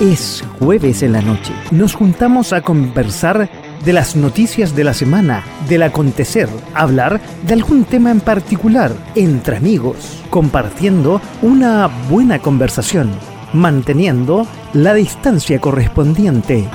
Es 0.00 0.44
jueves 0.58 1.02
en 1.02 1.12
la 1.12 1.22
noche. 1.22 1.54
Nos 1.70 1.94
juntamos 1.94 2.52
a 2.52 2.60
conversar 2.60 3.48
de 3.82 3.92
las 3.94 4.14
noticias 4.14 4.76
de 4.76 4.84
la 4.84 4.92
semana, 4.92 5.42
del 5.70 5.84
acontecer, 5.84 6.50
hablar 6.74 7.18
de 7.46 7.54
algún 7.54 7.84
tema 7.84 8.10
en 8.10 8.20
particular, 8.20 8.92
entre 9.14 9.56
amigos, 9.56 10.22
compartiendo 10.28 11.22
una 11.40 11.86
buena 12.10 12.40
conversación, 12.40 13.10
manteniendo 13.54 14.46
la 14.74 14.92
distancia 14.92 15.58
correspondiente. 15.62 16.68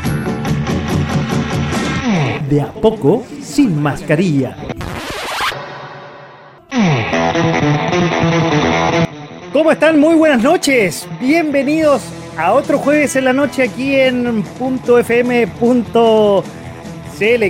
De 2.49 2.59
a 2.59 2.73
poco, 2.73 3.23
sin 3.39 3.79
mascarilla. 3.83 4.57
¿Cómo 9.53 9.71
están? 9.71 9.99
Muy 9.99 10.15
buenas 10.15 10.41
noches. 10.41 11.07
Bienvenidos 11.19 12.01
a 12.37 12.53
otro 12.53 12.77
jueves 12.77 13.15
en 13.15 13.25
la 13.25 13.33
noche 13.33 13.63
aquí 13.63 13.95
en 13.95 14.43
.fm.cl 14.43 15.51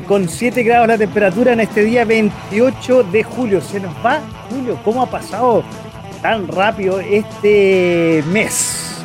con 0.05 0.27
7 0.27 0.63
grados 0.63 0.87
la 0.87 0.97
temperatura 0.97 1.53
en 1.53 1.61
este 1.61 1.83
día 1.83 2.05
28 2.05 3.03
de 3.03 3.23
julio. 3.23 3.61
Se 3.61 3.79
nos 3.79 3.93
va 4.05 4.19
julio. 4.49 4.77
¿Cómo 4.83 5.01
ha 5.01 5.09
pasado 5.09 5.63
tan 6.21 6.47
rápido 6.47 6.99
este 6.99 8.23
mes? 8.31 8.97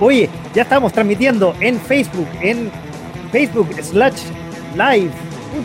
Oye, 0.00 0.28
ya 0.54 0.62
estamos 0.62 0.92
transmitiendo 0.92 1.54
en 1.60 1.80
Facebook, 1.80 2.28
en 2.40 2.70
Facebook 3.32 3.68
slash 3.82 4.22
live 4.74 5.10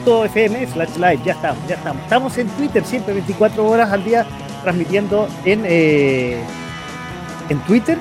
.fm 0.06 0.68
slash 0.68 0.98
live. 0.98 1.20
Ya 1.26 1.34
estamos, 1.34 1.68
ya 1.68 1.76
estamos. 1.76 2.04
Estamos 2.04 2.38
en 2.38 2.48
Twitter 2.50 2.86
siempre 2.86 3.14
24 3.14 3.66
horas 3.66 3.92
al 3.92 4.04
día 4.04 4.26
transmitiendo 4.64 5.28
en, 5.46 5.64
eh, 5.66 6.38
en 7.50 7.60
Twitter 7.62 7.98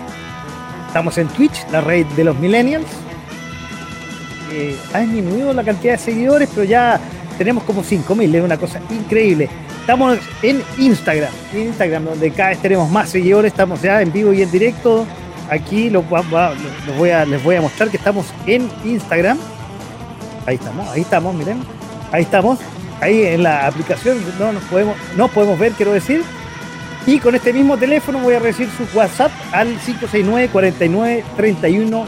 Estamos 0.89 1.19
en 1.19 1.29
Twitch, 1.29 1.67
la 1.71 1.83
red 1.83 2.07
de 2.17 2.25
los 2.25 2.37
millennials. 2.39 2.87
Eh, 4.51 4.75
ha 4.95 5.01
disminuido 5.01 5.53
la 5.53 5.63
cantidad 5.63 5.93
de 5.93 5.99
seguidores, 5.99 6.49
pero 6.53 6.65
ya 6.65 6.99
tenemos 7.37 7.63
como 7.65 7.83
5.000, 7.85 8.35
es 8.35 8.43
una 8.43 8.57
cosa 8.57 8.81
increíble. 8.91 9.51
Estamos 9.81 10.19
en 10.43 10.63
Instagram, 10.79 11.31
Instagram, 11.55 12.07
donde 12.07 12.31
cada 12.31 12.51
vez 12.51 12.59
tenemos 12.59 12.91
más 12.91 13.11
seguidores, 13.11 13.53
estamos 13.53 13.83
ya 13.83 14.01
en 14.01 14.13
vivo 14.13 14.33
y 14.33 14.43
en 14.43 14.51
directo. 14.51 15.07
Aquí 15.51 15.91
lo, 15.91 16.03
voy 16.03 17.11
a, 17.11 17.25
les 17.27 17.43
voy 17.45 17.57
a 17.57 17.61
mostrar 17.61 17.91
que 17.91 17.99
estamos 17.99 18.27
en 18.47 18.71
Instagram. 18.85 19.39
Ahí 20.47 20.57
estamos, 20.57 20.89
ahí 20.89 21.01
estamos, 21.03 21.35
miren. 21.35 21.59
Ahí 22.13 22.23
estamos. 22.23 22.59
Ahí 23.01 23.23
en 23.23 23.43
la 23.43 23.67
aplicación 23.67 24.19
no 24.39 24.53
nos 24.53 24.63
podemos, 24.65 24.97
no 25.17 25.29
podemos 25.29 25.59
ver, 25.59 25.73
quiero 25.73 25.93
decir, 25.93 26.25
y 27.09 27.19
con 27.21 27.35
este 27.35 27.55
mismo 27.55 27.79
teléfono 27.79 28.19
voy 28.19 28.35
a 28.35 28.39
recibir 28.39 28.71
su 28.71 28.85
WhatsApp 28.97 29.33
al 29.51 29.69
569 29.79 30.51
49 30.53 31.25
31 31.39 32.07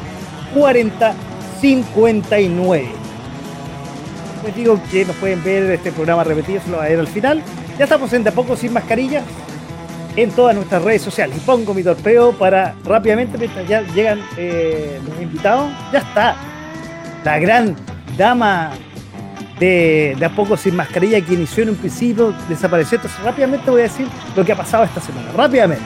40 0.54 1.14
59. 1.58 2.88
Les 4.44 4.54
digo 4.54 4.78
que 4.90 5.06
nos 5.06 5.16
pueden 5.16 5.42
ver 5.42 5.70
este 5.70 5.90
programa 5.90 6.22
repetido, 6.22 6.60
se 6.60 6.70
lo 6.70 6.76
va 6.76 6.84
a 6.84 6.88
ver 6.88 7.00
al 7.00 7.08
final. 7.08 7.42
Ya 7.78 7.84
estamos 7.84 8.12
en 8.12 8.24
De 8.24 8.28
a 8.28 8.34
poco 8.34 8.56
sin 8.56 8.74
mascarillas 8.74 9.24
en 10.16 10.30
todas 10.32 10.54
nuestras 10.54 10.82
redes 10.82 11.00
sociales. 11.00 11.34
Y 11.38 11.40
pongo 11.40 11.72
mi 11.72 11.82
torpeo 11.82 12.32
para 12.32 12.74
rápidamente, 12.84 13.38
mientras 13.38 13.66
ya 13.66 13.80
llegan 13.94 14.20
eh, 14.36 15.00
los 15.08 15.18
invitados, 15.22 15.72
ya 15.94 16.00
está. 16.00 16.36
La 17.24 17.38
gran 17.38 17.74
dama 18.18 18.72
de, 19.60 20.16
a 20.24 20.28
poco 20.30 20.56
sin 20.56 20.74
mascarilla 20.74 21.20
que 21.20 21.34
inició 21.34 21.62
en 21.62 21.70
un 21.70 21.76
principio, 21.76 22.34
desapareció. 22.48 22.96
Entonces 22.96 23.22
rápidamente 23.22 23.70
voy 23.70 23.80
a 23.80 23.84
decir 23.84 24.08
lo 24.34 24.44
que 24.44 24.52
ha 24.52 24.56
pasado 24.56 24.84
esta 24.84 25.00
semana. 25.00 25.30
Rápidamente. 25.36 25.84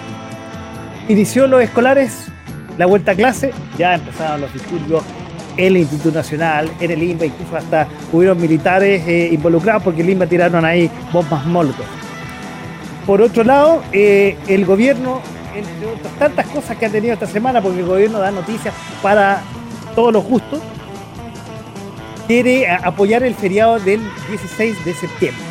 Inició 1.08 1.46
los 1.46 1.62
escolares, 1.62 2.28
la 2.78 2.86
vuelta 2.86 3.12
a 3.12 3.14
clase, 3.14 3.52
ya 3.76 3.94
empezaron 3.94 4.40
los 4.40 4.52
disturbios 4.52 5.02
en 5.56 5.66
el 5.66 5.76
Instituto 5.78 6.12
Nacional, 6.16 6.70
en 6.80 6.90
el 6.90 7.02
INBA, 7.02 7.26
incluso 7.26 7.56
hasta 7.56 7.86
hubieron 8.12 8.40
militares 8.40 9.06
eh, 9.06 9.28
involucrados 9.32 9.82
porque 9.82 10.02
el 10.02 10.10
INBA 10.10 10.26
tiraron 10.26 10.64
ahí 10.64 10.90
bombas 11.12 11.44
molotov. 11.44 11.84
Por 13.06 13.20
otro 13.20 13.44
lado, 13.44 13.82
eh, 13.92 14.36
el 14.48 14.64
gobierno, 14.64 15.20
entre 15.54 15.86
otras 15.86 16.12
tantas 16.18 16.46
cosas 16.46 16.76
que 16.78 16.86
ha 16.86 16.90
tenido 16.90 17.12
esta 17.12 17.26
semana, 17.26 17.60
porque 17.60 17.80
el 17.80 17.86
gobierno 17.86 18.18
da 18.18 18.30
noticias 18.30 18.72
para 19.02 19.42
todos 19.94 20.12
los 20.12 20.24
gustos, 20.24 20.60
quiere 22.26 22.68
apoyar 22.68 23.22
el 23.22 23.34
feriado 23.34 23.78
del 23.78 24.00
16 24.28 24.84
de 24.84 24.94
septiembre. 24.94 25.42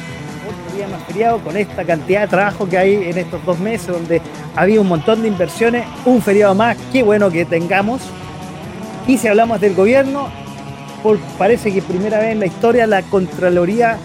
Otro 0.47 0.77
día 0.77 0.87
más 0.87 1.03
feriado 1.03 1.39
con 1.39 1.55
esta 1.57 1.83
cantidad 1.83 2.21
de 2.21 2.27
trabajo 2.27 2.67
que 2.67 2.77
hay 2.77 2.95
en 2.95 3.17
estos 3.17 3.43
dos 3.45 3.59
meses 3.59 3.87
donde 3.87 4.21
había 4.55 4.81
un 4.81 4.87
montón 4.87 5.21
de 5.21 5.27
inversiones, 5.27 5.85
un 6.05 6.21
feriado 6.21 6.55
más, 6.55 6.77
qué 6.91 7.03
bueno 7.03 7.29
que 7.31 7.45
tengamos. 7.45 8.01
Y 9.07 9.17
si 9.17 9.27
hablamos 9.27 9.61
del 9.61 9.75
gobierno, 9.75 10.29
parece 11.37 11.73
que 11.73 11.81
primera 11.81 12.19
vez 12.19 12.31
en 12.31 12.39
la 12.39 12.45
historia 12.45 12.87
la 12.87 13.01
Contraloría 13.03 13.97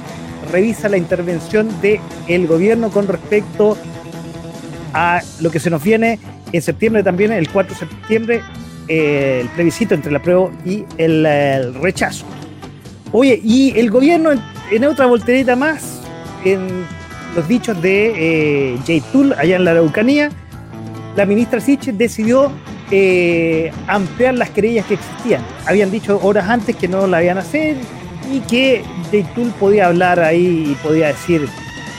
revisa 0.51 0.89
la 0.89 0.97
intervención 0.97 1.69
del 1.81 2.47
gobierno 2.47 2.91
con 2.91 3.07
respecto 3.07 3.77
a 4.93 5.21
lo 5.41 5.51
que 5.51 5.61
se 5.61 5.71
nos 5.71 5.83
viene 5.83 6.19
en 6.53 6.63
septiembre 6.63 7.03
también, 7.03 7.33
el 7.33 7.51
4 7.51 7.75
de 7.75 7.79
septiembre, 7.79 8.43
eh, 8.89 9.41
el 9.43 9.49
plebiscito 9.51 9.95
entre 9.95 10.11
la 10.11 10.23
prueba 10.23 10.51
y 10.65 10.85
el 10.97 11.75
rechazo. 11.75 12.25
Oye, 13.13 13.41
y 13.43 13.79
el 13.79 13.91
gobierno, 13.91 14.31
en, 14.71 14.85
otra 14.85 15.07
voltereta 15.07 15.57
más, 15.57 16.01
en 16.45 16.85
los 17.35 17.49
dichos 17.49 17.81
de 17.81 18.75
eh. 18.75 19.03
Tool, 19.13 19.33
allá 19.33 19.57
en 19.57 19.65
la 19.65 19.73
Araucanía, 19.73 20.31
la 21.17 21.25
ministra 21.25 21.61
Siche 21.61 21.93
decidió 21.93 22.53
eh, 22.91 23.73
ampliar 23.87 24.35
las 24.35 24.51
querellas 24.51 24.87
que 24.87 24.95
existían. 24.95 25.43
Habían 25.67 25.91
dicho 25.91 26.21
horas 26.23 26.49
antes 26.49 26.77
que 26.77 26.89
no 26.89 27.07
la 27.07 27.23
iban 27.23 27.39
a 27.39 27.41
hacer 27.41 27.77
y 28.31 28.41
que 28.41 28.83
J. 29.11 29.35
Tool 29.35 29.51
podía 29.59 29.87
hablar 29.87 30.21
ahí 30.21 30.73
y 30.73 30.75
podía 30.77 31.09
decir 31.09 31.49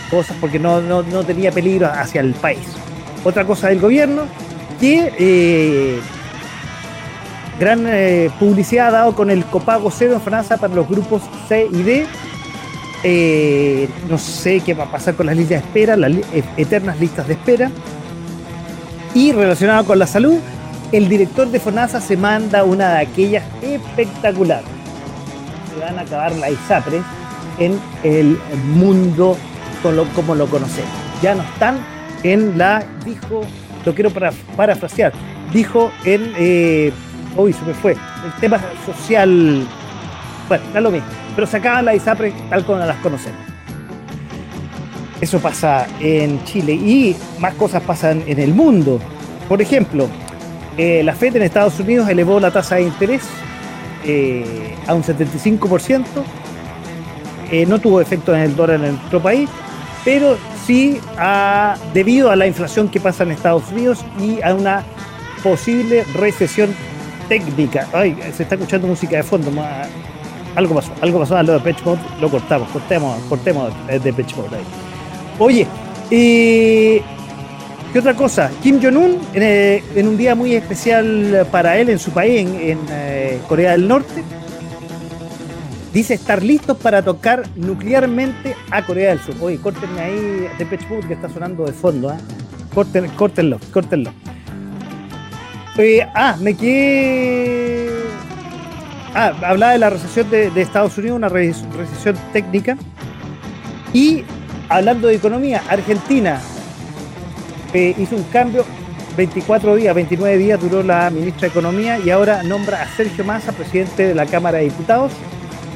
cosas 0.10 0.36
porque 0.40 0.60
no, 0.60 1.04
tenía 1.24 1.52
peligro 1.52 1.88
hacia 1.88 2.22
el 2.22 2.34
país. 2.34 2.60
Otra 3.24 3.46
cosa 3.46 3.70
del 3.70 3.80
gobierno, 3.80 4.24
que 4.80 5.12
eh, 5.20 6.00
Gran 7.60 7.86
eh, 7.88 8.30
publicidad 8.40 8.88
ha 8.88 8.92
dado 8.92 9.16
con 9.16 9.30
el 9.30 9.44
copago 9.44 9.92
cero 9.92 10.14
en 10.14 10.22
Francia 10.22 10.56
para 10.56 10.74
los 10.74 10.88
grupos 10.88 11.22
C 11.50 11.68
y 11.70 11.84
D. 11.84 12.08
Eh, 13.04 13.90
no 14.10 14.18
sé 14.18 14.62
qué 14.62 14.74
va 14.74 14.86
a 14.86 14.92
pasar 14.92 15.16
con 15.16 15.26
las 15.26 15.36
listas 15.36 15.62
de 15.62 15.68
espera, 15.68 15.98
las 15.98 16.12
eh, 16.12 16.44
eternas 16.56 16.98
listas 17.00 17.28
de 17.28 17.34
espera. 17.34 17.70
Y 19.14 19.34
relacionado 19.34 19.84
con 19.84 20.00
la 20.00 20.08
salud, 20.08 20.38
el 20.94 21.10
director 21.10 21.50
de 21.50 21.60
FONASA 21.60 22.00
se 22.00 22.16
manda 22.16 22.64
una 22.64 22.94
de 22.94 23.00
aquellas 23.00 23.44
espectacular. 23.62 24.62
Se 25.74 25.82
van 25.82 26.00
a 26.00 26.02
acabar 26.04 26.34
la 26.36 26.50
ISAPRES 26.50 27.04
en 27.60 27.78
el 28.04 28.40
mundo 28.74 29.38
como 30.16 30.36
lo 30.36 30.48
conocemos. 30.48 30.90
Ya 31.22 31.36
no 31.36 31.44
están 31.44 31.78
en 32.24 32.58
la, 32.58 32.86
dijo, 33.06 33.42
lo 33.86 33.94
quiero 33.94 34.12
para, 34.12 34.32
parafrasear, 34.56 35.12
dijo 35.54 35.92
en 36.06 36.94
uy, 37.36 37.54
se 37.54 37.64
me 37.66 37.74
fue, 37.74 37.94
el 37.94 38.32
tema 38.40 38.60
social, 38.86 39.68
bueno, 40.48 40.64
da 40.74 40.82
lo 40.82 40.92
mismo, 40.92 41.08
pero 41.36 41.48
se 41.48 41.58
acaban 41.58 41.86
las 41.86 41.96
ISAPRE 41.96 42.34
tal 42.50 42.66
como 42.66 42.80
las 42.80 42.98
conocemos. 42.98 43.40
Eso 45.22 45.40
pasa 45.40 45.86
en 46.00 46.44
Chile 46.46 46.74
y 46.74 47.16
más 47.40 47.54
cosas 47.56 47.84
pasan 47.84 48.24
en 48.26 48.40
el 48.40 48.54
mundo. 48.54 49.00
Por 49.50 49.62
ejemplo, 49.62 50.08
eh, 50.78 51.04
la 51.04 51.14
FED 51.14 51.36
en 51.36 51.42
Estados 51.42 51.78
Unidos 51.80 52.08
elevó 52.08 52.40
la 52.40 52.52
tasa 52.52 52.76
de 52.76 52.84
interés 52.84 53.24
eh, 54.06 54.76
a 54.88 54.94
un 54.94 55.04
75%. 55.04 56.06
Eh, 57.52 57.66
no 57.66 57.80
tuvo 57.80 58.00
efecto 58.00 58.34
en 58.34 58.42
el 58.42 58.56
dólar 58.56 58.76
en 58.78 58.96
nuestro 58.96 59.22
país, 59.22 59.50
pero 60.06 60.38
sí 60.66 61.02
ha, 61.18 61.76
debido 61.94 62.32
a 62.32 62.36
la 62.36 62.48
inflación 62.48 62.88
que 62.88 63.00
pasa 63.00 63.24
en 63.24 63.32
Estados 63.32 63.64
Unidos 63.72 64.06
y 64.20 64.42
a 64.42 64.54
una 64.54 64.84
posible 65.44 66.06
recesión 66.14 66.74
técnica. 67.30 67.88
Ay, 67.94 68.18
se 68.36 68.44
está 68.44 68.56
escuchando 68.56 68.88
música 68.88 69.16
de 69.18 69.24
fondo. 69.24 69.50
Algo 70.56 70.76
pasó, 70.76 70.92
algo 71.00 71.20
pasó 71.20 71.38
a 71.38 71.44
lo 71.44 71.54
de 71.54 71.60
Pitch 71.60 71.86
Mode, 71.86 72.02
lo 72.20 72.30
cortamos, 72.30 72.68
cortemos, 72.70 73.22
cortemos 73.30 73.72
de 73.88 74.12
Pitch 74.12 74.36
Mode 74.36 74.58
ahí. 74.58 74.64
Oye, 75.38 75.68
¿qué 76.10 78.00
otra 78.00 78.14
cosa? 78.16 78.52
Kim 78.62 78.82
Jong-un, 78.82 79.20
eh, 79.36 79.82
en, 79.96 80.08
un 80.08 80.18
día 80.18 80.36
muy 80.36 80.56
especial 80.56 81.48
para 81.52 81.78
él 81.78 81.90
en 81.90 82.00
su 82.00 82.12
país, 82.12 82.50
en, 82.60 82.80
eh, 82.90 83.40
Corea 83.48 83.72
del 83.72 83.88
Norte, 83.88 84.24
dice 85.94 86.16
estar 86.16 86.44
listos 86.44 86.78
para 86.78 87.04
tocar 87.04 87.44
nuclearmente 87.56 88.56
a 88.72 88.86
Corea 88.86 89.12
del 89.12 89.20
Sur. 89.20 89.36
Oye, 89.40 89.58
córtenme 89.58 90.02
ahí 90.02 90.48
de 90.58 90.66
Pitch 90.66 90.90
Mode 90.90 91.08
que 91.08 91.14
está 91.14 91.30
sonando 91.30 91.64
de 91.64 91.74
fondo, 91.74 92.12
¿eh? 92.12 92.18
córtenlo, 93.16 93.60
córtenlo. 93.72 94.12
Eh, 95.82 96.06
ah, 96.14 96.36
me 96.38 96.56
quedé. 96.56 97.90
Ah, 99.16 99.32
hablaba 99.44 99.72
de 99.72 99.80
la 99.80 99.90
recesión 99.90 100.30
de, 100.30 100.52
Estados 100.62 100.98
Unidos, 100.98 101.16
una 101.16 101.30
recesión 101.30 102.18
técnica. 102.34 102.78
Y 103.94 104.26
hablando 104.68 105.08
de 105.08 105.16
economía, 105.16 105.64
Argentina 105.70 106.42
eh, 107.74 107.96
hizo 107.98 108.18
un 108.18 108.24
cambio 108.24 108.66
24 109.16 109.78
días, 109.78 109.96
29 109.96 110.38
días 110.38 110.60
duró 110.60 110.84
la 110.84 111.10
ministra 111.10 111.44
de 111.44 111.48
Economía 111.48 111.98
y 111.98 112.10
ahora 112.10 112.44
nombra 112.44 112.82
a 112.82 112.88
Sergio 112.98 113.24
Massa, 113.24 113.54
presidente 113.54 114.08
de 114.08 114.16
la 114.16 114.26
Cámara 114.26 114.58
de 114.58 114.66
Diputados, 114.66 115.14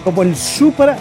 como 0.03 0.23
el 0.23 0.35
supra 0.35 0.97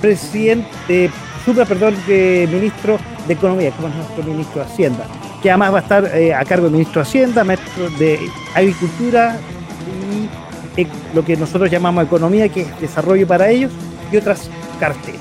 presidente, 0.00 1.10
supra, 1.44 1.66
perdón, 1.66 1.94
de 2.06 2.48
ministro 2.50 2.98
de 3.28 3.34
Economía, 3.34 3.70
como 3.72 3.88
es 3.88 3.94
nuestro 3.96 4.24
ministro 4.24 4.64
de 4.64 4.66
Hacienda, 4.70 5.04
que 5.42 5.50
además 5.50 5.74
va 5.74 5.78
a 5.78 5.82
estar 5.82 6.16
eh, 6.16 6.34
a 6.34 6.44
cargo 6.44 6.64
del 6.64 6.72
ministro 6.72 7.02
de 7.02 7.08
Hacienda, 7.08 7.44
ministro 7.44 7.90
de 7.90 8.18
Agricultura 8.54 9.38
y 10.76 10.80
eh, 10.80 10.86
lo 11.14 11.24
que 11.24 11.36
nosotros 11.36 11.70
llamamos 11.70 12.04
economía, 12.04 12.48
que 12.48 12.62
es 12.62 12.80
desarrollo 12.80 13.26
para 13.26 13.48
ellos, 13.48 13.72
y 14.12 14.16
otras 14.16 14.50
carteras. 14.78 15.20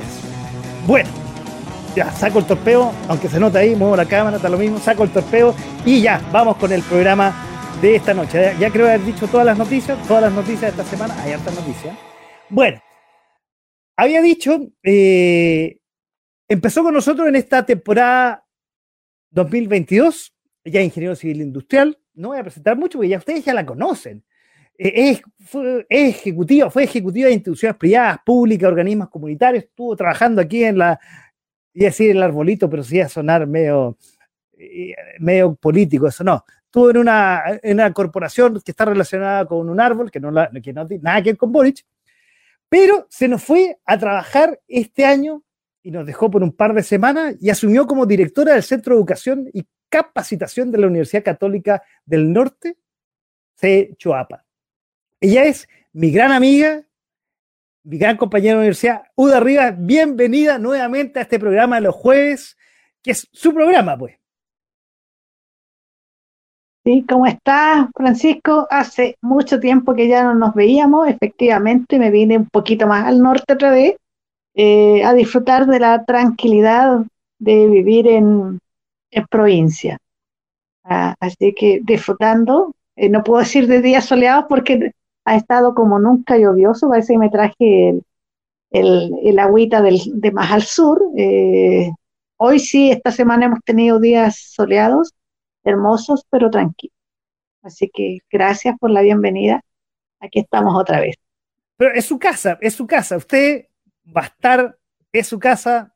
Bueno, 0.86 1.10
ya 1.96 2.12
saco 2.12 2.40
el 2.40 2.46
torpeo, 2.46 2.92
aunque 3.08 3.30
se 3.30 3.40
nota 3.40 3.60
ahí, 3.60 3.76
muevo 3.76 3.96
la 3.96 4.06
cámara, 4.06 4.38
está 4.38 4.50
lo 4.50 4.58
mismo, 4.58 4.80
saco 4.80 5.04
el 5.04 5.12
torpeo 5.12 5.56
y 5.86 6.02
ya, 6.02 6.22
vamos 6.32 6.58
con 6.58 6.72
el 6.72 6.82
programa 6.84 7.34
de 7.82 7.96
esta 7.96 8.14
noche. 8.14 8.54
Ya, 8.60 8.70
creo 8.70 8.88
haber 8.88 9.04
dicho 9.04 9.28
todas 9.28 9.46
las 9.46 9.58
noticias, 9.58 9.98
todas 10.08 10.24
las 10.24 10.34
noticias 10.34 10.62
de 10.62 10.82
esta 10.82 10.84
semana, 10.84 11.16
hay 11.24 11.34
hartas 11.34 11.56
noticias. 11.56 11.98
Bueno, 12.50 12.82
había 13.98 14.22
dicho, 14.22 14.60
eh, 14.84 15.78
empezó 16.48 16.84
con 16.84 16.94
nosotros 16.94 17.28
en 17.28 17.36
esta 17.36 17.66
temporada 17.66 18.45
2022, 19.36 20.34
ya 20.64 20.82
ingeniero 20.82 21.16
civil 21.16 21.42
industrial, 21.42 21.98
no 22.16 22.30
voy 22.30 22.40
a 22.40 22.44
presentar 22.44 22.78
mucho 22.78 22.98
porque 22.98 23.10
ya 23.10 23.18
ustedes 23.18 23.46
ya 23.46 23.54
la 23.54 23.66
conocen. 23.66 24.24
Eh, 24.78 25.12
es, 25.12 25.22
es 25.90 26.16
ejecutiva, 26.18 26.72
fue 26.72 26.86
ejecutiva 26.86 27.28
de 27.28 27.34
instituciones 27.34 27.78
privadas, 27.78 28.20
públicas, 28.26 28.68
organismos 28.68 29.10
comunitarios, 29.10 29.66
estuvo 29.66 29.96
trabajando 29.96 30.42
aquí 30.42 30.64
en 30.64 30.78
la 30.80 31.00
iba 31.74 31.88
a 31.88 31.90
decir 31.90 32.12
el 32.12 32.24
arbolito, 32.24 32.70
pero 32.70 32.84
sí 32.84 33.02
a 33.02 33.10
sonar 33.10 33.46
medio, 33.46 33.98
eh, 34.58 34.96
medio 35.20 35.54
político, 35.56 36.08
eso 36.08 36.24
no. 36.24 36.46
Estuvo 36.64 36.90
en 36.90 36.98
una, 36.98 37.44
en 37.62 37.74
una 37.74 37.92
corporación 37.94 38.62
que 38.64 38.72
está 38.72 38.86
relacionada 38.86 39.46
con 39.46 39.70
un 39.70 39.80
árbol, 39.80 40.10
que 40.10 40.22
no, 40.22 40.32
que 40.64 40.74
no 40.74 40.88
tiene 40.88 41.04
nada 41.04 41.22
que 41.22 41.32
ver 41.32 41.38
con 41.38 41.52
Boric, 41.52 41.86
pero 42.70 43.06
se 43.10 43.28
nos 43.28 43.44
fue 43.44 43.78
a 43.86 43.98
trabajar 43.98 44.60
este 44.68 45.06
año 45.06 45.44
y 45.86 45.92
nos 45.92 46.04
dejó 46.04 46.32
por 46.32 46.42
un 46.42 46.52
par 46.52 46.74
de 46.74 46.82
semanas 46.82 47.36
y 47.40 47.52
asumió 47.52 47.86
como 47.86 48.08
directora 48.08 48.54
del 48.54 48.64
Centro 48.64 48.96
de 48.96 49.00
Educación 49.00 49.52
y 49.54 49.68
Capacitación 49.88 50.72
de 50.72 50.80
la 50.80 50.88
Universidad 50.88 51.24
Católica 51.24 51.84
del 52.04 52.34
Norte, 52.34 52.78
C. 53.56 53.94
Choapa. 53.96 54.44
Ella 55.22 55.44
es 55.44 55.70
mi 55.94 56.10
gran 56.10 56.32
amiga, 56.32 56.82
mi 57.84 58.00
gran 58.00 58.18
compañero 58.18 58.56
de 58.56 58.62
universidad, 58.62 59.04
Uda 59.14 59.40
Rivas, 59.40 59.76
bienvenida 59.78 60.58
nuevamente 60.58 61.20
a 61.20 61.22
este 61.22 61.38
programa 61.38 61.76
de 61.76 61.84
los 61.84 61.94
jueves, 61.94 62.58
que 63.04 63.12
es 63.12 63.28
su 63.32 63.54
programa, 63.54 63.96
pues. 63.96 64.18
Sí, 66.84 67.06
¿cómo 67.08 67.28
estás, 67.28 67.90
Francisco? 67.96 68.66
Hace 68.72 69.18
mucho 69.22 69.60
tiempo 69.60 69.94
que 69.94 70.08
ya 70.08 70.24
no 70.24 70.34
nos 70.34 70.56
veíamos, 70.56 71.08
efectivamente 71.08 72.00
me 72.00 72.10
vine 72.10 72.40
un 72.40 72.50
poquito 72.50 72.88
más 72.88 73.06
al 73.06 73.22
norte 73.22 73.54
otra 73.54 73.70
vez, 73.70 73.98
eh, 74.56 75.04
a 75.04 75.14
disfrutar 75.14 75.68
de 75.68 75.80
la 75.80 76.06
tranquilidad 76.06 77.02
de 77.40 77.68
vivir 77.68 78.08
en, 78.08 78.60
provincia. 79.30 79.98
Ah, 80.84 81.16
así 81.20 81.54
que 81.54 81.82
disfrutando, 81.84 82.74
eh, 82.96 83.10
no 83.10 83.24
puedo 83.24 83.40
decir 83.40 83.68
de 83.68 83.82
días 83.82 84.06
soleados 84.06 84.46
porque 84.50 84.92
ha 85.26 85.36
estado 85.36 85.74
como 85.74 86.00
nunca 86.00 86.38
lluvioso, 86.38 86.90
parece 86.90 87.14
que 87.14 87.20
me 87.20 87.30
traje 87.30 88.02
el, 88.72 89.12
el, 89.24 89.40
agüita 89.40 89.82
del, 89.82 90.00
de 90.06 90.32
más 90.32 90.52
al 90.52 90.64
sur. 90.64 91.02
Eh, 91.18 91.92
hoy 92.38 92.60
sí, 92.60 92.92
esta 92.92 93.12
semana 93.12 93.46
hemos 93.46 93.62
tenido 93.64 94.00
días 94.00 94.38
soleados, 94.54 95.14
hermosos, 95.64 96.26
pero 96.30 96.50
tranquilos. 96.50 96.96
Así 97.64 97.90
que 97.94 98.20
gracias 98.32 98.76
por 98.80 98.92
la 98.92 99.02
bienvenida. 99.02 99.62
Aquí 100.20 100.40
estamos 100.40 100.80
otra 100.80 101.00
vez. 101.00 101.16
Pero 101.78 101.94
es 101.94 102.06
su 102.06 102.20
casa, 102.20 102.58
es 102.62 102.74
su 102.74 102.86
casa. 102.86 103.18
Usted 103.18 103.66
va 104.06 104.22
a 104.22 104.26
estar, 104.26 104.78
es 105.12 105.28
su 105.28 105.40
casa 105.40 105.94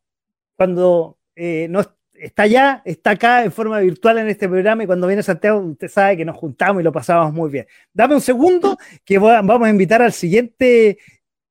cuando 0.56 1.18
eh, 1.36 1.68
no, 1.70 1.82
está 2.14 2.44
allá, 2.44 2.82
está 2.86 3.12
acá 3.12 3.44
en 3.44 3.52
forma 3.52 3.80
virtual 3.80 4.20
en 4.20 4.28
este 4.28 4.48
programa 4.48 4.84
y 4.84 4.88
cuando 4.88 5.08
viene 5.08 5.24
Santiago 5.24 5.60
usted 5.60 5.88
sabe 5.88 6.18
que 6.18 6.26
nos 6.26 6.38
juntamos 6.38 6.82
y 6.82 6.84
lo 6.84 6.92
pasamos 6.92 7.34
muy 7.34 7.50
bien. 7.50 7.68
Dame 7.94 8.16
un 8.16 8.22
segundo 8.22 8.78
que 9.06 9.18
vamos 9.18 9.68
a 9.68 9.70
invitar 9.70 10.02
al 10.02 10.14
siguiente 10.14 10.98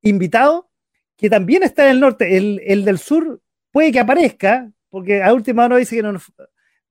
invitado 0.03 0.69
que 1.17 1.29
también 1.29 1.65
está 1.65 1.85
en 1.87 1.91
el 1.91 2.01
norte, 2.01 2.37
el, 2.37 2.85
del 2.85 2.99
sur 2.99 3.41
puede 3.73 3.91
que 3.91 3.99
aparezca, 3.99 4.71
porque 4.89 5.23
a 5.23 5.35
última 5.35 5.65
hora 5.65 5.77
dice 5.77 5.97
que 5.97 6.03
no 6.03 6.17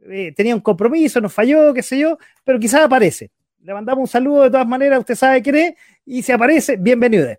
eh, 0.10 0.34
tenía 0.36 0.54
un 0.54 0.62
compromiso, 0.62 1.22
nos 1.22 1.34
falló, 1.34 1.74
qué 1.74 1.82
sé 1.82 1.98
yo, 1.98 2.18
pero 2.44 2.60
quizás 2.60 2.82
aparece. 2.82 3.32
Le 3.62 3.74
mandamos 3.74 4.02
un 4.02 4.08
saludo 4.08 4.44
de 4.44 4.52
todas 4.52 4.68
maneras, 4.68 5.00
usted 5.00 5.16
sabe 5.16 5.42
quién 5.42 5.56
es, 5.56 5.74
y 6.06 6.22
si 6.22 6.34
aparece, 6.34 6.76
bienvenido. 6.76 7.30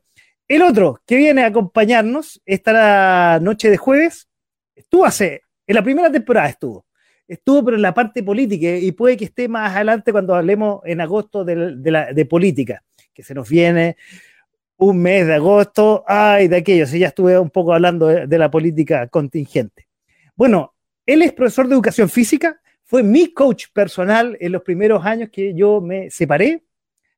El 0.49 0.63
otro 0.63 1.01
que 1.07 1.17
viene 1.17 1.43
a 1.43 1.47
acompañarnos 1.47 2.41
esta 2.47 3.39
noche 3.41 3.69
de 3.71 3.77
jueves, 3.77 4.29
estuvo 4.75 5.05
hace 5.05 5.43
en 5.69 5.75
la 5.75 5.83
primera 5.83 6.11
temporada 6.11 6.49
estuvo. 6.49 6.87
Estuvo, 7.29 7.63
pero 7.67 7.77
en 7.77 7.83
la 7.83 7.93
parte 7.93 8.23
política, 8.23 8.69
y 8.79 8.91
puede 8.93 9.19
que 9.19 9.27
esté 9.27 9.49
más 9.49 9.77
adelante 9.77 10.13
cuando 10.13 10.35
hablemos 10.35 10.81
en 10.87 11.03
agosto 11.03 11.45
de, 11.45 12.27
política, 12.29 12.83
que 13.13 13.23
se 13.23 13.35
nos 13.35 13.47
viene 13.47 13.99
un 14.79 15.03
mes 15.03 15.27
de 15.27 15.35
agosto, 15.35 16.05
ay, 16.07 16.49
de 16.49 16.57
aquello, 16.57 16.87
si 16.87 17.01
ya 17.01 17.09
estuve 17.09 17.39
un 17.39 17.51
poco 17.51 17.75
hablando 17.75 18.07
de, 18.07 18.39
la 18.39 18.51
política 18.51 19.09
contingente. 19.09 19.89
Bueno, 20.37 20.75
él 21.05 21.21
es 21.21 21.35
profesor 21.35 21.69
de 21.69 21.75
educación 21.75 22.09
física, 22.09 22.59
fue 22.83 23.03
mi 23.03 23.35
coach 23.35 23.67
personal 23.75 24.39
en 24.41 24.53
los 24.53 24.63
primeros 24.63 25.05
años 25.05 25.29
que 25.31 25.53
yo 25.53 25.83
me 25.83 26.11
separé, 26.11 26.65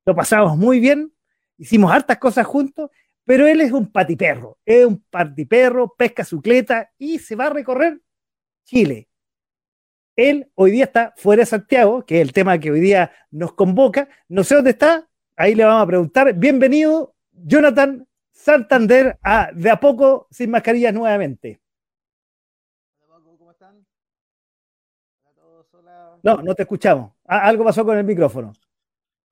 lo 0.04 0.16
pasamos 0.16 0.56
muy 0.56 0.80
bien, 0.80 1.12
hicimos 1.56 1.92
hartas 1.92 2.18
cosas 2.18 2.46
juntos, 2.46 2.90
pero 3.25 3.46
él 3.46 3.61
es 3.61 3.72
un 3.72 3.90
patiperro, 3.90 4.58
es 4.64 4.84
un 4.84 5.02
patiperro, 5.11 5.94
pesca 5.96 6.25
su 6.25 6.40
cleta 6.40 6.90
y 6.99 7.19
se 7.19 7.37
va 7.37 7.46
a 7.46 7.50
recorrer 7.50 8.00
Chile. 8.64 9.08
Él 10.17 10.50
hoy 10.55 10.72
día 10.72 10.84
está 10.84 11.14
fuera 11.17 11.40
de 11.43 11.46
Santiago, 11.46 12.05
que 12.05 12.17
es 12.17 12.22
el 12.22 12.32
tema 12.32 12.58
que 12.58 12.70
hoy 12.70 12.81
día 12.81 13.12
nos 13.31 13.55
convoca. 13.55 14.08
No 14.28 14.44
sé 14.44 14.55
dónde 14.55 14.70
está, 14.70 15.08
ahí 15.37 15.55
le 15.55 15.64
vamos 15.64 15.84
a 15.84 15.87
preguntar. 15.87 16.34
Bienvenido, 16.34 17.14
Jonathan 17.32 18.06
Santander, 18.31 19.19
a 19.23 19.50
De 19.55 19.70
a 19.70 19.78
poco 19.78 20.26
sin 20.31 20.50
mascarillas 20.50 20.94
nuevamente. 20.94 21.61
¿cómo 23.38 23.50
están? 23.50 23.87
No, 26.23 26.43
no 26.43 26.55
te 26.55 26.62
escuchamos. 26.62 27.12
algo 27.25 27.64
pasó 27.64 27.84
con 27.84 27.96
el 27.96 28.05
micrófono. 28.05 28.52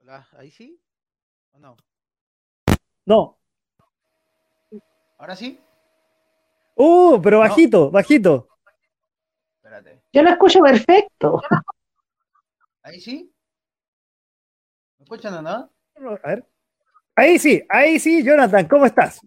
Hola, 0.01 0.27
¿ahí 0.37 0.51
sí? 0.51 0.81
¿O 1.53 1.59
no? 1.59 1.77
No. 3.07 3.38
¿Ahora 5.19 5.35
sí? 5.35 5.61
Uh, 6.77 7.21
pero 7.21 7.41
bajito, 7.41 7.91
bajito. 7.91 8.49
Yo 10.13 10.23
lo 10.23 10.31
escucho 10.31 10.61
perfecto. 10.61 11.43
¿Ahí 12.83 13.01
sí? 13.01 13.31
¿Me 14.99 15.05
escuchan 15.05 15.35
o 15.35 15.43
no? 15.43 15.71
A 16.23 16.29
ver. 16.29 16.47
Ahí 17.17 17.39
sí, 17.39 17.63
ahí 17.69 17.99
sí, 17.99 18.23
Jonathan, 18.23 18.67
¿cómo 18.69 18.87
estás? 18.87 19.21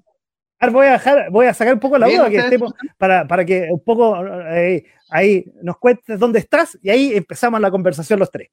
voy 0.71 0.87
a 0.87 0.91
dejar, 0.91 1.29
voy 1.29 1.47
a 1.47 1.53
sacar 1.53 1.73
un 1.73 1.79
poco 1.79 1.97
la 1.97 2.07
duda 2.07 2.29
que 2.29 2.37
estemos, 2.37 2.73
para, 2.97 3.27
para, 3.27 3.43
que 3.43 3.67
un 3.69 3.83
poco 3.83 4.15
eh, 4.25 4.85
ahí 5.09 5.43
nos 5.61 5.77
cuentes 5.77 6.19
dónde 6.19 6.39
estás 6.39 6.77
y 6.81 6.89
ahí 6.89 7.13
empezamos 7.13 7.59
la 7.59 7.71
conversación 7.71 8.19
los 8.19 8.31
tres. 8.31 8.49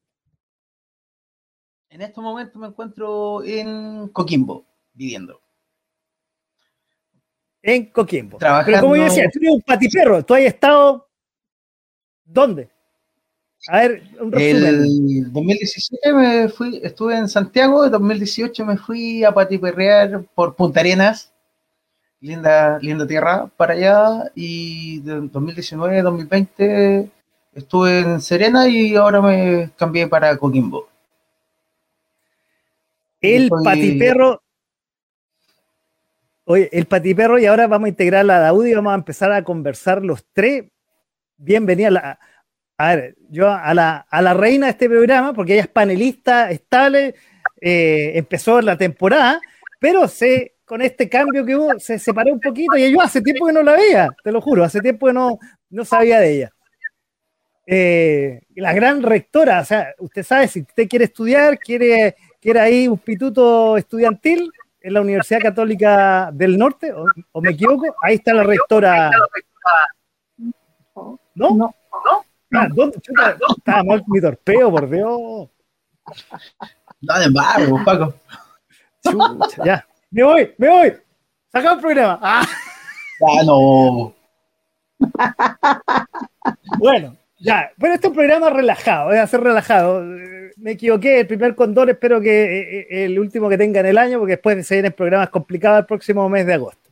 En 1.90 2.02
estos 2.02 2.22
momentos 2.22 2.56
me 2.60 2.68
encuentro 2.68 3.44
en 3.44 4.08
Coquimbo, 4.08 4.66
viviendo. 4.92 5.40
En 7.68 7.86
Coquimbo. 7.86 8.38
Trabajando... 8.38 8.72
Pero 8.72 8.80
como 8.80 8.96
yo 8.96 9.04
decía, 9.04 9.28
tú 9.30 9.38
eres 9.40 9.54
un 9.54 9.62
patiperro, 9.62 10.24
tú 10.24 10.34
has 10.34 10.40
estado 10.40 11.08
¿Dónde? 12.24 12.68
A 13.68 13.78
ver, 13.78 14.02
un 14.20 14.30
resumen. 14.30 14.64
El 14.66 15.32
2017 15.32 16.12
me 16.12 16.48
fui, 16.48 16.80
estuve 16.82 17.16
en 17.16 17.28
Santiago, 17.28 17.84
en 17.84 17.90
2018 17.90 18.64
me 18.64 18.76
fui 18.76 19.24
a 19.24 19.32
patiperrear 19.32 20.22
por 20.34 20.54
Punta 20.54 20.80
Arenas, 20.80 21.32
linda, 22.20 22.78
linda 22.80 23.06
tierra 23.06 23.50
para 23.56 23.72
allá, 23.74 24.30
y 24.34 25.00
de 25.00 25.28
2019, 25.28 26.02
2020 26.02 27.10
estuve 27.54 28.00
en 28.00 28.20
Serena 28.20 28.68
y 28.68 28.94
ahora 28.94 29.20
me 29.20 29.70
cambié 29.76 30.06
para 30.06 30.36
Coquimbo. 30.36 30.88
El 33.20 33.50
patiperro. 33.64 34.40
Oye, 36.50 36.70
el 36.72 36.86
patiperro, 36.86 37.38
y 37.38 37.44
ahora 37.44 37.66
vamos 37.66 37.84
a 37.86 37.90
integrar 37.90 38.24
la 38.24 38.38
Daud 38.38 38.64
y 38.64 38.72
vamos 38.72 38.92
a 38.92 38.94
empezar 38.94 39.30
a 39.32 39.44
conversar 39.44 40.02
los 40.02 40.24
tres 40.32 40.64
bienvenida 41.36 41.88
a 41.88 41.90
la, 41.90 42.96
ver, 42.96 43.16
yo 43.28 43.50
a 43.50 43.74
la, 43.74 43.98
a 44.08 44.22
la 44.22 44.32
reina 44.32 44.64
de 44.64 44.70
este 44.70 44.88
programa, 44.88 45.34
porque 45.34 45.52
ella 45.52 45.64
es 45.64 45.68
panelista 45.68 46.50
estable, 46.50 47.14
eh, 47.60 48.12
empezó 48.14 48.62
la 48.62 48.78
temporada, 48.78 49.42
pero 49.78 50.08
se, 50.08 50.54
con 50.64 50.80
este 50.80 51.06
cambio 51.10 51.44
que 51.44 51.54
hubo, 51.54 51.78
se 51.78 51.98
separó 51.98 52.32
un 52.32 52.40
poquito 52.40 52.78
y 52.78 52.90
yo 52.90 53.02
hace 53.02 53.20
tiempo 53.20 53.46
que 53.46 53.52
no 53.52 53.62
la 53.62 53.72
veía, 53.76 54.08
te 54.24 54.32
lo 54.32 54.40
juro, 54.40 54.64
hace 54.64 54.80
tiempo 54.80 55.06
que 55.08 55.12
no, 55.12 55.38
no 55.68 55.84
sabía 55.84 56.18
de 56.18 56.32
ella. 56.32 56.52
eh, 57.66 58.40
la 58.56 58.72
gran 58.72 59.02
rectora, 59.02 59.60
o 59.60 59.64
sea, 59.66 59.94
usted 59.98 60.22
sabe, 60.22 60.48
si 60.48 60.62
usted 60.62 60.88
quiere 60.88 61.04
estudiar, 61.04 61.58
quiere, 61.58 62.16
quiere 62.40 62.60
ahí 62.60 62.88
un 62.88 62.98
pituto 62.98 63.76
estudiantil 63.76 64.50
en 64.80 64.94
la 64.94 65.00
Universidad 65.00 65.40
Católica 65.40 66.30
del 66.32 66.56
Norte, 66.56 66.92
o, 67.32 67.40
me 67.40 67.50
equivoco, 67.50 67.94
ahí 68.02 68.16
está 68.16 68.32
la 68.32 68.44
rectora. 68.44 69.10
¿No? 70.36 71.16
¿No? 71.34 71.54
¿No? 71.54 71.74
Ah, 72.52 72.68
¿dónde? 72.70 72.98
Estaba 73.56 73.82
mal 73.84 74.02
mi 74.06 74.20
torpeo, 74.20 74.70
por 74.70 74.88
Dios. 74.88 75.48
No, 77.00 77.18
de 77.18 77.24
embargo, 77.24 77.80
Paco. 77.84 78.14
ya. 79.64 79.86
Me 80.10 80.22
voy, 80.22 80.54
me 80.56 80.68
voy. 80.68 80.96
Saca 81.52 81.74
el 81.74 81.80
programa. 81.80 82.18
Ah. 82.22 82.42
ah 82.42 83.42
no. 83.44 84.14
bueno, 86.78 87.16
ya. 87.38 87.70
Pero 87.78 87.94
este 87.94 88.06
es 88.06 88.10
un 88.10 88.16
programa 88.16 88.50
relajado, 88.50 89.10
a 89.10 89.26
ser 89.26 89.40
relajado. 89.40 90.02
Me 90.56 90.72
equivoqué, 90.72 91.20
el 91.20 91.26
primer 91.26 91.54
condor 91.54 91.90
espero 91.90 92.20
que 92.20 92.30
eh, 92.30 92.80
eh, 92.80 93.04
el 93.04 93.18
último 93.18 93.48
que 93.48 93.58
tenga 93.58 93.80
en 93.80 93.86
el 93.86 93.98
año, 93.98 94.18
porque 94.18 94.32
después 94.32 94.66
se 94.66 94.74
vienen 94.74 94.92
programas 94.92 95.30
complicados 95.30 95.80
el 95.80 95.86
próximo 95.86 96.28
mes 96.28 96.46
de 96.46 96.54
agosto. 96.54 96.90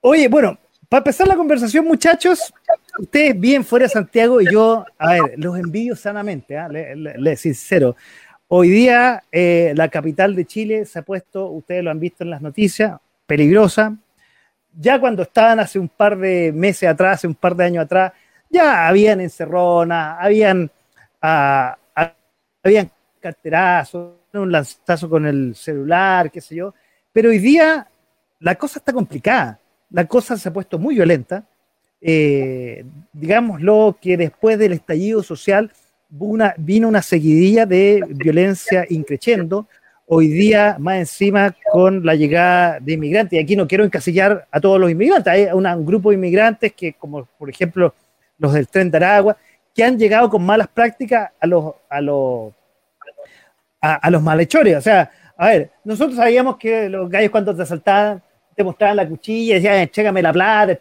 Oye, 0.00 0.28
bueno, 0.28 0.58
para 0.90 0.98
empezar 0.98 1.28
la 1.28 1.36
conversación, 1.36 1.84
muchachos, 1.84 2.52
ustedes 2.98 3.38
bien 3.38 3.64
fuera 3.64 3.84
de 3.84 3.90
Santiago 3.90 4.40
y 4.40 4.50
yo, 4.50 4.84
a 4.98 5.12
ver, 5.12 5.22
los 5.36 5.56
envío 5.56 5.94
sanamente, 5.94 6.56
¿eh? 6.56 6.96
le, 6.96 7.36
sincero. 7.36 7.94
Hoy 8.48 8.70
día 8.70 9.22
eh, 9.30 9.72
la 9.76 9.86
capital 9.88 10.34
de 10.34 10.44
Chile 10.46 10.84
se 10.86 10.98
ha 10.98 11.02
puesto, 11.02 11.46
ustedes 11.46 11.84
lo 11.84 11.92
han 11.92 12.00
visto 12.00 12.24
en 12.24 12.30
las 12.30 12.42
noticias, 12.42 12.98
peligrosa. 13.24 13.96
Ya 14.76 14.98
cuando 14.98 15.22
estaban 15.22 15.60
hace 15.60 15.78
un 15.78 15.88
par 15.88 16.18
de 16.18 16.50
meses 16.52 16.88
atrás, 16.88 17.18
hace 17.18 17.28
un 17.28 17.36
par 17.36 17.54
de 17.54 17.64
años 17.66 17.84
atrás, 17.84 18.12
ya 18.50 18.88
habían 18.88 19.20
encerronas, 19.20 20.16
habían, 20.20 20.70
ah, 21.22 21.76
habían 22.62 22.90
carterazos, 23.20 24.14
un 24.32 24.52
lanzazo 24.52 25.08
con 25.08 25.26
el 25.26 25.54
celular, 25.54 26.30
qué 26.30 26.40
sé 26.40 26.56
yo. 26.56 26.74
Pero 27.12 27.30
hoy 27.30 27.38
día 27.38 27.88
la 28.40 28.54
cosa 28.56 28.78
está 28.78 28.92
complicada, 28.92 29.60
la 29.90 30.06
cosa 30.06 30.36
se 30.36 30.48
ha 30.48 30.52
puesto 30.52 30.78
muy 30.78 30.94
violenta. 30.94 31.44
Eh, 32.02 32.84
digámoslo 33.12 33.98
que 34.00 34.16
después 34.16 34.58
del 34.58 34.72
estallido 34.72 35.22
social 35.22 35.70
vino 36.56 36.88
una 36.88 37.02
seguidilla 37.02 37.66
de 37.66 38.02
violencia 38.08 38.86
increciendo, 38.88 39.66
hoy 40.06 40.28
día 40.28 40.76
más 40.80 40.96
encima 40.96 41.54
con 41.70 42.04
la 42.04 42.14
llegada 42.14 42.80
de 42.80 42.94
inmigrantes. 42.94 43.38
Y 43.38 43.42
aquí 43.42 43.54
no 43.54 43.68
quiero 43.68 43.84
encasillar 43.84 44.48
a 44.50 44.60
todos 44.60 44.80
los 44.80 44.90
inmigrantes, 44.90 45.32
hay 45.32 45.44
un 45.52 45.86
grupo 45.86 46.10
de 46.10 46.16
inmigrantes 46.16 46.72
que, 46.72 46.94
como 46.94 47.26
por 47.38 47.50
ejemplo 47.50 47.94
los 48.40 48.52
del 48.52 48.66
tren 48.66 48.90
de 48.90 48.96
Aragua, 48.96 49.36
que 49.72 49.84
han 49.84 49.96
llegado 49.96 50.28
con 50.28 50.44
malas 50.44 50.66
prácticas 50.66 51.30
a 51.38 51.46
los, 51.46 51.74
a 51.88 52.00
los, 52.00 52.52
a, 53.80 54.10
los 54.10 54.22
malhechores. 54.22 54.76
O 54.76 54.80
sea, 54.80 55.08
a 55.36 55.46
ver, 55.46 55.70
nosotros 55.84 56.16
sabíamos 56.16 56.56
que 56.56 56.88
los 56.88 57.08
gallos 57.08 57.30
cuando 57.30 57.54
te 57.54 57.62
asaltaban 57.62 58.20
te 58.56 58.64
mostraban 58.64 58.96
la 58.96 59.08
cuchilla, 59.08 59.54
decían, 59.54 59.76
entrégame 59.76 60.20
la 60.20 60.32
plata, 60.32 60.76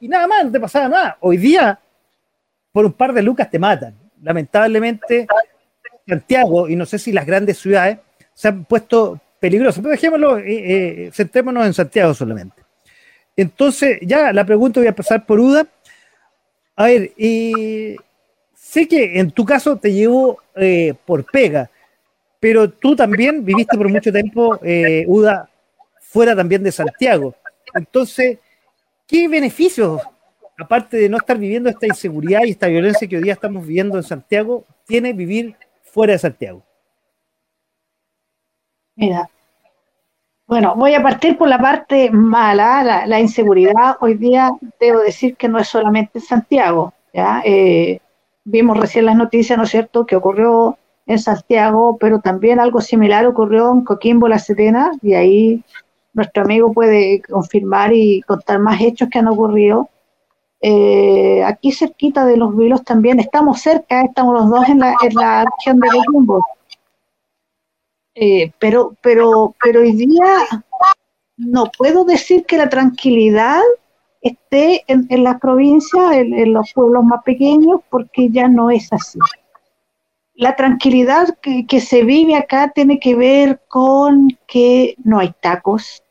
y 0.00 0.08
nada 0.08 0.26
más, 0.26 0.46
no 0.46 0.50
te 0.50 0.58
pasaba 0.58 0.88
nada. 0.88 1.18
Hoy 1.20 1.36
día, 1.36 1.78
por 2.72 2.86
un 2.86 2.92
par 2.92 3.12
de 3.12 3.22
lucas 3.22 3.50
te 3.50 3.58
matan 3.58 3.94
lamentablemente 4.22 5.26
Santiago, 6.06 6.68
y 6.68 6.76
no 6.76 6.86
sé 6.86 6.98
si 6.98 7.12
las 7.12 7.26
grandes 7.26 7.58
ciudades, 7.58 7.98
se 8.34 8.48
han 8.48 8.64
puesto 8.64 9.20
peligrosas. 9.38 9.80
Pero 9.80 9.92
dejémoslo, 9.92 10.38
eh, 10.38 10.44
eh, 11.06 11.10
centrémonos 11.12 11.66
en 11.66 11.74
Santiago 11.74 12.14
solamente. 12.14 12.62
Entonces, 13.36 13.98
ya 14.02 14.32
la 14.32 14.44
pregunta 14.44 14.80
voy 14.80 14.88
a 14.88 14.94
pasar 14.94 15.24
por 15.24 15.40
Uda. 15.40 15.66
A 16.80 16.84
ver, 16.84 17.12
sé 18.54 18.88
que 18.88 19.20
en 19.20 19.30
tu 19.32 19.44
caso 19.44 19.76
te 19.76 19.92
llevo 19.92 20.38
eh, 20.56 20.94
por 21.04 21.26
pega, 21.26 21.70
pero 22.40 22.70
tú 22.70 22.96
también 22.96 23.44
viviste 23.44 23.76
por 23.76 23.90
mucho 23.90 24.10
tiempo, 24.10 24.58
Uda, 25.06 25.50
fuera 26.00 26.34
también 26.34 26.62
de 26.62 26.72
Santiago. 26.72 27.34
Entonces, 27.74 28.38
¿qué 29.06 29.28
beneficios 29.28 30.00
aparte 30.58 30.96
de 30.96 31.10
no 31.10 31.18
estar 31.18 31.36
viviendo 31.36 31.68
esta 31.68 31.86
inseguridad 31.86 32.44
y 32.44 32.52
esta 32.52 32.68
violencia 32.68 33.06
que 33.06 33.18
hoy 33.18 33.24
día 33.24 33.34
estamos 33.34 33.66
viviendo 33.66 33.98
en 33.98 34.02
Santiago, 34.02 34.64
tiene 34.86 35.12
vivir 35.12 35.56
fuera 35.82 36.14
de 36.14 36.18
Santiago? 36.18 36.64
Mira, 38.96 39.28
bueno, 40.50 40.74
voy 40.74 40.94
a 40.94 41.02
partir 41.02 41.38
por 41.38 41.46
la 41.46 41.60
parte 41.60 42.10
mala, 42.10 43.06
la, 43.06 43.20
inseguridad. 43.20 43.96
Hoy 44.00 44.14
día 44.14 44.50
debo 44.80 44.98
decir 44.98 45.36
que 45.36 45.48
no 45.48 45.60
es 45.60 45.68
solamente 45.68 46.18
en 46.18 46.24
Santiago. 46.24 46.92
¿ya? 47.14 47.40
Eh, 47.44 48.00
vimos 48.42 48.76
recién 48.76 49.06
las 49.06 49.14
noticias, 49.14 49.56
¿no 49.56 49.62
es 49.62 49.70
cierto?, 49.70 50.04
que 50.06 50.16
ocurrió 50.16 50.76
en 51.06 51.20
Santiago, 51.20 51.96
pero 52.00 52.18
también 52.18 52.58
algo 52.58 52.80
similar 52.80 53.26
ocurrió 53.26 53.70
en 53.70 53.82
Coquimbo, 53.82 54.26
La 54.26 54.40
Serena, 54.40 54.90
y 55.02 55.14
ahí 55.14 55.62
nuestro 56.14 56.42
amigo 56.42 56.72
puede 56.72 57.22
confirmar 57.22 57.92
y 57.92 58.20
contar 58.22 58.58
más 58.58 58.80
hechos 58.80 59.08
que 59.08 59.20
han 59.20 59.28
ocurrido. 59.28 59.88
Eh, 60.60 61.44
aquí 61.44 61.70
cerquita 61.70 62.26
de 62.26 62.36
los 62.36 62.56
vilos 62.56 62.82
también, 62.82 63.20
estamos 63.20 63.60
cerca, 63.60 64.02
estamos 64.02 64.34
los 64.34 64.50
dos 64.50 64.68
en 64.68 64.80
la, 64.80 64.96
en 65.00 65.14
la 65.14 65.44
región 65.44 65.78
de 65.78 65.88
Coquimbo. 65.90 66.44
Eh, 68.14 68.52
pero, 68.58 68.96
pero, 69.02 69.54
pero 69.62 69.80
hoy 69.80 69.92
día 69.92 70.46
no 71.36 71.70
puedo 71.76 72.04
decir 72.04 72.44
que 72.44 72.58
la 72.58 72.68
tranquilidad 72.68 73.62
esté 74.20 74.84
en, 74.88 75.06
en 75.08 75.24
la 75.24 75.38
provincia, 75.38 76.18
en, 76.18 76.52
los 76.52 76.72
pueblos 76.74 77.04
más 77.04 77.22
pequeños, 77.24 77.80
porque 77.88 78.28
ya 78.30 78.48
no 78.48 78.70
es 78.70 78.92
así. 78.92 79.18
La 80.34 80.56
tranquilidad 80.56 81.38
que, 81.40 81.80
se 81.80 82.02
vive 82.02 82.36
acá 82.36 82.72
tiene 82.74 82.98
que 82.98 83.14
ver 83.14 83.60
con 83.68 84.28
que 84.46 84.96
no 85.04 85.18
hay 85.18 85.32
tacos, 85.40 86.02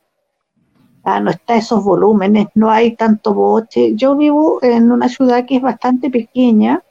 no 1.04 1.32
está 1.32 1.56
esos 1.56 1.84
volúmenes, 1.84 2.48
no 2.54 2.70
hay 2.70 2.96
tanto 2.96 3.34
boche. 3.34 3.96
Yo 3.96 4.16
vivo 4.16 4.60
en 4.62 4.92
una 4.92 5.10
ciudad 5.10 5.46
que 5.46 5.56
es 5.56 5.62
bastante 5.62 6.12
pequeña, 6.12 6.84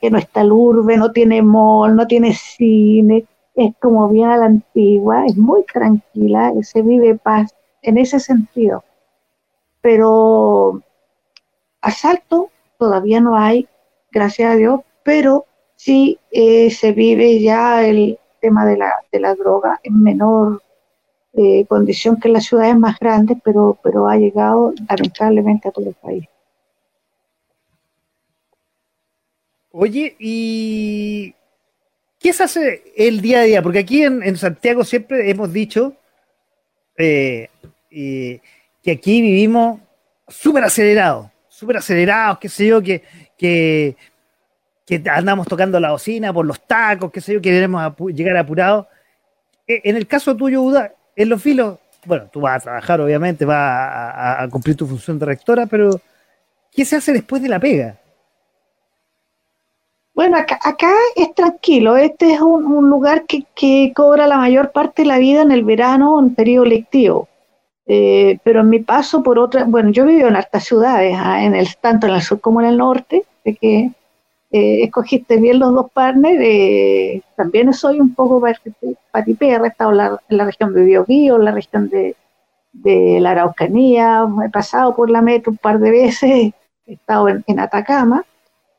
que 0.00 0.10
no 0.10 0.18
está 0.18 0.40
el 0.40 0.50
urbe, 0.50 0.96
no 0.96 1.12
tiene 1.12 1.42
mall, 1.42 1.94
no 1.94 2.06
tiene 2.08 2.34
cine, 2.34 3.24
es 3.56 3.74
como 3.80 4.08
bien 4.08 4.28
a 4.28 4.36
la 4.36 4.46
antigua, 4.46 5.24
es 5.26 5.36
muy 5.36 5.64
tranquila, 5.64 6.52
se 6.62 6.82
vive 6.82 7.16
paz 7.16 7.54
en 7.82 7.96
ese 7.98 8.20
sentido. 8.20 8.84
Pero 9.80 10.82
asalto 11.80 12.50
todavía 12.78 13.20
no 13.20 13.36
hay, 13.36 13.66
gracias 14.12 14.52
a 14.52 14.56
Dios, 14.56 14.80
pero 15.02 15.46
sí 15.74 16.18
eh, 16.30 16.70
se 16.70 16.92
vive 16.92 17.40
ya 17.40 17.86
el 17.86 18.18
tema 18.40 18.66
de 18.66 18.76
la, 18.76 18.92
de 19.10 19.20
droga 19.34 19.80
en 19.82 20.02
menor 20.02 20.62
eh, 21.32 21.64
condición 21.66 22.20
que 22.20 22.28
en 22.28 22.34
las 22.34 22.44
ciudades 22.44 22.78
más 22.78 22.98
grandes, 22.98 23.38
pero, 23.42 23.78
pero 23.82 24.06
ha 24.06 24.16
llegado 24.16 24.74
lamentablemente 24.88 25.68
a 25.68 25.72
todo 25.72 25.88
el 25.88 25.94
país. 25.94 26.26
Oye, 29.72 30.16
¿y 30.18 31.34
qué 32.26 32.32
se 32.32 32.42
hace 32.42 32.82
el 32.96 33.20
día 33.20 33.38
a 33.38 33.42
día? 33.42 33.62
Porque 33.62 33.78
aquí 33.78 34.02
en, 34.02 34.36
Santiago 34.36 34.82
siempre 34.82 35.30
hemos 35.30 35.52
dicho 35.52 35.94
eh, 36.98 37.48
que 37.88 38.90
aquí 38.90 39.22
vivimos 39.22 39.80
súper 40.26 40.64
acelerados, 40.64 41.28
súper 41.48 41.76
acelerados, 41.76 42.38
qué 42.40 42.48
sé 42.48 42.66
yo, 42.66 42.82
que, 42.82 43.04
que, 43.38 43.94
andamos 45.08 45.46
tocando 45.46 45.78
la 45.78 45.92
bocina 45.92 46.32
por 46.32 46.44
los 46.44 46.66
tacos, 46.66 47.12
qué 47.12 47.20
sé 47.20 47.34
yo, 47.34 47.40
que 47.40 47.50
queremos 47.50 47.94
llegar 48.12 48.36
apurados. 48.36 48.86
E, 49.64 49.82
en 49.84 49.94
el 49.94 50.08
caso 50.08 50.34
tuyo, 50.34 50.62
Uda, 50.62 50.94
en 51.14 51.28
los 51.28 51.40
filos, 51.40 51.78
bueno, 52.06 52.28
tú 52.32 52.40
vas 52.40 52.56
a 52.56 52.60
trabajar, 52.60 53.00
obviamente, 53.00 53.44
vas 53.44 53.60
a, 53.60 54.48
cumplir 54.50 54.74
tu 54.74 54.84
función 54.84 55.16
de 55.20 55.26
rectora, 55.26 55.66
pero 55.66 56.00
¿qué 56.72 56.84
se 56.84 56.96
hace 56.96 57.12
después 57.12 57.40
de 57.40 57.50
la 57.50 57.60
pega? 57.60 57.96
Bueno, 60.16 60.38
acá, 60.38 60.94
es 61.14 61.34
tranquilo. 61.34 61.96
Este 61.98 62.32
es 62.32 62.40
un, 62.40 62.88
lugar 62.88 63.26
que, 63.26 63.92
cobra 63.94 64.26
la 64.26 64.38
mayor 64.38 64.72
parte 64.72 65.02
de 65.02 65.08
la 65.08 65.18
vida 65.18 65.42
en 65.42 65.52
el 65.52 65.62
verano, 65.62 66.18
en 66.18 66.34
periodo 66.34 66.64
lectivo. 66.64 67.28
Eh, 67.86 68.38
pero 68.42 68.60
en 68.60 68.70
mi 68.70 68.80
paso 68.80 69.22
por 69.22 69.38
otra, 69.38 69.64
bueno, 69.64 69.90
yo 69.90 70.06
vivo 70.06 70.28
en 70.28 70.36
hartas 70.36 70.64
ciudades, 70.64 71.14
ah, 71.20 71.44
en 71.44 71.54
el, 71.54 71.68
tanto 71.76 72.06
en 72.06 72.14
el 72.14 72.22
sur 72.22 72.40
como 72.40 72.62
en 72.62 72.68
el 72.68 72.78
norte, 72.78 73.24
de 73.44 73.56
que 73.56 73.90
eh, 74.52 74.84
escogiste 74.84 75.36
bien 75.36 75.58
los 75.58 75.74
dos 75.74 75.90
partners. 75.92 76.38
Eh, 76.40 77.20
también 77.36 77.74
soy 77.74 78.00
un 78.00 78.14
poco 78.14 78.42
patiperra, 79.10 79.66
he 79.66 79.68
estado 79.68 79.90
en 79.90 80.38
la, 80.38 80.44
región 80.46 80.72
de 80.72 80.84
Biobío, 80.84 81.36
en 81.36 81.44
la 81.44 81.52
región 81.52 81.90
de, 81.90 82.16
la 83.20 83.32
Araucanía, 83.32 84.26
he 84.46 84.50
pasado 84.50 84.96
por 84.96 85.10
la 85.10 85.20
meta 85.20 85.50
un 85.50 85.58
par 85.58 85.78
de 85.78 85.90
veces, 85.90 86.30
he 86.86 86.92
estado 86.94 87.28
en, 87.28 87.60
Atacama. 87.60 88.24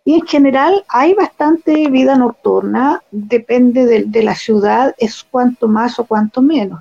Y 0.08 0.14
en 0.14 0.26
general 0.26 0.86
hay 0.88 1.14
bastante 1.16 1.90
vida 1.90 2.16
nocturna, 2.16 3.04
depende 3.12 3.86
de, 3.86 4.06
de, 4.06 4.24
la 4.24 4.36
ciudad, 4.36 4.96
es 5.00 5.26
cuanto 5.26 5.68
más 5.68 6.00
o 6.00 6.06
cuanto 6.06 6.42
menos. 6.42 6.80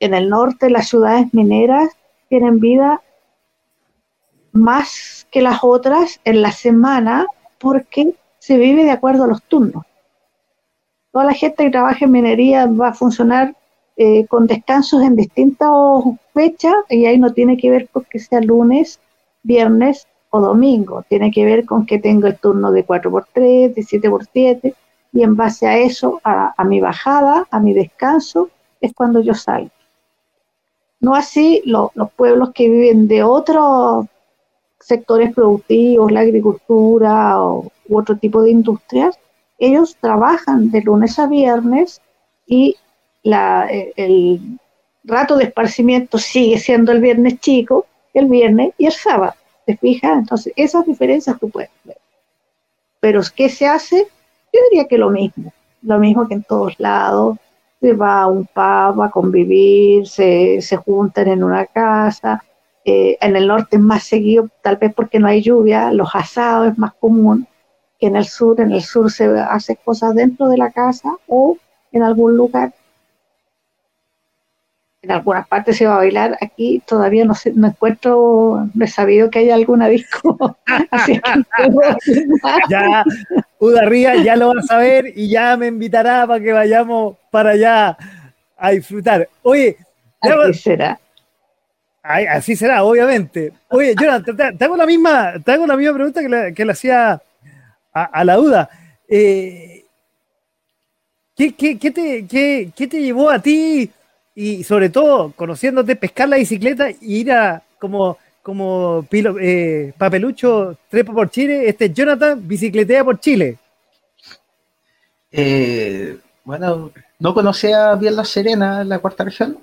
En 0.00 0.12
el 0.12 0.28
norte 0.28 0.68
las 0.68 0.88
ciudades 0.88 1.32
mineras 1.32 1.90
tienen 2.28 2.58
vida 2.58 3.00
más 4.50 5.28
que 5.30 5.40
las 5.40 5.60
otras 5.62 6.18
en 6.24 6.42
la 6.42 6.50
semana, 6.50 7.28
porque 7.58 8.12
se 8.40 8.56
vive 8.56 8.82
de 8.82 8.90
acuerdo 8.90 9.22
a 9.22 9.28
los 9.28 9.44
turnos. 9.44 9.84
Toda 11.12 11.26
la 11.26 11.34
gente 11.34 11.62
que 11.62 11.70
trabaja 11.70 12.06
en 12.06 12.10
minería 12.10 12.66
va 12.66 12.88
a 12.88 12.94
funcionar 12.94 13.54
eh, 13.96 14.26
con 14.26 14.48
descansos 14.48 15.00
en 15.04 15.14
distintas 15.14 15.70
fechas 16.34 16.74
y 16.90 17.06
ahí 17.06 17.20
no 17.20 17.32
tiene 17.32 17.56
que 17.56 17.70
ver 17.70 17.88
con 17.88 18.04
que 18.10 18.18
sea 18.18 18.40
lunes, 18.40 18.98
viernes 19.44 20.08
o 20.34 20.40
domingo, 20.40 21.04
tiene 21.06 21.30
que 21.30 21.44
ver 21.44 21.66
con 21.66 21.84
que 21.84 21.98
tengo 21.98 22.26
el 22.26 22.38
turno 22.38 22.72
de 22.72 22.86
4x3, 22.86 23.74
de 23.74 23.82
7x7 23.82 24.74
y 25.12 25.22
en 25.22 25.36
base 25.36 25.66
a 25.66 25.76
eso, 25.76 26.22
a, 26.24 26.64
mi 26.64 26.80
bajada, 26.80 27.46
a 27.50 27.60
mi 27.60 27.74
descanso, 27.74 28.48
es 28.80 28.94
cuando 28.94 29.20
yo 29.20 29.34
salgo. 29.34 29.70
No 31.00 31.14
así 31.14 31.62
los 31.66 31.90
pueblos 32.16 32.52
que 32.54 32.70
viven 32.70 33.08
de 33.08 33.22
otros 33.22 34.06
sectores 34.80 35.34
productivos, 35.34 36.10
la 36.10 36.20
agricultura 36.20 37.42
o, 37.42 37.70
u 37.88 37.98
otro 37.98 38.16
tipo 38.16 38.40
de 38.40 38.52
industrias, 38.52 39.18
ellos 39.58 39.98
trabajan 40.00 40.70
de 40.70 40.80
lunes 40.80 41.18
a 41.18 41.26
viernes 41.26 42.00
y 42.46 42.76
la, 43.22 43.68
eh, 43.70 43.92
el 43.96 44.58
rato 45.04 45.36
de 45.36 45.44
esparcimiento 45.44 46.16
sigue 46.16 46.58
siendo 46.58 46.90
el 46.90 47.02
viernes 47.02 47.38
chico, 47.38 47.84
el 48.14 48.28
viernes 48.28 48.72
y 48.78 48.86
el 48.86 48.92
sábado. 48.92 49.34
¿Te 49.66 49.76
fijas? 49.76 50.18
Entonces, 50.18 50.52
esas 50.56 50.86
diferencias 50.86 51.38
tú 51.38 51.50
puedes 51.50 51.70
ver. 51.84 51.98
Pero 53.00 53.20
¿qué 53.34 53.48
se 53.48 53.66
hace? 53.66 54.06
Yo 54.52 54.60
diría 54.70 54.86
que 54.86 54.98
lo 54.98 55.10
mismo, 55.10 55.52
lo 55.82 55.98
mismo 55.98 56.28
que 56.28 56.34
en 56.34 56.42
todos 56.42 56.78
lados. 56.78 57.38
Se 57.80 57.94
va 57.94 58.22
a 58.22 58.26
un 58.28 58.46
pub 58.46 59.02
a 59.02 59.10
convivir, 59.12 60.06
se, 60.06 60.60
se 60.62 60.76
juntan 60.76 61.26
en 61.26 61.42
una 61.42 61.66
casa. 61.66 62.44
Eh, 62.84 63.16
en 63.20 63.34
el 63.34 63.48
norte 63.48 63.76
es 63.76 63.82
más 63.82 64.04
seguido, 64.04 64.48
tal 64.60 64.76
vez 64.76 64.92
porque 64.94 65.18
no 65.18 65.28
hay 65.28 65.40
lluvia, 65.42 65.92
los 65.92 66.14
asados 66.14 66.72
es 66.72 66.78
más 66.78 66.94
común 66.94 67.46
que 67.98 68.06
en 68.06 68.16
el 68.16 68.24
sur. 68.24 68.60
En 68.60 68.72
el 68.72 68.82
sur 68.82 69.10
se 69.10 69.26
hace 69.38 69.76
cosas 69.76 70.14
dentro 70.14 70.48
de 70.48 70.58
la 70.58 70.70
casa 70.70 71.16
o 71.26 71.56
en 71.90 72.02
algún 72.02 72.36
lugar 72.36 72.72
en 75.02 75.10
algunas 75.10 75.48
partes 75.48 75.76
se 75.76 75.86
va 75.86 75.94
a 75.94 75.98
bailar, 75.98 76.38
aquí 76.40 76.80
todavía 76.86 77.24
no, 77.24 77.34
sé, 77.34 77.52
no 77.56 77.66
encuentro, 77.66 78.68
no 78.72 78.84
he 78.84 78.88
sabido 78.88 79.30
que 79.30 79.40
haya 79.40 79.56
alguna 79.56 79.88
disco. 79.88 80.56
Así 80.92 81.20
que 81.20 82.24
ya, 82.68 83.04
Uda 83.58 83.88
ya 84.22 84.36
lo 84.36 84.54
vas 84.54 84.70
a 84.70 84.76
ver 84.78 85.12
y 85.16 85.28
ya 85.28 85.56
me 85.56 85.66
invitará 85.66 86.24
para 86.26 86.40
que 86.40 86.52
vayamos 86.52 87.16
para 87.32 87.50
allá 87.50 87.96
a 88.56 88.70
disfrutar. 88.70 89.28
Oye, 89.42 89.76
así 90.20 90.54
será. 90.54 91.00
así 92.02 92.54
será, 92.54 92.84
obviamente. 92.84 93.52
Oye, 93.70 93.96
Jonathan, 94.00 94.56
te, 94.56 94.64
hago 94.64 94.76
la 94.76 94.86
misma, 94.86 95.34
te 95.44 95.50
hago 95.50 95.66
la 95.66 95.76
misma 95.76 95.94
pregunta 95.94 96.22
que 96.22 96.28
le, 96.28 96.54
que 96.54 96.64
le 96.64 96.72
hacía 96.72 97.20
a, 97.92 98.24
la 98.24 98.38
Uda. 98.38 98.70
Eh, 99.08 99.84
¿qué, 101.36 101.54
qué, 101.54 101.76
qué, 101.76 101.90
te, 101.90 102.26
qué, 102.26 102.70
¿Qué 102.74 102.86
te 102.86 103.02
llevó 103.02 103.28
a 103.28 103.40
ti? 103.40 103.90
Y 104.34 104.64
sobre 104.64 104.88
todo 104.90 105.32
conociéndote, 105.32 105.96
pescar 105.96 106.28
la 106.28 106.36
bicicleta 106.36 106.90
y 106.90 107.16
ir 107.16 107.32
a 107.32 107.62
como, 107.78 108.18
como 108.42 109.04
pilo, 109.10 109.36
eh, 109.40 109.92
papelucho 109.98 110.76
trepa 110.88 111.12
por 111.12 111.30
Chile, 111.30 111.68
este 111.68 111.92
Jonathan 111.92 112.40
bicicletea 112.46 113.04
por 113.04 113.20
Chile. 113.20 113.58
Eh, 115.30 116.18
bueno, 116.44 116.90
no 117.18 117.34
conocía 117.34 117.94
bien 117.94 118.16
La 118.16 118.24
Serena, 118.24 118.84
la 118.84 118.98
cuarta 118.98 119.24
región, 119.24 119.58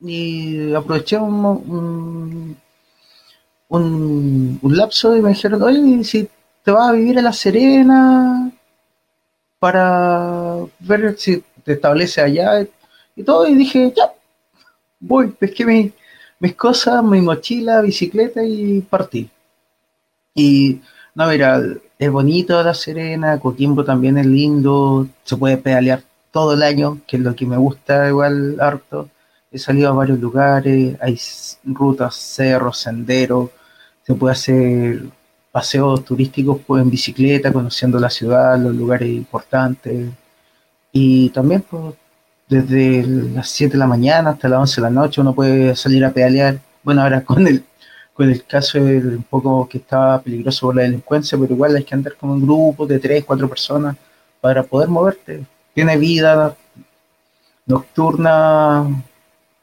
y 0.00 0.72
aproveché 0.74 1.16
un, 1.18 2.56
un, 3.68 4.58
un, 4.62 4.76
lapso 4.76 5.16
y 5.16 5.20
me 5.20 5.30
dijeron, 5.30 5.62
oye, 5.62 6.04
si 6.04 6.28
te 6.62 6.70
vas 6.70 6.90
a 6.90 6.92
vivir 6.92 7.18
a 7.18 7.22
La 7.22 7.32
Serena 7.32 8.50
para 9.58 10.56
ver 10.80 11.18
si 11.18 11.42
te 11.64 11.72
establece 11.74 12.20
allá, 12.20 12.66
y 13.20 13.22
todo, 13.22 13.46
y 13.46 13.54
dije, 13.54 13.92
ya, 13.96 14.12
voy, 15.00 15.28
pesqué 15.28 15.92
mis 16.40 16.54
cosas, 16.54 17.02
mi 17.04 17.20
mochila, 17.20 17.80
bicicleta 17.82 18.42
y 18.44 18.80
partí. 18.80 19.30
Y 20.34 20.80
no, 21.14 21.28
mira, 21.28 21.60
es 21.98 22.10
bonito 22.10 22.62
La 22.62 22.74
Serena, 22.74 23.38
Coquimbo 23.38 23.84
también 23.84 24.18
es 24.18 24.26
lindo, 24.26 25.06
se 25.24 25.36
puede 25.36 25.56
pedalear 25.58 26.02
todo 26.32 26.54
el 26.54 26.62
año, 26.62 27.00
que 27.06 27.16
es 27.16 27.22
lo 27.22 27.34
que 27.34 27.46
me 27.46 27.56
gusta 27.56 28.08
igual 28.08 28.58
harto. 28.60 29.08
He 29.50 29.58
salido 29.58 29.90
a 29.90 29.92
varios 29.92 30.20
lugares, 30.20 30.96
hay 31.00 31.18
rutas, 31.64 32.14
cerros, 32.14 32.78
senderos, 32.78 33.50
se 34.02 34.14
puede 34.14 34.32
hacer 34.32 35.02
paseos 35.52 36.04
turísticos 36.04 36.60
en 36.80 36.90
bicicleta, 36.90 37.52
conociendo 37.52 37.98
la 37.98 38.10
ciudad, 38.10 38.58
los 38.58 38.74
lugares 38.74 39.08
importantes. 39.08 40.10
Y 40.92 41.30
también 41.30 41.62
pues, 41.62 41.94
desde 42.50 43.04
las 43.06 43.48
7 43.48 43.72
de 43.72 43.78
la 43.78 43.86
mañana 43.86 44.30
hasta 44.30 44.48
las 44.48 44.58
11 44.60 44.80
de 44.80 44.82
la 44.82 44.90
noche 44.90 45.20
uno 45.20 45.34
puede 45.34 45.76
salir 45.76 46.04
a 46.04 46.10
pedalear. 46.10 46.58
Bueno, 46.82 47.02
ahora 47.02 47.24
con 47.24 47.46
el, 47.46 47.64
con 48.12 48.28
el 48.28 48.44
caso 48.44 48.78
un 48.78 49.24
poco 49.30 49.68
que 49.68 49.78
estaba 49.78 50.20
peligroso 50.20 50.66
por 50.66 50.76
la 50.76 50.82
delincuencia, 50.82 51.38
pero 51.38 51.54
igual 51.54 51.76
hay 51.76 51.84
que 51.84 51.94
andar 51.94 52.16
como 52.16 52.34
en 52.34 52.42
grupos 52.42 52.88
de 52.88 52.98
3, 52.98 53.24
4 53.24 53.48
personas 53.48 53.96
para 54.40 54.64
poder 54.64 54.88
moverte. 54.88 55.44
Tiene 55.72 55.96
vida 55.96 56.56
nocturna, 57.66 59.04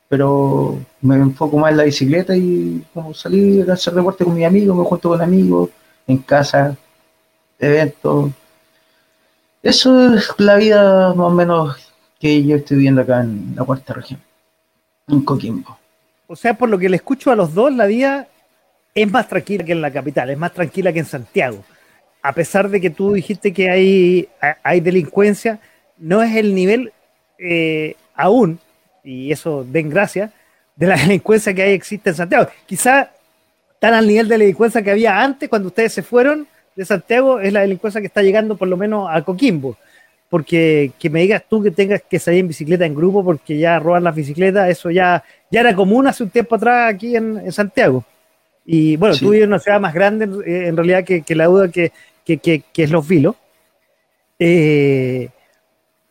pero 0.07 0.79
me 1.01 1.15
enfoco 1.15 1.57
más 1.57 1.71
en 1.71 1.77
la 1.77 1.83
bicicleta 1.83 2.35
y 2.37 2.85
como 2.93 3.13
salir 3.13 3.69
a 3.69 3.73
hacer 3.73 3.93
deporte 3.93 4.23
con 4.23 4.33
mis 4.33 4.45
amigos, 4.45 4.77
me 4.77 4.85
junto 4.85 5.09
con 5.09 5.21
amigos, 5.21 5.69
en 6.07 6.19
casa, 6.19 6.77
eventos. 7.59 8.31
Eso 9.61 10.13
es 10.13 10.29
la 10.37 10.55
vida 10.55 11.13
más 11.13 11.27
o 11.27 11.29
menos 11.31 11.86
que 12.19 12.43
yo 12.43 12.55
estoy 12.55 12.77
viendo 12.77 13.01
acá 13.01 13.21
en 13.21 13.53
la 13.55 13.63
cuarta 13.63 13.93
región, 13.93 14.19
en 15.07 15.21
Coquimbo. 15.21 15.77
O 16.27 16.35
sea, 16.35 16.55
por 16.55 16.69
lo 16.69 16.77
que 16.77 16.89
le 16.89 16.97
escucho 16.97 17.31
a 17.31 17.35
los 17.35 17.53
dos, 17.53 17.73
la 17.73 17.85
vida 17.85 18.27
es 18.93 19.09
más 19.09 19.27
tranquila 19.27 19.63
que 19.63 19.71
en 19.71 19.81
la 19.81 19.91
capital, 19.91 20.29
es 20.29 20.37
más 20.37 20.53
tranquila 20.53 20.91
que 20.91 20.99
en 20.99 21.05
Santiago. 21.05 21.63
A 22.21 22.33
pesar 22.33 22.69
de 22.69 22.81
que 22.81 22.89
tú 22.89 23.13
dijiste 23.13 23.53
que 23.53 23.69
hay, 23.69 24.27
hay 24.63 24.81
delincuencia, 24.81 25.59
no 25.97 26.21
es 26.21 26.35
el 26.35 26.53
nivel 26.53 26.91
eh, 27.37 27.95
aún, 28.15 28.59
y 29.03 29.31
eso 29.31 29.63
den 29.63 29.89
gracia, 29.89 30.31
de 30.75 30.87
la 30.87 30.95
delincuencia 30.97 31.53
que 31.53 31.61
hay 31.61 31.73
existe 31.73 32.09
en 32.09 32.15
Santiago. 32.15 32.49
Quizá 32.65 33.11
tan 33.79 33.93
al 33.93 34.07
nivel 34.07 34.27
de 34.27 34.37
delincuencia 34.37 34.81
que 34.81 34.91
había 34.91 35.21
antes, 35.21 35.47
cuando 35.47 35.67
ustedes 35.67 35.93
se 35.93 36.01
fueron 36.01 36.47
de 36.75 36.83
Santiago, 36.83 37.39
es 37.39 37.53
la 37.53 37.61
delincuencia 37.61 38.01
que 38.01 38.07
está 38.07 38.21
llegando 38.21 38.57
por 38.57 38.67
lo 38.67 38.77
menos 38.77 39.07
a 39.09 39.21
Coquimbo 39.23 39.77
porque 40.29 40.91
que 40.99 41.09
me 41.09 41.21
digas 41.21 41.43
tú 41.49 41.63
que 41.63 41.71
tengas 41.71 42.01
que 42.01 42.19
salir 42.19 42.41
en 42.41 42.49
bicicleta 42.49 42.85
en 42.85 42.95
grupo 42.95 43.23
porque 43.23 43.57
ya 43.57 43.79
roban 43.79 44.03
las 44.03 44.15
bicicletas, 44.15 44.69
eso 44.69 44.91
ya, 44.91 45.23
ya 45.49 45.61
era 45.61 45.75
común 45.75 46.07
hace 46.07 46.23
un 46.23 46.29
tiempo 46.29 46.55
atrás 46.55 46.93
aquí 46.93 47.15
en, 47.15 47.51
Santiago. 47.51 48.03
Y 48.65 48.97
bueno, 48.97 49.15
tú 49.15 49.29
vives 49.29 49.43
en 49.43 49.49
una 49.49 49.59
ciudad 49.59 49.79
más 49.79 49.93
grande 49.93 50.25
en 50.25 50.75
realidad 50.75 51.05
que, 51.05 51.35
la 51.35 51.45
duda 51.45 51.69
que, 51.69 51.91
es 52.75 52.91
Los 52.91 53.07
Vilos. 53.07 53.35
Eh, 54.39 55.29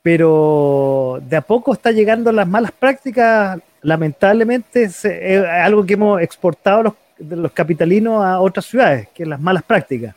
pero 0.02 1.20
de 1.28 1.36
a 1.36 1.42
poco 1.42 1.74
está 1.74 1.90
llegando 1.90 2.32
las 2.32 2.48
malas 2.48 2.72
prácticas, 2.72 3.58
lamentablemente 3.82 4.84
es, 4.84 5.04
algo 5.04 5.84
que 5.84 5.94
hemos 5.94 6.22
exportado 6.22 6.82
los, 6.84 6.94
los 7.18 7.52
capitalinos 7.52 8.24
a 8.24 8.40
otras 8.40 8.64
ciudades, 8.64 9.08
que 9.12 9.24
es 9.24 9.28
las 9.28 9.40
malas 9.40 9.64
prácticas. 9.64 10.14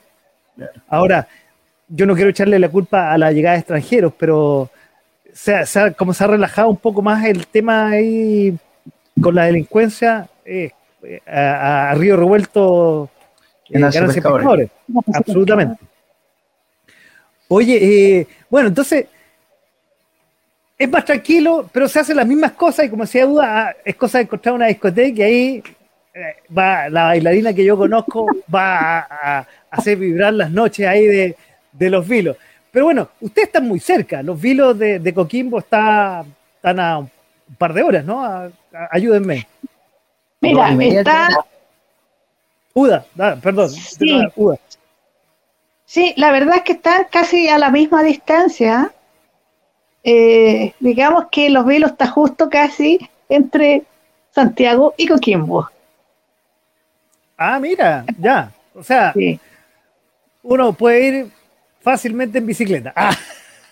Ahora, 0.88 1.28
yo 1.90 2.06
no 2.06 2.16
quiero 2.16 2.30
echarle 2.30 2.60
la 2.60 2.70
culpa 2.70 3.12
a 3.12 3.18
la 3.18 3.32
llegada 3.32 3.56
de 3.56 3.62
extranjeros, 3.62 4.14
pero 4.18 4.70
se, 5.34 5.64
como 5.98 6.14
se 6.14 6.24
ha 6.24 6.28
relajado 6.28 6.70
un 6.70 6.78
poco 6.78 7.02
más 7.02 7.26
el 7.26 7.48
tema 7.48 7.90
ahí 7.90 8.56
con 9.20 9.36
la 9.36 9.46
delincuencia, 9.46 10.30
eh, 10.46 10.72
a, 11.26 11.94
Río 11.96 12.16
Revuelto 12.16 13.10
en 13.70 13.84
eh, 13.84 14.70
absolutamente. 15.14 15.84
Oye, 17.48 17.78
eh, 18.20 18.28
bueno, 18.50 18.68
entonces 18.70 19.08
es 20.78 20.90
más 20.90 21.04
tranquilo, 21.04 21.68
pero 21.72 21.90
se 21.90 22.00
hacen 22.00 22.18
las 22.18 22.28
mismas 22.28 22.52
cosas 22.52 22.86
y 22.86 22.90
como 22.90 23.04
decía 23.04 23.26
Duda, 23.26 23.76
es 23.84 23.96
cosa 23.96 24.20
de 24.20 24.26
encontrar 24.26 24.56
una 24.56 24.68
discoteca 24.68 25.22
y 25.22 25.22
ahí 25.22 25.64
va 26.56 26.90
la 26.90 27.06
bailarina 27.06 27.54
que 27.54 27.64
yo 27.64 27.78
conozco 27.78 28.28
va 28.54 29.00
a 29.00 29.48
hacer 29.72 29.98
vibrar 29.98 30.34
las 30.34 30.52
noches 30.52 30.86
ahí 30.86 31.06
de, 31.06 31.36
de 31.72 31.90
los 31.90 32.08
vilos. 32.08 32.38
Pero 32.72 32.86
bueno, 32.86 33.10
ustedes 33.20 33.48
están 33.48 33.68
muy 33.68 33.80
cerca. 33.80 34.22
Los 34.22 34.40
vilos 34.40 34.78
de, 34.78 35.14
Coquimbo 35.14 35.60
está, 35.60 36.24
están 36.56 36.80
a 36.80 37.00
un 37.00 37.10
par 37.58 37.74
de 37.74 37.84
horas, 37.84 38.06
¿no? 38.06 38.24
ayúdenme. 38.92 39.48
Mira, 40.42 40.72
está. 40.72 41.30
Uda, 42.74 43.06
perdón. 43.42 43.70
Sí. 43.70 44.22
sí, 45.86 46.14
la 46.16 46.32
verdad 46.32 46.58
es 46.58 46.64
que 46.64 46.74
están 46.74 47.08
casi 47.12 47.50
a 47.50 47.58
la 47.58 47.72
misma 47.72 48.04
distancia. 48.04 48.94
Eh, 50.04 50.74
digamos 50.80 51.26
que 51.30 51.50
Los 51.50 51.66
Vilos 51.66 51.92
está 51.92 52.08
justo 52.08 52.50
casi 52.50 53.10
entre 53.28 53.84
Santiago 54.32 54.94
y 54.96 55.08
Coquimbo. 55.08 55.70
Ah, 57.38 57.60
mira, 57.60 58.06
ya. 58.18 58.52
O 58.74 58.84
sea, 58.84 59.14
uno 60.44 60.74
puede 60.74 61.08
ir 61.08 61.32
fácilmente 61.90 62.38
en 62.38 62.46
bicicleta. 62.46 62.94
Ah. 62.96 63.16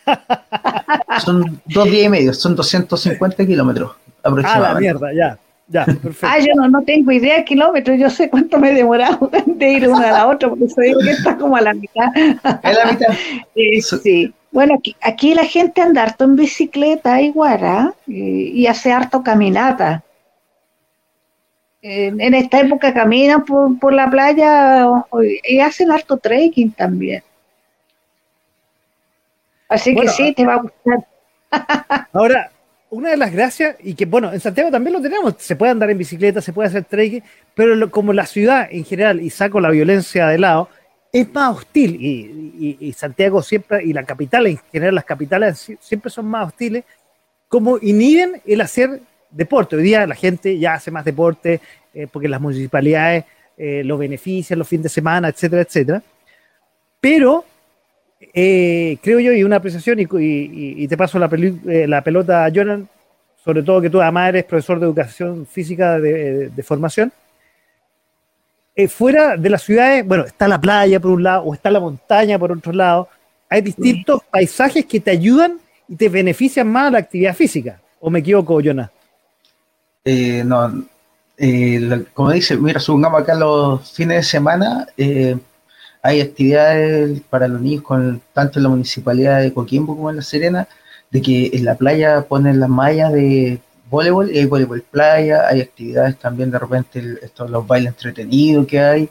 Son 1.24 1.62
dos 1.66 1.86
días 1.86 2.06
y 2.06 2.10
medio, 2.10 2.34
son 2.34 2.56
250 2.56 3.46
kilómetros 3.46 3.92
aproximadamente. 4.24 4.70
Ah, 4.70 4.74
la 4.74 4.80
mierda, 4.80 5.14
ya. 5.14 5.38
Ya, 5.70 5.84
perfecto. 5.84 6.28
Ah, 6.28 6.40
yo 6.40 6.54
no, 6.56 6.70
no 6.70 6.82
tengo 6.84 7.12
idea 7.12 7.38
de 7.38 7.44
kilómetros, 7.44 8.00
yo 8.00 8.10
sé 8.10 8.30
cuánto 8.30 8.58
me 8.58 8.72
he 8.72 8.74
demorado 8.74 9.30
de 9.46 9.70
ir 9.70 9.90
una 9.90 10.08
a 10.08 10.12
la 10.14 10.28
otra, 10.28 10.48
porque 10.48 10.66
eso 10.66 10.80
digo 10.80 11.02
que 11.02 11.12
está 11.12 11.36
como 11.38 11.58
a 11.58 11.62
la 11.62 11.74
mitad. 11.74 12.08
¿Es 12.16 12.78
la 12.78 12.92
mitad? 12.92 13.08
Eh, 13.56 13.82
sí. 13.82 14.34
Bueno, 14.52 14.76
aquí, 14.80 14.96
aquí, 15.02 15.34
la 15.34 15.44
gente 15.44 15.82
anda 15.82 16.04
harto 16.04 16.24
en 16.24 16.38
bicicleta 16.38 17.22
igual, 17.22 17.60
¿ah? 17.64 17.94
y, 18.08 18.62
y, 18.62 18.68
hace 18.68 18.94
harto 18.94 19.22
caminata. 19.22 20.04
En, 21.82 22.22
en 22.22 22.34
esta 22.34 22.62
época 22.62 22.94
caminan 22.94 23.44
por, 23.44 23.78
por 23.78 23.94
la 23.94 24.10
playa 24.10 24.88
y 25.44 25.60
hacen 25.60 25.92
harto 25.92 26.16
trekking 26.18 26.72
también. 26.72 27.22
Así 29.70 29.94
Bueno, 29.94 30.12
que 30.12 30.16
sí, 30.18 30.34
te 30.34 30.46
va 30.46 30.54
a 30.56 30.62
gustar. 30.62 31.08
Ahora, 32.14 32.52
una 32.90 33.10
de 33.10 33.18
las 33.18 33.32
gracias, 33.32 33.76
y 33.84 33.94
que 33.96 34.06
bueno, 34.06 34.32
en 34.32 34.40
Santiago 34.40 34.72
también 34.72 34.94
lo 34.94 35.02
tenemos, 35.02 35.36
se 35.40 35.56
puede 35.56 35.72
andar 35.72 35.90
en 35.90 35.98
bicicleta, 35.98 36.42
se 36.42 36.54
puede 36.54 36.70
hacer 36.70 36.86
trekking, 36.86 37.24
pero 37.54 37.76
lo- 37.76 37.92
como 37.92 38.14
la 38.14 38.26
ciudad 38.26 38.68
en 38.72 38.86
general, 38.86 39.22
y 39.22 39.30
saco 39.30 39.60
la 39.60 39.70
violencia 39.70 40.28
de 40.28 40.38
lado, 40.38 40.70
es 41.12 41.34
más 41.34 41.58
hostil, 41.58 41.98
y, 42.00 42.54
y- 42.60 42.88
y 42.88 42.94
Santiago 42.94 43.42
siempre, 43.42 43.84
y 43.84 43.92
la 43.94 44.04
capital 44.04 44.48
en 44.48 44.58
general, 44.72 44.96
las 44.96 45.06
capitales 45.06 45.58
si- 45.60 45.78
siempre 45.82 46.10
son 46.10 46.26
más 46.28 46.48
hostiles, 46.48 46.84
como 47.50 47.78
inhiben 47.78 48.42
el 48.46 48.62
hacer 48.62 49.02
deporte. 49.32 49.76
Hoy 49.76 49.84
día 49.84 50.06
la 50.08 50.16
gente 50.16 50.58
ya 50.58 50.74
hace 50.76 50.92
más 50.92 51.04
deporte, 51.06 51.60
eh, 51.94 52.08
porque 52.12 52.28
las 52.30 52.40
municipalidades 52.42 53.26
eh, 53.58 53.84
lo 53.84 53.98
benefician 53.98 54.60
los 54.60 54.68
fines 54.68 54.84
de 54.84 54.90
semana, 54.90 55.30
etcétera, 55.30 55.62
etcétera. 55.64 56.02
Pero 57.02 57.44
eh, 58.20 58.98
creo 59.02 59.20
yo, 59.20 59.32
y 59.34 59.44
una 59.44 59.58
apreciación, 59.58 60.00
y, 60.00 60.88
te 60.88 60.98
paso 60.98 61.20
la, 61.20 61.30
peli- 61.30 61.60
eh, 61.68 61.88
la 61.88 62.04
pelota 62.04 62.46
a 62.46 62.52
Jonan, 62.54 62.88
sobre 63.44 63.64
todo 63.64 63.82
que 63.82 63.90
tú 63.90 64.02
además 64.02 64.30
eres 64.30 64.44
profesor 64.46 64.80
de 64.80 64.86
educación 64.86 65.46
física 65.46 66.00
de, 66.00 66.64
formación. 66.64 67.12
Eh, 68.76 68.88
fuera 68.88 69.38
de 69.38 69.50
las 69.50 69.64
ciudades, 69.64 70.06
bueno, 70.06 70.26
está 70.26 70.48
la 70.48 70.60
playa 70.60 71.00
por 71.00 71.12
un 71.12 71.24
lado, 71.24 71.44
o 71.44 71.54
está 71.54 71.72
la 71.72 71.80
montaña 71.80 72.38
por 72.38 72.52
otro 72.52 72.74
lado. 72.74 73.08
Hay 73.50 73.62
distintos 73.62 74.22
paisajes 74.30 74.86
que 74.86 75.00
te 75.00 75.12
ayudan 75.12 75.60
y 75.88 75.96
te 75.96 76.10
benefician 76.10 76.68
más 76.68 76.88
a 76.88 76.92
la 76.92 76.98
actividad 77.00 77.36
física. 77.36 77.80
¿O 78.00 78.10
me 78.10 78.20
equivoco, 78.20 78.60
Jonas? 78.62 78.92
Eh, 80.04 80.44
no, 80.46 80.86
como 82.14 82.32
dice, 82.32 82.58
mira, 82.58 82.80
supongamos 82.80 83.22
acá 83.22 83.36
los 83.36 83.92
fines 83.92 84.18
de 84.18 84.24
semana, 84.24 84.88
hay 86.08 86.22
actividades 86.22 87.20
para 87.30 87.50
los 87.50 87.60
niños 87.60 87.84
con 87.84 88.22
tanto 88.32 88.60
en 88.60 88.64
la 88.64 88.70
municipalidad 88.70 89.42
de 89.42 89.54
Coquimbo 89.54 89.94
como 89.94 90.10
en 90.10 90.16
La 90.16 90.22
Serena, 90.22 90.66
de 91.12 91.22
que 91.22 91.50
en 91.52 91.66
la 91.66 91.76
playa 91.76 92.22
ponen 92.22 92.62
las 92.62 92.70
mallas 92.70 93.12
de 93.12 93.60
voleibol, 93.90 94.32
y 94.32 94.40
hay 94.40 94.46
voleibol 94.46 94.84
playa, 94.84 95.46
hay 95.50 95.60
actividades 95.60 96.18
también 96.18 96.50
de 96.50 96.60
repente, 96.60 97.04
estos, 97.22 97.50
los 97.50 97.68
bailes 97.68 97.90
entretenidos 97.90 98.66
que 98.68 98.80
hay, 98.80 99.10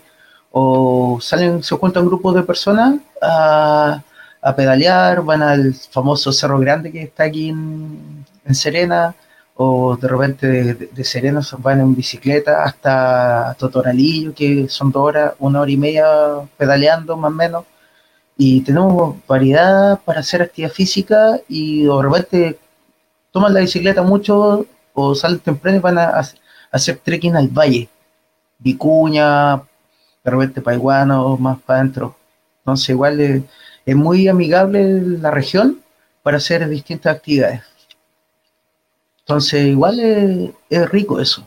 o 0.51 1.19
salen, 1.21 1.63
se 1.63 1.77
juntan 1.77 2.07
grupos 2.07 2.35
de 2.35 2.43
personas 2.45 2.97
a, 3.21 4.03
a 4.41 4.57
pedalear, 4.57 5.23
van 5.23 5.43
al 5.43 5.75
famoso 5.75 6.33
Cerro 6.33 6.59
Grande 6.59 6.91
que 6.91 7.03
está 7.03 7.25
aquí 7.25 7.51
en 7.51 8.55
Serena, 8.55 9.15
o 9.57 9.97
de 9.97 10.09
repente 10.09 10.47
de, 10.47 10.75
de- 10.75 10.87
de 10.89 11.05
Serena 11.05 11.43
se 11.43 11.57
van 11.57 11.81
en 11.81 11.95
bicicleta 11.95 12.65
hasta 12.65 13.55
Totoralillo, 13.59 14.35
que 14.35 14.69
son 14.69 14.93
dos 14.93 15.03
horas, 15.05 15.35
una 15.39 15.61
hora 15.63 15.71
y 15.71 15.77
media 15.77 16.07
pedaleando 16.57 17.17
más 17.17 17.31
o 17.33 17.35
menos. 17.35 17.65
Y 18.39 18.61
tenemos 18.63 19.17
variedad 19.27 19.99
para 20.05 20.21
hacer 20.21 20.43
actividad 20.43 20.73
física 20.73 21.41
y 21.49 21.85
de 21.85 22.03
repente 22.03 22.59
toman 23.33 23.55
la 23.55 23.61
bicicleta 23.61 24.03
mucho 24.03 24.67
o 24.95 25.15
salen 25.15 25.41
temprano 25.41 25.79
y 25.79 25.81
van 25.81 25.99
a, 25.99 26.05
a 26.21 26.25
hacer 26.73 26.99
trekking 26.99 27.37
al 27.37 27.49
valle. 27.49 27.89
Vicuña, 28.59 29.57
de 30.25 30.31
repente 30.31 30.61
Paiguana 30.63 31.23
o 31.23 31.37
más 31.39 31.59
para 31.61 31.81
adentro. 31.81 32.17
Entonces 32.61 32.91
igual 32.91 33.21
es, 33.21 33.43
es 33.87 33.97
muy 33.97 34.29
amigable 34.29 35.01
la 35.19 35.31
región 35.31 35.81
para 36.23 36.39
hacer 36.39 36.69
distintas 36.69 37.17
actividades. 37.17 37.63
Entonces, 39.27 39.67
igual 39.67 39.99
es, 40.71 40.91
rico 40.91 41.21
eso. 41.21 41.45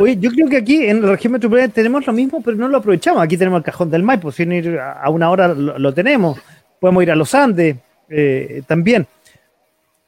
Oye, 0.00 0.16
yo 0.16 0.30
creo 0.30 0.48
que 0.48 0.56
aquí 0.58 0.84
en 0.86 1.02
la 1.02 1.10
región 1.10 1.32
metropolitana 1.32 1.72
tenemos 1.72 2.06
lo 2.06 2.12
mismo, 2.12 2.40
pero 2.40 2.56
no 2.56 2.68
lo 2.68 2.78
aprovechamos. 2.78 3.20
Aquí 3.20 3.36
tenemos 3.36 3.58
el 3.58 3.64
cajón 3.64 3.90
del 3.90 4.04
Maipo, 4.04 4.30
sin 4.30 4.52
ir 4.52 4.78
a 4.78 5.10
una 5.10 5.28
hora 5.30 5.48
lo, 5.48 5.92
tenemos. 5.92 6.38
Podemos 6.78 7.02
ir 7.02 7.10
a 7.10 7.16
los 7.16 7.34
Andes 7.34 7.76
eh, 8.08 8.62
también. 8.66 9.06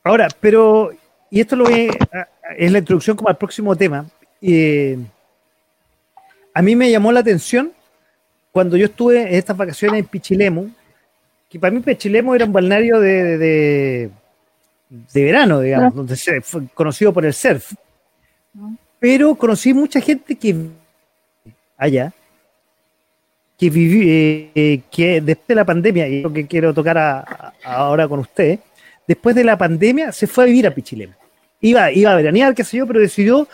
Ahora, 0.05 0.29
pero, 0.41 0.93
y 1.29 1.41
esto 1.41 1.57
lo 1.57 1.65
voy 1.65 1.89
a- 2.13 2.29
es 2.57 2.71
la 2.73 2.79
introducción 2.79 3.17
como 3.17 3.29
al 3.29 3.37
próximo 3.37 3.75
tema. 3.77 4.07
eh, 4.43 4.97
a 6.55 6.63
mí 6.63 6.75
me 6.75 6.91
llamó 6.91 7.13
la 7.13 7.21
atención 7.21 7.73
cuando 8.53 8.77
yo 8.77 8.87
estuve 8.87 9.23
en 9.23 9.35
estas 9.35 9.57
vacaciones 9.57 10.01
en 10.01 10.07
Pichilemu, 10.07 10.69
que 11.49 11.59
para 11.61 11.73
mí 11.73 11.81
Pichilemu 11.81 12.35
era 12.35 12.45
un 12.45 12.53
balneario 12.53 12.99
de- 13.01 14.11
de 14.91 15.25
verano, 15.25 15.61
digamos, 15.61 15.95
donde 15.95 16.17
se 16.17 16.41
fue 16.41 16.63
conocido 16.75 17.13
por 17.13 17.25
el 17.25 17.33
surf. 17.33 17.73
Pero 18.99 19.35
conocí 19.37 19.73
mucha 19.73 20.01
gente 20.01 20.35
que 20.37 20.55
allá, 21.77 22.13
que 23.57 23.71
viví, 23.71 24.11
eh, 24.11 24.51
eh, 24.55 24.81
que 24.91 25.21
después 25.21 25.49
de 25.49 25.55
la 25.55 25.65
pandemia, 25.65 26.09
y 26.09 26.23
lo 26.23 26.33
que 26.33 26.47
quiero 26.47 26.75
tocar 26.75 26.99
a- 26.99 27.21
a- 27.21 27.53
ahora 27.63 28.09
con 28.09 28.19
usted, 28.21 28.59
después 29.07 29.35
de 29.37 29.45
la 29.45 29.57
pandemia 29.57 30.13
se 30.13 30.27
fue 30.27 30.45
a 30.45 30.47
vivir 30.47 30.67
a 30.67 30.75
Pichilemu. 30.75 31.13
Iba, 31.61 31.93
iba 31.93 32.13
a 32.13 32.17
veranear, 32.17 32.55
qué 32.55 32.65
sé 32.65 32.79
yo, 32.79 32.87
pero 32.87 33.01
decidió, 33.01 33.47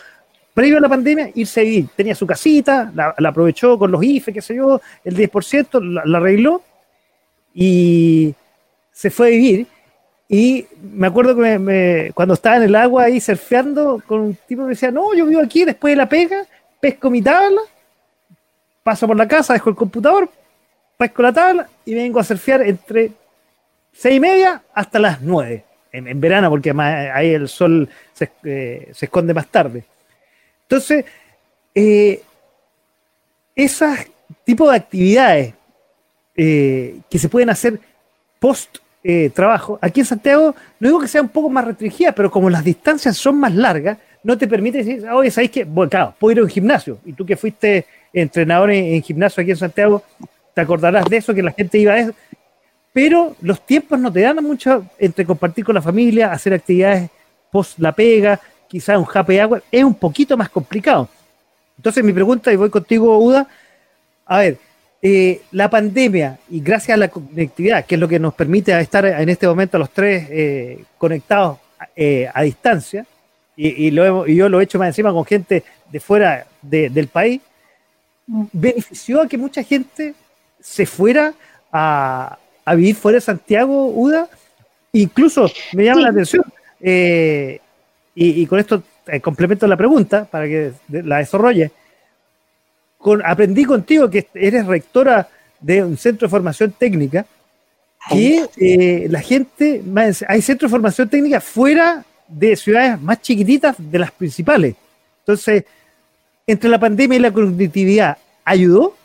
previo 0.53 0.77
a 0.77 0.81
la 0.81 0.89
pandemia, 0.89 1.29
irse 1.35 1.59
a 1.59 1.63
vivir. 1.63 1.87
Tenía 1.95 2.15
su 2.15 2.25
casita, 2.25 2.91
la, 2.95 3.13
la 3.17 3.29
aprovechó 3.29 3.77
con 3.77 3.91
los 3.91 4.01
IFE, 4.03 4.33
qué 4.33 4.41
sé 4.41 4.55
yo, 4.55 4.81
el 5.03 5.15
10%, 5.15 5.79
la, 5.81 6.03
la 6.05 6.17
arregló 6.17 6.63
y 7.53 8.33
se 8.91 9.09
fue 9.11 9.27
a 9.27 9.29
vivir. 9.31 9.67
Y 10.29 10.67
me 10.81 11.07
acuerdo 11.07 11.35
que 11.35 11.57
me- 11.57 12.11
cuando 12.13 12.33
estaba 12.33 12.57
en 12.57 12.63
el 12.63 12.75
agua 12.75 13.03
ahí 13.03 13.21
surfeando 13.21 14.01
con 14.05 14.19
un 14.19 14.35
tipo 14.47 14.63
que 14.63 14.69
decía, 14.69 14.91
no, 14.91 15.13
yo 15.13 15.25
vivo 15.25 15.41
aquí 15.41 15.63
después 15.63 15.93
de 15.93 15.95
la 15.95 16.09
pega, 16.09 16.45
pesco 16.81 17.09
mi 17.09 17.21
tabla, 17.21 17.61
paso 18.83 19.07
por 19.07 19.15
la 19.15 19.27
casa, 19.27 19.53
dejo 19.53 19.69
el 19.69 19.75
computador, 19.75 20.29
pesco 20.97 21.21
la 21.21 21.31
tabla 21.33 21.69
y 21.85 21.93
vengo 21.93 22.19
a 22.19 22.23
surfear 22.23 22.61
entre 22.63 23.11
seis 23.93 24.17
y 24.17 24.19
media 24.19 24.61
hasta 24.73 24.99
las 24.99 25.21
nueve, 25.21 25.63
en, 25.93 26.19
verano, 26.19 26.49
porque 26.49 26.69
además 26.69 27.09
ahí 27.13 27.33
el 27.33 27.47
sol 27.47 27.89
se, 28.13 28.29
eh, 28.43 28.91
se 28.93 29.05
esconde 29.05 29.33
más 29.33 29.47
tarde. 29.47 29.85
Entonces, 30.63 31.05
eh, 31.73 32.21
esos 33.55 33.97
tipos 34.43 34.69
de 34.69 34.75
actividades 34.75 35.53
eh, 36.35 36.99
que 37.09 37.17
se 37.17 37.29
pueden 37.29 37.49
hacer 37.49 37.79
post 38.39 38.77
eh, 39.09 39.29
trabajo, 39.29 39.79
aquí 39.81 40.01
en 40.01 40.05
Santiago, 40.05 40.53
no 40.81 40.87
digo 40.89 40.99
que 40.99 41.07
sea 41.07 41.21
un 41.21 41.29
poco 41.29 41.49
más 41.49 41.63
restringida, 41.63 42.11
pero 42.11 42.29
como 42.29 42.49
las 42.49 42.61
distancias 42.61 43.15
son 43.15 43.39
más 43.39 43.55
largas, 43.55 43.97
no 44.21 44.37
te 44.37 44.49
permite 44.49 44.79
decir, 44.79 45.05
"Ah, 45.07 45.15
oye, 45.15 45.31
¿sabéis 45.31 45.51
que 45.51 45.63
Bueno, 45.63 45.89
claro, 45.89 46.13
puedo 46.19 46.33
ir 46.33 46.39
a 46.39 46.43
un 46.43 46.49
gimnasio. 46.49 46.99
Y 47.05 47.13
tú 47.13 47.25
que 47.25 47.37
fuiste 47.37 47.85
entrenador 48.11 48.69
en, 48.69 48.95
en 48.95 49.01
gimnasio 49.01 49.39
aquí 49.39 49.51
en 49.51 49.55
Santiago, 49.57 50.03
te 50.53 50.59
acordarás 50.59 51.05
de 51.05 51.15
eso, 51.15 51.33
que 51.33 51.41
la 51.41 51.53
gente 51.53 51.77
iba 51.77 51.93
a 51.93 51.99
eso. 51.99 52.11
Pero 52.91 53.33
los 53.41 53.65
tiempos 53.65 53.97
no 53.97 54.11
te 54.11 54.19
dan 54.19 54.43
mucho 54.43 54.85
entre 54.99 55.25
compartir 55.25 55.63
con 55.63 55.75
la 55.75 55.81
familia, 55.81 56.33
hacer 56.33 56.53
actividades 56.53 57.09
post 57.49 57.79
la 57.79 57.93
pega, 57.93 58.37
quizás 58.67 58.97
un 58.97 59.07
happy 59.11 59.39
hour, 59.39 59.63
es 59.71 59.85
un 59.85 59.95
poquito 59.95 60.35
más 60.35 60.49
complicado. 60.49 61.07
Entonces 61.77 62.03
mi 62.03 62.11
pregunta, 62.11 62.51
y 62.51 62.57
voy 62.57 62.69
contigo, 62.69 63.17
Uda, 63.19 63.47
a 64.25 64.39
ver, 64.39 64.57
eh, 65.01 65.41
la 65.51 65.69
pandemia 65.69 66.39
y 66.49 66.59
gracias 66.61 66.95
a 66.95 66.97
la 66.97 67.07
conectividad, 67.09 67.85
que 67.85 67.95
es 67.95 68.01
lo 68.01 68.07
que 68.07 68.19
nos 68.19 68.33
permite 68.33 68.77
estar 68.79 69.05
en 69.05 69.29
este 69.29 69.47
momento 69.47 69.77
los 69.77 69.91
tres 69.91 70.27
eh, 70.29 70.83
conectados 70.97 71.59
eh, 71.95 72.27
a 72.33 72.41
distancia, 72.41 73.05
y, 73.55 73.87
y 73.87 73.91
lo 73.91 74.05
hemos- 74.05 74.27
y 74.29 74.35
yo 74.35 74.49
lo 74.49 74.59
he 74.59 74.63
hecho 74.63 74.79
más 74.79 74.87
encima 74.89 75.11
con 75.11 75.25
gente 75.25 75.63
de 75.91 75.99
fuera 75.99 76.45
de- 76.61 76.89
del 76.89 77.07
país, 77.07 77.41
benefició 78.51 79.21
a 79.21 79.27
que 79.27 79.37
mucha 79.37 79.63
gente 79.63 80.13
se 80.59 80.85
fuera 80.85 81.33
a, 81.71 82.37
a 82.65 82.75
vivir 82.75 82.95
fuera 82.95 83.15
de 83.17 83.21
Santiago, 83.21 83.87
Uda. 83.89 84.27
Incluso 84.93 85.49
me 85.73 85.85
llama 85.85 85.97
Sí. 85.99 86.03
la 86.03 86.09
atención, 86.09 86.43
eh, 86.81 87.59
y, 88.15 88.41
y 88.41 88.45
con 88.47 88.59
esto 88.59 88.81
eh, 89.07 89.21
complemento 89.21 89.67
la 89.67 89.77
pregunta 89.77 90.25
para 90.25 90.45
que 90.45 90.71
la 90.89 91.17
desarrolle. 91.19 91.71
Con, 92.97 93.23
aprendí 93.25 93.63
contigo 93.65 94.09
que 94.09 94.27
eres 94.33 94.65
rectora 94.65 95.27
de 95.59 95.83
un 95.83 95.97
centro 95.97 96.27
de 96.27 96.31
formación 96.31 96.71
técnica, 96.71 97.25
que 98.09 98.45
eh, 98.57 99.07
la 99.09 99.21
gente, 99.21 99.81
más- 99.85 100.23
hay 100.27 100.41
centros 100.41 100.71
de 100.71 100.75
formación 100.75 101.09
técnica 101.09 101.41
fuera 101.41 102.03
de 102.27 102.55
ciudades 102.55 102.99
más 103.01 103.21
chiquititas 103.21 103.75
de 103.77 103.99
las 103.99 104.11
principales. 104.11 104.75
Entonces, 105.19 105.65
entre 106.45 106.69
la 106.69 106.79
pandemia 106.79 107.17
y 107.17 107.21
la 107.21 107.31
conectividad, 107.31 108.17
¿ayudó? 108.45 108.95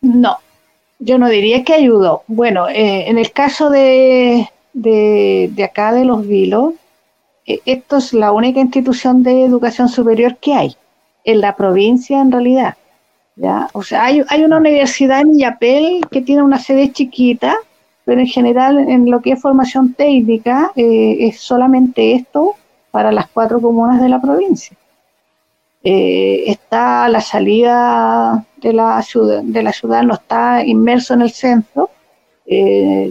No, 0.00 0.38
yo 0.98 1.18
no 1.18 1.28
diría 1.28 1.64
que 1.64 1.74
ayudó. 1.74 2.22
Bueno, 2.26 2.68
eh, 2.68 3.08
en 3.08 3.18
el 3.18 3.32
caso 3.32 3.70
de, 3.70 4.48
de, 4.72 5.52
acá 5.64 5.92
de 5.92 6.04
los 6.04 6.26
Vilos, 6.26 6.74
esto 7.44 7.96
es 7.96 8.12
la 8.12 8.32
única 8.32 8.60
institución 8.60 9.22
de 9.22 9.44
educación 9.44 9.88
superior 9.88 10.36
que 10.36 10.54
hay 10.54 10.76
en 11.24 11.40
la 11.40 11.56
provincia 11.56 12.20
en 12.20 12.32
realidad. 12.32 12.76
¿ya? 13.36 13.68
O 13.72 13.82
sea, 13.82 14.04
hay, 14.04 14.22
hay 14.28 14.44
una 14.44 14.58
universidad 14.58 15.20
en 15.20 15.38
Yapel 15.38 16.06
que 16.10 16.22
tiene 16.22 16.42
una 16.42 16.58
sede 16.58 16.92
chiquita, 16.92 17.56
pero 18.04 18.20
en 18.20 18.26
general 18.26 18.78
en 18.78 19.10
lo 19.10 19.20
que 19.20 19.32
es 19.32 19.40
formación 19.40 19.94
técnica 19.94 20.72
eh, 20.76 21.16
es 21.20 21.40
solamente 21.40 22.14
esto 22.14 22.54
para 22.90 23.12
las 23.12 23.28
cuatro 23.28 23.60
comunas 23.60 24.00
de 24.00 24.08
la 24.08 24.20
provincia. 24.20 24.76
Eh, 25.84 26.44
está 26.46 27.08
la 27.08 27.20
salida 27.20 28.44
de 28.58 28.72
la 28.72 29.02
ciudad, 29.02 29.42
de 29.42 29.62
la 29.64 29.72
ciudad 29.72 30.02
no 30.04 30.14
está 30.14 30.64
inmerso 30.64 31.14
en 31.14 31.22
el 31.22 31.32
centro, 31.32 31.90
eh, 32.46 33.10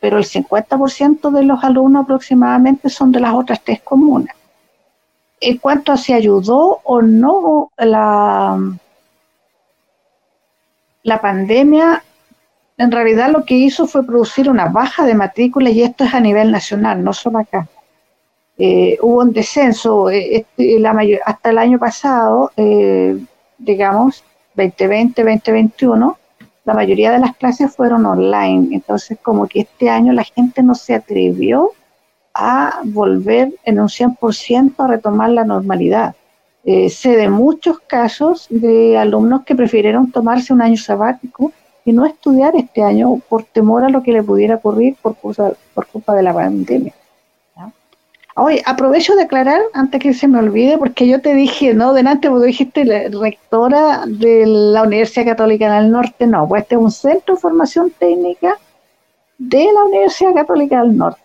pero 0.00 0.18
el 0.18 0.24
50% 0.24 1.30
de 1.30 1.42
los 1.42 1.64
alumnos 1.64 2.04
aproximadamente 2.04 2.88
son 2.88 3.10
de 3.12 3.20
las 3.20 3.34
otras 3.34 3.62
tres 3.62 3.80
comunas. 3.82 4.34
En 5.40 5.58
cuanto 5.58 5.92
a 5.92 5.96
si 5.96 6.12
ayudó 6.12 6.80
o 6.84 7.02
no 7.02 7.70
la, 7.76 8.58
la 11.02 11.20
pandemia, 11.20 12.02
en 12.78 12.90
realidad 12.90 13.30
lo 13.30 13.44
que 13.44 13.54
hizo 13.54 13.86
fue 13.86 14.04
producir 14.04 14.48
una 14.48 14.66
baja 14.66 15.04
de 15.04 15.14
matrículas 15.14 15.72
y 15.72 15.82
esto 15.82 16.04
es 16.04 16.14
a 16.14 16.20
nivel 16.20 16.50
nacional, 16.50 17.02
no 17.02 17.12
solo 17.12 17.38
acá. 17.38 17.68
Eh, 18.56 18.98
hubo 19.02 19.20
un 19.20 19.32
descenso 19.32 20.10
eh, 20.10 20.36
este, 20.36 20.78
la 20.78 20.92
mayor, 20.92 21.20
hasta 21.24 21.50
el 21.50 21.58
año 21.58 21.78
pasado, 21.78 22.52
eh, 22.56 23.18
digamos, 23.58 24.22
2020, 24.54 25.22
2021, 25.22 26.18
la 26.64 26.74
mayoría 26.74 27.12
de 27.12 27.18
las 27.18 27.36
clases 27.36 27.74
fueron 27.74 28.06
online. 28.06 28.74
Entonces, 28.74 29.18
como 29.22 29.46
que 29.46 29.60
este 29.60 29.90
año 29.90 30.12
la 30.12 30.24
gente 30.24 30.62
no 30.62 30.74
se 30.74 30.94
atrevió 30.94 31.72
a 32.32 32.80
volver 32.84 33.52
en 33.64 33.80
un 33.80 33.88
100% 33.88 34.74
a 34.78 34.88
retomar 34.88 35.30
la 35.30 35.44
normalidad. 35.44 36.14
sé 36.64 37.16
de 37.16 37.28
muchos 37.28 37.78
casos 37.80 38.46
de 38.50 38.96
alumnos 38.96 39.44
que 39.44 39.54
prefirieron 39.54 40.10
tomarse 40.10 40.52
un 40.52 40.62
año 40.62 40.78
sabático 40.78 41.52
y 41.84 41.92
no 41.92 42.06
estudiar 42.06 42.56
este 42.56 42.82
año 42.82 43.20
por 43.28 43.44
temor 43.44 43.84
a 43.84 43.90
lo 43.90 44.02
que 44.02 44.12
le 44.12 44.22
pudiera 44.22 44.56
ocurrir 44.56 44.96
por, 45.02 45.14
por 45.16 45.86
culpa 45.92 46.14
de 46.14 46.22
la 46.22 46.32
pandemia. 46.32 46.94
Oye, 48.36 48.62
aprovecho 48.66 49.14
de 49.14 49.22
aclarar, 49.22 49.60
antes 49.74 50.00
que 50.00 50.12
se 50.12 50.26
me 50.26 50.40
olvide, 50.40 50.76
porque 50.76 51.06
yo 51.06 51.20
te 51.20 51.34
dije, 51.34 51.72
no, 51.72 51.92
delante, 51.92 52.28
vos 52.28 52.42
dijiste 52.42 52.84
rectora 53.12 54.02
de 54.08 54.44
la 54.46 54.82
Universidad 54.82 55.26
Católica 55.26 55.80
del 55.80 55.92
Norte, 55.92 56.26
no, 56.26 56.48
pues 56.48 56.62
este 56.62 56.74
es 56.74 56.80
un 56.80 56.90
centro 56.90 57.36
de 57.36 57.40
formación 57.40 57.90
técnica 57.96 58.58
de 59.38 59.68
la 59.72 59.84
Universidad 59.84 60.34
Católica 60.34 60.82
del 60.82 60.96
Norte. 60.96 61.20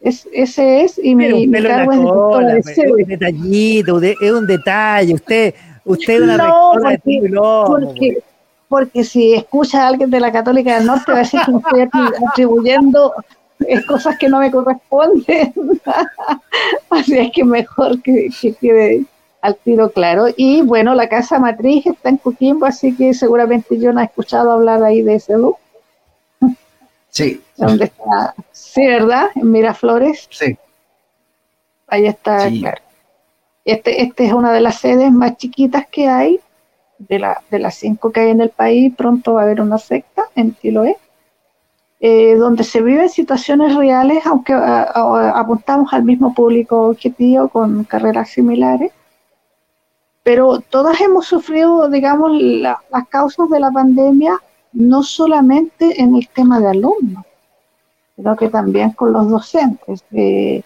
Es, 0.00 0.28
ese 0.32 0.82
es, 0.82 0.98
y 0.98 1.14
mi, 1.14 1.46
mi 1.46 1.62
cargo 1.62 1.92
es 2.40 2.64
de 2.64 2.72
Es 2.72 2.90
un 2.90 3.04
detallito, 3.04 4.00
es 4.00 4.32
un 4.32 4.46
detalle, 4.46 5.14
usted, 5.14 5.54
usted 5.84 6.14
es 6.14 6.20
una 6.20 6.36
no, 6.36 6.72
rectora 6.74 6.98
porque, 7.04 7.64
porque, 7.66 8.22
porque, 8.68 9.04
si 9.04 9.34
escucha 9.34 9.84
a 9.84 9.88
alguien 9.88 10.10
de 10.10 10.18
la 10.18 10.32
Católica 10.32 10.78
del 10.78 10.86
Norte 10.86 11.12
va 11.12 11.18
a 11.18 11.20
decir 11.20 11.40
que 11.44 11.52
me 11.52 11.58
estoy 11.58 12.00
atribuyendo 12.28 13.12
cosas 13.86 14.16
que 14.18 14.28
no 14.28 14.40
me 14.40 14.50
corresponden. 14.50 15.52
así 16.90 17.18
es 17.18 17.32
que 17.32 17.44
mejor 17.44 18.00
que, 18.02 18.28
quede 18.60 19.04
al 19.40 19.56
tiro 19.56 19.90
claro. 19.90 20.26
Y 20.36 20.62
bueno, 20.62 20.94
la 20.94 21.08
casa 21.08 21.38
matriz 21.38 21.86
está 21.86 22.08
en 22.08 22.18
Coquimbo, 22.18 22.66
así 22.66 22.94
que 22.96 23.14
seguramente 23.14 23.78
yo 23.78 23.92
no 23.92 24.00
he 24.00 24.04
escuchado 24.04 24.52
hablar 24.52 24.82
ahí 24.82 25.02
de 25.02 25.16
ese 25.16 25.34
lugar. 25.34 25.60
Sí. 27.10 27.42
¿Dónde 27.56 27.86
está? 27.86 28.34
Sí, 28.52 28.86
¿verdad? 28.86 29.30
En 29.34 29.50
Miraflores. 29.50 30.28
Sí. 30.30 30.56
Ahí 31.88 32.06
está, 32.06 32.48
claro. 32.50 32.82
Este, 33.64 34.02
este 34.02 34.26
es 34.26 34.32
una 34.32 34.52
de 34.52 34.60
las 34.60 34.76
sedes 34.76 35.10
más 35.12 35.36
chiquitas 35.36 35.86
que 35.88 36.08
hay, 36.08 36.40
de, 36.98 37.18
la, 37.18 37.42
de 37.50 37.58
las 37.58 37.74
cinco 37.74 38.12
que 38.12 38.20
hay 38.20 38.30
en 38.30 38.40
el 38.40 38.50
país. 38.50 38.94
Pronto 38.96 39.34
va 39.34 39.42
a 39.42 39.44
haber 39.44 39.60
una 39.60 39.78
secta 39.78 40.24
en 40.34 40.56
Chiloé. 40.56 40.96
Eh, 42.00 42.36
donde 42.36 42.62
se 42.62 42.80
viven 42.80 43.08
situaciones 43.08 43.74
reales, 43.74 44.24
aunque 44.24 44.52
apuntamos 44.54 45.92
al 45.92 46.04
mismo 46.04 46.32
público 46.32 46.90
objetivo 46.90 47.48
con 47.48 47.82
carreras 47.82 48.30
similares, 48.30 48.92
pero 50.22 50.60
todas 50.60 51.00
hemos 51.00 51.26
sufrido, 51.26 51.88
digamos, 51.88 52.30
las 52.40 53.08
causas 53.08 53.50
de 53.50 53.58
la 53.58 53.72
pandemia, 53.72 54.38
no 54.72 55.02
solamente 55.02 56.00
en 56.00 56.14
el 56.14 56.28
tema 56.28 56.60
de 56.60 56.68
alumnos, 56.68 57.24
sino 58.14 58.36
que 58.36 58.48
también 58.48 58.92
con 58.92 59.12
los 59.12 59.28
docentes. 59.28 60.04
Eh, 60.12 60.62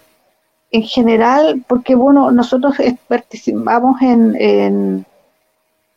en 0.71 0.83
general, 0.83 1.65
porque 1.67 1.95
bueno, 1.95 2.31
nosotros 2.31 2.77
participamos 3.09 4.03
en, 4.03 5.07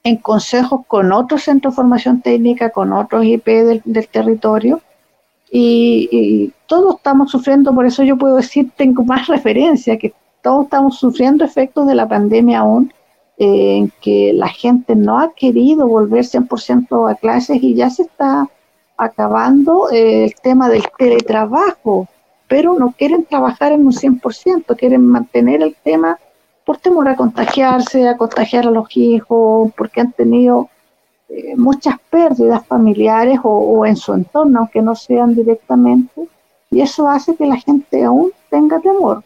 en, 0.03 0.17
consejos 0.17 0.81
con 0.87 1.11
otros 1.11 1.43
centros 1.43 1.73
de 1.73 1.75
formación 1.75 2.21
técnica, 2.21 2.69
con 2.69 2.93
otros 2.93 3.25
IP 3.25 3.47
del 3.47 4.07
territorio, 4.09 4.81
y, 5.57 6.53
todos 6.67 6.95
estamos 6.95 7.31
sufriendo, 7.31 7.73
por 7.73 7.85
eso 7.85 8.03
yo 8.03 8.17
puedo 8.17 8.37
decir, 8.37 8.71
tengo 8.75 9.03
más 9.03 9.27
referencia, 9.27 9.97
que 9.97 10.13
todos 10.41 10.65
estamos 10.65 10.97
sufriendo 10.97 11.45
efectos 11.45 11.87
de 11.87 11.95
la 11.95 12.07
pandemia 12.07 12.59
aún, 12.59 12.91
eh, 13.37 13.77
en 13.77 13.91
que 14.01 14.33
la 14.33 14.49
gente 14.49 14.95
no 14.95 15.19
ha 15.19 15.33
querido 15.33 15.87
volver 15.87 16.25
100% 16.25 17.09
a 17.09 17.15
clases 17.15 17.61
y 17.61 17.75
ya 17.75 17.89
se 17.89 18.03
está 18.03 18.49
acabando 18.97 19.91
eh, 19.91 20.25
el 20.25 20.35
tema 20.41 20.69
del 20.69 20.83
teletrabajo, 20.97 22.07
pero 22.47 22.73
no 22.73 22.93
quieren 22.97 23.25
trabajar 23.25 23.71
en 23.71 23.85
un 23.85 23.93
100%, 23.93 24.75
quieren 24.75 25.05
mantener 25.05 25.61
el 25.61 25.75
tema 25.83 26.19
por 26.65 26.77
temor 26.77 27.07
a 27.07 27.15
contagiarse, 27.15 28.07
a 28.09 28.17
contagiar 28.17 28.67
a 28.67 28.71
los 28.71 28.87
hijos, 28.97 29.71
porque 29.77 30.01
han 30.01 30.11
tenido 30.11 30.69
eh, 31.29 31.55
muchas 31.55 31.95
pérdidas 32.09 32.65
familiares 32.67 33.39
o, 33.43 33.85
en 33.85 33.95
su 33.95 34.13
entorno, 34.13 34.59
aunque 34.59 34.81
no 34.81 34.95
sean 34.95 35.33
directamente, 35.35 36.27
y 36.69 36.81
eso 36.81 37.07
hace 37.07 37.35
que 37.35 37.45
la 37.45 37.57
gente 37.57 38.03
aún 38.03 38.31
tenga 38.49 38.79
temor. 38.79 39.23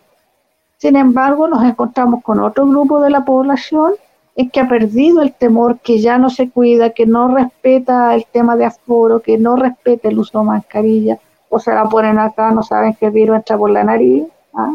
Sin 0.77 0.95
embargo, 0.95 1.47
nos 1.47 1.63
encontramos 1.63 2.23
con 2.23 2.39
otro 2.39 2.65
grupo 2.65 3.01
de 3.01 3.09
la 3.09 3.25
población 3.25 3.93
en 4.35 4.49
que 4.49 4.61
ha 4.61 4.69
perdido 4.69 5.21
el 5.21 5.33
temor, 5.33 5.79
que 5.79 5.99
ya 5.99 6.17
no 6.17 6.29
se 6.29 6.49
cuida, 6.49 6.91
que 6.91 7.05
no 7.05 7.27
respeta 7.35 8.15
el 8.15 8.25
tema 8.25 8.55
de 8.55 8.65
aforo, 8.65 9.19
que 9.19 9.37
no 9.37 9.57
respeta 9.57 10.07
el 10.07 10.19
uso 10.19 10.39
de 10.39 10.45
mascarilla, 10.45 11.19
o 11.49 11.59
se 11.59 11.73
la 11.73 11.83
ponen 11.85 12.17
acá, 12.17 12.51
no 12.51 12.63
saben 12.63 12.93
que 12.93 13.07
el 13.07 13.11
virus 13.11 13.37
entra 13.37 13.57
por 13.57 13.71
la 13.71 13.83
nariz, 13.83 14.23
¿ah? 14.53 14.73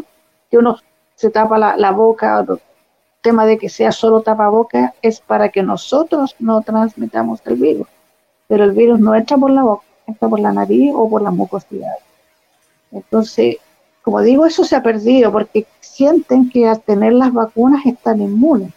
que 0.51 0.59
uno 0.59 0.77
se 1.15 1.31
tapa 1.31 1.57
la, 1.57 1.75
la 1.77 1.91
boca, 1.91 2.45
tema 3.25 3.47
de 3.47 3.57
que 3.57 3.69
sea 3.69 3.91
solo 3.91 4.21
tapaboca 4.21 4.93
es 5.01 5.19
para 5.19 5.49
que 5.49 5.63
nosotros 5.63 6.35
no 6.37 6.61
transmitamos 6.61 7.41
el 7.45 7.55
virus. 7.55 7.87
Pero 8.47 8.63
el 8.63 8.71
virus 8.73 8.99
no 8.99 9.15
entra 9.15 9.35
por 9.35 9.49
la 9.49 9.63
boca, 9.63 9.83
entra 10.05 10.29
por 10.29 10.39
la 10.39 10.53
nariz 10.53 10.91
o 10.93 11.09
por 11.09 11.23
la 11.23 11.31
mucosidad. 11.31 11.95
Entonces, 12.91 13.57
como 14.03 14.21
digo, 14.21 14.45
eso 14.45 14.63
se 14.63 14.75
ha 14.75 14.83
perdido 14.83 15.31
porque 15.31 15.65
sienten 15.79 16.51
que 16.51 16.67
al 16.67 16.79
tener 16.81 17.13
las 17.13 17.33
vacunas 17.33 17.83
están 17.87 18.21
inmunes. 18.21 18.71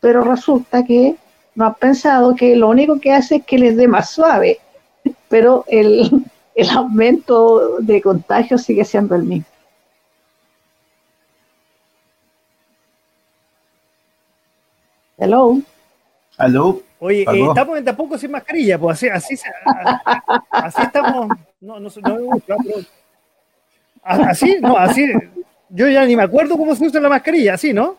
Pero 0.00 0.22
resulta 0.22 0.84
que 0.84 1.14
no 1.54 1.66
han 1.66 1.74
pensado 1.74 2.34
que 2.34 2.56
lo 2.56 2.68
único 2.68 2.98
que 2.98 3.12
hace 3.12 3.36
es 3.36 3.46
que 3.46 3.58
les 3.58 3.76
dé 3.76 3.86
más 3.86 4.10
suave, 4.10 4.58
pero 5.28 5.64
el, 5.68 6.26
el 6.56 6.70
aumento 6.70 7.76
de 7.78 8.02
contagio 8.02 8.58
sigue 8.58 8.84
siendo 8.84 9.14
el 9.14 9.22
mismo. 9.22 9.57
Hello. 15.18 15.60
Hello. 16.38 16.80
Oye, 17.00 17.22
eh, 17.22 17.46
estamos 17.48 17.76
en 17.76 17.84
tampoco 17.84 18.16
sin 18.16 18.30
mascarilla, 18.30 18.78
pues 18.78 19.02
así, 19.02 19.08
así, 19.08 19.36
así 20.50 20.82
estamos. 20.82 21.28
No, 21.60 21.80
no, 21.80 21.88
no, 21.88 22.38
así, 24.02 24.58
no, 24.60 24.76
así. 24.76 25.12
Yo 25.68 25.88
ya 25.88 26.04
ni 26.04 26.14
me 26.14 26.22
acuerdo 26.22 26.56
cómo 26.56 26.74
se 26.74 26.86
usa 26.86 27.00
la 27.00 27.08
mascarilla, 27.08 27.54
así, 27.54 27.72
¿no? 27.72 27.96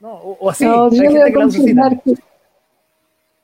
No, 0.00 0.14
o, 0.14 0.50
así. 0.50 0.64
hay 0.64 0.90
gente 0.90 1.32
que 1.32 1.38
la 1.38 1.46
usa 1.46 1.60
así. 1.60 2.14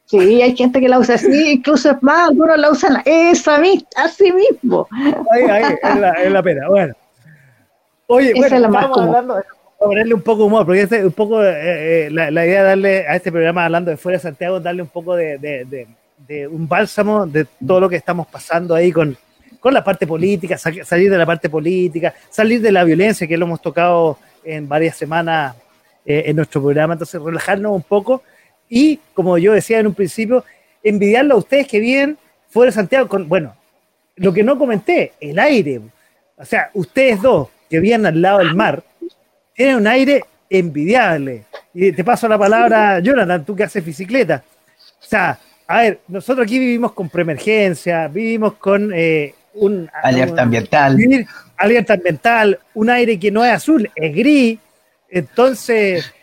Sí, 0.07 0.43
hay 0.43 0.57
gente 0.57 0.81
que 0.81 0.89
la 0.89 0.99
usa 0.99 1.15
así, 1.17 1.53
incluso 1.53 1.91
es 1.91 2.03
más, 2.03 2.31
algunos 2.31 2.59
la 2.59 2.71
usan 2.71 3.03
esa 3.05 3.59
misma, 3.59 3.87
así 3.97 4.33
mismo. 4.33 4.89
Ahí, 5.31 5.43
ahí, 5.43 5.75
es 5.83 5.97
la, 5.97 6.13
es 6.13 6.33
la 6.33 6.43
pena. 6.43 6.69
Bueno. 6.69 6.95
Oye, 8.07 8.33
bueno, 8.35 8.57
estamos 8.57 8.99
hablando, 8.99 9.43
ponerle 9.79 10.15
un 10.15 10.23
poco 10.23 10.43
de 10.43 10.47
humor, 10.47 10.67
porque 10.67 11.05
un 11.05 11.13
poco 11.13 11.43
eh, 11.45 12.07
eh, 12.07 12.11
la, 12.11 12.31
idea 12.45 12.63
de 12.63 12.69
darle 12.69 13.07
a 13.07 13.17
este 13.17 13.31
programa 13.31 13.65
hablando 13.65 13.91
de 13.91 13.97
fuera 13.97 14.19
de 14.19 14.23
Santiago, 14.23 14.61
darle 14.61 14.83
un 14.83 14.89
poco 14.89 15.15
de, 15.15 15.87
un 16.51 16.69
bálsamo 16.69 17.27
de 17.27 17.47
todo 17.65 17.81
lo 17.81 17.89
que 17.89 17.97
estamos 17.97 18.27
pasando 18.27 18.75
ahí 18.75 18.91
con, 18.91 19.17
con 19.61 19.73
la 19.73 19.85
parte 19.85 20.07
política, 20.07 20.59
salir 20.59 21.11
de 21.11 21.19
la 21.19 21.27
parte 21.27 21.49
política, 21.49 22.13
salir 22.29 22.61
de 22.61 22.73
la 22.73 22.85
violencia 22.85 23.27
que 23.27 23.37
lo 23.37 23.47
hemos 23.47 23.63
tocado 23.63 24.19
en 24.45 24.69
varias 24.69 24.97
semanas 24.97 25.55
eh, 26.05 26.25
en 26.27 26.37
nuestro 26.37 26.61
programa, 26.61 26.95
entonces 26.95 27.21
relajarnos 27.21 27.73
un 27.73 27.83
poco 27.83 28.23
y, 28.69 28.99
como 29.15 29.39
yo 29.39 29.53
decía 29.53 29.79
en 29.79 29.87
un 29.87 29.95
principio, 29.95 30.45
envidiarlo 30.83 31.35
a 31.35 31.39
ustedes 31.39 31.69
que 31.69 31.81
viven 31.81 32.19
fuera 32.49 32.71
de 32.71 32.75
Santiago 32.75 33.09
con, 33.09 33.29
bueno, 33.29 33.55
lo 34.17 34.33
que 34.33 34.43
no 34.43 34.59
comenté, 34.59 35.13
el 35.21 35.39
aire. 35.39 35.81
O 36.37 36.45
sea, 36.45 36.71
ustedes 36.75 37.23
dos 37.23 37.49
que 37.69 37.81
viven 37.81 38.07
al 38.07 38.21
lado 38.21 38.39
del 38.39 38.55
mar, 38.55 38.83
tienen 39.59 39.75
un 39.75 39.89
aire 39.89 40.25
envidiable. 40.49 41.43
Y 41.75 41.91
te 41.91 42.05
paso 42.05 42.29
la 42.29 42.39
palabra, 42.39 43.01
Jonathan, 43.01 43.45
tú 43.45 43.57
que 43.57 43.65
haces 43.65 43.85
bicicleta. 43.85 44.45
O 45.01 45.05
sea, 45.05 45.37
a 45.67 45.79
ver, 45.79 45.99
nosotros 46.07 46.45
aquí 46.45 46.61
vivimos 46.61 46.93
con 46.93 47.09
preemergencia, 47.09 48.07
vivimos 48.07 48.55
con 48.55 48.93
eh, 48.95 49.35
un... 49.55 49.91
Alerta 50.01 50.43
ambiental. 50.43 50.97
alerta 51.57 51.95
ambiental, 51.95 52.61
un 52.75 52.89
aire 52.89 53.19
que 53.19 53.33
no 53.33 53.45
es 53.45 53.53
azul, 53.53 53.91
es 53.97 54.15
gris. 54.15 54.61
Entonces, 55.11 56.15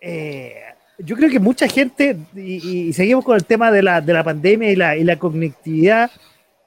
eh, 0.00 0.56
yo 0.98 1.14
creo 1.14 1.30
que 1.30 1.38
mucha 1.38 1.68
gente, 1.68 2.16
y, 2.34 2.92
seguimos 2.92 3.24
con 3.24 3.36
el 3.36 3.44
tema 3.44 3.70
de 3.70 3.84
la, 3.84 4.00
de 4.00 4.12
la 4.12 4.24
pandemia 4.24 4.72
y 4.72 4.74
la, 4.74 4.96
y 4.96 5.04
la 5.04 5.16
conectividad, 5.16 6.10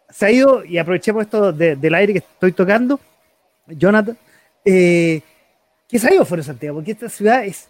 se 0.09 0.25
ha 0.25 0.31
ido, 0.31 0.63
y 0.63 0.77
aprovechemos 0.77 1.23
esto 1.23 1.51
del 1.51 1.93
aire 1.95 2.13
que 2.13 2.19
estoy 2.19 2.53
tocando, 2.53 2.97
Jonathan, 3.67 4.17
eh, 4.63 5.21
ido 5.91 6.25
fuera 6.25 6.41
de 6.41 6.47
Santiago, 6.47 6.75
porque 6.75 6.91
esta 6.91 7.09
ciudad 7.09 7.45
es 7.45 7.69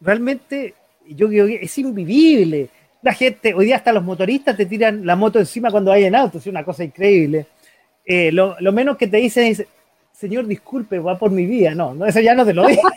realmente, 0.00 0.74
yo 1.08 1.28
creo 1.28 1.46
que 1.46 1.60
es 1.62 1.78
invivible. 1.78 2.68
La 3.02 3.14
gente, 3.14 3.54
hoy 3.54 3.66
día 3.66 3.76
hasta 3.76 3.92
los 3.92 4.04
motoristas 4.04 4.56
te 4.56 4.66
tiran 4.66 5.04
la 5.04 5.16
moto 5.16 5.38
encima 5.38 5.70
cuando 5.70 5.92
hay 5.92 6.04
en 6.04 6.14
auto, 6.14 6.38
es 6.38 6.46
una 6.46 6.64
cosa 6.64 6.84
increíble. 6.84 7.46
Eh, 8.04 8.32
lo, 8.32 8.56
menos 8.72 8.96
que 8.96 9.06
te 9.06 9.18
dicen 9.18 9.46
es, 9.46 9.64
señor, 10.12 10.46
disculpe, 10.46 10.98
va 10.98 11.18
por 11.18 11.30
mi 11.30 11.46
vida. 11.46 11.74
No, 11.74 11.94
no 11.94 12.06
eso 12.06 12.20
ya 12.20 12.34
no 12.34 12.44
te 12.44 12.54
lo 12.54 12.66
digo. 12.66 12.82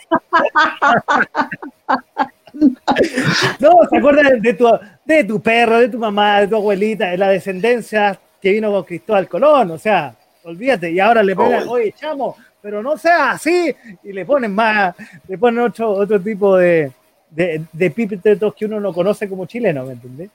no, 3.60 3.78
se 3.88 3.96
acuerdan 3.96 4.40
de 4.40 4.54
tu, 4.54 4.68
de 5.04 5.24
tu 5.24 5.40
perro, 5.40 5.78
de 5.78 5.88
tu 5.88 5.98
mamá, 5.98 6.40
de 6.40 6.48
tu 6.48 6.56
abuelita, 6.56 7.10
de 7.10 7.18
la 7.18 7.28
descendencia 7.28 8.18
que 8.40 8.52
vino 8.52 8.70
con 8.70 8.84
Cristóbal 8.84 9.28
Colón, 9.28 9.72
o 9.72 9.78
sea, 9.78 10.14
olvídate, 10.44 10.92
y 10.92 11.00
ahora 11.00 11.22
le 11.22 11.34
pegan, 11.34 11.66
oye, 11.68 11.92
chamo, 11.92 12.36
pero 12.66 12.82
no 12.82 12.98
sea 12.98 13.30
así, 13.30 13.72
y 14.02 14.12
le 14.12 14.26
ponen 14.26 14.52
más, 14.52 14.92
le 15.28 15.38
ponen 15.38 15.60
otro, 15.60 15.88
otro 15.92 16.20
tipo 16.20 16.56
de, 16.56 16.90
de, 17.30 17.62
de 17.72 18.52
que 18.56 18.64
uno 18.66 18.80
no 18.80 18.92
conoce 18.92 19.28
como 19.28 19.46
chileno, 19.46 19.84
¿me 19.84 19.92
entendés? 19.92 20.30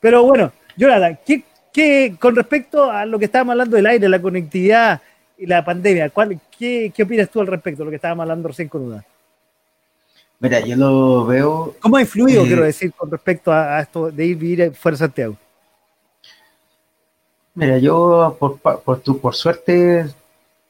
Pero 0.00 0.24
bueno, 0.24 0.50
Jonathan, 0.76 1.16
¿qué, 1.24 1.44
qué, 1.72 2.16
con 2.18 2.34
respecto 2.34 2.90
a 2.90 3.06
lo 3.06 3.20
que 3.20 3.26
estábamos 3.26 3.52
hablando 3.52 3.76
del 3.76 3.86
aire, 3.86 4.08
la 4.08 4.20
conectividad 4.20 5.00
y 5.38 5.46
la 5.46 5.64
pandemia, 5.64 6.10
¿cuál, 6.10 6.40
qué, 6.58 6.90
qué 6.92 7.04
opinas 7.04 7.30
tú 7.30 7.40
al 7.40 7.46
respecto 7.46 7.82
de 7.82 7.84
lo 7.84 7.90
que 7.90 7.96
estábamos 7.96 8.24
hablando 8.24 8.48
recién 8.48 8.66
con 8.66 8.82
Uda? 8.82 9.04
Mira, 10.40 10.58
yo 10.58 10.74
lo 10.74 11.24
veo. 11.24 11.76
¿Cómo 11.78 11.98
ha 11.98 12.00
influido, 12.00 12.42
eh, 12.42 12.46
quiero 12.48 12.64
decir, 12.64 12.92
con 12.94 13.08
respecto 13.12 13.52
a, 13.52 13.78
esto 13.78 14.10
de 14.10 14.26
ir 14.26 14.36
vivir 14.36 14.74
fuera 14.74 14.96
de 14.96 14.98
Santiago? 14.98 15.36
Mira, 17.54 17.78
yo 17.78 18.36
por, 18.40 18.58
por, 18.58 18.98
tu, 18.98 19.20
por 19.20 19.36
suerte 19.36 20.04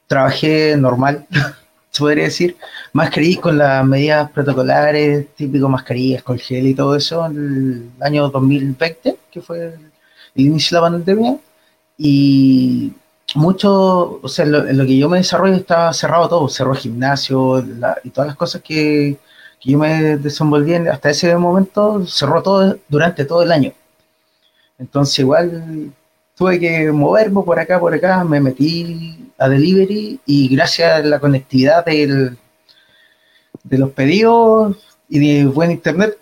trabajé 0.07 0.75
normal, 0.77 1.25
se 1.91 1.99
podría 1.99 2.25
decir. 2.25 2.57
Mascarillas 2.93 3.41
con 3.41 3.57
las 3.57 3.85
medidas 3.85 4.31
protocolares, 4.31 5.27
típico 5.35 5.69
mascarillas 5.69 6.23
con 6.23 6.39
gel 6.39 6.67
y 6.67 6.73
todo 6.73 6.95
eso, 6.95 7.25
en 7.25 7.91
el 7.97 8.03
año 8.03 8.29
2020, 8.29 9.17
que 9.31 9.41
fue 9.41 9.65
el, 9.65 9.91
inicio 10.35 10.77
de 10.77 10.81
la 10.81 10.89
pandemia. 10.89 11.37
Y 11.97 12.93
mucho, 13.35 14.19
o 14.21 14.27
sea, 14.27 14.45
lo, 14.45 14.63
lo 14.63 14.85
que 14.85 14.97
yo 14.97 15.09
me 15.09 15.17
desarrollo 15.17 15.55
estaba 15.55 15.93
cerrado 15.93 16.29
todo, 16.29 16.49
cerró 16.49 16.73
el 16.73 16.77
gimnasio 16.79 17.59
y 18.03 18.09
todas 18.09 18.27
las 18.27 18.35
cosas 18.37 18.61
que, 18.61 19.17
que 19.59 19.71
yo 19.71 19.77
me 19.77 20.17
desenvolví 20.17 20.73
hasta 20.75 21.09
ese 21.09 21.35
momento, 21.37 22.05
cerró 22.05 22.41
todo 22.41 22.77
durante 22.87 23.25
todo 23.25 23.43
el 23.43 23.51
año. 23.51 23.73
Entonces 24.77 25.19
igual 25.19 25.91
tuve 26.35 26.59
que 26.59 26.91
moverme 26.91 27.41
por 27.43 27.59
acá, 27.59 27.79
por 27.79 27.93
acá, 27.93 28.23
me 28.23 28.39
metí 28.39 29.26
a 29.37 29.49
delivery 29.49 30.19
y 30.25 30.55
gracias 30.55 30.99
a 30.99 31.03
la 31.03 31.19
conectividad 31.19 31.85
del, 31.85 32.37
de 33.63 33.77
los 33.77 33.91
pedidos 33.91 34.77
y 35.09 35.19
de 35.19 35.45
buen 35.45 35.71
internet, 35.71 36.17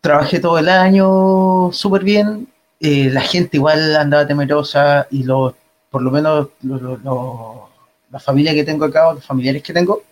trabajé 0.00 0.40
todo 0.40 0.58
el 0.58 0.68
año 0.68 1.70
súper 1.72 2.04
bien. 2.04 2.48
Eh, 2.80 3.10
la 3.10 3.20
gente 3.20 3.56
igual 3.56 3.96
andaba 3.96 4.26
temerosa 4.26 5.06
y 5.10 5.24
los, 5.24 5.54
por 5.90 6.02
lo 6.02 6.10
menos 6.10 6.48
la 6.62 8.18
familia 8.20 8.54
que 8.54 8.64
tengo 8.64 8.84
acá, 8.84 9.12
los 9.14 9.24
familiares 9.24 9.62
que 9.62 9.72
tengo, 9.72 10.02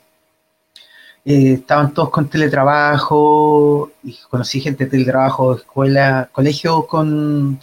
eh, 1.24 1.54
estaban 1.54 1.92
todos 1.92 2.10
con 2.10 2.28
teletrabajo, 2.28 3.90
y 4.02 4.16
conocí 4.30 4.60
gente 4.60 4.84
de 4.84 4.90
teletrabajo, 4.90 5.56
escuela, 5.56 6.28
colegio 6.32 6.86
con 6.86 7.60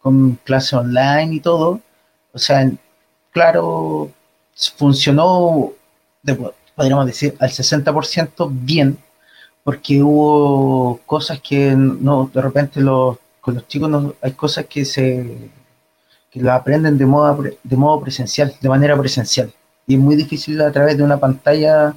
con 0.00 0.36
clase 0.44 0.76
online 0.76 1.34
y 1.34 1.40
todo. 1.40 1.80
O 2.32 2.38
sea, 2.38 2.70
claro, 3.30 4.10
funcionó, 4.76 5.72
podríamos 6.74 7.06
decir, 7.06 7.34
al 7.40 7.50
60% 7.50 8.48
bien, 8.50 8.98
porque 9.64 10.02
hubo 10.02 11.00
cosas 11.06 11.40
que 11.40 11.74
no, 11.76 12.30
de 12.32 12.42
repente 12.42 12.80
los, 12.80 13.18
con 13.40 13.54
los 13.54 13.66
chicos 13.68 13.88
no, 13.88 14.14
hay 14.22 14.32
cosas 14.32 14.66
que 14.66 14.84
se 14.84 15.50
que 16.30 16.40
lo 16.40 16.52
aprenden 16.52 16.96
de 16.96 17.06
modo, 17.06 17.42
de 17.42 17.76
modo 17.76 18.00
presencial, 18.00 18.54
de 18.60 18.68
manera 18.68 18.96
presencial. 18.96 19.52
Y 19.86 19.94
es 19.94 20.00
muy 20.00 20.14
difícil 20.16 20.60
a 20.60 20.70
través 20.70 20.96
de 20.96 21.02
una 21.02 21.18
pantalla 21.18 21.94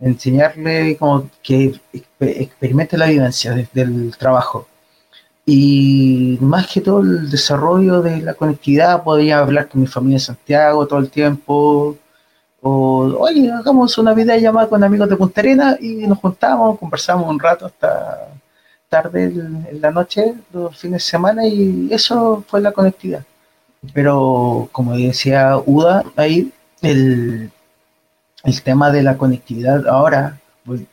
enseñarle 0.00 0.96
como 0.96 1.30
que 1.42 1.80
experimente 2.20 2.98
la 2.98 3.06
vivencia 3.06 3.52
desde 3.54 3.82
el 3.82 4.16
trabajo. 4.16 4.66
Y 5.52 6.38
más 6.40 6.68
que 6.68 6.80
todo 6.80 7.00
el 7.00 7.28
desarrollo 7.28 8.00
de 8.02 8.22
la 8.22 8.34
conectividad, 8.34 9.02
podía 9.02 9.40
hablar 9.40 9.68
con 9.68 9.80
mi 9.80 9.88
familia 9.88 10.14
en 10.16 10.20
Santiago 10.20 10.86
todo 10.86 11.00
el 11.00 11.10
tiempo. 11.10 11.96
O, 12.62 12.70
oye, 13.18 13.50
hagamos 13.50 13.98
una 13.98 14.14
videollamada 14.14 14.68
con 14.68 14.84
amigos 14.84 15.08
de 15.08 15.16
Punta 15.16 15.40
Arena 15.40 15.76
y 15.80 16.06
nos 16.06 16.18
juntamos, 16.18 16.78
conversamos 16.78 17.28
un 17.28 17.40
rato 17.40 17.66
hasta 17.66 18.28
tarde 18.88 19.24
en 19.24 19.80
la 19.80 19.90
noche, 19.90 20.34
los 20.52 20.78
fines 20.78 21.02
de 21.02 21.10
semana, 21.10 21.44
y 21.44 21.88
eso 21.90 22.44
fue 22.46 22.60
la 22.60 22.70
conectividad. 22.70 23.24
Pero 23.92 24.68
como 24.70 24.96
decía 24.96 25.56
Uda, 25.66 26.04
ahí 26.14 26.52
el, 26.80 27.50
el 28.44 28.62
tema 28.62 28.92
de 28.92 29.02
la 29.02 29.16
conectividad 29.16 29.88
ahora, 29.88 30.38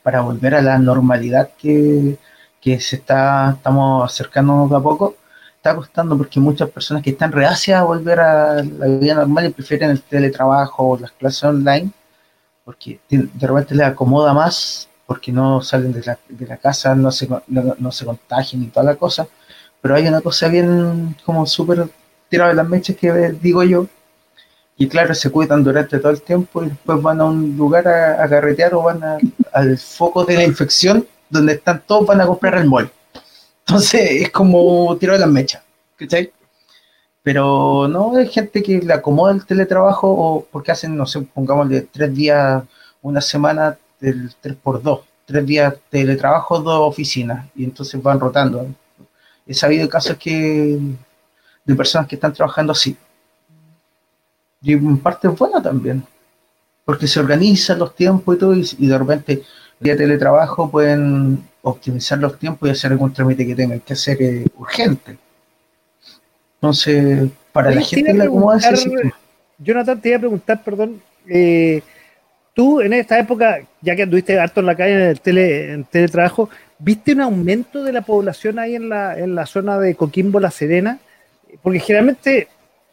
para 0.01 0.21
volver 0.21 0.55
a 0.55 0.63
la 0.63 0.79
normalidad 0.79 1.49
que, 1.59 2.17
que 2.61 2.79
se 2.79 2.97
está, 2.97 3.51
estamos 3.51 4.11
acercando 4.11 4.75
a 4.75 4.81
poco, 4.81 5.15
está 5.55 5.75
costando 5.75 6.17
porque 6.17 6.39
muchas 6.39 6.69
personas 6.69 7.03
que 7.03 7.11
están 7.11 7.31
reacias 7.31 7.79
a 7.79 7.83
volver 7.83 8.19
a 8.19 8.63
la 8.63 8.87
vida 8.87 9.15
normal 9.15 9.51
prefieren 9.51 9.91
el 9.91 10.01
teletrabajo 10.01 10.89
o 10.89 10.99
las 10.99 11.11
clases 11.11 11.43
online, 11.43 11.91
porque 12.63 12.99
de 13.09 13.47
repente 13.47 13.75
les 13.75 13.87
acomoda 13.87 14.33
más, 14.33 14.89
porque 15.05 15.31
no 15.31 15.61
salen 15.61 15.93
de 15.93 16.03
la, 16.03 16.19
de 16.27 16.47
la 16.47 16.57
casa, 16.57 16.95
no 16.95 17.11
se, 17.11 17.27
no, 17.47 17.91
se 17.91 18.05
contagian 18.05 18.63
y 18.63 18.67
toda 18.67 18.85
la 18.85 18.95
cosa, 18.95 19.27
pero 19.81 19.95
hay 19.95 20.07
una 20.07 20.21
cosa 20.21 20.47
bien 20.47 21.15
como 21.25 21.45
súper 21.45 21.87
tirada 22.29 22.49
de 22.49 22.55
las 22.55 22.67
mechas 22.67 22.95
que 22.97 23.11
digo 23.41 23.63
yo, 23.63 23.87
y 24.79 24.87
claro, 24.87 25.15
se 25.15 25.31
cuidan 25.31 25.63
durante 25.63 25.97
todo 25.97 26.11
el 26.11 26.21
tiempo 26.21 26.63
y 26.63 26.69
después 26.69 27.01
van 27.01 27.19
a 27.19 27.25
un 27.25 27.57
lugar 27.57 27.87
a, 27.87 28.23
a 28.23 28.29
carretear 28.29 28.75
o 28.75 28.83
van 28.83 29.01
al 29.51 29.77
foco 29.77 30.23
de 30.23 30.35
la 30.35 30.43
infección 30.43 31.07
donde 31.29 31.53
están 31.53 31.83
todos 31.85 32.05
van 32.05 32.21
a 32.21 32.25
comprar 32.25 32.55
el 32.55 32.67
mall. 32.67 32.91
Entonces 33.65 34.21
es 34.21 34.31
como 34.31 34.95
tiro 34.97 35.13
de 35.13 35.19
las 35.19 35.29
mechas, 35.29 35.61
¿cachai? 35.97 36.31
Pero 37.21 37.87
no 37.89 38.15
hay 38.15 38.27
gente 38.29 38.63
que 38.63 38.79
le 38.79 38.93
acomoda 38.93 39.33
el 39.33 39.45
teletrabajo 39.45 40.07
o 40.09 40.45
porque 40.49 40.71
hacen, 40.71 40.95
no 40.95 41.05
sé, 41.05 41.21
pongámosle 41.21 41.81
tres 41.81 42.15
días, 42.15 42.63
una 43.01 43.19
semana 43.19 43.77
del 43.99 44.33
3x2, 44.41 45.01
tres 45.25 45.45
días 45.45 45.75
teletrabajo, 45.89 46.59
dos 46.59 46.87
oficinas, 46.87 47.45
y 47.55 47.65
entonces 47.65 48.01
van 48.01 48.19
rotando. 48.19 48.67
He 49.45 49.53
sabido 49.53 49.89
casos 49.89 50.17
que 50.17 50.79
de 51.65 51.75
personas 51.75 52.07
que 52.07 52.15
están 52.15 52.33
trabajando 52.33 52.71
así. 52.71 52.95
Y 54.61 54.73
en 54.73 54.97
parte 54.97 55.27
es 55.27 55.37
buena 55.37 55.61
también, 55.61 56.05
porque 56.85 57.07
se 57.07 57.19
organizan 57.19 57.79
los 57.79 57.93
tiempos 57.93 58.35
y 58.35 58.39
todo, 58.39 58.55
y 58.55 58.87
de 58.87 58.97
repente 58.97 59.43
vía 59.79 59.95
teletrabajo 59.95 60.69
pueden 60.69 61.43
optimizar 61.61 62.17
los 62.19 62.37
tiempos 62.39 62.67
y 62.67 62.71
hacer 62.71 62.91
algún 62.91 63.13
trámite 63.13 63.45
que 63.45 63.55
tengan 63.55 63.79
que 63.79 63.93
hacer 63.93 64.17
eh, 64.21 64.45
urgente. 64.57 65.17
Entonces, 66.55 67.29
para 67.51 67.71
la 67.71 67.81
gente 67.81 68.11
que 68.11 68.17
la 68.17 68.23
acomoda 68.25 68.59
Jonathan, 69.59 69.99
te 69.99 70.09
iba 70.09 70.17
a 70.17 70.21
preguntar, 70.21 70.63
perdón, 70.63 71.01
eh, 71.27 71.81
tú 72.53 72.79
en 72.81 72.93
esta 72.93 73.17
época, 73.19 73.59
ya 73.81 73.95
que 73.95 74.03
anduviste 74.03 74.39
harto 74.39 74.59
en 74.59 74.65
la 74.67 74.75
calle 74.75 74.93
en 74.93 75.01
el 75.01 75.19
tele, 75.19 75.73
en 75.73 75.83
teletrabajo, 75.83 76.49
¿viste 76.77 77.13
un 77.13 77.21
aumento 77.21 77.83
de 77.83 77.91
la 77.91 78.01
población 78.01 78.59
ahí 78.59 78.75
en 78.75 78.89
la, 78.89 79.17
en 79.17 79.35
la 79.35 79.45
zona 79.45 79.79
de 79.79 79.95
Coquimbo, 79.95 80.39
La 80.39 80.51
Serena? 80.51 80.99
Porque 81.61 81.79
generalmente 81.79 82.47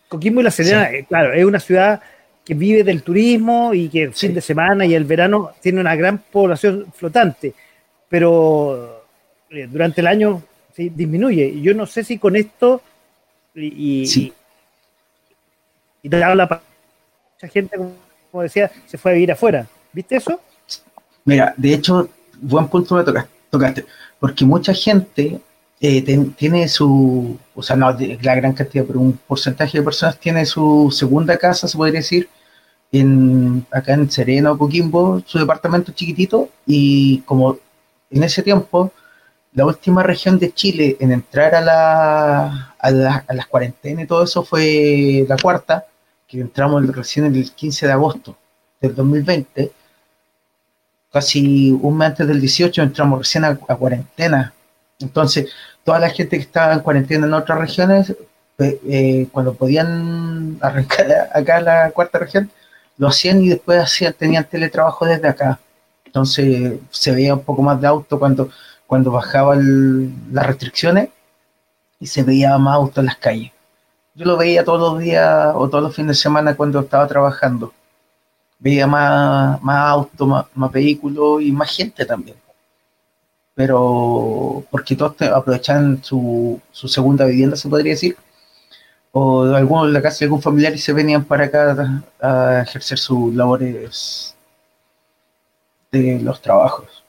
Coquimbo 0.08 0.40
y 0.40 0.44
La 0.44 0.50
Serena, 0.50 0.90
eh, 0.90 1.04
claro, 1.06 1.32
es 1.34 1.44
una 1.44 1.60
ciudad 1.60 2.00
que 2.44 2.54
vive 2.54 2.84
del 2.84 3.02
turismo 3.02 3.72
y 3.72 3.88
que 3.88 4.02
el 4.04 4.14
fin 4.14 4.34
de 4.34 4.40
semana 4.40 4.84
y 4.84 4.94
el 4.94 5.04
verano 5.04 5.52
tiene 5.60 5.80
una 5.80 5.96
gran 5.96 6.18
población 6.18 6.86
flotante, 6.94 7.54
pero 8.08 9.04
eh, 9.50 9.66
durante 9.70 10.00
el 10.02 10.06
año 10.06 10.42
disminuye. 10.76 11.46
Y 11.46 11.62
yo 11.62 11.74
no 11.74 11.86
sé 11.86 12.04
si 12.04 12.18
con 12.18 12.36
esto 12.36 12.82
y, 13.54 14.06
sí. 14.06 14.32
y, 16.02 16.08
te 16.08 16.22
habla 16.22 16.60
mucha 17.34 17.52
gente, 17.52 17.76
como 18.30 18.42
decía, 18.42 18.70
se 18.86 18.98
fue 18.98 19.12
a 19.12 19.14
vivir 19.14 19.32
afuera. 19.32 19.66
¿Viste 19.92 20.16
eso? 20.16 20.40
Mira, 21.24 21.54
de 21.56 21.74
hecho, 21.74 22.08
buen 22.40 22.68
punto 22.68 22.96
me 22.96 23.04
tocaste, 23.50 23.86
porque 24.18 24.44
mucha 24.44 24.74
gente 24.74 25.40
eh, 25.84 26.30
tiene 26.36 26.68
su, 26.68 27.38
o 27.54 27.62
sea, 27.62 27.76
no 27.76 27.90
la 27.92 28.34
gran 28.34 28.52
cantidad, 28.54 28.84
pero 28.86 29.00
un 29.00 29.18
porcentaje 29.26 29.78
de 29.78 29.84
personas 29.84 30.18
tiene 30.18 30.46
su 30.46 30.90
segunda 30.90 31.36
casa, 31.36 31.68
se 31.68 31.76
podría 31.76 32.00
decir, 32.00 32.28
en, 32.92 33.66
acá 33.70 33.94
en 33.94 34.10
Sereno, 34.10 34.56
Coquimbo, 34.56 35.22
su 35.26 35.38
departamento 35.38 35.92
chiquitito, 35.92 36.48
y 36.66 37.20
como 37.20 37.58
en 38.10 38.22
ese 38.22 38.42
tiempo, 38.42 38.92
la 39.52 39.66
última 39.66 40.02
región 40.02 40.38
de 40.38 40.52
Chile 40.52 40.96
en 41.00 41.12
entrar 41.12 41.54
a, 41.54 41.60
la, 41.60 42.74
a, 42.78 43.24
a 43.26 43.34
las 43.34 43.46
cuarentenas 43.46 44.04
y 44.04 44.06
todo 44.06 44.24
eso 44.24 44.44
fue 44.44 45.24
la 45.28 45.36
cuarta, 45.36 45.86
que 46.26 46.40
entramos 46.40 46.86
recién 46.94 47.26
el 47.26 47.52
15 47.52 47.86
de 47.86 47.92
agosto 47.92 48.36
del 48.80 48.94
2020, 48.94 49.72
casi 51.12 51.70
un 51.70 51.96
mes 51.96 52.08
antes 52.08 52.26
del 52.26 52.40
18 52.40 52.82
entramos 52.82 53.20
recién 53.20 53.44
a, 53.44 53.56
cuarentena. 53.56 54.52
Entonces, 54.98 55.48
toda 55.84 55.98
la 55.98 56.10
gente 56.10 56.36
que 56.36 56.42
estaba 56.42 56.72
en 56.72 56.80
cuarentena 56.80 57.26
en 57.26 57.34
otras 57.34 57.58
regiones, 57.58 58.14
eh, 58.58 59.28
cuando 59.32 59.54
podían 59.54 60.58
arrancar 60.62 61.30
acá 61.32 61.60
la 61.60 61.90
cuarta 61.90 62.18
región, 62.18 62.50
lo 62.96 63.08
hacían 63.08 63.42
y 63.42 63.48
después 63.48 63.80
hacían, 63.80 64.12
tenían 64.14 64.44
teletrabajo 64.44 65.06
desde 65.06 65.28
acá. 65.28 65.60
Entonces 66.04 66.78
se 66.90 67.12
veía 67.12 67.34
un 67.34 67.42
poco 67.42 67.62
más 67.62 67.80
de 67.80 67.86
auto 67.86 68.18
cuando, 68.18 68.50
cuando 68.86 69.10
bajaban 69.10 70.14
las 70.32 70.46
restricciones 70.46 71.08
y 71.98 72.06
se 72.06 72.22
veía 72.22 72.56
más 72.58 72.74
auto 72.76 73.00
en 73.00 73.06
las 73.06 73.16
calles. 73.16 73.52
Yo 74.14 74.26
lo 74.26 74.36
veía 74.36 74.64
todos 74.64 74.80
los 74.92 75.02
días 75.02 75.52
o 75.54 75.68
todos 75.68 75.82
los 75.84 75.94
fines 75.94 76.16
de 76.16 76.22
semana 76.22 76.54
cuando 76.56 76.80
estaba 76.80 77.06
trabajando 77.08 77.72
veía 78.64 78.86
más, 78.86 79.60
más 79.62 79.90
autos, 79.90 80.46
más, 80.54 80.72
vehículos 80.72 81.42
y 81.42 81.52
más 81.52 81.70
gente 81.70 82.04
también. 82.06 82.36
Pero 83.54 84.64
porque 84.70 84.96
todos 84.96 85.20
aprovechan 85.22 86.02
su, 86.02 86.60
su 86.72 86.88
segunda 86.88 87.24
vivienda, 87.26 87.56
se 87.56 87.68
podría 87.68 87.92
decir, 87.92 88.16
o 89.12 89.46
de 89.46 89.56
algunos 89.56 89.90
la 89.92 90.02
casa 90.02 90.20
de 90.20 90.24
algún 90.26 90.42
familiar 90.42 90.74
y 90.74 90.78
se 90.78 90.92
venían 90.92 91.24
para 91.24 91.44
acá 91.44 92.02
a, 92.20 92.62
ejercer 92.62 92.98
sus 92.98 93.32
labores 93.34 94.34
de 95.92 96.18
los 96.20 96.42
trabajos. 96.42 97.04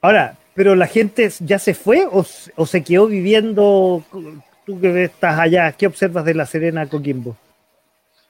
Ahora, 0.00 0.36
pero 0.54 0.74
la 0.74 0.88
gente 0.88 1.30
ya 1.40 1.58
se 1.60 1.74
fue 1.74 2.04
o, 2.04 2.26
o, 2.56 2.66
se 2.66 2.82
quedó 2.82 3.06
viviendo, 3.06 4.02
tú 4.66 4.80
que 4.80 5.04
estás 5.04 5.38
allá, 5.38 5.70
¿qué 5.72 5.86
observas 5.86 6.24
de 6.24 6.34
La 6.34 6.46
Serena, 6.46 6.88
Coquimbo? 6.88 7.36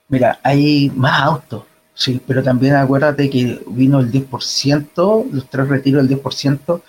Mira, 0.07 0.39
hay 0.43 0.91
más 0.95 1.21
autos, 1.23 1.63
Sí, 1.95 2.21
pero 2.27 2.43
también 2.43 2.75
acuérdate 2.75 3.29
que 3.29 3.61
vino 3.67 4.01
el 4.01 4.11
10%, 4.11 5.31
los 5.31 5.49
tres 5.49 5.67
retiros 5.69 6.07
del 6.07 6.21
10%, 6.21 6.81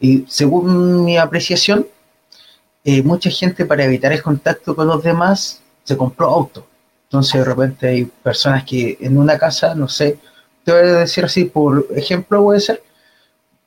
y 0.00 0.24
según 0.28 1.04
mi 1.04 1.16
apreciación, 1.16 1.86
eh, 2.84 3.02
mucha 3.02 3.30
gente 3.30 3.64
para 3.64 3.84
evitar 3.84 4.12
el 4.12 4.22
contacto 4.22 4.76
con 4.76 4.86
los 4.86 5.02
demás 5.02 5.62
se 5.84 5.96
compró 5.96 6.28
auto. 6.28 6.66
Entonces 7.04 7.40
de 7.40 7.44
repente 7.44 7.88
hay 7.88 8.04
personas 8.04 8.64
que 8.64 8.98
en 9.00 9.16
una 9.16 9.38
casa, 9.38 9.74
no 9.74 9.88
sé, 9.88 10.18
te 10.64 10.72
voy 10.72 10.80
a 10.80 10.98
decir 11.00 11.24
así, 11.24 11.44
por 11.44 11.86
ejemplo, 11.94 12.42
puede 12.42 12.60
ser 12.60 12.82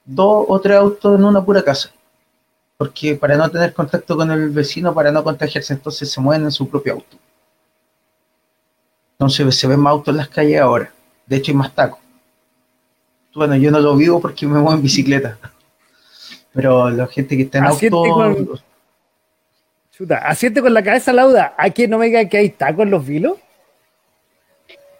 dos 0.05 0.45
o 0.47 0.59
tres 0.59 0.77
autos 0.77 1.17
en 1.17 1.25
una 1.25 1.43
pura 1.43 1.63
casa. 1.63 1.91
Porque 2.77 3.15
para 3.15 3.37
no 3.37 3.49
tener 3.49 3.73
contacto 3.73 4.15
con 4.15 4.29
el 4.31 4.49
vecino, 4.49 4.93
para 4.93 5.11
no 5.11 5.23
contagiarse, 5.23 5.73
entonces 5.73 6.11
se 6.11 6.21
mueven 6.21 6.45
en 6.45 6.51
su 6.51 6.67
propio 6.69 6.93
auto. 6.93 7.17
Entonces 9.13 9.55
se 9.55 9.67
ven 9.67 9.79
más 9.79 9.91
autos 9.91 10.11
en 10.11 10.17
las 10.17 10.29
calles 10.29 10.61
ahora. 10.61 10.91
De 11.25 11.37
hecho 11.37 11.51
hay 11.51 11.57
más 11.57 11.73
tacos. 11.73 11.99
Bueno, 13.33 13.55
yo 13.55 13.71
no 13.71 13.79
lo 13.79 13.95
vivo 13.95 14.19
porque 14.19 14.45
me 14.45 14.53
muevo 14.53 14.73
en 14.73 14.81
bicicleta. 14.81 15.37
Pero 16.53 16.89
la 16.89 17.07
gente 17.07 17.37
que 17.37 17.43
está 17.43 17.59
en 17.59 17.65
auto... 17.65 17.89
Con... 17.89 18.59
Chuta, 19.91 20.17
asiente 20.17 20.61
con 20.61 20.73
la 20.73 20.83
cabeza 20.83 21.11
lauda. 21.11 21.55
¿A 21.57 21.69
quién 21.71 21.89
no 21.89 21.97
me 21.97 22.05
diga 22.05 22.25
que 22.25 22.37
hay 22.37 22.49
tacos 22.49 22.83
en 22.83 22.91
los 22.91 23.05
vilos? 23.05 23.37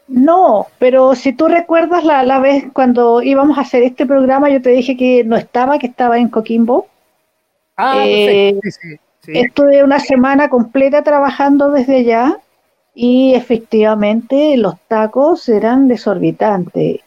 No, 0.08 0.68
pero 0.80 1.16
si 1.16 1.34
tú 1.34 1.48
recuerdas 1.48 2.04
la, 2.04 2.24
la, 2.24 2.40
vez 2.40 2.66
cuando 2.74 3.22
íbamos 3.22 3.58
a 3.58 3.62
hacer 3.62 3.84
este 3.84 4.06
programa, 4.06 4.50
yo 4.50 4.62
te 4.62 4.70
dije 4.70 4.96
que 4.96 5.24
no 5.24 5.36
estaba, 5.36 5.78
que 5.80 5.88
estaba 5.88 6.18
en 6.18 6.30
Coquimbo. 6.30 6.88
Ah, 7.76 8.04
eh, 8.06 8.58
sí, 8.64 8.72
sí, 8.72 8.98
sí. 9.20 9.32
Estuve 9.36 9.84
una 9.84 10.00
semana 10.00 10.50
completa 10.50 11.04
trabajando 11.04 11.72
desde 11.72 11.98
allá 11.98 12.40
y 12.96 13.36
efectivamente 13.36 14.58
los 14.58 14.80
tacos 14.88 15.48
eran 15.50 15.88
desorbitantes. 15.88 17.02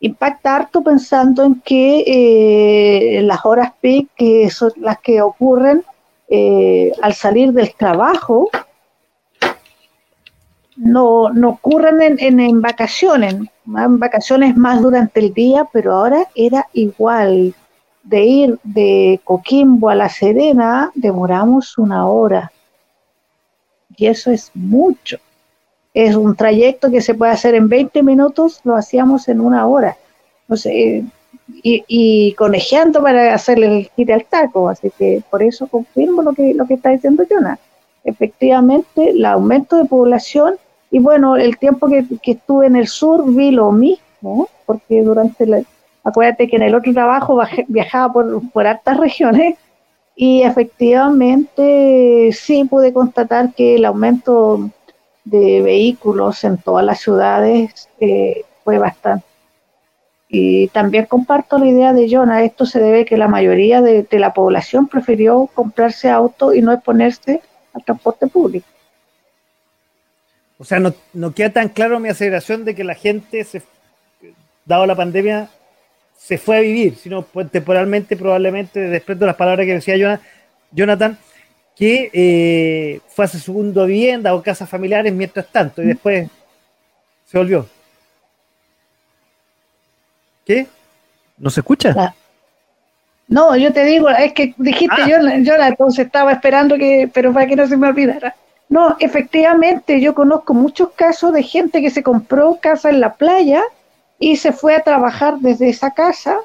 Impacta 0.00 0.56
harto 0.56 0.82
pensando 0.82 1.44
en 1.44 1.60
que 1.60 2.04
eh, 2.06 3.22
las 3.22 3.44
horas 3.44 3.72
peak, 3.80 4.08
que 4.16 4.50
son 4.50 4.72
las 4.76 4.98
que 5.00 5.22
ocurren 5.22 5.84
eh, 6.28 6.92
al 7.02 7.14
salir 7.14 7.52
del 7.52 7.74
trabajo, 7.74 8.48
no, 10.76 11.30
no 11.30 11.50
ocurren 11.50 12.18
en, 12.18 12.40
en, 12.40 12.60
vacaciones, 12.60 13.34
en 13.34 13.98
vacaciones 13.98 14.56
más 14.56 14.82
durante 14.82 15.20
el 15.20 15.32
día, 15.32 15.66
pero 15.72 15.94
ahora 15.94 16.26
era 16.34 16.68
igual. 16.72 17.54
De 18.02 18.24
ir 18.24 18.60
de 18.62 19.20
Coquimbo 19.24 19.88
a 19.88 19.96
La 19.96 20.08
Serena 20.08 20.92
demoramos 20.94 21.76
una 21.76 22.06
hora 22.06 22.52
y 23.96 24.06
eso 24.06 24.30
es 24.30 24.50
mucho. 24.54 25.18
Es 25.96 26.14
un 26.14 26.36
trayecto 26.36 26.90
que 26.90 27.00
se 27.00 27.14
puede 27.14 27.32
hacer 27.32 27.54
en 27.54 27.70
20 27.70 28.02
minutos, 28.02 28.60
lo 28.64 28.76
hacíamos 28.76 29.28
en 29.28 29.40
una 29.40 29.66
hora. 29.66 29.96
Sé, 30.54 31.02
y, 31.62 31.84
y 31.88 32.32
conejeando 32.34 33.02
para 33.02 33.32
hacerle 33.32 33.78
el 33.78 33.90
giro 33.96 34.12
al 34.12 34.26
taco. 34.26 34.68
Así 34.68 34.90
que 34.98 35.22
por 35.30 35.42
eso 35.42 35.66
confirmo 35.68 36.20
lo 36.20 36.34
que, 36.34 36.52
lo 36.52 36.66
que 36.66 36.74
está 36.74 36.90
diciendo 36.90 37.24
Jonah. 37.28 37.58
Efectivamente, 38.04 39.08
el 39.08 39.24
aumento 39.24 39.76
de 39.76 39.86
población 39.86 40.56
y 40.90 40.98
bueno, 40.98 41.36
el 41.36 41.56
tiempo 41.56 41.88
que, 41.88 42.04
estuve 42.24 42.66
en 42.66 42.76
el 42.76 42.88
sur 42.88 43.24
vi 43.26 43.50
lo 43.50 43.72
mismo, 43.72 44.48
porque 44.66 45.02
durante 45.02 45.46
la, 45.46 45.62
acuérdate 46.04 46.46
que 46.46 46.56
en 46.56 46.62
el 46.62 46.74
otro 46.74 46.92
trabajo 46.92 47.40
viajaba 47.68 48.12
por, 48.12 48.50
por 48.50 48.66
hartas 48.66 48.98
regiones 48.98 49.56
y 50.14 50.42
efectivamente 50.42 52.30
sí 52.32 52.64
pude 52.64 52.92
constatar 52.92 53.52
que 53.54 53.76
el 53.76 53.84
aumento 53.84 54.70
de 55.26 55.60
vehículos 55.60 56.44
en 56.44 56.56
todas 56.56 56.84
las 56.84 57.00
ciudades 57.00 57.88
eh, 58.00 58.44
fue 58.64 58.78
bastante. 58.78 59.26
Y 60.28 60.68
también 60.68 61.06
comparto 61.06 61.58
la 61.58 61.66
idea 61.66 61.92
de 61.92 62.08
Jonah, 62.10 62.44
esto 62.44 62.64
se 62.64 62.80
debe 62.80 63.02
a 63.02 63.04
que 63.04 63.16
la 63.16 63.28
mayoría 63.28 63.82
de, 63.82 64.06
la 64.12 64.32
población 64.32 64.88
prefirió 64.88 65.48
comprarse 65.52 66.10
auto 66.10 66.54
y 66.54 66.62
no 66.62 66.72
exponerse 66.72 67.42
al 67.72 67.84
transporte 67.84 68.26
público. 68.28 68.66
O 70.58 70.64
sea, 70.64 70.78
no, 70.78 70.94
no 71.12 71.34
queda 71.34 71.50
tan 71.50 71.68
claro 71.68 72.00
mi 72.00 72.08
aceleración 72.08 72.64
de 72.64 72.74
que 72.74 72.84
la 72.84 72.94
gente, 72.94 73.44
se, 73.44 73.62
dado 74.64 74.86
la 74.86 74.96
pandemia, 74.96 75.50
se 76.16 76.38
fue 76.38 76.56
a 76.56 76.60
vivir, 76.60 76.96
sino 76.96 77.22
pues, 77.22 77.50
temporalmente, 77.50 78.16
probablemente, 78.16 78.80
después 78.80 79.18
de 79.18 79.26
las 79.26 79.36
palabras 79.36 79.66
que 79.66 79.74
decía 79.74 80.20
Jonathan, 80.72 81.18
que 81.76 82.10
eh, 82.12 83.00
fue 83.08 83.26
a 83.26 83.28
su 83.28 83.38
segunda 83.38 83.84
vivienda 83.84 84.34
o 84.34 84.42
casas 84.42 84.68
familiares 84.68 85.12
mientras 85.12 85.46
tanto, 85.48 85.82
y 85.82 85.88
después 85.88 86.28
se 87.26 87.38
volvió. 87.38 87.68
¿Qué? 90.44 90.66
¿No 91.36 91.50
se 91.50 91.60
escucha? 91.60 92.14
No, 93.28 93.56
yo 93.56 93.72
te 93.72 93.84
digo, 93.84 94.08
es 94.08 94.32
que 94.32 94.54
dijiste 94.56 95.02
ah. 95.02 95.06
Jonathan, 95.08 95.68
entonces 95.68 96.06
estaba 96.06 96.32
esperando 96.32 96.76
que, 96.76 97.10
pero 97.12 97.32
para 97.32 97.46
que 97.46 97.56
no 97.56 97.66
se 97.66 97.76
me 97.76 97.88
olvidara. 97.88 98.34
No, 98.68 98.96
efectivamente, 98.98 100.00
yo 100.00 100.14
conozco 100.14 100.54
muchos 100.54 100.90
casos 100.92 101.32
de 101.32 101.42
gente 101.42 101.82
que 101.82 101.90
se 101.90 102.02
compró 102.02 102.58
casa 102.60 102.88
en 102.88 103.00
la 103.00 103.14
playa 103.14 103.62
y 104.18 104.36
se 104.36 104.52
fue 104.52 104.74
a 104.74 104.82
trabajar 104.82 105.38
desde 105.40 105.68
esa 105.68 105.90
casa 105.90 106.38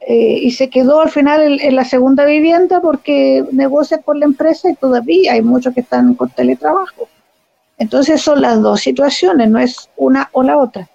eh, 0.00 0.38
y 0.42 0.50
se 0.50 0.68
quedó 0.68 1.00
al 1.00 1.10
final 1.10 1.60
en, 1.60 1.74
la 1.74 1.84
segunda 1.84 2.26
vivienda 2.26 2.80
porque 2.80 3.44
negocia 3.52 4.02
con 4.02 4.20
la 4.20 4.26
empresa 4.26 4.70
y 4.70 4.74
todavía 4.74 5.32
hay 5.32 5.42
muchos 5.42 5.72
que 5.72 5.80
están 5.80 6.14
con 6.14 6.28
teletrabajo. 6.28 7.08
Entonces 7.78 8.20
son 8.20 8.42
las 8.42 8.60
dos 8.60 8.80
situaciones, 8.80 9.48
no 9.48 9.58
es 9.58 9.88
una 9.96 10.28
o 10.32 10.42
la 10.42 10.58
otra. 10.58 10.88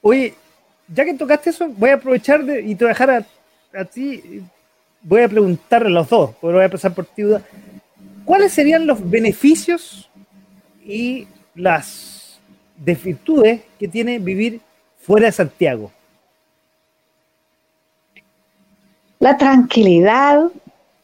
Oye, 0.00 0.34
ya 0.88 1.04
que 1.04 1.14
tocaste 1.14 1.50
eso, 1.50 1.68
voy 1.68 1.90
a 1.90 1.94
aprovechar 1.94 2.44
de, 2.44 2.62
y 2.62 2.74
te 2.74 2.84
voy 2.84 2.90
a 2.90 2.94
dejar 2.94 3.26
a, 3.74 3.84
ti, 3.84 4.42
voy 5.02 5.22
a 5.22 5.28
preguntarle 5.28 5.88
a 5.88 5.90
los 5.90 6.08
dos, 6.08 6.30
porque 6.40 6.54
voy 6.54 6.62
a 6.62 6.66
empezar 6.66 6.94
por 6.94 7.04
ti, 7.06 7.22
¿Cuáles 8.24 8.52
serían 8.52 8.88
los 8.88 9.08
beneficios 9.08 10.10
y 10.84 11.28
las 11.54 12.40
de 12.76 12.94
virtudes 12.94 13.60
que 13.78 13.86
tiene 13.86 14.18
vivir 14.18 14.60
fuera 14.98 15.26
de 15.26 15.32
Santiago? 15.32 15.92
La 19.26 19.36
tranquilidad, 19.36 20.52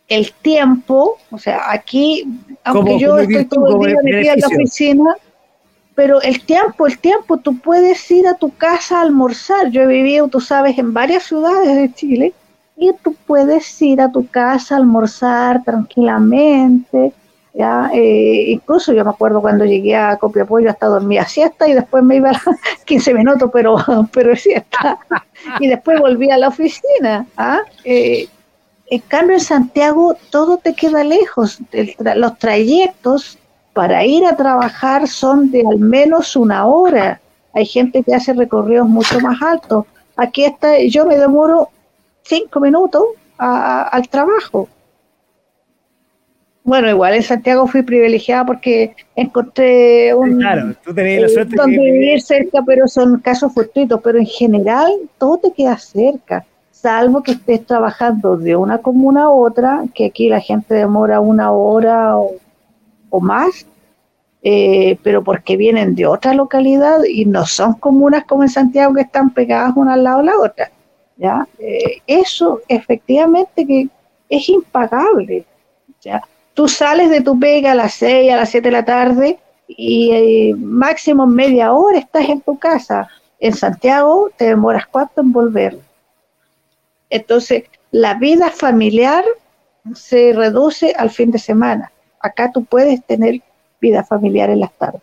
el 0.07 0.33
tiempo, 0.43 1.19
o 1.33 1.39
sea, 1.39 1.73
aquí, 1.73 2.23
aunque 2.63 2.97
yo 2.97 3.19
estoy 3.19 3.47
todo 3.47 3.85
el 3.85 3.89
día 3.89 3.97
metida 4.01 4.35
en 4.35 4.41
la 4.41 4.47
oficina, 4.47 5.17
pero 5.97 6.23
el 6.23 6.41
tiempo, 6.45 6.87
el 6.87 7.01
tiempo, 7.01 7.39
tú 7.39 7.59
puedes 7.59 8.09
ir 8.13 8.29
a 8.29 8.35
tu 8.35 8.55
casa 8.55 8.99
a 8.99 9.03
almorzar. 9.03 9.71
Yo 9.71 9.83
he 9.83 9.87
vivido, 9.89 10.29
tú 10.29 10.41
sabes, 10.41 10.79
en 10.79 10.95
varias 10.95 11.25
ciudades 11.25 11.75
de 11.75 11.93
Chile 11.93 12.33
y 12.77 12.93
tú 13.03 13.17
puedes 13.27 13.83
ir 13.83 14.01
a 14.01 14.13
tu 14.13 14.25
casa 14.29 14.77
a 14.77 14.79
almorzar 14.79 15.65
tranquilamente. 15.65 17.13
¿Ya? 17.55 17.91
Eh, 17.93 18.45
incluso 18.49 18.93
yo 18.93 19.05
me 19.05 19.11
acuerdo 19.11 19.41
cuando 19.41 19.65
llegué 19.65 19.97
a 19.97 20.17
Copiapó, 20.17 20.61
yo 20.61 20.71
hasta 20.71 20.87
dormía 20.87 21.27
siesta 21.27 21.69
y 21.69 21.75
después 21.75 22.03
me 22.03 22.17
iba 22.17 22.31
a 22.31 22.41
15 22.85 23.15
minutos, 23.15 23.51
pero, 23.53 23.77
pero 24.13 24.35
siesta. 24.37 24.99
Y 25.61 25.69
después 25.69 26.01
volví 26.01 26.31
a 26.31 26.39
la 26.39 26.49
oficina. 26.49 27.27
¿ah? 27.37 27.61
Eh, 27.85 28.29
en 28.91 29.01
cambio, 29.01 29.37
en 29.37 29.41
Santiago 29.41 30.17
todo 30.31 30.59
te 30.59 30.75
queda 30.75 31.03
lejos. 31.05 31.59
los 32.15 32.39
trayectos 32.39 33.39
para 33.73 34.05
ir 34.05 34.27
a 34.27 34.37
trabajar 34.37 35.09
son 35.09 35.51
de 35.51 35.65
al 35.67 35.79
menos 35.79 36.37
una 36.37 36.67
hora. 36.67 37.21
Hay 37.55 37.67
gente 37.67 38.03
que 38.03 38.15
hace 38.15 38.33
recorridos 38.33 38.89
mucho 38.89 39.19
más 39.21 39.41
altos. 39.41 39.87
Aquí 40.17 40.45
está, 40.45 40.79
yo 40.81 41.07
me 41.07 41.17
demoro 41.17 41.71
cinco 42.23 42.61
minutos 42.61 43.03
al 43.39 44.09
trabajo. 44.09 44.69
Bueno, 46.65 46.89
igual 46.89 47.15
en 47.15 47.23
Santiago 47.23 47.67
fui 47.67 47.83
privilegiada 47.83 48.47
porque 48.47 48.95
encontré 49.17 50.15
un 50.15 50.39
claro, 50.39 50.75
tú 50.85 50.95
tenías 50.95 51.23
la 51.23 51.27
eh, 51.27 51.31
suerte 51.31 51.57
donde 51.57 51.77
vivir 51.77 52.23
cerca, 52.23 52.63
pero 52.65 52.87
son 52.87 53.19
casos 53.19 53.53
fortuitos, 53.53 54.01
pero 54.03 54.19
en 54.19 54.27
general 54.27 54.93
todo 55.19 55.39
te 55.39 55.53
queda 55.53 55.77
cerca, 55.77 56.47
salvo 56.71 57.23
que 57.23 57.33
estés 57.33 57.67
trabajando 57.67 58.37
de 58.37 58.55
una 58.55 58.79
comuna 58.79 59.25
a 59.25 59.31
otra, 59.31 59.83
que 59.93 60.07
aquí 60.07 60.29
la 60.29 60.41
gente 60.41 60.75
demora 60.75 61.19
una 61.19 61.51
hora 61.51 62.17
o 62.17 62.37
o 63.13 63.21
más, 63.21 63.67
eh, 64.43 64.99
pero 65.03 65.23
porque 65.23 65.57
vienen 65.57 65.95
de 65.95 66.07
otra 66.07 66.33
localidad 66.33 67.05
y 67.05 67.27
no 67.27 67.47
son 67.47 67.75
comunas 67.75 68.25
como 68.25 68.43
en 68.43 68.49
Santiago 68.49 68.95
que 68.95 69.03
están 69.03 69.31
pegadas 69.31 69.75
una 69.77 69.93
al 69.93 70.03
lado 70.03 70.19
de 70.19 70.25
la 70.25 70.39
otra. 70.39 70.71
¿ya? 71.17 71.47
Eh, 71.59 72.01
eso 72.07 72.63
efectivamente 72.67 73.67
que 73.67 73.89
es 74.31 74.49
impagable. 74.49 75.45
¿ya? 76.01 76.23
Tú 76.55 76.69
sales 76.69 77.11
de 77.11 77.21
tu 77.21 77.39
pega 77.39 77.73
a 77.73 77.75
las 77.75 77.95
6, 77.95 78.33
a 78.33 78.37
las 78.37 78.51
7 78.51 78.69
de 78.69 78.73
la 78.73 78.85
tarde 78.85 79.39
y 79.67 80.11
eh, 80.13 80.55
máximo 80.57 81.27
media 81.27 81.73
hora 81.73 81.99
estás 81.99 82.29
en 82.29 82.41
tu 82.41 82.59
casa. 82.59 83.09
En 83.41 83.55
Santiago 83.55 84.31
te 84.37 84.47
demoras 84.47 84.87
cuánto 84.87 85.21
en 85.21 85.33
volver. 85.33 85.79
Entonces, 87.11 87.65
la 87.91 88.15
vida 88.15 88.51
familiar 88.51 89.25
se 89.95 90.33
reduce 90.33 90.95
al 90.97 91.11
fin 91.11 91.31
de 91.31 91.39
semana 91.39 91.93
acá 92.23 92.53
tú 92.53 92.65
puedes 92.65 93.05
tener 93.05 93.43
vida 93.81 94.05
familiar 94.05 94.49
en 94.49 94.61
las 94.61 94.73
tardes. 94.79 95.03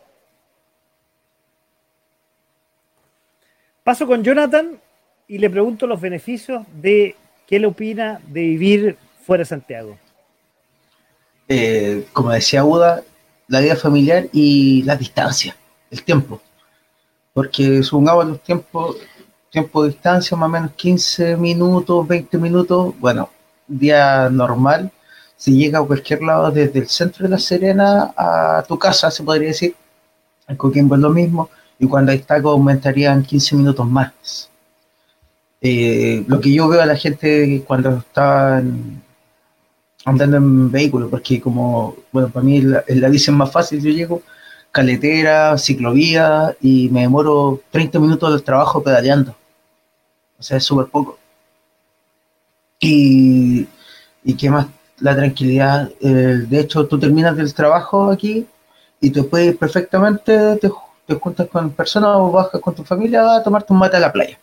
Paso 3.83 4.07
con 4.07 4.23
Jonathan 4.23 4.79
y 5.27 5.37
le 5.37 5.49
pregunto 5.49 5.85
los 5.85 5.99
beneficios 5.99 6.65
de 6.81 7.15
qué 7.45 7.59
le 7.59 7.67
opina 7.67 8.21
de 8.27 8.41
vivir 8.41 8.97
fuera 9.21 9.41
de 9.41 9.45
Santiago. 9.45 9.97
Eh, 11.49 12.07
como 12.13 12.29
decía 12.29 12.63
Uda, 12.63 13.01
la 13.47 13.59
vida 13.59 13.75
familiar 13.75 14.27
y 14.31 14.83
la 14.83 14.95
distancia, 14.95 15.55
el 15.89 16.03
tiempo. 16.03 16.39
Porque 17.33 17.81
supongamos 17.81 18.27
los 18.27 18.43
tiempos, 18.43 18.97
tiempo 19.49 19.83
de 19.83 19.89
distancia, 19.89 20.37
más 20.37 20.47
o 20.47 20.51
menos 20.51 20.71
15 20.73 21.35
minutos, 21.37 22.07
20 22.07 22.37
minutos, 22.37 22.93
bueno, 22.99 23.29
día 23.67 24.29
normal, 24.29 24.91
si 25.35 25.57
llega 25.57 25.79
a 25.79 25.83
cualquier 25.83 26.21
lado 26.21 26.51
desde 26.51 26.79
el 26.79 26.87
centro 26.87 27.23
de 27.23 27.29
La 27.29 27.39
Serena 27.39 28.13
a 28.15 28.63
tu 28.67 28.77
casa, 28.77 29.09
se 29.09 29.23
podría 29.23 29.47
decir, 29.47 29.75
en 30.47 30.55
Coquimbo 30.55 30.95
es 30.95 31.01
lo 31.01 31.09
mismo, 31.09 31.49
y 31.79 31.87
cuando 31.87 32.11
está 32.11 32.35
aumentarían 32.35 33.23
15 33.23 33.55
minutos 33.55 33.87
más. 33.87 34.49
Eh, 35.61 36.23
lo 36.27 36.39
que 36.39 36.53
yo 36.53 36.67
veo 36.67 36.81
a 36.81 36.85
la 36.85 36.95
gente 36.95 37.63
cuando 37.65 37.97
está 37.97 38.61
andando 40.05 40.37
en 40.37 40.71
vehículo, 40.71 41.09
porque 41.09 41.41
como, 41.41 41.95
bueno, 42.11 42.29
para 42.29 42.45
mí 42.45 42.61
la, 42.61 42.83
la 42.87 43.09
bici 43.09 43.31
es 43.31 43.37
más 43.37 43.51
fácil, 43.51 43.81
yo 43.81 43.91
llego 43.91 44.21
caletera, 44.71 45.57
ciclovía 45.57 46.55
y 46.61 46.89
me 46.89 47.01
demoro 47.01 47.61
30 47.71 47.99
minutos 47.99 48.31
del 48.31 48.43
trabajo 48.43 48.83
pedaleando. 48.83 49.35
O 50.37 50.43
sea, 50.43 50.57
es 50.57 50.63
súper 50.63 50.87
poco. 50.87 51.17
Y, 52.79 53.67
y 54.23 54.37
qué 54.37 54.49
más 54.49 54.67
la 54.99 55.15
tranquilidad. 55.15 55.89
de 55.99 56.59
hecho, 56.59 56.87
tú 56.87 56.99
terminas 56.99 57.35
del 57.35 57.53
trabajo 57.53 58.11
aquí 58.11 58.45
y 59.01 59.09
te 59.11 59.23
puedes 59.23 59.55
perfectamente, 59.57 60.57
te, 60.57 60.69
te 61.05 61.15
juntas 61.15 61.47
con 61.49 61.71
personas 61.71 62.11
o 62.15 62.31
bajas 62.31 62.61
con 62.61 62.75
tu 62.75 62.83
familia 62.83 63.35
a 63.35 63.43
tomarte 63.43 63.73
un 63.73 63.79
mate 63.79 63.97
a 63.97 64.01
la 64.01 64.11
playa. 64.11 64.37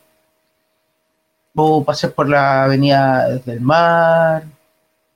O 1.55 1.85
pasear 1.85 2.13
por 2.13 2.29
la 2.29 2.65
avenida 2.65 3.29
del 3.45 3.61
mar, 3.61 4.45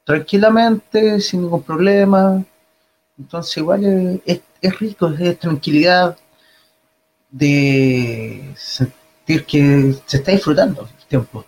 tranquilamente, 0.04 1.20
sin 1.20 1.42
ningún 1.42 1.62
problema. 1.62 2.44
Entonces, 3.18 3.56
igual 3.58 4.20
es, 4.24 4.40
es 4.60 4.78
rico, 4.78 5.08
es 5.08 5.38
tranquilidad 5.38 6.16
de 7.30 8.52
sentir 8.56 9.44
que 9.46 9.94
se 10.06 10.16
está 10.18 10.32
disfrutando 10.32 10.82
el 10.82 11.06
tiempo 11.06 11.44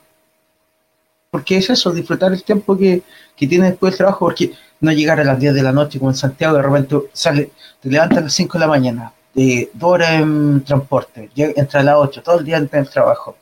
porque 1.33 1.57
es 1.57 1.71
eso, 1.71 1.93
disfrutar 1.93 2.31
el 2.35 2.45
tiempo 2.45 2.77
que, 2.77 3.03
que 3.35 3.47
tienes 3.47 3.71
después 3.71 3.93
del 3.93 3.99
trabajo, 3.99 4.27
porque 4.27 4.53
no 4.81 4.93
llegar 4.93 5.19
a 5.19 5.25
las 5.25 5.41
10 5.41 5.55
de 5.55 5.63
la 5.63 5.73
noche 5.73 5.99
como 5.99 6.11
en 6.11 6.17
Santiago, 6.17 6.57
de 6.57 6.63
repente 6.63 6.97
sale, 7.15 7.53
te 7.81 7.89
levantas 7.89 8.19
a 8.19 8.21
las 8.21 8.35
5 8.35 8.59
de 8.59 8.61
la 8.61 8.67
mañana, 8.67 9.15
de 9.33 9.71
dos 9.73 9.93
horas 9.93 10.11
en 10.21 10.63
transporte, 10.63 11.31
entra 11.35 11.81
a 11.81 11.85
las 11.85 11.97
8, 11.97 12.23
todo 12.23 12.39
el 12.39 12.45
día 12.45 12.59
en 12.59 12.69
el 12.71 12.89
trabajo. 12.91 13.39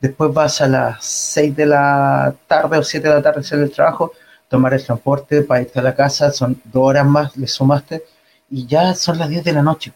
Después 0.00 0.32
vas 0.32 0.62
a 0.62 0.68
las 0.68 1.04
6 1.04 1.54
de 1.54 1.66
la 1.66 2.34
tarde 2.46 2.78
o 2.78 2.82
7 2.82 3.06
de 3.06 3.14
la 3.14 3.20
tarde 3.20 3.40
hacer 3.40 3.58
el 3.58 3.72
trabajo, 3.72 4.12
tomar 4.48 4.74
el 4.74 4.84
transporte 4.84 5.42
para 5.42 5.62
irte 5.62 5.78
a 5.78 5.82
la 5.82 5.94
casa, 5.94 6.30
son 6.32 6.60
dos 6.64 6.82
horas 6.82 7.06
más, 7.06 7.36
le 7.36 7.46
sumaste, 7.46 8.02
y 8.50 8.66
ya 8.66 8.94
son 8.94 9.18
las 9.18 9.28
10 9.28 9.44
de 9.44 9.52
la 9.52 9.62
noche. 9.62 9.92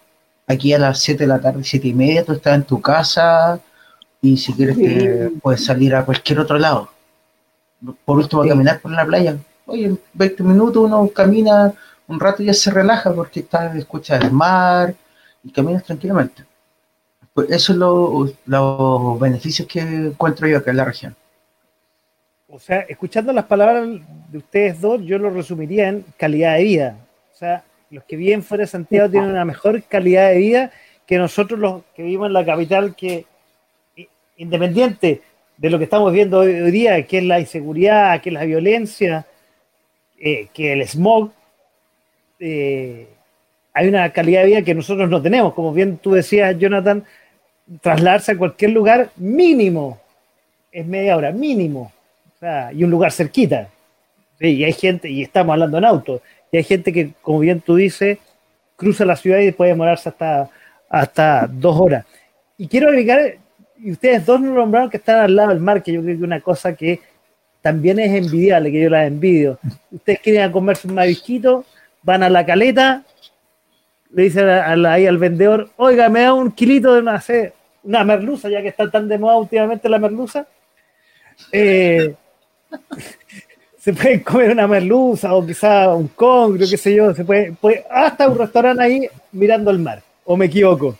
Aquí 0.46 0.72
a 0.72 0.78
las 0.78 1.00
7 1.00 1.24
de 1.24 1.28
la 1.28 1.40
tarde, 1.40 1.62
7 1.64 1.88
y 1.88 1.94
media, 1.94 2.24
tú 2.24 2.32
estás 2.32 2.54
en 2.54 2.64
tu 2.64 2.80
casa 2.80 3.60
y 4.20 4.36
si 4.36 4.52
quieres 4.52 4.76
te 4.76 5.30
puedes 5.42 5.64
salir 5.64 5.94
a 5.94 6.04
cualquier 6.04 6.40
otro 6.40 6.58
lado 6.58 6.92
por 8.04 8.18
último, 8.18 8.42
a 8.42 8.48
caminar 8.48 8.80
por 8.80 8.92
la 8.92 9.04
playa. 9.04 9.36
Oye, 9.66 9.86
en 9.86 10.00
20 10.14 10.42
minutos 10.42 10.84
uno 10.84 11.08
camina 11.08 11.72
un 12.06 12.20
rato 12.20 12.42
y 12.42 12.46
ya 12.46 12.54
se 12.54 12.70
relaja 12.70 13.12
porque 13.12 13.40
está 13.40 13.76
escucha 13.76 14.16
el 14.16 14.32
mar 14.32 14.94
y 15.42 15.50
caminas 15.50 15.84
tranquilamente. 15.84 16.44
Pues 17.34 17.50
eso 17.50 17.72
es 17.72 17.78
lo, 17.78 18.28
los 18.46 19.20
beneficios 19.20 19.66
que 19.66 19.80
encuentro 19.80 20.46
yo 20.46 20.58
acá 20.58 20.70
en 20.70 20.76
la 20.76 20.84
región. 20.84 21.16
O 22.54 22.58
sea, 22.58 22.80
escuchando 22.80 23.32
las 23.32 23.46
palabras 23.46 23.88
de 24.28 24.36
ustedes 24.36 24.78
dos, 24.78 25.00
yo 25.02 25.16
lo 25.16 25.30
resumiría 25.30 25.88
en 25.88 26.04
calidad 26.18 26.58
de 26.58 26.62
vida. 26.64 26.96
O 27.32 27.34
sea, 27.34 27.64
los 27.88 28.04
que 28.04 28.14
viven 28.14 28.42
fuera 28.42 28.64
de 28.64 28.68
Santiago 28.68 29.08
tienen 29.08 29.30
una 29.30 29.46
mejor 29.46 29.82
calidad 29.84 30.28
de 30.28 30.36
vida 30.36 30.70
que 31.06 31.16
nosotros 31.16 31.58
los 31.58 31.82
que 31.96 32.02
vivimos 32.02 32.26
en 32.26 32.34
la 32.34 32.44
capital, 32.44 32.94
que 32.94 33.24
independiente 34.36 35.22
de 35.56 35.70
lo 35.70 35.78
que 35.78 35.84
estamos 35.84 36.12
viendo 36.12 36.40
hoy, 36.40 36.70
día, 36.70 37.06
que 37.06 37.18
es 37.18 37.24
la 37.24 37.40
inseguridad, 37.40 38.20
que 38.20 38.28
es 38.28 38.34
la 38.34 38.44
violencia, 38.44 39.24
eh, 40.20 40.48
que 40.52 40.74
el 40.74 40.86
smog, 40.86 41.30
eh, 42.38 43.08
hay 43.72 43.88
una 43.88 44.12
calidad 44.12 44.42
de 44.42 44.48
vida 44.48 44.62
que 44.62 44.74
nosotros 44.74 45.08
no 45.08 45.22
tenemos. 45.22 45.54
Como 45.54 45.72
bien 45.72 45.96
tú 45.96 46.12
decías, 46.12 46.58
Jonathan, 46.58 47.02
trasladarse 47.80 48.32
a 48.32 48.36
cualquier 48.36 48.72
lugar 48.72 49.08
mínimo 49.16 49.98
es 50.70 50.86
media 50.86 51.16
hora, 51.16 51.32
mínimo. 51.32 51.90
Y 52.72 52.84
un 52.84 52.90
lugar 52.90 53.12
cerquita. 53.12 53.68
y 54.40 54.64
hay 54.64 54.72
gente, 54.72 55.08
y 55.08 55.22
estamos 55.22 55.52
hablando 55.52 55.78
en 55.78 55.84
auto, 55.84 56.22
y 56.50 56.56
hay 56.56 56.64
gente 56.64 56.92
que, 56.92 57.12
como 57.22 57.38
bien 57.38 57.60
tú 57.60 57.76
dices, 57.76 58.18
cruza 58.76 59.04
la 59.04 59.16
ciudad 59.16 59.38
y 59.38 59.52
puede 59.52 59.70
demorarse 59.70 60.08
hasta, 60.08 60.50
hasta 60.88 61.46
dos 61.46 61.78
horas. 61.78 62.04
Y 62.58 62.66
quiero 62.66 62.88
agregar 62.88 63.36
y 63.78 63.92
ustedes 63.92 64.24
dos 64.24 64.40
nos 64.40 64.54
nombraron 64.54 64.90
que 64.90 64.96
están 64.96 65.20
al 65.20 65.34
lado 65.34 65.48
del 65.50 65.60
mar, 65.60 65.82
que 65.82 65.92
yo 65.92 66.02
creo 66.02 66.18
que 66.18 66.24
una 66.24 66.40
cosa 66.40 66.74
que 66.74 67.00
también 67.60 67.98
es 67.98 68.12
envidiable, 68.12 68.70
que 68.70 68.82
yo 68.82 68.90
la 68.90 69.06
envidio. 69.06 69.58
Ustedes 69.90 70.20
quieren 70.20 70.52
comerse 70.52 70.88
un 70.88 70.94
marisquito, 70.94 71.64
van 72.02 72.22
a 72.22 72.30
la 72.30 72.44
caleta, 72.44 73.04
le 74.10 74.24
dicen 74.24 74.48
ahí 74.48 75.06
al 75.06 75.18
vendedor, 75.18 75.70
oiga, 75.76 76.08
me 76.08 76.22
da 76.22 76.34
un 76.34 76.52
kilito 76.52 76.94
de 76.94 77.00
una, 77.00 77.22
una 77.82 78.04
merluza, 78.04 78.48
ya 78.48 78.62
que 78.62 78.68
está 78.68 78.90
tan 78.90 79.08
de 79.08 79.18
moda 79.18 79.36
últimamente 79.36 79.88
la 79.88 79.98
merluza. 79.98 80.46
Eh, 81.50 82.14
se 83.78 83.92
pueden 83.92 84.20
comer 84.20 84.50
una 84.50 84.68
merluza 84.68 85.34
o 85.34 85.44
quizá 85.44 85.94
un 85.94 86.08
congrio, 86.08 86.68
qué 86.68 86.76
sé 86.76 86.94
yo, 86.94 87.14
se 87.14 87.24
puede, 87.24 87.52
puede 87.52 87.84
hasta 87.90 88.28
un 88.28 88.38
restaurante 88.38 88.82
ahí 88.82 89.08
mirando 89.32 89.70
el 89.70 89.78
mar, 89.78 90.02
o 90.24 90.36
me 90.36 90.46
equivoco. 90.46 90.96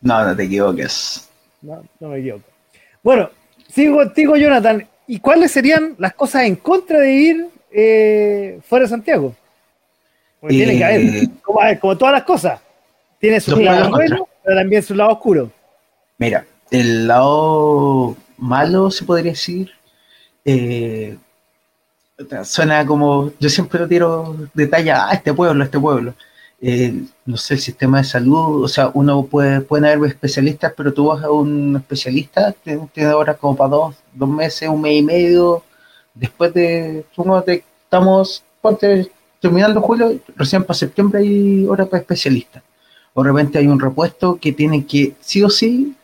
No, 0.00 0.24
no 0.24 0.36
te 0.36 0.44
equivoques. 0.44 1.28
No, 1.62 1.82
no 2.00 2.08
me 2.08 2.18
equivoco. 2.18 2.44
Bueno, 3.02 3.30
sigo 3.68 3.96
contigo, 3.96 4.36
Jonathan. 4.36 4.86
¿Y 5.06 5.18
cuáles 5.18 5.50
serían 5.50 5.94
las 5.98 6.14
cosas 6.14 6.44
en 6.44 6.56
contra 6.56 7.00
de 7.00 7.12
ir 7.12 7.46
eh, 7.72 8.60
fuera 8.64 8.84
de 8.84 8.90
Santiago? 8.90 9.34
Porque 10.40 10.54
tiene 10.54 10.78
que 10.78 10.84
haber, 10.84 11.00
eh, 11.00 11.78
como, 11.80 11.98
todas 11.98 12.14
las 12.14 12.22
cosas, 12.22 12.60
tiene 13.18 13.40
su 13.40 13.56
lado 13.56 13.90
bueno, 13.90 14.28
pero 14.42 14.56
también 14.56 14.82
su 14.82 14.94
lado 14.94 15.10
oscuro. 15.10 15.50
Mira, 16.16 16.46
el 16.70 17.06
lado 17.08 18.16
malo, 18.38 18.90
se 18.90 19.04
podría 19.04 19.32
decir, 19.32 19.72
eh, 20.50 21.18
suena 22.44 22.86
como, 22.86 23.32
yo 23.38 23.48
siempre 23.48 23.80
lo 23.80 23.88
tiro 23.88 24.36
detalle 24.54 24.92
a 24.92 25.10
este 25.12 25.32
pueblo, 25.34 25.64
este 25.64 25.78
pueblo. 25.78 26.14
Eh, 26.62 26.92
no 27.24 27.36
sé, 27.38 27.54
el 27.54 27.60
sistema 27.60 27.98
de 27.98 28.04
salud, 28.04 28.64
o 28.64 28.68
sea, 28.68 28.90
uno 28.92 29.24
puede, 29.24 29.62
pueden 29.62 29.86
haber 29.86 30.10
especialistas, 30.10 30.74
pero 30.76 30.92
tú 30.92 31.06
vas 31.06 31.24
a 31.24 31.30
un 31.30 31.76
especialista, 31.76 32.54
tiene 32.62 33.12
horas 33.14 33.38
como 33.38 33.56
para 33.56 33.70
dos, 33.70 33.96
dos 34.12 34.28
meses, 34.28 34.68
un 34.68 34.82
mes 34.82 34.98
y 34.98 35.02
medio, 35.02 35.62
después 36.14 36.52
de, 36.52 37.04
de 37.46 37.64
estamos 37.84 38.44
terminando 39.40 39.80
julio, 39.80 40.20
recién 40.36 40.64
para 40.64 40.74
septiembre 40.74 41.20
hay 41.20 41.64
horas 41.66 41.88
para 41.88 42.00
especialistas. 42.02 42.62
O 43.14 43.22
de 43.22 43.30
repente 43.30 43.58
hay 43.58 43.66
un 43.66 43.80
repuesto 43.80 44.38
que 44.40 44.52
tiene 44.52 44.84
que, 44.84 45.14
sí 45.20 45.42
o 45.42 45.48
sí, 45.48 45.96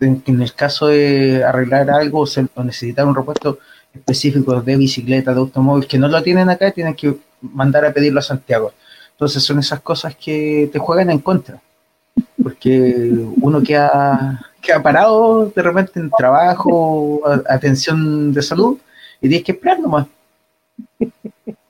en, 0.00 0.22
el 0.42 0.52
caso 0.54 0.88
de 0.88 1.42
arreglar 1.44 1.90
algo 1.90 2.24
o 2.24 2.62
necesitar 2.64 3.06
un 3.06 3.14
repuesto 3.14 3.58
específico 3.96 4.60
de 4.60 4.76
bicicleta, 4.76 5.32
de 5.32 5.40
automóvil, 5.40 5.86
que 5.86 5.98
no 5.98 6.08
lo 6.08 6.22
tienen 6.22 6.48
acá, 6.48 6.70
tienen 6.70 6.94
que 6.94 7.16
mandar 7.40 7.84
a 7.84 7.92
pedirlo 7.92 8.20
a 8.20 8.22
Santiago. 8.22 8.72
Entonces 9.12 9.42
son 9.42 9.58
esas 9.58 9.80
cosas 9.80 10.14
que 10.14 10.68
te 10.72 10.78
juegan 10.78 11.10
en 11.10 11.18
contra, 11.20 11.60
porque 12.42 13.10
uno 13.40 13.62
queda, 13.62 14.52
queda 14.60 14.82
parado 14.82 15.46
de 15.54 15.62
repente 15.62 16.00
en 16.00 16.10
trabajo, 16.10 17.22
atención 17.48 18.32
de 18.32 18.42
salud, 18.42 18.78
y 19.20 19.28
tienes 19.28 19.44
que 19.44 19.52
esperar 19.52 19.80
nomás. 19.80 20.06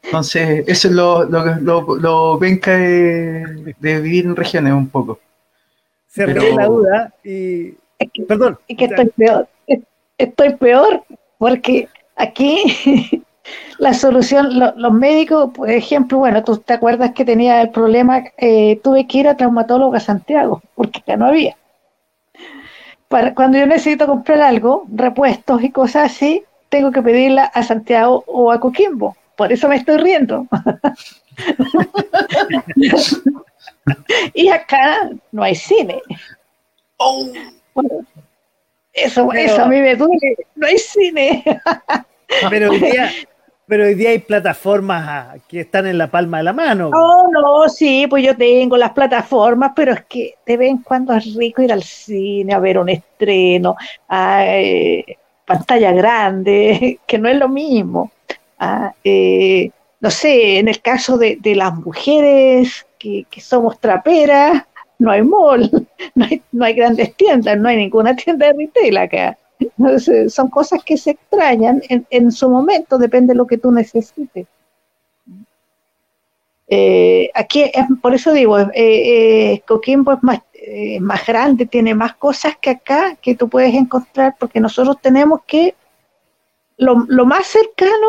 Entonces, 0.02 0.64
eso 0.66 0.88
es 0.88 0.94
lo, 0.94 1.24
lo, 1.24 1.56
lo, 1.56 1.96
lo 1.96 2.38
venca 2.38 2.76
de, 2.76 3.74
vivir 3.80 4.24
en 4.24 4.36
regiones 4.36 4.72
un 4.72 4.88
poco. 4.88 5.20
Se 6.08 6.24
Pero... 6.24 6.56
la 6.56 6.66
duda 6.66 7.14
y... 7.24 7.72
Perdón. 8.28 8.58
Es 8.68 8.76
que 8.76 8.84
estoy 8.84 9.10
peor. 9.16 9.48
Estoy 10.18 10.54
peor 10.56 11.02
porque 11.38 11.88
aquí 12.16 12.64
la 13.78 13.94
solución, 13.94 14.58
los 14.58 14.92
médicos, 14.92 15.50
por 15.54 15.70
ejemplo, 15.70 16.18
bueno, 16.18 16.42
tú 16.42 16.58
te 16.58 16.72
acuerdas 16.72 17.12
que 17.12 17.24
tenía 17.24 17.62
el 17.62 17.70
problema, 17.70 18.24
eh, 18.38 18.80
tuve 18.82 19.06
que 19.06 19.18
ir 19.18 19.28
a 19.28 19.36
traumatólogo 19.36 19.94
a 19.94 20.00
Santiago, 20.00 20.62
porque 20.74 21.02
ya 21.06 21.16
no 21.16 21.26
había. 21.26 21.56
Para, 23.08 23.34
cuando 23.34 23.58
yo 23.58 23.66
necesito 23.66 24.06
comprar 24.06 24.40
algo, 24.40 24.84
repuestos 24.92 25.62
y 25.62 25.70
cosas 25.70 26.12
así, 26.12 26.42
tengo 26.68 26.90
que 26.90 27.02
pedirla 27.02 27.44
a 27.44 27.62
Santiago 27.62 28.24
o 28.26 28.50
a 28.50 28.58
Coquimbo. 28.58 29.16
Por 29.36 29.52
eso 29.52 29.68
me 29.68 29.76
estoy 29.76 29.98
riendo. 29.98 30.46
y 34.34 34.48
acá 34.48 35.10
no 35.30 35.42
hay 35.42 35.54
cine. 35.54 36.00
Oh. 36.96 37.26
Eso, 38.96 39.32
eso 39.32 39.62
a 39.62 39.68
mí 39.68 39.80
me 39.80 39.94
duele. 39.94 40.36
No 40.54 40.66
hay 40.66 40.78
cine. 40.78 41.44
pero 42.50 42.70
hoy 42.70 42.80
día, 42.80 43.10
pero 43.66 43.84
hoy 43.84 43.94
día 43.94 44.10
hay 44.10 44.18
plataformas 44.20 45.04
ah, 45.06 45.34
que 45.48 45.60
están 45.60 45.86
en 45.86 45.98
la 45.98 46.10
palma 46.10 46.38
de 46.38 46.44
la 46.44 46.52
mano. 46.52 46.90
No, 46.90 47.28
no, 47.30 47.68
sí, 47.68 48.06
pues 48.08 48.24
yo 48.24 48.36
tengo 48.36 48.76
las 48.76 48.92
plataformas, 48.92 49.72
pero 49.74 49.92
es 49.92 50.04
que 50.04 50.34
de 50.46 50.56
vez 50.56 50.70
en 50.70 50.78
cuando 50.78 51.14
es 51.14 51.34
rico 51.34 51.62
ir 51.62 51.72
al 51.72 51.82
cine 51.82 52.54
a 52.54 52.58
ver 52.58 52.78
un 52.78 52.88
estreno, 52.88 53.76
a 54.08 54.46
eh, 54.46 55.18
pantalla 55.44 55.92
grande, 55.92 57.00
que 57.06 57.18
no 57.18 57.28
es 57.28 57.36
lo 57.36 57.48
mismo. 57.48 58.12
A, 58.58 58.92
eh, 59.04 59.70
no 60.00 60.10
sé, 60.10 60.58
en 60.58 60.68
el 60.68 60.80
caso 60.80 61.18
de, 61.18 61.38
las 61.42 61.74
mujeres 61.74 62.86
que, 62.98 63.26
somos 63.40 63.80
traperas, 63.80 64.64
no 64.98 65.10
hay 65.10 65.22
mall, 65.22 65.70
no 66.14 66.24
hay, 66.24 66.42
no 66.52 66.64
hay 66.64 66.74
grandes 66.74 67.14
tiendas, 67.16 67.58
no 67.58 67.68
hay 67.68 67.76
ninguna 67.76 68.14
tienda 68.16 68.46
de 68.46 68.52
retail 68.52 68.96
acá 68.96 69.38
son 70.28 70.48
cosas 70.50 70.82
que 70.84 70.96
se 70.96 71.12
extrañan 71.12 71.82
en, 71.88 72.32
su 72.32 72.48
momento, 72.48 72.98
depende 72.98 73.32
de 73.32 73.38
lo 73.38 73.46
que 73.46 73.58
tú 73.58 73.70
necesites. 73.70 74.46
Eh, 76.68 77.30
aquí, 77.34 77.62
es, 77.62 77.84
por 78.02 78.14
eso 78.14 78.32
digo, 78.32 78.58
eh, 78.58 78.72
eh, 78.74 79.62
Coquimbo 79.66 80.12
es 80.12 80.22
más, 80.22 80.40
más 81.00 81.26
grande, 81.26 81.66
tiene 81.66 81.94
más 81.94 82.16
cosas 82.16 82.56
que 82.60 82.70
acá 82.70 83.16
que 83.20 83.34
tú 83.34 83.48
puedes 83.48 83.74
encontrar, 83.74 84.34
porque 84.38 84.60
nosotros 84.60 85.00
tenemos 85.00 85.40
que, 85.46 85.74
lo, 86.76 86.96
más 87.24 87.46
cercano, 87.46 88.08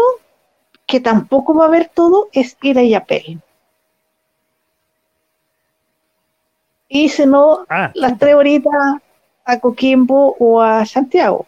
que 0.86 1.00
tampoco 1.00 1.54
va 1.54 1.66
a 1.66 1.68
haber 1.68 1.90
todo, 1.90 2.30
es 2.34 2.58
ir 2.62 2.80
a 2.80 2.84
Yapel. 2.84 3.40
Y 6.90 7.10
si 7.10 7.26
no, 7.26 7.66
ah, 7.70 7.92
las 7.94 8.18
tres 8.18 8.36
horitas 8.36 8.74
a 9.46 9.60
Coquimbo 9.60 10.36
o 10.40 10.62
a 10.62 10.86
Santiago. 10.86 11.46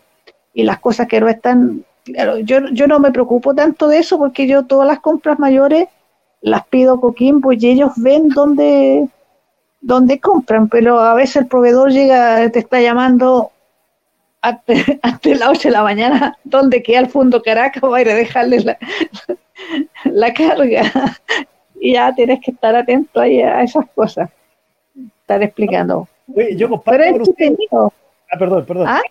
Y 0.54 0.64
las 0.64 0.80
cosas 0.80 1.08
que 1.08 1.20
no 1.20 1.28
están, 1.28 1.86
claro, 2.04 2.40
yo, 2.40 2.60
yo 2.72 2.88
no 2.88 3.00
me 3.00 3.12
preocupo 3.12 3.54
tanto 3.54 3.88
de 3.88 4.00
eso 4.00 4.18
porque 4.18 4.48
yo 4.48 4.66
todas 4.66 4.88
las 4.88 5.00
compras 5.00 5.40
mayores 5.40 5.88
las 6.42 6.66
pido 6.68 6.96
a 6.96 7.02
Coquimbo 7.02 7.52
y 7.54 7.68
ellos 7.68 7.92
ven 7.98 8.30
dónde, 8.30 9.08
dónde 9.82 10.20
compran, 10.20 10.70
pero 10.70 11.00
a 11.00 11.14
veces 11.14 11.38
el 11.38 11.48
proveedor 11.48 11.92
llega, 11.92 12.50
te 12.50 12.60
está 12.60 12.82
llamando 12.82 13.52
antes, 14.42 14.86
de 15.24 15.36
las 15.36 15.50
8 15.50 15.68
de 15.68 15.72
la 15.72 15.84
mañana, 15.84 16.38
donde 16.44 16.82
queda 16.82 17.00
el 17.00 17.10
fondo 17.10 17.42
Caracas, 17.42 17.84
va 17.84 17.98
a 17.98 18.02
ir 18.02 18.10
a 18.10 18.16
dejarle 18.16 18.62
la, 18.62 18.78
la 20.06 20.34
carga. 20.34 20.84
Y 21.82 21.94
ya 21.94 22.14
tienes 22.14 22.42
que 22.42 22.52
estar 22.52 22.76
atento 22.76 23.22
ahí 23.22 23.40
a 23.40 23.64
esas 23.64 23.86
cosas, 23.96 24.30
estar 25.30 25.44
explicando 25.44 26.08
yo 26.56 26.70
comparto 26.70 27.12
con 27.12 27.22
usted. 27.22 27.56
Ah, 28.32 28.38
perdón, 28.38 28.66
perdón. 28.66 28.88
¿Ah? 28.88 29.02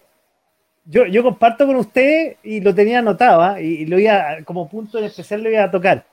Yo, 0.85 1.07
yo 1.07 1.23
comparto 1.23 1.67
con 1.67 1.77
usted 1.77 2.37
y 2.43 2.61
lo 2.61 2.75
tenía 2.75 3.01
anotado 3.01 3.43
¿ah? 3.43 3.61
y, 3.61 3.85
lo 3.85 3.99
iba 3.99 4.39
como 4.45 4.69
punto 4.69 4.99
en 4.99 5.05
especial 5.05 5.43
lo 5.43 5.51
iba 5.51 5.65
a 5.65 5.71
tocar. 5.71 6.05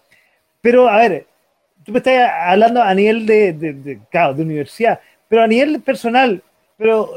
Pero 0.62 0.90
a 0.90 0.98
ver, 0.98 1.26
tú 1.84 1.92
me 1.92 2.00
estás 2.00 2.30
hablando 2.48 2.82
a 2.82 2.94
nivel 2.94 3.26
de, 3.26 3.54
de, 3.54 3.74
de, 3.74 4.00
de 4.12 4.42
universidad, 4.42 5.00
pero 5.30 5.44
a 5.44 5.48
nivel 5.48 5.80
personal, 5.82 6.42
pero 6.78 7.12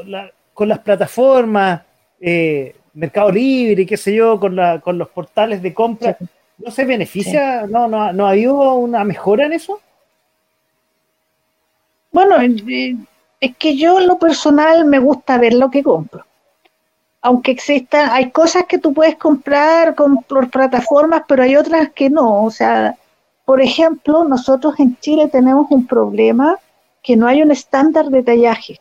con 0.53 0.69
las 0.69 0.79
plataformas, 0.79 1.81
eh, 2.21 2.75
Mercado 2.93 3.31
Libre, 3.31 3.85
qué 3.85 3.97
sé 3.97 4.13
yo, 4.13 4.39
con, 4.39 4.55
la, 4.55 4.79
con 4.79 4.97
los 4.97 5.09
portales 5.09 5.61
de 5.61 5.73
compra, 5.73 6.17
¿no 6.57 6.71
se 6.71 6.85
beneficia? 6.85 7.65
¿No, 7.67 7.87
no, 7.87 8.13
¿No 8.13 8.27
ha 8.27 8.31
habido 8.31 8.73
una 8.75 9.03
mejora 9.03 9.45
en 9.47 9.53
eso? 9.53 9.81
Bueno, 12.11 12.35
es 13.39 13.55
que 13.57 13.77
yo 13.77 13.99
en 13.99 14.07
lo 14.07 14.17
personal 14.17 14.85
me 14.85 14.99
gusta 14.99 15.37
ver 15.37 15.53
lo 15.53 15.69
que 15.69 15.83
compro. 15.83 16.25
Aunque 17.21 17.51
existan, 17.51 18.09
hay 18.11 18.31
cosas 18.31 18.63
que 18.65 18.77
tú 18.77 18.93
puedes 18.93 19.17
comprar 19.17 19.93
con, 19.95 20.23
por 20.23 20.49
plataformas, 20.49 21.23
pero 21.27 21.43
hay 21.43 21.55
otras 21.55 21.91
que 21.91 22.09
no. 22.09 22.43
O 22.43 22.51
sea, 22.51 22.95
por 23.45 23.61
ejemplo, 23.61 24.23
nosotros 24.23 24.79
en 24.79 24.97
Chile 24.97 25.27
tenemos 25.27 25.67
un 25.69 25.85
problema 25.85 26.57
que 27.03 27.15
no 27.15 27.27
hay 27.27 27.41
un 27.41 27.51
estándar 27.51 28.05
de 28.05 28.23
tallaje, 28.23 28.79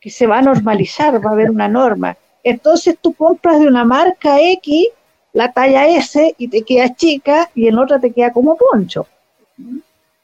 que 0.00 0.10
se 0.10 0.26
va 0.26 0.38
a 0.38 0.42
normalizar, 0.42 1.24
va 1.24 1.30
a 1.30 1.32
haber 1.32 1.50
una 1.50 1.68
norma. 1.68 2.16
Entonces 2.42 2.96
tú 3.00 3.14
compras 3.14 3.60
de 3.60 3.66
una 3.66 3.84
marca 3.84 4.40
X 4.40 4.88
la 5.32 5.52
talla 5.52 5.86
S 5.86 6.34
y 6.38 6.48
te 6.48 6.62
queda 6.62 6.94
chica 6.94 7.50
y 7.54 7.68
en 7.68 7.78
otra 7.78 8.00
te 8.00 8.12
queda 8.12 8.32
como 8.32 8.56
poncho. 8.56 9.06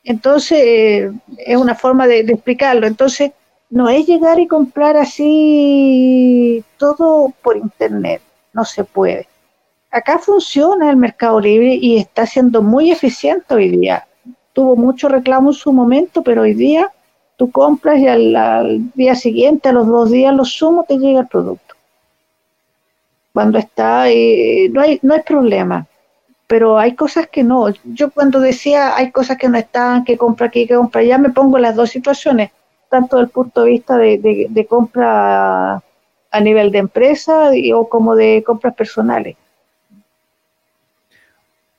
Entonces, 0.07 1.13
es 1.37 1.57
una 1.57 1.75
forma 1.75 2.07
de, 2.07 2.21
explicarlo. 2.21 2.87
Entonces, 2.87 3.33
no 3.69 3.89
es 3.89 4.07
llegar 4.07 4.39
y 4.39 4.47
comprar 4.47 4.97
así 4.97 6.65
todo 6.79 7.33
por 7.43 7.57
internet, 7.57 8.23
no 8.53 8.65
se 8.65 8.85
puede. 8.85 9.27
Acá 9.91 10.19
funciona 10.19 10.91
el 10.91 10.97
mercado 10.97 11.41
libre 11.41 11.75
y 11.75 11.97
está 11.97 12.25
siendo 12.25 12.63
muy 12.63 12.93
eficiente 12.93 13.53
hoy 13.53 13.69
día. 13.69 14.07
Tuvo 14.53 14.77
mucho 14.77 15.09
reclamo 15.09 15.51
en 15.51 15.55
su 15.55 15.73
momento, 15.73 16.23
pero 16.23 16.43
hoy 16.43 16.55
día 16.55 16.93
tú 17.37 17.51
compras 17.51 17.99
y 17.99 18.07
al, 18.07 18.93
día 18.95 19.17
siguiente, 19.17 19.71
a 19.71 19.73
los 19.73 19.89
dos 19.89 20.13
días, 20.13 20.33
lo 20.33 20.45
sumo, 20.45 20.85
te 20.85 20.99
llega 20.99 21.21
el 21.21 21.27
producto. 21.27 21.75
Cuando 23.33 23.59
está, 23.59 24.09
eh, 24.09 24.69
no, 24.73 24.83
hay, 24.83 25.01
no 25.03 25.15
hay 25.15 25.23
problema 25.23 25.85
pero 26.47 26.79
hay 26.79 26.95
cosas 26.95 27.29
que 27.29 27.43
no. 27.43 27.73
Yo 27.85 28.11
cuando 28.11 28.41
decía 28.41 28.97
hay 28.97 29.11
cosas 29.11 29.37
que 29.37 29.49
no 29.49 29.59
están, 29.59 30.05
que 30.05 30.17
compra 30.17 30.47
aquí, 30.47 30.67
que 30.67 30.77
compra 30.77 31.01
allá, 31.01 31.19
me 31.19 31.31
pongo 31.31 31.57
en 31.57 31.63
las 31.63 31.77
dos 31.77 31.91
situaciones, 31.91 32.51
tanto 32.89 33.17
desde 33.17 33.27
el 33.27 33.33
punto 33.33 33.65
de 33.65 33.71
vista 33.71 33.97
de, 33.97 34.67
compra 34.69 35.83
a 36.31 36.41
nivel 36.41 36.71
de 36.71 36.79
empresa 36.79 37.51
o 37.75 37.89
como 37.89 38.15
de 38.15 38.43
compras 38.47 38.75
personales. 38.75 39.37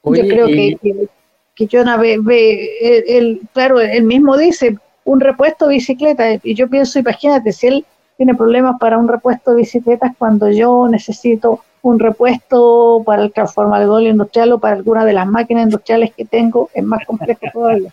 yo 0.03 0.27
creo 0.27 0.47
que, 0.47 1.07
que, 1.55 1.67
yo 1.67 1.81
una 1.81 1.97
vez 1.97 2.23
ve, 2.23 3.05
el, 3.17 3.41
claro, 3.53 3.79
él 3.79 4.03
mismo 4.03 4.37
dice 4.37 4.77
un 5.03 5.19
repuesto 5.19 5.67
de 5.67 5.75
bicicleta 5.75 6.39
y 6.43 6.53
yo 6.53 6.69
pienso, 6.69 6.99
imagínate, 6.99 7.51
si 7.53 7.67
él 7.67 7.85
tiene 8.17 8.35
problemas 8.35 8.79
para 8.79 8.97
un 8.97 9.07
repuesto 9.07 9.51
de 9.51 9.57
bicicletas 9.57 10.11
cuando 10.17 10.49
yo 10.49 10.87
necesito 10.89 11.63
un 11.81 11.99
repuesto 11.99 13.01
para 13.05 13.23
el 13.23 13.31
transformador 13.31 14.03
industrial 14.03 14.53
o 14.53 14.59
para 14.59 14.75
alguna 14.75 15.05
de 15.05 15.13
las 15.13 15.27
máquinas 15.27 15.63
industriales 15.63 16.13
que 16.13 16.25
tengo, 16.25 16.69
es 16.73 16.83
más 16.83 17.05
complejo 17.05 17.45
todavía. 17.53 17.89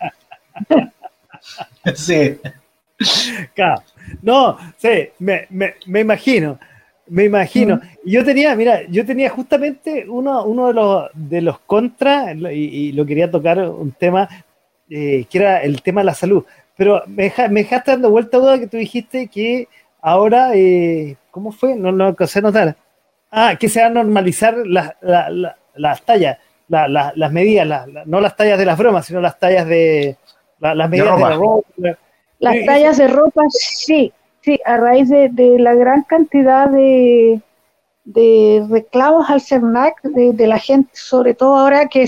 Sí. 1.93 2.37
Claro. 3.53 3.83
No, 4.21 4.57
sí, 4.77 5.09
me, 5.19 5.45
me, 5.49 5.75
me 5.85 5.99
imagino. 5.99 6.57
Me 7.07 7.25
imagino. 7.25 7.79
Yo 8.03 8.25
tenía, 8.25 8.55
mira, 8.55 8.81
yo 8.87 9.05
tenía 9.05 9.29
justamente 9.29 10.05
uno, 10.09 10.43
uno 10.43 10.67
de 10.67 10.73
los 10.73 11.09
de 11.13 11.41
los 11.41 11.59
contras, 11.59 12.35
y, 12.51 12.91
lo 12.93 13.05
quería 13.05 13.29
tocar 13.29 13.59
un 13.59 13.91
tema, 13.91 14.27
eh, 14.89 15.25
que 15.29 15.37
era 15.37 15.61
el 15.61 15.81
tema 15.83 16.01
de 16.01 16.05
la 16.05 16.15
salud. 16.15 16.43
Pero 16.75 17.03
me, 17.05 17.31
me 17.51 17.61
dejaste 17.61 17.91
dando 17.91 18.09
vuelta 18.09 18.37
a 18.37 18.39
duda 18.39 18.59
que 18.59 18.67
tú 18.67 18.77
dijiste 18.77 19.27
que 19.27 19.67
ahora, 20.05 20.51
eh, 20.53 21.17
¿cómo 21.31 21.51
fue? 21.51 21.75
No 21.75 21.91
lo 21.91 22.05
alcancé 22.05 22.39
a 22.39 22.43
notar. 22.43 22.75
Ah, 23.31 23.55
que 23.59 23.67
se 23.67 23.81
van 23.81 23.97
a 23.97 24.03
normalizar 24.03 24.55
las, 24.65 24.93
las 25.01 26.01
tallas, 26.03 26.37
las 26.67 27.31
medidas, 27.31 27.87
no 28.05 28.21
las 28.21 28.35
tallas 28.35 28.59
de 28.59 28.65
las 28.65 28.77
bromas, 28.77 29.07
sino 29.07 29.19
las 29.19 29.39
tallas 29.39 29.65
de 29.67 30.15
las 30.59 30.89
medidas 30.89 31.17
de, 31.17 31.21
la 31.23 31.35
ropa. 31.35 31.67
Las 32.37 32.65
tallas 32.65 32.97
de 32.97 33.07
ropa, 33.07 33.41
sí, 33.49 34.13
sí, 34.41 34.59
a 34.63 34.77
raíz 34.77 35.09
de, 35.09 35.55
la 35.57 35.73
gran 35.73 36.03
cantidad 36.03 36.69
de, 36.69 37.41
de 38.03 38.63
reclamos 38.69 39.27
al 39.29 39.41
CERNAC 39.41 40.03
de, 40.03 40.33
de, 40.33 40.47
la 40.47 40.59
gente, 40.59 40.91
sobre 40.93 41.33
todo 41.33 41.57
ahora 41.57 41.87
que, 41.87 42.07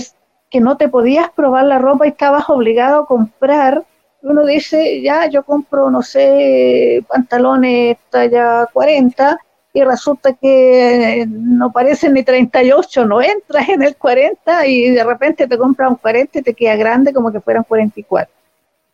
que 0.50 0.60
no 0.60 0.76
te 0.76 0.88
podías 0.88 1.30
probar 1.30 1.64
la 1.64 1.80
ropa 1.80 2.06
y 2.06 2.10
estabas 2.10 2.48
obligado 2.48 3.02
a 3.02 3.06
comprar 3.06 3.84
uno 4.22 4.44
dice, 4.44 5.00
ya, 5.00 5.26
yo 5.28 5.42
compro, 5.44 5.90
no 5.90 6.02
sé, 6.02 7.04
pantalones 7.08 7.98
talla 8.10 8.66
40 8.72 9.38
y 9.72 9.84
resulta 9.84 10.32
que 10.32 11.26
no 11.28 11.70
parecen 11.70 12.14
ni 12.14 12.22
38, 12.22 13.06
no 13.06 13.22
entras 13.22 13.68
en 13.68 13.82
el 13.82 13.96
40 13.96 14.66
y 14.66 14.90
de 14.90 15.04
repente 15.04 15.46
te 15.46 15.58
compras 15.58 15.90
un 15.90 15.96
40 15.96 16.38
y 16.38 16.42
te 16.42 16.54
queda 16.54 16.76
grande 16.76 17.12
como 17.12 17.30
que 17.30 17.40
fueran 17.40 17.64
44. 17.64 18.32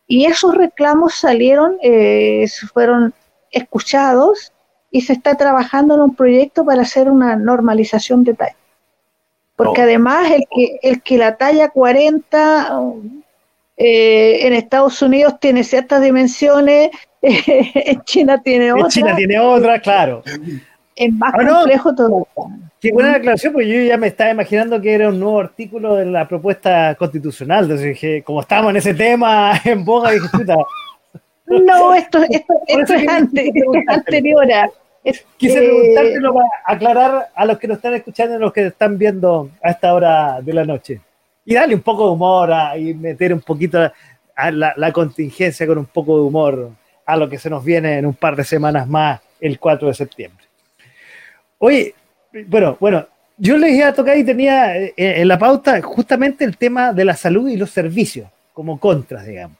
Y 0.07 0.25
esos 0.25 0.55
reclamos 0.55 1.15
salieron, 1.15 1.77
eh, 1.81 2.45
fueron 2.71 3.13
escuchados 3.51 4.51
y 4.91 5.01
se 5.01 5.13
está 5.13 5.35
trabajando 5.35 5.95
en 5.95 6.01
un 6.01 6.15
proyecto 6.15 6.63
para 6.63 6.83
hacer 6.83 7.09
una 7.09 7.35
normalización 7.35 8.23
de 8.23 8.35
talla. 8.35 8.55
Porque 9.55 9.81
oh. 9.81 9.83
además 9.85 10.29
el 10.29 10.43
que, 10.53 10.79
el 10.83 11.01
que 11.01 11.17
la 11.17 11.37
talla 11.37 11.69
40 11.69 12.79
eh, 13.77 14.47
en 14.47 14.53
Estados 14.53 15.01
Unidos 15.01 15.39
tiene 15.39 15.63
ciertas 15.63 16.01
dimensiones, 16.01 16.91
en 17.21 18.01
China 18.03 18.41
tiene 18.41 18.71
otra. 18.71 18.85
En 18.85 18.89
China 18.89 19.15
tiene 19.15 19.39
otra, 19.39 19.79
claro. 19.79 20.23
Es 20.95 21.13
más 21.13 21.33
ah, 21.35 21.45
complejo 21.45 21.93
todo. 21.93 22.27
Qué 22.79 22.91
buena 22.93 23.15
aclaración, 23.15 23.51
porque 23.51 23.67
yo 23.67 23.81
ya 23.81 23.97
me 23.97 24.07
estaba 24.07 24.31
imaginando 24.31 24.79
que 24.79 24.93
era 24.93 25.09
un 25.09 25.19
nuevo 25.19 25.39
artículo 25.39 25.95
de 25.95 26.05
la 26.05 26.27
propuesta 26.27 26.95
constitucional. 26.95 27.63
Entonces 27.63 27.87
dije, 27.87 28.23
como 28.23 28.41
estábamos 28.41 28.71
en 28.71 28.77
ese 28.77 28.93
tema 28.93 29.59
en 29.65 29.83
boga, 29.83 30.11
dije, 30.11 30.27
puta. 30.31 30.55
No, 31.47 31.93
esto, 31.93 32.19
esto, 32.29 32.53
esto 32.67 32.93
es 32.93 33.07
antes, 33.07 33.49
anterior 33.87 34.51
a. 34.51 34.69
Quise 35.37 35.59
preguntártelo 35.59 36.33
para 36.33 36.47
aclarar 36.65 37.27
a 37.35 37.45
los 37.45 37.59
que 37.59 37.67
nos 37.67 37.77
están 37.77 37.93
escuchando 37.93 38.33
y 38.33 38.37
a 38.37 38.39
los 38.39 38.51
que 38.51 38.67
están 38.67 38.97
viendo 38.97 39.51
a 39.61 39.69
esta 39.69 39.93
hora 39.93 40.41
de 40.41 40.53
la 40.53 40.65
noche 40.65 40.99
y 41.45 41.53
darle 41.53 41.75
un 41.75 41.81
poco 41.81 42.07
de 42.07 42.11
humor 42.11 42.51
y 42.77 42.93
meter 42.95 43.31
un 43.31 43.41
poquito 43.41 43.79
a 44.35 44.51
la, 44.51 44.91
contingencia 44.91 45.67
con 45.67 45.77
un 45.77 45.85
poco 45.85 46.17
de 46.17 46.23
humor 46.23 46.71
a 47.05 47.15
lo 47.15 47.29
que 47.29 47.37
se 47.37 47.49
nos 47.49 47.63
viene 47.63 47.99
en 47.99 48.05
un 48.07 48.15
par 48.15 48.35
de 48.35 48.43
semanas 48.43 48.87
más 48.87 49.21
el 49.39 49.59
4 49.59 49.87
de 49.87 49.93
septiembre. 49.93 50.45
Oye, 51.59 51.93
bueno, 52.47 52.75
bueno, 52.79 53.07
yo 53.37 53.57
les 53.57 53.73
iba 53.73 53.89
a 53.89 53.93
tocar 53.93 54.17
y 54.17 54.23
tenía 54.23 54.75
eh, 54.77 54.93
en 54.97 55.27
la 55.27 55.37
pauta 55.37 55.81
justamente 55.81 56.43
el 56.43 56.57
tema 56.57 56.91
de 56.91 57.05
la 57.05 57.15
salud 57.15 57.47
y 57.47 57.57
los 57.57 57.69
servicios 57.69 58.27
como 58.53 58.79
contras, 58.79 59.25
digamos. 59.25 59.57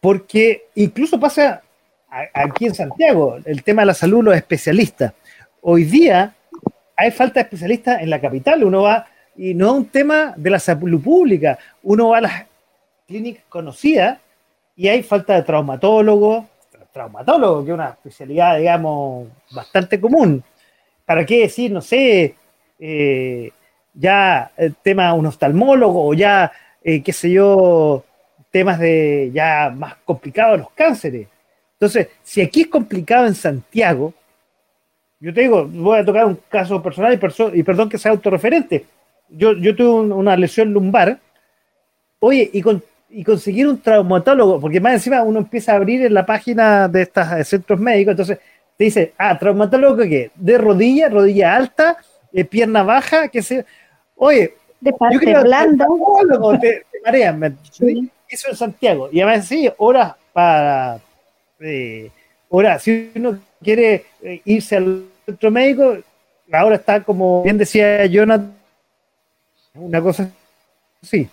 Porque 0.00 0.68
incluso 0.76 1.18
pasa 1.18 1.60
aquí 2.32 2.66
en 2.66 2.74
Santiago, 2.74 3.38
el 3.44 3.62
tema 3.62 3.82
de 3.82 3.86
la 3.86 3.94
salud, 3.94 4.24
los 4.24 4.36
especialistas. 4.36 5.12
Hoy 5.60 5.84
día 5.84 6.34
hay 6.96 7.10
falta 7.10 7.40
de 7.40 7.44
especialistas 7.44 8.00
en 8.00 8.10
la 8.10 8.20
capital. 8.20 8.64
Uno 8.64 8.82
va 8.82 9.06
y 9.38 9.54
no 9.54 9.66
es 9.66 9.72
un 9.72 9.86
tema 9.86 10.34
de 10.36 10.50
la 10.50 10.58
salud 10.58 11.00
pública. 11.00 11.58
Uno 11.84 12.08
va 12.08 12.18
a 12.18 12.22
las 12.22 12.46
clínicas 13.06 13.44
conocidas 13.48 14.18
y 14.76 14.88
hay 14.88 15.02
falta 15.02 15.36
de 15.36 15.42
traumatólogo, 15.42 16.46
traumatólogo, 16.92 17.64
que 17.64 17.70
es 17.70 17.74
una 17.74 17.90
especialidad, 17.90 18.58
digamos, 18.58 19.28
bastante 19.54 20.00
común. 20.00 20.42
¿Para 21.06 21.24
qué 21.24 21.42
decir, 21.42 21.70
no 21.70 21.80
sé, 21.80 22.34
eh, 22.80 23.50
ya 23.94 24.50
el 24.56 24.74
tema 24.74 25.14
un 25.14 25.26
oftalmólogo 25.26 26.08
o 26.08 26.14
ya, 26.14 26.50
eh, 26.82 27.00
qué 27.02 27.12
sé 27.12 27.30
yo, 27.30 28.04
temas 28.50 28.80
de 28.80 29.30
ya 29.32 29.72
más 29.74 29.96
complicados, 30.04 30.58
los 30.58 30.70
cánceres? 30.72 31.28
Entonces, 31.74 32.08
si 32.24 32.40
aquí 32.40 32.62
es 32.62 32.66
complicado 32.66 33.28
en 33.28 33.36
Santiago, 33.36 34.12
yo 35.20 35.32
te 35.32 35.42
digo, 35.42 35.64
voy 35.64 36.00
a 36.00 36.04
tocar 36.04 36.26
un 36.26 36.40
caso 36.48 36.82
personal 36.82 37.12
y, 37.12 37.58
y 37.58 37.62
perdón 37.62 37.88
que 37.88 37.98
sea 37.98 38.10
autorreferente 38.10 38.84
yo, 39.30 39.52
yo 39.54 39.74
tuve 39.74 40.14
una 40.14 40.36
lesión 40.36 40.72
lumbar, 40.72 41.18
oye, 42.20 42.50
y, 42.52 42.62
con, 42.62 42.82
y 43.10 43.24
conseguir 43.24 43.68
un 43.68 43.80
traumatólogo, 43.80 44.60
porque 44.60 44.80
más 44.80 44.94
encima 44.94 45.22
uno 45.22 45.40
empieza 45.40 45.72
a 45.72 45.76
abrir 45.76 46.04
en 46.04 46.14
la 46.14 46.26
página 46.26 46.88
de 46.88 47.02
estos 47.02 47.26
centros 47.46 47.78
médicos, 47.78 48.12
entonces 48.12 48.38
te 48.76 48.84
dice, 48.84 49.12
ah, 49.18 49.38
traumatólogo 49.38 49.96
qué, 49.98 50.30
de 50.34 50.58
rodilla, 50.58 51.08
rodilla 51.08 51.56
alta, 51.56 51.98
eh, 52.32 52.44
pierna 52.44 52.82
baja, 52.82 53.28
qué 53.28 53.42
sé, 53.42 53.64
oye, 54.16 54.54
de 54.80 54.92
parte 54.92 55.14
yo 55.14 55.20
creo, 55.20 55.42
blanda. 55.42 55.86
Te, 56.60 56.84
te 56.90 57.00
marean, 57.04 57.58
eso 58.28 58.48
en 58.50 58.56
Santiago, 58.56 59.08
y 59.10 59.20
además 59.20 59.46
sí, 59.46 59.70
horas 59.78 60.14
para, 60.32 61.00
eh, 61.60 62.10
horas, 62.48 62.82
si 62.82 63.10
uno 63.14 63.38
quiere 63.62 64.04
eh, 64.22 64.40
irse 64.44 64.76
al 64.76 65.04
centro 65.26 65.50
médico, 65.50 65.96
ahora 66.52 66.76
está 66.76 67.02
como 67.02 67.42
bien 67.42 67.58
decía 67.58 68.06
Jonathan, 68.06 68.57
una 69.78 70.02
cosa 70.02 70.30
sí. 71.02 71.28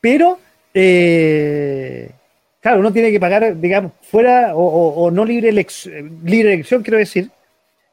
Pero, 0.00 0.38
eh, 0.74 2.10
claro, 2.60 2.80
uno 2.80 2.92
tiene 2.92 3.10
que 3.10 3.20
pagar, 3.20 3.58
digamos, 3.60 3.92
fuera 4.02 4.54
o, 4.54 5.10
no 5.10 5.24
libre, 5.24 5.52
libre 5.52 6.54
elección, 6.54 6.82
quiero 6.82 6.98
decir, 6.98 7.30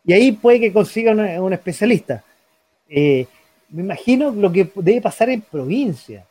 y 0.06 0.14
ahí 0.14 0.32
puede 0.32 0.60
que 0.60 0.74
consiga 0.74 1.12
un 1.12 1.54
especialista. 1.54 2.24
Eh, 2.90 3.28
me 3.70 3.84
imagino 3.84 4.32
lo 4.32 4.52
que 4.52 4.70
debe 4.76 5.02
pasar 5.02 5.30
en 5.30 5.42
provincia, 5.42 6.26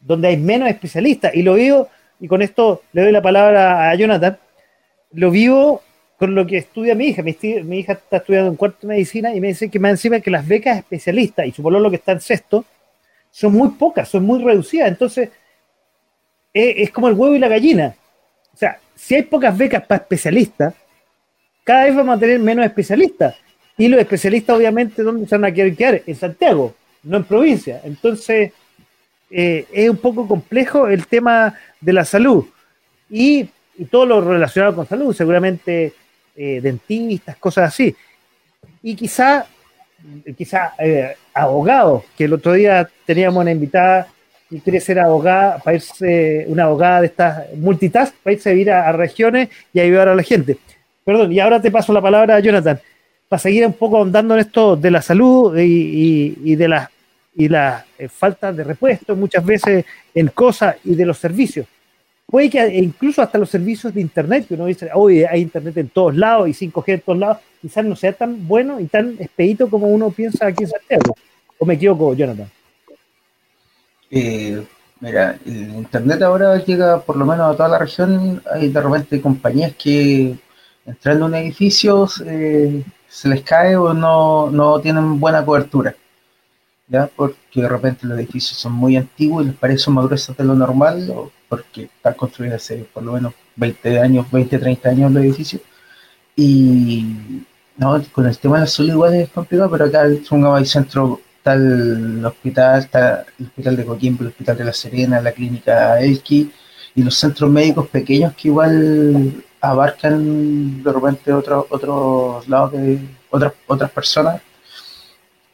donde 0.00 0.28
hay 0.28 0.36
menos 0.38 0.68
especialistas, 0.68 1.34
y 1.34 1.42
lo 1.42 1.54
vivo, 1.54 1.88
y 2.18 2.26
con 2.28 2.40
esto 2.40 2.82
le 2.92 3.02
doy 3.02 3.12
la 3.12 3.22
palabra 3.22 3.90
a 3.90 3.94
Jonathan, 3.94 4.38
lo 5.12 5.30
vivo 5.30 5.82
con 6.20 6.34
lo 6.34 6.46
que 6.46 6.58
estudia 6.58 6.94
mi 6.94 7.06
hija. 7.06 7.22
Mi, 7.22 7.78
hija 7.78 7.94
está 7.94 8.18
estudiando 8.18 8.50
en 8.50 8.56
cuarto 8.56 8.86
de 8.86 8.88
medicina 8.88 9.34
y 9.34 9.40
me 9.40 9.48
dice 9.48 9.70
que 9.70 9.78
más 9.78 9.92
encima 9.92 10.20
que 10.20 10.30
las 10.30 10.46
becas 10.46 10.76
especialistas 10.76 11.46
y 11.46 11.52
su 11.52 11.62
lo 11.62 11.88
que 11.88 11.96
está 11.96 12.12
en 12.12 12.20
sexto 12.20 12.62
son 13.30 13.54
muy 13.54 13.70
pocas, 13.70 14.06
son 14.06 14.24
muy 14.24 14.44
reducidas. 14.44 14.88
Entonces, 14.88 15.30
es, 16.52 16.90
como 16.90 17.08
el 17.08 17.14
huevo 17.14 17.34
y 17.34 17.38
la 17.38 17.48
gallina. 17.48 17.94
O 18.52 18.56
sea, 18.56 18.78
si 18.94 19.14
hay 19.14 19.22
pocas 19.22 19.56
becas 19.56 19.86
para 19.86 20.02
especialistas, 20.02 20.74
cada 21.64 21.84
vez 21.84 21.96
vamos 21.96 22.18
a 22.18 22.20
tener 22.20 22.38
menos 22.38 22.66
especialistas. 22.66 23.36
Y 23.78 23.88
los 23.88 23.98
especialistas, 23.98 24.54
obviamente, 24.54 25.02
¿dónde 25.02 25.26
se 25.26 25.34
van 25.36 25.46
a 25.46 25.54
querer 25.54 25.74
quedar? 25.74 26.02
En 26.06 26.16
Santiago, 26.16 26.74
no 27.02 27.16
en 27.16 27.24
provincia. 27.24 27.80
Entonces, 27.82 28.52
eh, 29.30 29.64
es 29.72 29.88
un 29.88 29.96
poco 29.96 30.28
complejo 30.28 30.86
el 30.86 31.06
tema 31.06 31.54
de 31.80 31.94
la 31.94 32.04
salud. 32.04 32.44
Y, 33.08 33.48
y 33.78 33.86
todo 33.86 34.04
lo 34.04 34.20
relacionado 34.20 34.76
con 34.76 34.86
salud, 34.86 35.14
seguramente 35.14 35.94
eh, 36.42 36.58
dentistas, 36.62 37.36
cosas 37.36 37.68
así. 37.68 37.94
Y 38.82 38.94
quizá, 38.94 39.44
quizá 40.34 40.72
eh, 40.78 41.14
abogados, 41.34 42.04
que 42.16 42.24
el 42.24 42.32
otro 42.32 42.54
día 42.54 42.88
teníamos 43.04 43.42
una 43.42 43.52
invitada 43.52 44.08
y 44.48 44.58
quiere 44.60 44.80
ser 44.80 45.00
abogada, 45.00 45.58
para 45.58 45.76
irse, 45.76 46.46
una 46.48 46.64
abogada 46.64 47.02
de 47.02 47.08
estas 47.08 47.54
multitask, 47.56 48.14
para 48.22 48.32
irse 48.32 48.48
a 48.48 48.52
vivir 48.52 48.70
a, 48.70 48.90
regiones 48.90 49.50
y 49.74 49.80
ayudar 49.80 50.08
a 50.08 50.14
la 50.14 50.22
gente. 50.22 50.56
Perdón, 51.04 51.30
y 51.30 51.40
ahora 51.40 51.60
te 51.60 51.70
paso 51.70 51.92
la 51.92 52.00
palabra 52.00 52.36
a 52.36 52.40
Jonathan, 52.40 52.80
para 53.28 53.38
seguir 53.38 53.66
un 53.66 53.74
poco 53.74 54.00
andando 54.00 54.32
en 54.32 54.40
esto 54.40 54.76
de 54.76 54.90
la 54.90 55.02
salud 55.02 55.54
y, 55.58 56.56
de 56.56 56.68
las 56.68 56.88
y 57.34 57.50
la 57.50 57.84
eh, 57.98 58.08
falta 58.08 58.50
de 58.50 58.64
repuesto 58.64 59.14
muchas 59.14 59.44
veces 59.44 59.84
en 60.14 60.28
cosas 60.28 60.76
y 60.84 60.94
de 60.94 61.04
los 61.04 61.18
servicios 61.18 61.66
puede 62.30 62.48
que 62.48 62.78
incluso 62.78 63.22
hasta 63.22 63.38
los 63.38 63.50
servicios 63.50 63.92
de 63.92 64.00
Internet, 64.00 64.46
que 64.46 64.54
uno 64.54 64.66
dice, 64.66 64.90
hoy 64.94 65.24
hay 65.24 65.42
Internet 65.42 65.76
en 65.76 65.88
todos 65.88 66.16
lados 66.16 66.48
y 66.48 66.52
5G 66.52 66.84
en 66.86 67.00
todos 67.00 67.18
lados, 67.18 67.38
quizás 67.60 67.84
no 67.84 67.96
sea 67.96 68.12
tan 68.12 68.46
bueno 68.46 68.80
y 68.80 68.86
tan 68.86 69.16
expedito 69.18 69.68
como 69.68 69.88
uno 69.88 70.10
piensa 70.10 70.46
aquí 70.46 70.64
en 70.64 70.70
Santiago. 70.70 71.16
¿O 71.58 71.66
me 71.66 71.74
equivoco, 71.74 72.14
Jonathan? 72.14 72.50
Eh, 74.10 74.64
mira, 75.00 75.38
el 75.44 75.74
Internet 75.74 76.22
ahora 76.22 76.56
llega 76.64 77.00
por 77.00 77.16
lo 77.16 77.26
menos 77.26 77.52
a 77.52 77.56
toda 77.56 77.68
la 77.68 77.78
región. 77.78 78.42
Hay 78.52 78.68
de 78.68 78.80
repente 78.80 79.20
compañías 79.20 79.74
que 79.74 80.36
entrando 80.86 81.24
a 81.24 81.28
un 81.28 81.34
edificio 81.34 82.08
eh, 82.24 82.82
se 83.08 83.28
les 83.28 83.42
cae 83.42 83.76
o 83.76 83.92
no, 83.92 84.50
no 84.50 84.80
tienen 84.80 85.18
buena 85.18 85.44
cobertura. 85.44 85.94
¿ya? 86.88 87.08
Porque 87.14 87.62
de 87.62 87.68
repente 87.68 88.06
los 88.06 88.18
edificios 88.18 88.58
son 88.58 88.72
muy 88.72 88.96
antiguos 88.96 89.44
y 89.44 89.48
les 89.48 89.56
parece 89.56 89.90
gruesos 89.90 90.36
de 90.36 90.44
lo 90.44 90.54
normal, 90.54 91.10
o 91.10 91.30
porque 91.50 91.82
están 91.82 92.14
construidos 92.14 92.62
hace 92.62 92.76
por 92.94 93.02
lo 93.02 93.12
menos 93.12 93.34
20 93.56 94.00
años, 94.00 94.30
20, 94.30 94.58
30 94.58 94.88
años 94.88 95.12
los 95.12 95.24
edificios. 95.24 95.62
Y 96.36 97.44
no, 97.76 98.00
con 98.12 98.26
el 98.26 98.38
tema 98.38 98.56
de 98.56 98.60
la 98.62 98.66
salud 98.68 98.90
igual 98.92 99.14
es 99.14 99.30
complicado, 99.30 99.70
pero 99.70 99.86
acá 99.86 100.06
en 100.06 100.22
un 100.44 100.66
Centro 100.66 101.20
está 101.36 101.54
el 101.54 102.24
hospital, 102.24 102.80
está 102.80 103.26
el 103.38 103.46
hospital 103.46 103.76
de 103.76 103.84
Coquimbo, 103.84 104.22
el 104.22 104.28
hospital 104.28 104.56
de 104.58 104.64
La 104.64 104.72
Serena, 104.72 105.20
la 105.20 105.32
clínica 105.32 106.00
Elki 106.00 106.50
y 106.94 107.02
los 107.02 107.16
centros 107.16 107.50
médicos 107.50 107.88
pequeños 107.88 108.32
que 108.34 108.48
igual 108.48 109.44
abarcan 109.60 110.82
de 110.82 110.92
repente 110.92 111.32
otros 111.32 111.66
otros 111.70 112.48
lados 112.48 112.72
de 112.72 112.98
otras 113.30 113.52
otras 113.66 113.90
personas 113.90 114.40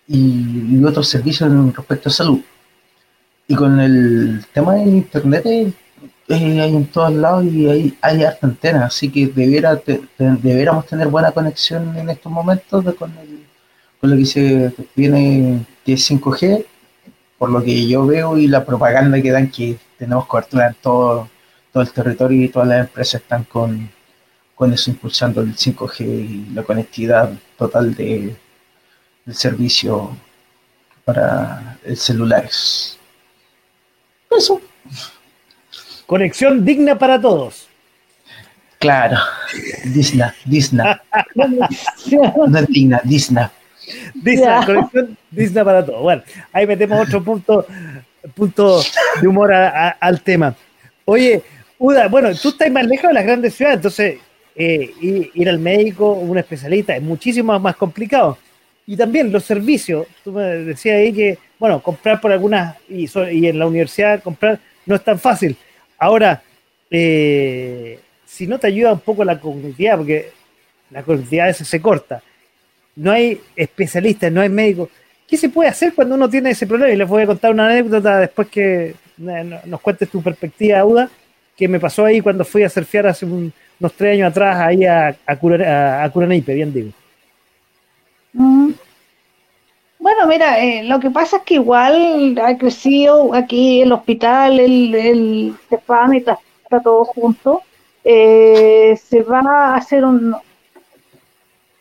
y, 0.09 0.85
otros 0.85 1.09
servicios 1.09 1.51
respecto 1.75 2.09
a 2.11 2.13
salud. 2.13 2.41
Y 3.49 3.55
con 3.55 3.81
el 3.81 4.45
tema 4.53 4.75
de 4.75 4.83
internet 4.83 5.47
hay 6.35 6.77
en 6.77 6.87
todos 6.87 7.13
lados 7.13 7.45
y 7.45 7.69
hay, 7.69 7.99
hay 8.01 8.25
harta 8.25 8.47
antena, 8.47 8.87
así 8.87 9.09
que 9.11 9.27
debiera 9.29 9.81
debiéramos 10.19 10.87
tener 10.87 11.09
buena 11.09 11.31
conexión 11.33 11.97
en 11.97 12.09
estos 12.11 12.33
momentos 12.33 12.85
con, 12.97 13.13
con 14.01 14.11
lo 14.11 14.17
que 14.17 14.27
se 14.27 14.75
viene 14.95 15.65
que 15.85 15.93
es 15.95 16.11
5G, 16.11 16.65
por 17.39 17.51
lo 17.51 17.63
que 17.63 17.87
yo 17.87 18.07
veo 18.07 18.37
y 18.39 18.49
la 18.49 18.65
propaganda 18.65 19.21
que 19.23 19.31
dan 19.31 19.51
que 19.51 19.79
tenemos 19.99 20.27
cobertura 20.27 20.69
en 20.69 20.75
todo, 20.75 21.29
todo 21.73 21.83
el 21.83 21.93
territorio 21.93 22.45
y 22.45 22.49
todas 22.49 22.69
las 22.69 22.81
empresas 22.81 23.21
están 23.21 23.45
con, 23.45 23.89
con 24.55 24.73
eso 24.73 24.91
impulsando 24.91 25.43
el 25.43 25.55
5G 25.55 26.01
y 26.01 26.55
la 26.55 26.63
conectividad 26.63 27.31
total 27.57 27.95
de, 27.95 28.35
del 29.25 29.35
servicio 29.35 30.17
para 31.05 31.79
celulares. 31.95 32.99
Eso. 34.31 34.61
Conexión 36.07 36.65
digna 36.65 36.99
para 36.99 37.21
todos. 37.21 37.69
Claro, 38.79 39.17
Disney, 39.85 40.29
Disney. 40.45 40.87
no 41.35 42.59
es 42.59 42.67
digna, 42.69 43.01
Disney. 43.05 43.47
Disney, 44.15 44.65
conexión 44.67 45.17
Disney 45.31 45.65
para 45.65 45.85
todos. 45.85 46.03
Bueno, 46.03 46.23
ahí 46.53 46.67
metemos 46.67 47.07
otro 47.07 47.23
punto, 47.25 47.67
punto 48.35 48.81
de 49.21 49.27
humor 49.27 49.53
al 49.53 50.21
tema. 50.23 50.55
Oye, 51.05 51.43
Uda, 51.79 52.09
bueno, 52.09 52.35
tú 52.35 52.49
estás 52.51 52.71
más 52.71 52.87
lejos 52.87 53.09
de 53.09 53.15
las 53.15 53.25
grandes 53.25 53.55
ciudades, 53.55 53.77
entonces 53.77 54.19
eh, 54.55 55.31
ir, 55.35 55.49
al 55.49 55.59
médico, 55.59 56.13
un 56.13 56.39
especialista, 56.39 56.97
es 56.97 57.03
muchísimo 57.03 57.59
más 57.59 57.77
complicado. 57.77 58.39
Y 58.87 58.97
también 58.97 59.33
los 59.33 59.45
servicios, 59.45 60.07
tú 60.23 60.33
me 60.33 60.43
decías 60.43 60.97
ahí 60.97 61.13
que, 61.13 61.39
bueno, 61.59 61.83
comprar 61.83 62.21
por 62.21 62.33
algunas, 62.33 62.77
y, 62.89 63.07
y 63.33 63.47
en 63.47 63.59
la 63.59 63.67
universidad 63.67 64.23
comprar 64.23 64.59
no 64.87 64.95
es 64.95 65.05
tan 65.05 65.19
fácil. 65.19 65.57
Ahora, 65.99 66.43
eh, 66.91 67.99
si 68.25 68.47
no 68.47 68.59
te 68.59 68.67
ayuda 68.67 68.93
un 68.93 69.01
poco 69.01 69.25
la 69.25 69.41
comunidad, 69.41 69.97
porque 69.97 70.31
la 70.91 71.03
comunidad 71.03 71.47
a 71.47 71.49
veces 71.49 71.69
se 71.69 71.81
corta, 71.81 72.23
no 72.97 73.13
hay 73.13 73.41
especialistas, 73.55 74.33
no 74.33 74.41
hay 74.41 74.49
médicos. 74.49 74.89
¿Qué 75.27 75.37
se 75.37 75.49
puede 75.49 75.69
hacer 75.69 75.95
cuando 75.95 76.15
uno 76.15 76.29
tiene 76.29 76.51
ese 76.51 76.67
problema? 76.67 76.93
Y 76.93 76.97
les 76.97 77.09
voy 77.09 77.23
a 77.23 77.27
contar 77.27 77.51
una 77.51 77.69
anécdota 77.69 78.21
después 78.21 78.49
que 78.49 78.95
eh, 79.19 79.61
nos 79.65 79.81
cuentes 79.81 80.09
tu 80.09 80.23
perspectiva, 80.23 80.85
Uda, 80.85 81.11
que 81.57 81.69
me 81.69 81.81
pasó 81.81 82.05
ahí 82.05 82.21
cuando 82.21 82.45
fui 82.45 82.63
a 82.63 82.69
surfear 82.69 83.09
hace 83.09 83.27
unos 83.27 83.93
tres 83.97 84.15
años 84.15 84.31
atrás, 84.31 84.57
ahí 84.59 84.85
a, 84.85 85.17
a, 85.27 86.11
Curanaipe, 86.11 86.55
bien 86.55 86.73
digo. 86.73 86.91
Mm. 88.35 88.71
Bueno, 90.07 90.29
mira, 90.29 90.63
eh, 90.63 90.85
lo 90.85 91.01
que 91.01 91.11
pasa 91.11 91.39
es 91.39 91.43
que 91.43 91.55
igual 91.55 92.39
ha 92.41 92.57
crecido 92.57 93.35
aquí 93.35 93.83
el 93.83 93.91
hospital, 93.91 94.61
el, 94.61 94.95
el 94.95 95.55
CEPAM 95.69 96.15
y 96.15 96.19
está, 96.19 96.39
todo 96.81 97.05
junto. 97.07 97.63
Eh, 98.05 98.97
se 99.05 99.25
va 99.25 99.41
a 99.41 99.75
hacer 99.75 100.05
un, 100.05 100.37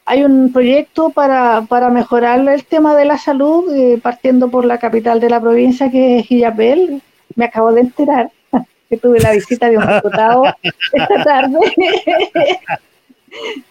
hay 0.05 0.23
un 0.23 0.51
proyecto 0.51 1.11
para, 1.11 1.67
para 1.69 1.91
mejorar 1.91 2.39
el 2.49 2.65
tema 2.65 2.95
de 2.95 3.05
la 3.05 3.19
salud, 3.19 3.71
eh, 3.71 3.99
partiendo 4.01 4.49
por 4.49 4.65
la 4.65 4.80
capital 4.80 5.19
de 5.19 5.30
la 5.30 5.39
provincia, 5.39 5.91
que 5.91 6.17
es 6.17 6.32
Illapel. 6.32 7.03
Me 7.36 7.45
acabo 7.45 7.71
de 7.73 7.82
enterar 7.82 8.32
que 8.89 8.97
tuve 8.97 9.19
la 9.19 9.34
visita 9.34 9.69
de 9.69 9.78
un 9.78 9.86
diputado 9.86 10.45
esta 10.93 11.23
tarde. 11.23 11.59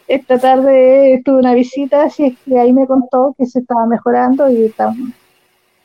esta 0.09 0.39
tarde 0.39 1.23
tuve 1.25 1.39
una 1.39 1.55
visita, 1.55 2.05
así 2.05 2.25
es 2.25 2.35
que 2.45 2.59
ahí 2.59 2.73
me 2.73 2.87
contó 2.87 3.35
que 3.37 3.47
se 3.47 3.61
estaba 3.61 3.87
mejorando 3.87 4.51
y 4.51 4.65
están 4.67 5.15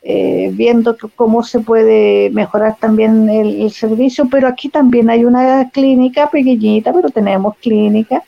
eh, 0.02 0.50
viendo 0.54 0.96
cómo 1.14 1.42
se 1.42 1.60
puede 1.60 2.30
mejorar 2.30 2.76
también 2.78 3.28
el, 3.28 3.70
servicio, 3.70 4.28
pero 4.30 4.48
aquí 4.48 4.68
también 4.68 5.10
hay 5.10 5.24
una 5.24 5.70
clínica 5.70 6.30
pequeñita, 6.30 6.92
pero 6.92 7.10
tenemos 7.10 7.56
clínica. 7.58 8.22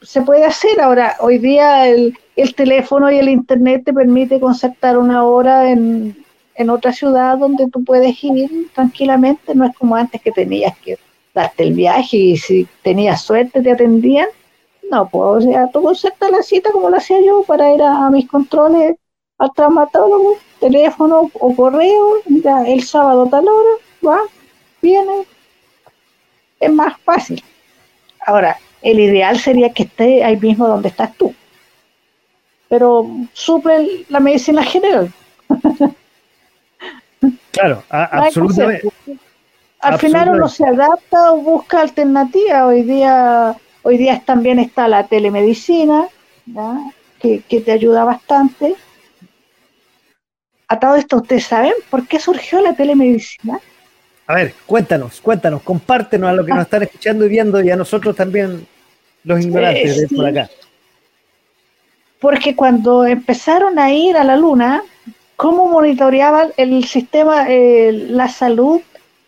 Se 0.00 0.22
puede 0.22 0.44
hacer. 0.44 0.80
Ahora, 0.80 1.16
hoy 1.20 1.38
día 1.38 1.88
el, 1.88 2.16
el, 2.36 2.54
teléfono 2.54 3.10
y 3.10 3.18
el 3.18 3.28
internet 3.28 3.82
te 3.84 3.92
permite 3.92 4.38
concertar 4.38 4.96
una 4.96 5.24
hora 5.24 5.70
en, 5.70 6.16
en 6.54 6.70
otra 6.70 6.92
ciudad 6.92 7.38
donde 7.38 7.68
tú 7.68 7.82
puedes 7.84 8.22
ir 8.22 8.68
tranquilamente. 8.74 9.54
No 9.54 9.64
es 9.64 9.74
como 9.76 9.96
antes 9.96 10.20
que 10.20 10.30
tenías 10.32 10.76
que 10.78 10.98
darte 11.34 11.64
el 11.64 11.72
viaje 11.74 12.16
y 12.16 12.36
si 12.36 12.66
tenías 12.82 13.22
suerte 13.22 13.62
te 13.62 13.72
atendían. 13.72 14.28
No, 14.90 15.08
pues, 15.08 15.44
o 15.44 15.50
sea, 15.50 15.70
tú 15.70 15.82
concertas 15.82 16.30
la 16.30 16.42
cita 16.42 16.72
como 16.72 16.88
lo 16.88 16.96
hacía 16.96 17.20
yo 17.20 17.42
para 17.42 17.72
ir 17.74 17.82
a, 17.82 18.08
mis 18.10 18.28
controles 18.28 18.96
al 19.38 19.52
traumatólogo, 19.52 20.36
teléfono 20.60 21.30
o 21.34 21.54
correo, 21.54 22.16
ya 22.26 22.62
el 22.66 22.82
sábado 22.82 23.28
tal 23.30 23.46
hora, 23.46 23.70
va, 24.04 24.20
viene, 24.80 25.24
es 26.58 26.72
más 26.72 26.98
fácil. 27.02 27.42
Ahora, 28.26 28.58
el 28.82 28.98
ideal 28.98 29.38
sería 29.38 29.72
que 29.72 29.84
esté 29.84 30.24
ahí 30.24 30.36
mismo 30.36 30.66
donde 30.66 30.88
estás 30.88 31.14
tú. 31.14 31.34
Pero 32.68 33.06
suple 33.32 34.04
la 34.08 34.20
medicina 34.20 34.62
general. 34.62 35.12
Claro, 37.50 37.82
absolutamente. 37.88 38.88
Al 39.80 39.98
final 39.98 40.30
uno 40.30 40.48
se 40.48 40.66
adapta 40.66 41.32
o 41.32 41.36
busca 41.38 41.80
alternativas. 41.80 42.64
Hoy 42.64 42.82
día, 42.82 43.56
hoy 43.82 43.96
día 43.96 44.20
también 44.24 44.58
está 44.58 44.88
la 44.88 45.06
telemedicina, 45.06 46.08
que, 47.20 47.42
que, 47.48 47.60
te 47.60 47.72
ayuda 47.72 48.04
bastante. 48.04 48.74
A 50.66 50.78
todo 50.78 50.96
esto, 50.96 51.16
¿ustedes 51.16 51.44
saben 51.44 51.72
por 51.90 52.06
qué 52.06 52.18
surgió 52.18 52.60
la 52.60 52.74
telemedicina? 52.74 53.60
A 54.26 54.34
ver, 54.34 54.54
cuéntanos, 54.66 55.20
cuéntanos, 55.20 55.62
compártenos 55.62 56.28
a 56.28 56.32
lo 56.34 56.44
que 56.44 56.52
nos 56.52 56.64
están 56.64 56.82
escuchando 56.82 57.24
y 57.24 57.28
viendo 57.28 57.62
y 57.62 57.70
a 57.70 57.76
nosotros 57.76 58.14
también, 58.14 58.66
los 59.24 59.40
ignorantes 59.40 60.02
de 60.02 60.14
por 60.14 60.26
acá. 60.26 60.50
Porque 62.20 62.54
cuando 62.54 63.06
empezaron 63.06 63.78
a 63.78 63.90
ir 63.92 64.16
a 64.16 64.24
la 64.24 64.36
luna, 64.36 64.82
¿cómo 65.36 65.68
monitoreaban 65.68 66.52
el 66.58 66.84
sistema, 66.84 67.46
eh, 67.48 67.90
la 67.92 68.28
salud 68.28 68.82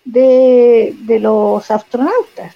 de, 0.05 0.95
de 1.01 1.21
los 1.21 1.71
astronautas? 1.71 2.55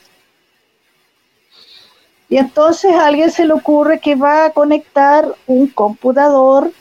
Y 2.28 2.36
entonces 2.38 2.92
a 2.92 3.06
alguien 3.06 3.30
se 3.30 3.46
le 3.46 3.52
ocurre 3.52 4.00
que 4.00 4.14
va 4.14 4.46
a 4.46 4.50
conectar 4.50 5.34
un 5.46 5.68
computador 5.68 6.72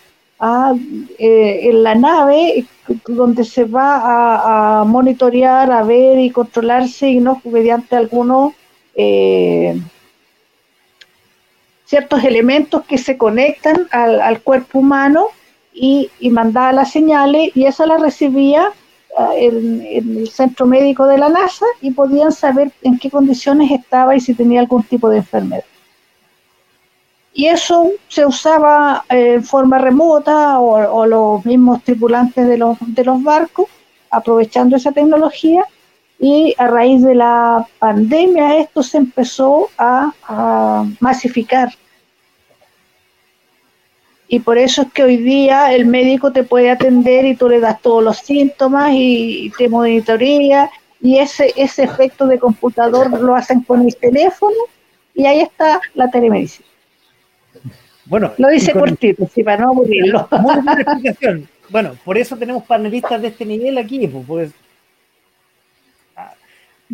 eh, 1.20 1.70
en 1.70 1.84
la 1.84 1.96
nave 1.96 2.66
donde 3.08 3.46
se 3.46 3.64
va 3.64 4.82
a, 4.82 4.84
monitorear, 4.84 5.72
a 5.72 5.84
ver 5.84 6.20
y 6.20 6.32
controlar 6.32 6.88
signos 6.90 7.38
mediante 7.46 7.96
algunos 7.96 8.54
eh, 8.94 9.80
ciertos 11.86 12.24
elementos 12.26 12.84
que 12.86 12.98
se 12.98 13.18
conectan 13.18 13.88
al, 13.92 14.42
cuerpo 14.42 14.80
humano 14.80 15.28
y, 15.74 16.10
mandaba 16.32 16.74
las 16.74 16.92
señales 16.92 17.52
y 17.56 17.66
eso 17.66 17.86
la 17.86 17.98
recibía 17.98 18.72
en, 19.36 19.82
el 19.82 20.30
centro 20.30 20.66
médico 20.66 21.06
de 21.06 21.18
la 21.18 21.30
NASA 21.30 21.66
y 21.82 21.92
podían 21.92 22.32
saber 22.32 22.72
en 22.82 22.98
qué 22.98 23.10
condiciones 23.10 23.72
estaba 23.72 24.16
y 24.16 24.20
si 24.20 24.34
tenía 24.34 24.60
algún 24.60 24.84
tipo 24.84 25.10
de 25.10 25.18
enfermedad 25.18 25.64
y 27.34 27.48
eso 27.48 27.92
se 28.08 28.26
usaba 28.26 29.06
eh, 29.10 29.36
en 29.36 29.44
forma 29.44 29.80
remota 29.80 30.60
o, 30.60 31.06
los 31.06 31.46
mismos 31.46 31.84
tripulantes 31.84 32.48
de 32.48 32.58
los, 32.58 32.78
de 32.80 33.04
los 33.04 33.24
barcos 33.24 33.68
aprovechando 34.12 34.76
esa 34.76 34.92
tecnología 34.92 35.66
y 36.20 36.54
a 36.58 36.68
raíz 36.68 37.02
de 37.04 37.16
la 37.16 37.68
pandemia 37.80 38.58
esto 38.58 38.84
se 38.84 38.98
empezó 38.98 39.70
a, 39.78 40.86
masificar. 41.00 41.70
Y 44.34 44.40
por 44.40 44.58
eso 44.58 44.82
es 44.82 44.92
que 44.92 45.04
hoy 45.04 45.18
día 45.18 45.76
el 45.76 45.86
médico 45.86 46.32
te 46.32 46.42
puede 46.42 46.72
atender 46.72 47.24
y 47.24 47.36
tú 47.36 47.48
le 47.48 47.60
das 47.60 47.80
todos 47.84 48.04
los 48.04 48.18
síntomas 48.18 48.90
y, 48.92 49.54
te 49.60 49.70
monitorea 49.70 50.72
y 51.00 51.20
ese, 51.20 51.54
ese 51.56 51.84
efecto 51.84 52.26
de 52.26 52.40
computador 52.40 53.22
lo 53.22 53.36
hacen 53.36 53.62
con 53.62 53.86
el 53.86 53.96
teléfono 53.96 54.56
y 55.14 55.28
ahí 55.28 55.42
está 55.42 55.80
la 55.94 56.10
telemedicina. 56.10 56.68
Bueno, 58.06 58.34
lo 58.40 58.50
dice 58.50 58.72
cortito, 58.74 59.30
sí, 59.32 59.44
para 59.44 59.62
no 59.62 59.70
aburrirlo. 59.70 60.28
Muy 60.32 60.56
buena 60.56 60.82
explicación. 60.82 61.48
Bueno, 61.70 61.96
por 62.04 62.18
eso 62.18 62.36
tenemos 62.36 62.64
panelistas 62.64 63.22
de 63.22 63.28
este 63.28 63.46
nivel 63.46 63.78
aquí, 63.78 64.08
pues, 64.08 64.50
ah, 66.16 66.34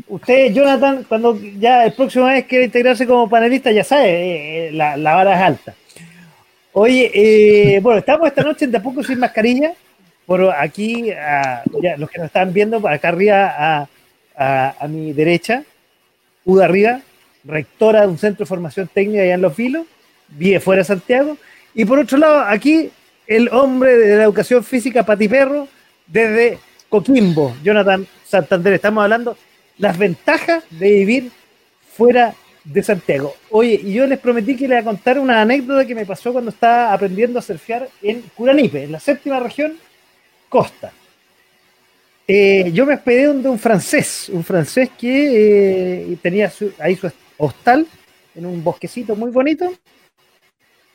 usted, 0.10 0.52
Jonathan, 0.52 1.06
cuando 1.08 1.40
ya 1.58 1.86
el 1.86 1.94
próximo 1.94 2.26
vez 2.26 2.44
quiere 2.44 2.66
integrarse 2.66 3.08
como 3.08 3.30
panelista, 3.30 3.72
ya 3.72 3.86
sabe, 3.86 4.10
eh, 4.10 4.68
eh, 4.68 4.72
la, 4.74 5.16
vara 5.16 5.36
es 5.36 5.42
alta. 5.42 5.74
Oye, 6.72 7.12
eh, 7.14 7.80
bueno, 7.80 8.00
estamos 8.00 8.28
esta 8.28 8.44
noche 8.44 8.66
en 8.66 8.72
Tampoco 8.72 9.04
Sin 9.04 9.20
Mascarilla, 9.20 9.74
por 10.26 10.52
aquí, 10.52 11.12
los 11.98 12.10
que 12.10 12.20
nos 12.20 12.28
están 12.28 12.54
viendo, 12.54 12.88
acá 12.88 13.08
arriba 13.08 13.88
a, 14.36 14.76
a 14.80 14.88
mi 14.88 15.12
derecha, 15.12 15.64
Uda 16.46 16.66
Arriba, 16.66 17.02
rectora 17.44 18.02
de 18.02 18.08
un 18.08 18.18
centro 18.20 18.46
de 18.46 18.48
formación 18.48 18.88
técnica 18.94 19.24
allá 19.24 19.34
en 19.34 19.42
Los 19.42 19.56
Filos, 19.56 19.88
vive 20.28 20.60
fuera 20.60 20.82
de 20.82 20.86
Santiago. 20.86 21.38
Y 21.74 21.86
por 21.86 21.98
otro 21.98 22.20
lado, 22.20 22.42
aquí 22.42 22.92
el 23.26 23.50
hombre 23.50 23.98
de 23.98 24.18
la 24.18 24.24
educación 24.24 24.64
física, 24.64 25.04
Pati 25.04 25.28
Perro, 25.28 25.68
desde 26.06 26.60
Coquimbo, 26.90 27.56
Jonathan 27.64 28.06
Santander. 28.26 28.74
Estamos 28.74 29.04
hablando 29.04 29.38
las 29.78 29.98
ventajas 29.98 30.64
de 30.70 30.90
vivir 30.90 31.32
fuera 31.96 32.34
de 32.72 32.84
Santiago. 32.84 33.36
Oye, 33.50 33.80
y 33.84 33.94
yo 33.94 34.06
les 34.06 34.20
prometí 34.20 34.56
que 34.56 34.68
les 34.68 34.72
iba 34.72 34.80
a 34.80 34.84
contar 34.84 35.18
una 35.20 35.42
anécdota 35.42 35.86
que 35.86 35.96
me 35.96 36.06
pasó 36.06 36.32
cuando 36.32 36.52
estaba 36.52 36.94
aprendiendo 36.94 37.40
a 37.40 37.42
surfear 37.42 37.90
en 38.02 38.22
Curanipe, 38.36 38.84
en 38.84 38.92
la 38.92 39.00
séptima 39.00 39.40
región, 39.40 39.74
Costa. 40.48 40.92
Eh, 42.28 42.70
yo 42.74 42.86
me 42.86 42.94
hospedé 42.94 43.34
de 43.34 43.50
un 43.50 43.58
francés, 43.58 44.30
un 44.30 44.44
francés 44.44 44.90
que 45.00 46.12
eh, 46.12 46.18
tenía 46.22 46.52
ahí 46.78 46.96
su 46.96 47.12
hostal 47.38 47.88
en 48.36 48.46
un 48.46 48.64
bosquecito 48.64 49.16
muy 49.16 49.32
bonito 49.32 49.72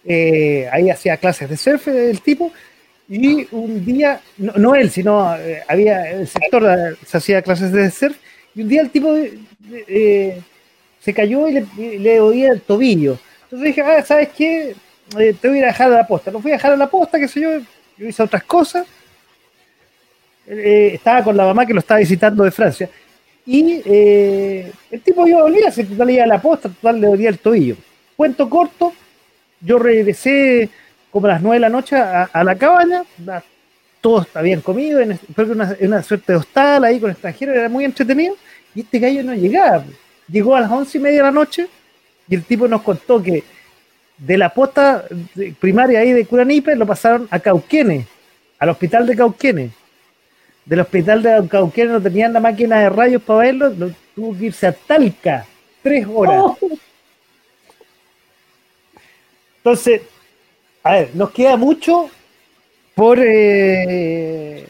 eh, 0.05 0.69
ahí 0.71 0.91
hacía 0.91 1.17
clases 1.17 1.49
de 1.49 1.57
surf 1.57 1.87
del 1.87 2.21
tipo, 2.21 2.53
y 3.09 3.49
un 3.53 3.85
día, 3.85 4.21
no, 4.37 4.75
él, 4.75 4.91
sino 4.91 5.35
había 5.67 6.11
el 6.11 6.29
sector 6.29 6.97
se 7.05 7.17
hacía 7.17 7.43
clases 7.43 7.73
de 7.73 7.91
surf, 7.91 8.17
y 8.55 8.63
un 8.63 8.69
día 8.69 8.83
el 8.83 8.91
tipo 8.91 9.15
se 11.05 11.13
cayó 11.13 11.49
y 11.49 11.99
le, 11.99 12.21
oía 12.21 12.51
el 12.51 12.63
tobillo. 12.63 13.19
Entonces 13.45 13.67
dije, 13.69 13.83
ah, 13.83 14.03
¿sabes 14.03 14.31
qué? 14.37 14.75
te 15.41 15.49
voy 15.49 15.61
a 15.61 15.67
dejar 15.67 15.93
a 15.93 15.97
la 15.97 16.07
posta. 16.07 16.31
Lo 16.31 16.41
fui 16.41 16.51
a 16.51 16.55
dejar 16.55 16.73
a 16.73 16.77
la 16.77 16.89
posta, 16.89 17.19
qué 17.19 17.29
sé 17.29 17.41
yo, 17.41 17.51
yo 17.99 18.09
hice 18.09 18.23
otras 18.23 18.43
cosas. 18.45 18.87
estaba 20.47 21.23
con 21.23 21.37
la 21.37 21.45
mamá 21.45 21.67
que 21.67 21.75
lo 21.75 21.81
estaba 21.81 22.01
visitando 22.01 22.43
de 22.43 22.51
Francia. 22.51 22.89
Y 23.47 23.83
el 24.91 25.01
tipo 25.05 25.27
iba 25.27 25.41
a 25.41 25.43
volver, 25.43 25.71
se 25.71 25.85
total 25.85 26.11
iba 26.11 26.25
a 26.25 26.27
la 26.27 26.41
posta, 26.41 26.71
total 26.71 27.01
le 27.01 27.09
oía 27.09 27.29
el 27.29 27.39
tobillo. 27.39 27.77
Cuento 28.17 28.49
corto, 28.49 28.95
yo 29.61 29.79
regresé 29.79 30.71
como 31.11 31.27
a 31.27 31.31
las 31.31 31.43
nueve 31.43 31.57
de 31.57 31.61
la 31.61 31.69
noche 31.69 31.97
a, 31.97 32.43
la 32.43 32.57
cabaña, 32.57 33.05
todos 34.01 34.27
habían 34.35 34.63
comido, 34.63 35.01
en, 35.01 35.19
una, 35.81 36.03
suerte 36.03 36.33
de 36.33 36.39
hostal 36.39 36.85
ahí 36.85 36.99
con 36.99 37.11
extranjeros, 37.11 37.57
era 37.57 37.69
muy 37.69 37.85
entretenido, 37.85 38.37
y 38.75 38.81
este 38.81 38.99
gallo 38.99 39.23
no 39.23 39.35
llegaba. 39.35 39.85
Llegó 40.29 40.57
a 40.57 40.61
las 40.61 40.71
once 40.71 40.99
y 40.99 41.01
media 41.01 41.19
de 41.19 41.25
la 41.25 41.31
noche 41.31 41.69
y 42.29 42.35
el 42.35 42.45
tipo 42.45 42.67
nos 42.67 42.83
contó 42.83 43.23
que 43.23 43.45
de 44.17 44.39
la 44.39 44.49
posta 44.49 45.05
primaria 45.61 46.01
ahí 46.01 46.13
de 46.13 46.25
Curanipe 46.27 46.77
lo 46.77 46.87
pasaron 46.87 47.29
a 47.31 47.39
Cauquenes, 47.39 48.07
al 48.59 48.69
hospital 48.71 49.07
de 49.07 49.17
Cauquenes. 49.17 49.73
Del 50.65 50.81
hospital 50.81 51.23
de 51.23 51.49
Cauquenes 51.49 51.93
no 51.93 52.01
tenían 52.01 52.33
la 52.33 52.41
máquina 52.41 52.81
de 52.81 52.89
rayos 52.89 53.23
para 53.23 53.41
verlo, 53.41 53.93
tuvo 54.15 54.37
que 54.39 54.47
irse 54.47 54.67
a 54.67 54.73
Talca, 54.73 55.45
tres 55.83 56.07
horas. 56.11 56.43
Oh. 56.43 56.59
Entonces, 59.59 60.03
a 60.83 60.93
ver, 60.93 61.11
nos 61.15 61.31
queda 61.31 61.57
mucho 61.57 62.11
por, 62.95 63.19
eh, 63.21 64.67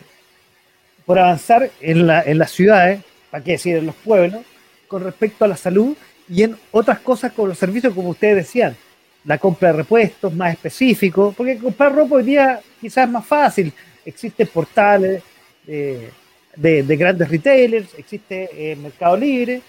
por 1.05 1.19
avanzar 1.19 1.71
en, 1.81 2.07
la, 2.07 2.23
en 2.23 2.39
las 2.39 2.51
ciudades, 2.51 3.01
para 3.31 3.43
qué 3.45 3.53
decir, 3.53 3.77
en 3.77 3.87
los 3.87 3.95
pueblos, 3.97 4.43
con 4.89 5.03
respecto 5.03 5.45
a 5.45 5.49
la 5.49 5.57
salud 5.57 5.97
y 6.28 6.43
en 6.43 6.57
otras 6.70 7.01
cosas 7.01 7.32
con 7.32 7.49
los 7.49 7.59
servicios, 7.59 7.95
como 7.95 8.11
ustedes 8.11 8.37
decían, 8.37 8.76
la 9.24 9.39
compra 9.39 9.72
de 9.72 9.78
repuestos 9.78 10.32
más 10.35 10.53
específicos, 10.53 11.35
porque 11.35 11.59
comprar 11.59 11.95
ropa 11.95 12.16
hoy 12.16 12.24
día 12.24 12.61
quizás 12.80 13.07
es 13.07 13.12
más 13.12 13.26
fácil. 13.26 13.72
Existen 14.05 14.47
portales 14.49 15.22
eh, 15.66 16.11
de, 16.57 16.97
grandes 16.97 17.28
retailers, 17.28 17.89
existe 17.97 18.51
eh, 18.53 18.76
Mercado 18.76 19.16
Libre, 19.16 19.62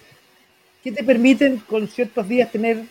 que 0.84 0.92
te 0.92 1.04
permiten 1.04 1.58
con 1.68 1.88
ciertos 1.88 2.28
días 2.28 2.52
tener 2.52 2.84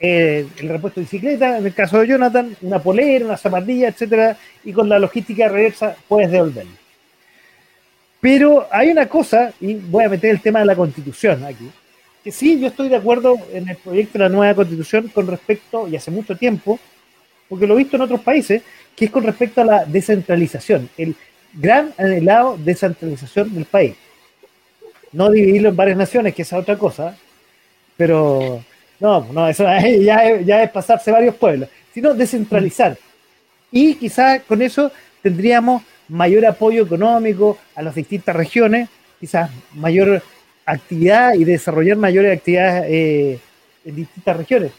eh, 0.00 0.46
el 0.58 0.68
repuesto 0.68 1.00
de 1.00 1.04
bicicleta, 1.04 1.58
en 1.58 1.66
el 1.66 1.74
caso 1.74 2.00
de 2.00 2.08
Jonathan, 2.08 2.56
una 2.62 2.82
polera, 2.82 3.24
una 3.24 3.36
zapatilla, 3.36 3.88
etcétera, 3.88 4.36
y 4.64 4.72
con 4.72 4.88
la 4.88 4.98
logística 4.98 5.48
reversa 5.48 5.94
puedes 6.08 6.30
devolverlo. 6.30 6.81
Pero 8.22 8.68
hay 8.70 8.90
una 8.90 9.08
cosa, 9.08 9.52
y 9.60 9.74
voy 9.74 10.04
a 10.04 10.08
meter 10.08 10.30
el 10.30 10.40
tema 10.40 10.60
de 10.60 10.66
la 10.66 10.76
constitución 10.76 11.44
aquí, 11.44 11.68
que 12.22 12.30
sí, 12.30 12.60
yo 12.60 12.68
estoy 12.68 12.88
de 12.88 12.94
acuerdo 12.94 13.36
en 13.52 13.68
el 13.68 13.76
proyecto 13.76 14.12
de 14.12 14.20
la 14.20 14.28
nueva 14.28 14.54
constitución 14.54 15.08
con 15.08 15.26
respecto, 15.26 15.88
y 15.88 15.96
hace 15.96 16.12
mucho 16.12 16.36
tiempo, 16.36 16.78
porque 17.48 17.66
lo 17.66 17.74
he 17.74 17.78
visto 17.78 17.96
en 17.96 18.02
otros 18.02 18.20
países, 18.20 18.62
que 18.94 19.06
es 19.06 19.10
con 19.10 19.24
respecto 19.24 19.62
a 19.62 19.64
la 19.64 19.84
descentralización, 19.86 20.88
el 20.96 21.16
gran 21.52 21.92
anhelado 21.98 22.56
descentralización 22.56 23.52
del 23.52 23.64
país. 23.64 23.96
No 25.10 25.28
dividirlo 25.28 25.70
en 25.70 25.76
varias 25.76 25.98
naciones, 25.98 26.32
que 26.32 26.42
es 26.42 26.52
otra 26.52 26.78
cosa, 26.78 27.16
pero 27.96 28.62
no, 29.00 29.26
no, 29.32 29.48
eso 29.48 29.64
ya, 30.00 30.62
es 30.62 30.70
pasarse 30.70 31.10
varios 31.10 31.34
pueblos, 31.34 31.68
sino 31.92 32.14
descentralizar. 32.14 32.96
Y 33.72 33.96
quizás 33.96 34.42
con 34.42 34.62
eso 34.62 34.92
tendríamos 35.20 35.82
mayor 36.12 36.44
apoyo 36.44 36.82
económico 36.82 37.58
a 37.74 37.82
las 37.82 37.94
distintas 37.94 38.36
regiones, 38.36 38.88
quizás 39.18 39.50
mayor 39.74 40.22
actividad 40.66 41.34
y 41.34 41.44
desarrollar 41.44 41.96
mayores 41.96 42.36
actividades 42.36 42.84
eh, 42.88 43.38
en 43.84 43.96
distintas 43.96 44.36
regiones. 44.36 44.72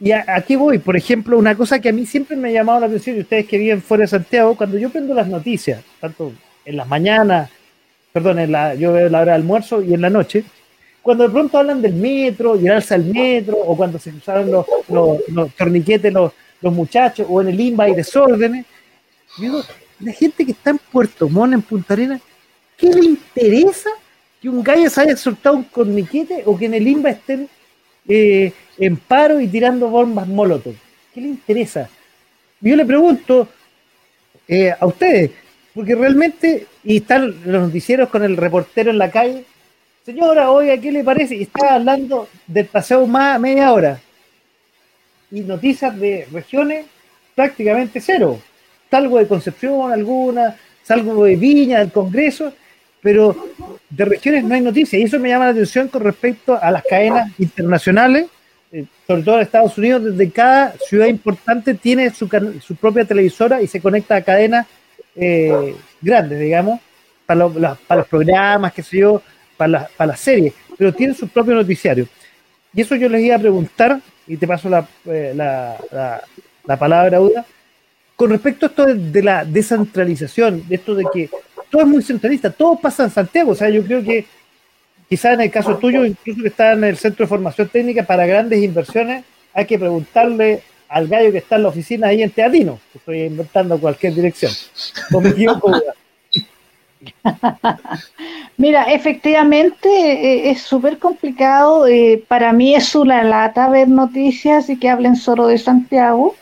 Y 0.00 0.10
aquí 0.10 0.56
voy, 0.56 0.78
por 0.78 0.96
ejemplo, 0.96 1.38
una 1.38 1.54
cosa 1.54 1.78
que 1.78 1.90
a 1.90 1.92
mí 1.92 2.04
siempre 2.06 2.36
me 2.36 2.48
ha 2.48 2.52
llamado 2.52 2.80
la 2.80 2.86
atención, 2.86 3.16
y 3.16 3.20
ustedes 3.20 3.46
que 3.46 3.56
viven 3.56 3.80
fuera 3.80 4.02
de 4.02 4.08
Santiago, 4.08 4.56
cuando 4.56 4.76
yo 4.76 4.90
prendo 4.90 5.14
las 5.14 5.28
noticias, 5.28 5.80
tanto 6.00 6.32
en 6.64 6.76
las 6.76 6.88
mañanas, 6.88 7.48
perdón, 8.12 8.40
en 8.40 8.50
la, 8.50 8.74
yo 8.74 8.92
veo 8.92 9.08
la 9.08 9.20
hora 9.20 9.32
de 9.32 9.36
almuerzo 9.36 9.80
y 9.80 9.94
en 9.94 10.00
la 10.00 10.10
noche, 10.10 10.44
cuando 11.00 11.24
de 11.24 11.30
pronto 11.30 11.56
hablan 11.56 11.80
del 11.80 11.94
metro 11.94 12.60
y 12.60 12.66
el 12.66 12.72
alza 12.72 12.98
del 12.98 13.14
metro, 13.14 13.56
o 13.56 13.76
cuando 13.76 14.00
se 14.00 14.10
usaron 14.10 14.50
los, 14.50 14.66
los, 14.88 15.54
torniquetes 15.54 16.12
los, 16.12 16.32
los, 16.60 16.72
muchachos, 16.72 17.24
o 17.30 17.40
en 17.40 17.48
el 17.48 17.60
INBA 17.60 17.84
hay 17.84 17.94
desórdenes, 17.94 18.66
digo, 19.38 19.62
la 20.02 20.12
gente 20.12 20.44
que 20.44 20.52
está 20.52 20.70
en 20.70 20.78
Puerto 20.78 21.28
Montt, 21.28 21.54
en 21.54 21.62
Punta 21.62 21.94
Arenas, 21.94 22.20
¿qué 22.76 22.88
le 22.88 23.04
interesa 23.04 23.90
que 24.40 24.48
un 24.48 24.62
gallo 24.62 24.90
se 24.90 25.00
haya 25.00 25.16
soltado 25.16 25.56
un 25.56 25.64
torniquete 25.64 26.42
o 26.44 26.58
que 26.58 26.66
en 26.66 26.74
el 26.74 26.86
INBA 26.86 27.10
estén 27.10 27.48
eh, 28.08 28.52
en 28.78 28.96
paro 28.96 29.40
y 29.40 29.48
tirando 29.48 29.88
bombas 29.88 30.26
molotov? 30.26 30.74
¿Qué 31.14 31.20
le 31.20 31.28
interesa? 31.28 31.88
Yo 32.60 32.76
le 32.76 32.84
pregunto 32.84 33.48
eh, 34.48 34.72
a 34.78 34.86
ustedes, 34.86 35.30
porque 35.74 35.94
realmente, 35.94 36.66
y 36.84 36.98
están 36.98 37.28
los 37.44 37.62
noticieros 37.62 38.08
con 38.08 38.22
el 38.24 38.36
reportero 38.36 38.90
en 38.90 38.98
la 38.98 39.10
calle, 39.10 39.44
Señora, 40.04 40.50
oiga, 40.50 40.76
¿qué 40.78 40.90
le 40.90 41.04
parece? 41.04 41.36
Y 41.36 41.42
estaba 41.42 41.74
hablando 41.74 42.28
del 42.48 42.66
paseo 42.66 43.06
más 43.06 43.38
media 43.38 43.72
hora. 43.72 44.00
Y 45.30 45.42
noticias 45.42 45.96
de 45.96 46.26
regiones 46.32 46.86
prácticamente 47.36 48.00
cero. 48.00 48.40
Salvo 48.92 49.18
de 49.18 49.26
Concepción 49.26 49.90
alguna, 49.90 50.54
salvo 50.82 51.24
de 51.24 51.36
Viña, 51.36 51.78
del 51.78 51.90
Congreso, 51.90 52.52
pero 53.00 53.34
de 53.88 54.04
regiones 54.04 54.44
no 54.44 54.54
hay 54.54 54.60
noticias. 54.60 55.00
Y 55.00 55.04
eso 55.06 55.18
me 55.18 55.30
llama 55.30 55.46
la 55.46 55.52
atención 55.52 55.88
con 55.88 56.02
respecto 56.02 56.58
a 56.60 56.70
las 56.70 56.84
cadenas 56.84 57.32
internacionales, 57.38 58.26
eh, 58.70 58.84
sobre 59.06 59.22
todo 59.22 59.36
en 59.36 59.40
Estados 59.40 59.78
Unidos, 59.78 60.04
desde 60.04 60.30
cada 60.30 60.74
ciudad 60.86 61.06
importante 61.06 61.72
tiene 61.72 62.10
su, 62.10 62.28
su 62.60 62.76
propia 62.76 63.06
televisora 63.06 63.62
y 63.62 63.66
se 63.66 63.80
conecta 63.80 64.16
a 64.16 64.20
cadenas 64.20 64.66
eh, 65.16 65.74
grandes, 66.02 66.38
digamos, 66.38 66.78
para, 67.24 67.48
para 67.86 68.00
los 68.02 68.08
programas, 68.08 68.74
qué 68.74 68.82
sé 68.82 68.98
yo, 68.98 69.22
para 69.56 69.88
la, 69.98 70.16
serie, 70.16 70.52
pero 70.76 70.92
tienen 70.92 71.16
su 71.16 71.28
propio 71.28 71.54
noticiario. 71.54 72.06
Y 72.74 72.82
eso 72.82 72.94
yo 72.96 73.08
les 73.08 73.22
iba 73.22 73.36
a 73.36 73.38
preguntar, 73.38 74.02
y 74.26 74.36
te 74.36 74.46
paso 74.46 74.68
la, 74.68 74.86
eh, 75.06 75.32
la, 75.34 76.76
palabra, 76.78 77.22
Uda, 77.22 77.46
con 78.22 78.30
respecto 78.30 78.66
a 78.66 78.68
esto 78.68 78.86
de, 78.86 79.20
la 79.20 79.44
descentralización, 79.44 80.62
de 80.68 80.76
esto 80.76 80.94
de 80.94 81.04
que 81.12 81.28
todo 81.68 81.82
es 81.82 81.88
muy 81.88 82.04
centralista, 82.04 82.52
todo 82.52 82.76
pasa 82.76 83.02
en 83.02 83.10
Santiago, 83.10 83.50
o 83.50 83.54
sea, 83.56 83.68
yo 83.68 83.82
creo 83.82 84.00
que 84.00 84.24
quizás 85.08 85.34
en 85.34 85.40
el 85.40 85.50
caso 85.50 85.76
tuyo, 85.76 86.04
incluso 86.04 86.40
que 86.40 86.46
está 86.46 86.74
en 86.74 86.84
el 86.84 86.96
Centro 86.96 87.24
de 87.24 87.28
Formación 87.28 87.68
Técnica 87.68 88.04
para 88.04 88.24
grandes 88.24 88.62
inversiones, 88.62 89.24
hay 89.52 89.66
que 89.66 89.76
preguntarle 89.76 90.62
al 90.88 91.08
gallo 91.08 91.32
que 91.32 91.38
está 91.38 91.56
en 91.56 91.64
la 91.64 91.70
oficina 91.70 92.06
ahí 92.06 92.22
en 92.22 92.30
Teatino, 92.30 92.78
estoy 92.94 93.22
inventando 93.22 93.76
cualquier 93.80 94.14
dirección. 94.14 94.52
¿O 95.12 95.20
me 95.20 95.30
equivoco, 95.30 95.72
Mira, 98.56 98.84
efectivamente 98.84 99.88
eh, 99.88 100.50
es 100.52 100.62
súper 100.62 100.98
complicado. 100.98 101.88
Eh, 101.88 102.22
para 102.28 102.52
mí 102.52 102.76
es 102.76 102.94
una 102.94 103.24
lata 103.24 103.68
ver 103.68 103.88
noticias 103.88 104.70
y 104.70 104.78
que 104.78 104.88
hablen 104.88 105.16
solo 105.16 105.48
de 105.48 105.58
Santiago, 105.58 106.36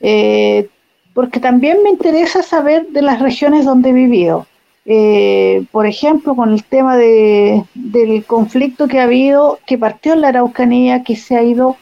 eh, 0.00 0.68
porque 1.14 1.40
también 1.40 1.78
me 1.82 1.90
interesa 1.90 2.42
saber 2.42 2.88
de 2.88 3.02
las 3.02 3.20
regiones 3.20 3.64
donde 3.64 3.90
he 3.90 3.92
vivido. 3.92 4.46
por 5.70 5.86
ejemplo, 5.86 6.34
con 6.34 6.52
el 6.52 6.64
tema 6.64 6.96
de, 6.96 7.64
del 7.74 8.24
conflicto 8.24 8.88
que 8.88 8.98
ha 8.98 9.04
habido, 9.04 9.58
que 9.66 9.78
partió 9.78 10.14
en 10.14 10.22
la 10.22 10.28
Araucanía, 10.28 11.04
que 11.04 11.16
se 11.16 11.36
ha 11.36 11.42
ido 11.42 11.76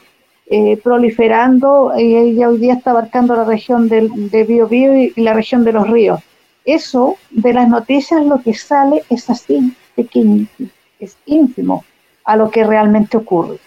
proliferando 0.83 1.93
y, 1.97 2.43
hoy 2.45 2.59
día 2.59 2.75
está 2.75 2.91
abarcando 2.91 3.37
la 3.37 3.45
región 3.45 3.89
del, 3.89 4.31
de 4.31 4.45
Biobío 4.45 4.95
y 4.97 5.13
la 5.17 5.33
región 5.33 5.65
de 5.65 5.73
los 5.73 5.89
ríos 5.89 6.21
eso 6.65 7.17
de 7.31 7.53
las 7.53 7.69
noticias 7.69 8.25
lo 8.25 8.41
que 8.43 8.55
sale 8.55 9.03
es 9.09 9.29
así, 9.31 9.75
pequeño, 9.95 10.47
es 10.99 11.17
ínfimo 11.27 11.85
a 12.25 12.37
lo 12.37 12.51
que 12.51 12.65
realmente 12.65 13.17
ocurre. 13.17 13.59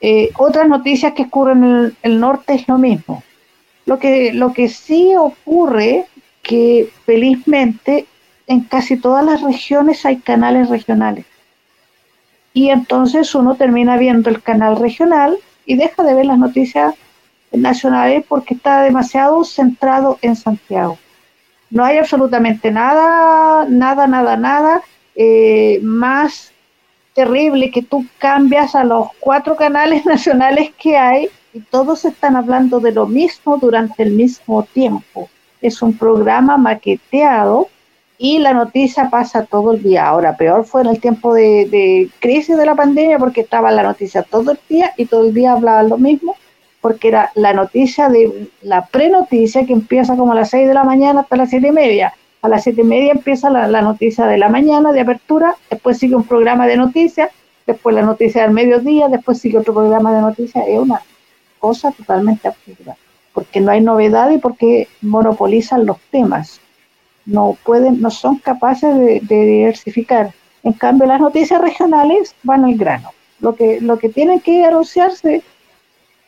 Eh, 0.00 0.30
otras 0.38 0.68
noticias 0.68 1.12
que 1.12 1.24
ocurren 1.24 1.64
en 1.64 1.96
el, 2.02 2.20
norte 2.20 2.54
es 2.54 2.66
lo 2.68 2.78
mismo. 2.78 3.22
Lo 3.86 3.98
que, 3.98 4.32
lo 4.32 4.52
que 4.52 4.68
sí 4.68 5.14
ocurre 5.16 6.06
que 6.42 6.88
felizmente 7.04 8.06
en 8.46 8.60
casi 8.60 8.96
todas 8.96 9.24
las 9.24 9.42
regiones 9.42 10.04
hay 10.04 10.18
canales 10.18 10.68
regionales. 10.68 11.24
Y 12.52 12.70
entonces 12.70 13.34
uno 13.34 13.54
termina 13.54 13.96
viendo 13.96 14.28
el 14.28 14.42
canal 14.42 14.76
regional 14.76 15.38
y 15.64 15.76
deja 15.76 16.02
de 16.02 16.14
ver 16.14 16.26
las 16.26 16.38
noticias 16.38 16.94
nacionales 17.50 18.24
porque 18.28 18.54
está 18.54 18.82
demasiado 18.82 19.44
centrado 19.44 20.18
en 20.22 20.36
Santiago. 20.36 20.98
No 21.70 21.84
hay 21.84 21.98
absolutamente 21.98 22.70
nada, 22.70 23.66
nada, 23.68 24.06
nada, 24.06 24.36
nada 24.36 24.82
eh, 25.14 25.80
más 25.82 26.52
terrible 27.14 27.70
que 27.70 27.82
tú 27.82 28.06
cambias 28.18 28.74
a 28.74 28.84
los 28.84 29.08
cuatro 29.20 29.56
canales 29.56 30.04
nacionales 30.06 30.72
que 30.78 30.96
hay 30.96 31.28
y 31.52 31.60
todos 31.60 32.04
están 32.04 32.36
hablando 32.36 32.80
de 32.80 32.92
lo 32.92 33.06
mismo 33.06 33.58
durante 33.58 34.02
el 34.02 34.12
mismo 34.12 34.62
tiempo. 34.64 35.28
Es 35.60 35.82
un 35.82 35.96
programa 35.96 36.56
maqueteado 36.56 37.68
y 38.18 38.38
la 38.38 38.52
noticia 38.52 39.10
pasa 39.10 39.44
todo 39.44 39.72
el 39.72 39.82
día. 39.82 40.06
Ahora, 40.06 40.36
peor 40.36 40.64
fue 40.64 40.82
en 40.82 40.88
el 40.88 41.00
tiempo 41.00 41.34
de, 41.34 41.66
de 41.70 42.10
crisis 42.20 42.56
de 42.56 42.66
la 42.66 42.74
pandemia 42.74 43.18
porque 43.18 43.42
estaba 43.42 43.70
la 43.70 43.82
noticia 43.82 44.22
todo 44.22 44.52
el 44.52 44.58
día 44.68 44.92
y 44.96 45.06
todo 45.06 45.26
el 45.26 45.34
día 45.34 45.52
hablaban 45.52 45.88
lo 45.88 45.98
mismo 45.98 46.36
porque 46.82 47.08
era 47.08 47.30
la 47.36 47.54
noticia 47.54 48.08
de 48.08 48.50
la 48.60 48.86
prenoticia 48.86 49.64
que 49.64 49.72
empieza 49.72 50.16
como 50.16 50.32
a 50.32 50.34
las 50.34 50.50
6 50.50 50.68
de 50.68 50.74
la 50.74 50.84
mañana 50.84 51.20
hasta 51.20 51.36
las 51.36 51.48
siete 51.48 51.68
y 51.68 51.72
media. 51.72 52.12
A 52.42 52.48
las 52.48 52.64
siete 52.64 52.80
y 52.80 52.84
media 52.84 53.12
empieza 53.12 53.48
la, 53.48 53.82
noticia 53.82 54.26
de 54.26 54.36
la 54.36 54.48
mañana 54.48 54.92
de 54.92 55.00
apertura, 55.00 55.54
después 55.70 55.98
sigue 55.98 56.16
un 56.16 56.24
programa 56.24 56.66
de 56.66 56.76
noticias, 56.76 57.30
después 57.68 57.94
la 57.94 58.02
noticia 58.02 58.42
del 58.42 58.50
mediodía, 58.50 59.06
después 59.06 59.38
sigue 59.38 59.58
otro 59.58 59.72
programa 59.72 60.12
de 60.12 60.22
noticias. 60.22 60.64
Es 60.66 60.76
una 60.76 61.00
cosa 61.62 61.92
totalmente 61.92 62.48
absurda, 62.48 62.96
porque 63.32 63.60
no 63.60 63.70
hay 63.70 63.80
novedad 63.80 64.30
y 64.30 64.38
porque 64.38 64.88
monopolizan 65.00 65.86
los 65.86 65.98
temas. 66.10 66.60
No 67.24 67.56
pueden, 67.64 68.00
no 68.00 68.10
son 68.10 68.38
capaces 68.38 68.92
de, 68.98 69.20
diversificar. 69.28 70.32
En 70.64 70.72
cambio, 70.72 71.06
las 71.06 71.20
noticias 71.20 71.60
regionales 71.60 72.34
van 72.42 72.64
al 72.64 72.74
grano. 72.74 73.10
Lo 73.38 73.54
que, 73.54 73.80
lo 73.80 73.96
que 74.00 74.08
tienen 74.08 74.40
que 74.40 74.64
anunciarse 74.64 75.42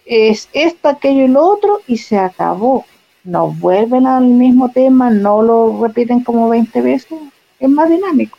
es 0.06 0.48
esto, 0.52 0.88
aquello 0.88 1.24
y 1.24 1.28
lo 1.28 1.44
otro 1.44 1.80
y 1.88 1.96
se 1.96 2.16
acabó. 2.16 2.84
No 3.24 3.48
vuelven 3.48 4.06
al 4.06 4.26
mismo 4.26 4.68
tema, 4.68 5.10
no 5.10 5.42
lo 5.42 5.82
repiten 5.82 6.22
como 6.22 6.48
20 6.48 6.80
veces, 6.80 7.18
es 7.58 7.68
más 7.68 7.88
dinámico. 7.88 8.38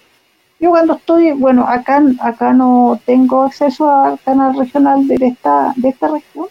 Yo 0.61 0.69
cuando 0.69 0.93
estoy, 0.93 1.33
bueno, 1.33 1.65
acá, 1.67 2.01
acá 2.21 2.53
no 2.53 2.97
tengo 3.05 3.43
acceso 3.43 3.89
al 3.89 4.17
canal 4.19 4.57
regional 4.57 5.05
de 5.07 5.15
esta, 5.27 5.73
de 5.75 5.89
esta 5.89 6.07
región, 6.07 6.47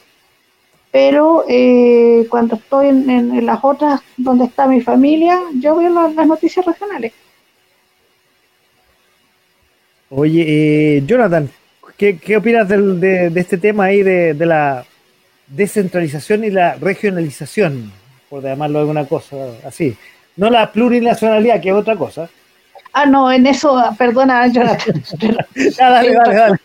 pero 0.95 1.45
eh, 1.49 2.25
cuando 2.31 2.55
estoy 2.55 2.87
en, 2.87 3.45
las 3.45 3.59
otras 3.65 4.01
donde 4.17 4.45
está 4.45 4.69
mi 4.69 4.81
familia, 4.81 5.41
yo 5.59 5.75
veo 5.75 5.91
las, 5.91 6.15
noticias 6.25 6.65
regionales. 6.65 7.13
Oye, 10.11 10.45
eh, 10.47 11.03
Jonathan, 11.05 11.51
¿qué, 11.97 12.17
¿qué, 12.17 12.37
opinas 12.37 12.69
de, 12.69 13.29
de, 13.29 13.41
este 13.41 13.59
tema 13.59 13.87
ahí 13.87 14.05
de, 14.05 14.35
de 14.35 14.47
la 14.47 14.85
descentralización 15.49 16.45
y 16.45 16.51
la 16.51 16.77
regionalización, 16.77 17.91
por 18.31 18.45
llamarlo 18.45 18.79
de 18.79 18.83
alguna 18.83 19.05
cosa 19.07 19.37
así. 19.67 19.97
No 20.37 20.49
la 20.49 20.71
plurinacionalidad, 20.71 21.61
que 21.61 21.71
es 21.71 21.75
otra 21.75 21.97
cosa. 21.97 22.31
Ah, 22.93 23.05
no, 23.05 23.33
en 23.33 23.49
eso, 23.49 23.83
perdona, 23.99 24.47
Jonathan. 24.47 25.03
dale, 25.77 26.13
dale, 26.15 26.35
dale. 26.37 26.59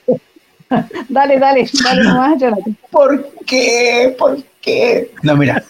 dale, 1.09 1.39
dale, 1.39 1.69
dale 1.83 2.03
nomás, 2.03 2.39
Jonathan. 2.39 2.77
¿Por 2.91 3.31
qué? 3.45 4.15
¿Por 4.17 4.43
qué? 4.61 5.11
No, 5.23 5.35
mira, 5.35 5.63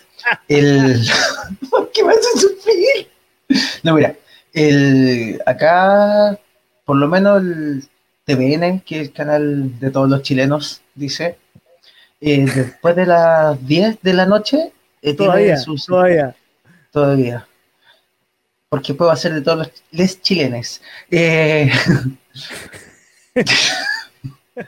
el... 0.47 1.02
¿Por 1.70 1.91
qué 1.91 2.04
me 2.04 2.14
hacen 2.14 2.41
sufrir? 2.41 3.08
No, 3.84 3.95
mira, 3.95 4.16
el... 4.54 5.41
acá, 5.45 6.38
por 6.86 6.97
lo 6.97 7.08
menos 7.08 7.41
el 7.41 7.88
TVN, 8.26 8.82
que 8.82 9.02
es 9.02 9.08
el 9.08 9.14
canal 9.14 9.80
de 9.80 9.91
todos 9.91 10.10
los 10.10 10.22
chilenos, 10.22 10.82
dice, 10.95 11.38
eh, 12.22 12.45
después 12.45 12.95
de 12.95 13.06
las 13.06 13.66
10 13.66 14.02
de 14.02 14.14
la 14.14 14.26
noche, 14.26 14.74
eh, 15.02 15.14
todavía, 15.14 15.56
todavía. 15.88 16.36
Todavía. 16.91 17.47
Porque 18.68 18.93
puedo 18.93 19.10
hacer 19.10 19.34
de 19.34 19.41
todos 19.41 19.60
los 19.60 19.72
les 19.91 20.22
chilenes. 20.22 20.82
Eh, 21.10 21.72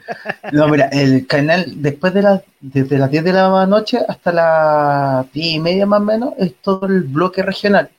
no, 0.52 0.68
mira, 0.68 0.88
el 0.88 1.26
canal, 1.26 1.64
después 1.76 2.14
de 2.14 2.22
las, 2.22 2.42
desde 2.60 2.98
las 2.98 3.10
10 3.10 3.24
de 3.24 3.32
la 3.32 3.66
noche 3.66 3.98
hasta 4.06 4.32
las 4.32 5.32
10 5.32 5.46
y 5.54 5.58
media 5.60 5.86
más 5.86 6.00
o 6.00 6.04
menos, 6.04 6.34
es 6.38 6.54
todo 6.56 6.86
el 6.86 7.02
bloque 7.02 7.42
regional, 7.42 7.90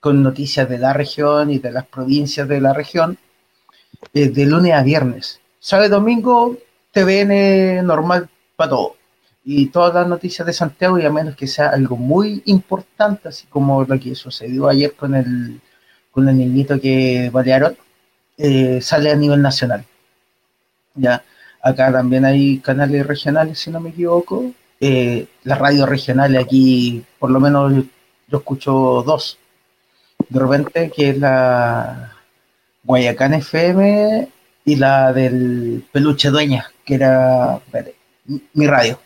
con 0.00 0.22
noticias 0.22 0.68
de 0.68 0.78
la 0.78 0.92
región 0.92 1.50
y 1.50 1.58
de 1.58 1.72
las 1.72 1.86
provincias 1.86 2.48
de 2.48 2.60
la 2.60 2.72
región, 2.72 3.18
de 4.12 4.46
lunes 4.46 4.74
a 4.74 4.82
viernes. 4.82 5.40
Y 5.60 5.88
domingo, 5.88 6.56
TVN 6.92 7.84
normal 7.86 8.28
para 8.56 8.70
todo 8.70 9.00
y 9.44 9.66
todas 9.66 9.94
las 9.94 10.06
noticias 10.06 10.46
de 10.46 10.52
Santiago, 10.52 10.98
y 10.98 11.06
a 11.06 11.10
menos 11.10 11.36
que 11.36 11.46
sea 11.46 11.70
algo 11.70 11.96
muy 11.96 12.42
importante, 12.46 13.28
así 13.28 13.46
como 13.46 13.84
lo 13.84 13.98
que 13.98 14.14
sucedió 14.14 14.68
ayer 14.68 14.94
con 14.94 15.14
el, 15.14 15.60
con 16.10 16.28
el 16.28 16.36
niñito 16.36 16.80
que 16.80 17.30
balearon, 17.32 17.76
eh, 18.38 18.80
sale 18.80 19.10
a 19.10 19.16
nivel 19.16 19.42
nacional. 19.42 19.84
Ya, 20.94 21.24
acá 21.62 21.92
también 21.92 22.24
hay 22.24 22.58
canales 22.58 23.06
regionales, 23.06 23.58
si 23.58 23.70
no 23.70 23.80
me 23.80 23.90
equivoco. 23.90 24.52
Eh, 24.80 25.26
las 25.44 25.58
radios 25.58 25.88
regionales 25.88 26.42
aquí, 26.42 27.04
por 27.18 27.30
lo 27.30 27.40
menos 27.40 27.72
yo, 28.28 28.38
escucho 28.38 29.02
dos. 29.06 29.38
De 30.28 30.40
repente, 30.40 30.90
que 30.94 31.10
es 31.10 31.18
la 31.18 32.12
Guayacán 32.84 33.34
FM 33.34 34.28
y 34.64 34.76
la 34.76 35.12
del 35.12 35.84
Peluche 35.92 36.30
Dueña, 36.30 36.70
que 36.84 36.94
era 36.94 37.60
mi 38.54 38.66
radio 38.66 38.98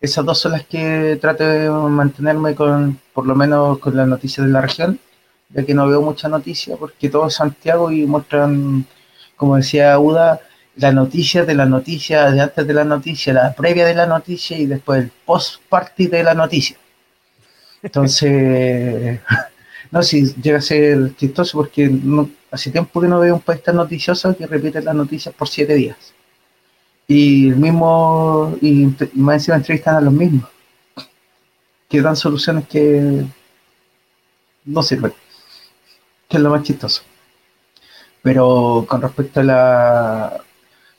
esas 0.00 0.24
dos 0.24 0.38
son 0.38 0.52
las 0.52 0.64
que 0.64 1.18
trato 1.20 1.44
de 1.44 1.70
mantenerme 1.70 2.54
con, 2.54 3.00
por 3.12 3.26
lo 3.26 3.34
menos 3.34 3.78
con 3.78 3.96
las 3.96 4.06
noticias 4.06 4.46
de 4.46 4.52
la 4.52 4.60
región, 4.60 4.98
ya 5.50 5.64
que 5.64 5.74
no 5.74 5.88
veo 5.88 6.02
mucha 6.02 6.28
noticia, 6.28 6.76
porque 6.76 7.08
todo 7.08 7.26
es 7.26 7.34
Santiago 7.34 7.90
y 7.90 8.06
muestran, 8.06 8.86
como 9.36 9.56
decía 9.56 9.98
Uda, 9.98 10.40
la 10.78 10.92
noticia 10.92 11.44
de 11.44 11.54
la 11.54 11.66
noticia, 11.66 12.30
de 12.30 12.40
antes 12.40 12.66
de 12.66 12.74
la 12.74 12.84
noticia, 12.84 13.32
la 13.32 13.52
previa 13.52 13.84
de 13.84 13.94
la 13.94 14.06
noticia 14.06 14.56
y 14.56 14.66
después 14.66 15.02
el 15.02 15.10
post-party 15.26 16.06
de 16.06 16.22
la 16.22 16.34
noticia. 16.34 16.76
Entonces, 17.82 19.20
no, 19.90 20.02
si 20.02 20.34
llega 20.34 20.58
a 20.58 20.62
ser 20.62 21.16
chistoso 21.16 21.58
porque 21.58 21.90
hace 22.50 22.70
tiempo 22.70 23.00
que 23.00 23.08
no 23.08 23.18
veo 23.20 23.34
un 23.34 23.40
país 23.40 23.60
noticioso 23.72 24.36
que 24.36 24.46
repite 24.46 24.80
las 24.80 24.94
noticias 24.94 25.34
por 25.34 25.48
siete 25.48 25.74
días. 25.74 25.96
Y 27.08 27.48
el 27.48 27.56
mismo, 27.56 28.56
y, 28.60 28.86
más 29.14 29.36
encima 29.36 29.56
entrevistan 29.56 29.96
a 29.96 30.00
los 30.00 30.12
mismos, 30.12 30.48
que 31.88 32.02
dan 32.02 32.16
soluciones 32.16 32.68
que 32.68 33.24
no 34.64 34.82
sirven, 34.82 35.12
que 36.28 36.36
es 36.36 36.42
lo 36.42 36.50
más 36.50 36.62
chistoso. 36.62 37.02
Pero 38.22 38.84
con 38.88 39.00
respecto 39.00 39.40
a 39.40 39.42
la, 39.42 40.44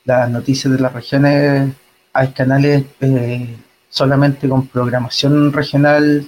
las 0.09 0.29
noticias 0.29 0.73
de 0.73 0.79
las 0.79 0.93
regiones, 0.93 1.71
hay 2.13 2.27
canales 2.29 2.83
eh, 3.01 3.55
solamente 3.89 4.49
con 4.49 4.67
programación 4.67 5.53
regional 5.53 6.27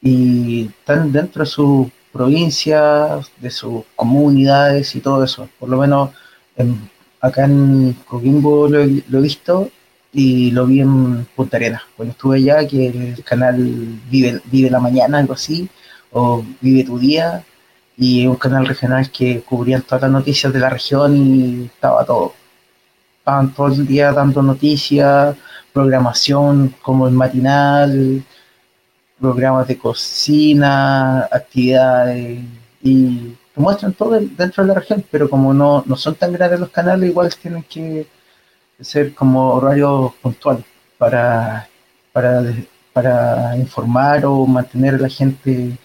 y 0.00 0.66
están 0.66 1.12
dentro 1.12 1.42
de 1.44 1.50
sus 1.50 1.88
provincias, 2.12 3.30
de 3.44 3.50
sus 3.50 3.84
comunidades 3.96 4.94
y 4.94 5.00
todo 5.00 5.24
eso. 5.24 5.48
Por 5.58 5.68
lo 5.68 5.78
menos 5.78 6.10
en 6.56 6.68
acá 7.20 7.44
en 7.44 7.94
Coquimbo 8.06 8.68
lo, 8.68 8.80
he 8.80 9.22
visto 9.22 9.70
y 10.12 10.50
lo 10.52 10.66
vi 10.66 10.80
en 10.80 11.26
Punta 11.34 11.56
Arenas. 11.56 11.82
Cuando 11.96 12.12
estuve 12.12 12.36
allá, 12.38 12.66
que 12.66 12.86
el 12.86 13.24
canal 13.24 13.56
Vive, 14.10 14.40
Vive 14.44 14.70
la 14.70 14.80
Mañana, 14.80 15.18
algo 15.18 15.34
así, 15.34 15.68
o 16.12 16.44
Vive 16.60 16.84
tu 16.84 16.98
Día, 16.98 17.44
y 17.96 18.26
un 18.26 18.36
canal 18.36 18.66
regional 18.66 19.10
que 19.10 19.40
cubría 19.40 19.80
todas 19.80 20.02
las 20.02 20.10
noticias 20.10 20.52
de 20.52 20.60
la 20.60 20.70
región 20.70 21.16
y 21.16 21.64
estaba 21.66 22.04
todo. 22.04 22.34
Estaban 23.26 23.52
todo 23.54 23.66
el 23.66 23.84
día 23.84 24.12
dando 24.12 24.40
noticias, 24.40 25.34
programación 25.72 26.72
como 26.80 27.08
el 27.08 27.14
matinal, 27.14 28.22
programas 29.20 29.66
de 29.66 29.76
cocina, 29.76 31.22
actividades 31.24 32.38
y 32.84 33.36
te 33.52 33.60
muestran 33.60 33.94
todo 33.94 34.20
dentro 34.20 34.62
de 34.62 34.68
la 34.68 34.74
región, 34.74 35.04
pero 35.10 35.28
como 35.28 35.52
no, 35.52 35.82
no 35.86 35.96
son 35.96 36.14
tan 36.14 36.34
grandes 36.34 36.60
los 36.60 36.68
canales, 36.70 37.10
igual 37.10 37.34
tienen 37.34 37.64
que 37.64 38.06
ser 38.80 39.12
como 39.12 39.54
horarios 39.54 40.14
puntuales 40.22 40.64
para, 40.96 41.68
para, 42.12 42.44
para 42.92 43.56
informar 43.56 44.24
o 44.24 44.46
mantener 44.46 44.94
a 44.94 44.98
la 44.98 45.08
gente 45.08 45.76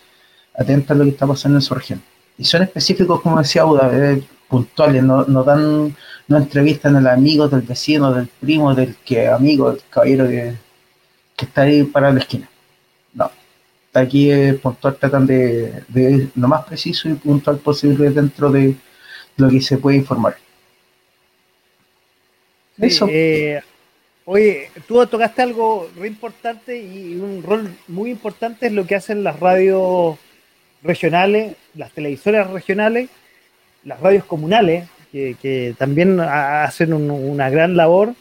atenta 0.53 0.93
a 0.93 0.97
lo 0.97 1.05
que 1.05 1.09
está 1.09 1.25
pasando 1.25 1.57
en 1.57 1.63
su 1.63 1.73
región. 1.73 2.03
Y 2.37 2.43
son 2.43 2.61
específicos, 2.61 3.19
como 3.19 3.39
decía 3.39 3.65
Uda, 3.65 3.89
eh, 3.91 4.23
puntuales, 4.51 5.01
no, 5.01 5.23
no, 5.23 5.43
dan, 5.43 5.95
no 6.27 6.37
entrevistan 6.37 6.97
al 6.97 7.07
amigo 7.07 7.47
del 7.47 7.61
vecino, 7.61 8.13
del 8.13 8.27
primo, 8.27 8.75
del 8.75 8.95
que 9.05 9.27
amigo, 9.27 9.71
del 9.71 9.81
caballero 9.89 10.27
que, 10.27 10.53
que 11.37 11.45
está 11.45 11.61
ahí 11.61 11.83
para 11.83 12.11
la 12.11 12.19
esquina. 12.19 12.49
No. 13.13 13.31
Aquí 13.93 14.29
es 14.29 14.55
puntual, 14.59 14.97
tratan 14.97 15.25
de, 15.25 15.83
de 15.87 16.27
lo 16.35 16.47
más 16.47 16.65
preciso 16.65 17.07
y 17.07 17.13
puntual 17.13 17.57
posible 17.59 18.09
dentro 18.09 18.51
de 18.51 18.75
lo 19.37 19.49
que 19.49 19.61
se 19.61 19.77
puede 19.77 19.97
informar. 19.97 20.35
Eso. 22.77 23.07
Eh, 23.09 23.61
oye, 24.25 24.69
tú 24.87 25.05
tocaste 25.07 25.41
algo 25.41 25.89
muy 25.95 26.07
importante 26.09 26.77
y 26.77 27.15
un 27.15 27.41
rol 27.41 27.69
muy 27.87 28.11
importante 28.11 28.67
es 28.67 28.73
lo 28.73 28.85
que 28.85 28.95
hacen 28.95 29.23
las 29.23 29.39
radios 29.39 30.17
regionales, 30.83 31.55
las 31.75 31.91
televisoras 31.91 32.49
regionales, 32.49 33.09
las 33.83 33.99
radios 33.99 34.25
comunales, 34.25 34.87
que, 35.11 35.75
también 35.77 36.19
hacen 36.19 36.93
una 36.93 37.49
gran 37.49 37.75
labor. 37.75 38.13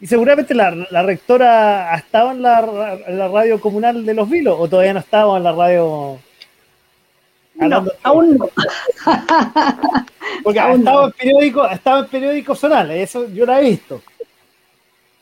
Y 0.00 0.06
seguramente 0.06 0.54
la, 0.54 0.70
rectora 1.02 1.92
ha 1.92 1.96
estado 1.96 2.30
en 2.30 2.42
la, 2.42 3.28
radio 3.28 3.60
comunal 3.60 4.06
de 4.06 4.14
Los 4.14 4.30
Vilos 4.30 4.56
o 4.58 4.68
todavía 4.68 4.94
no 4.94 5.00
estaba 5.00 5.36
en 5.36 5.44
la 5.44 5.52
radio. 5.52 6.18
No, 7.56 7.84
aún 8.04 8.38
no. 8.38 8.48
Porque 10.44 10.60
ha 10.60 10.72
estado, 10.72 11.06
en 11.06 11.12
periódico, 11.12 11.62
ha 11.64 11.72
estado 11.72 12.04
en 12.04 12.08
periódicos 12.08 12.60
zonales, 12.60 13.08
eso 13.08 13.28
yo 13.30 13.44
lo 13.44 13.56
he 13.56 13.62
visto. 13.62 14.00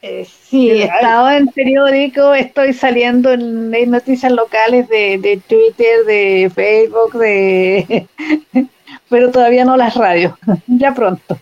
Eh, 0.03 0.27
sí, 0.27 0.71
he 0.71 0.85
estado 0.85 1.31
en 1.31 1.49
periódico, 1.49 2.35
estoy 2.35 2.75
saliendo 2.75 3.33
en, 3.33 3.91
noticias 3.91 4.31
locales 4.31 4.89
de, 4.89 5.41
Twitter, 5.49 6.05
de 6.05 6.51
Facebook, 6.55 7.15
de 7.15 8.07
pero 9.09 9.31
todavía 9.31 9.65
no 9.65 9.77
las 9.77 9.95
radios, 9.95 10.35
ya 10.67 10.95
pronto. 10.95 11.39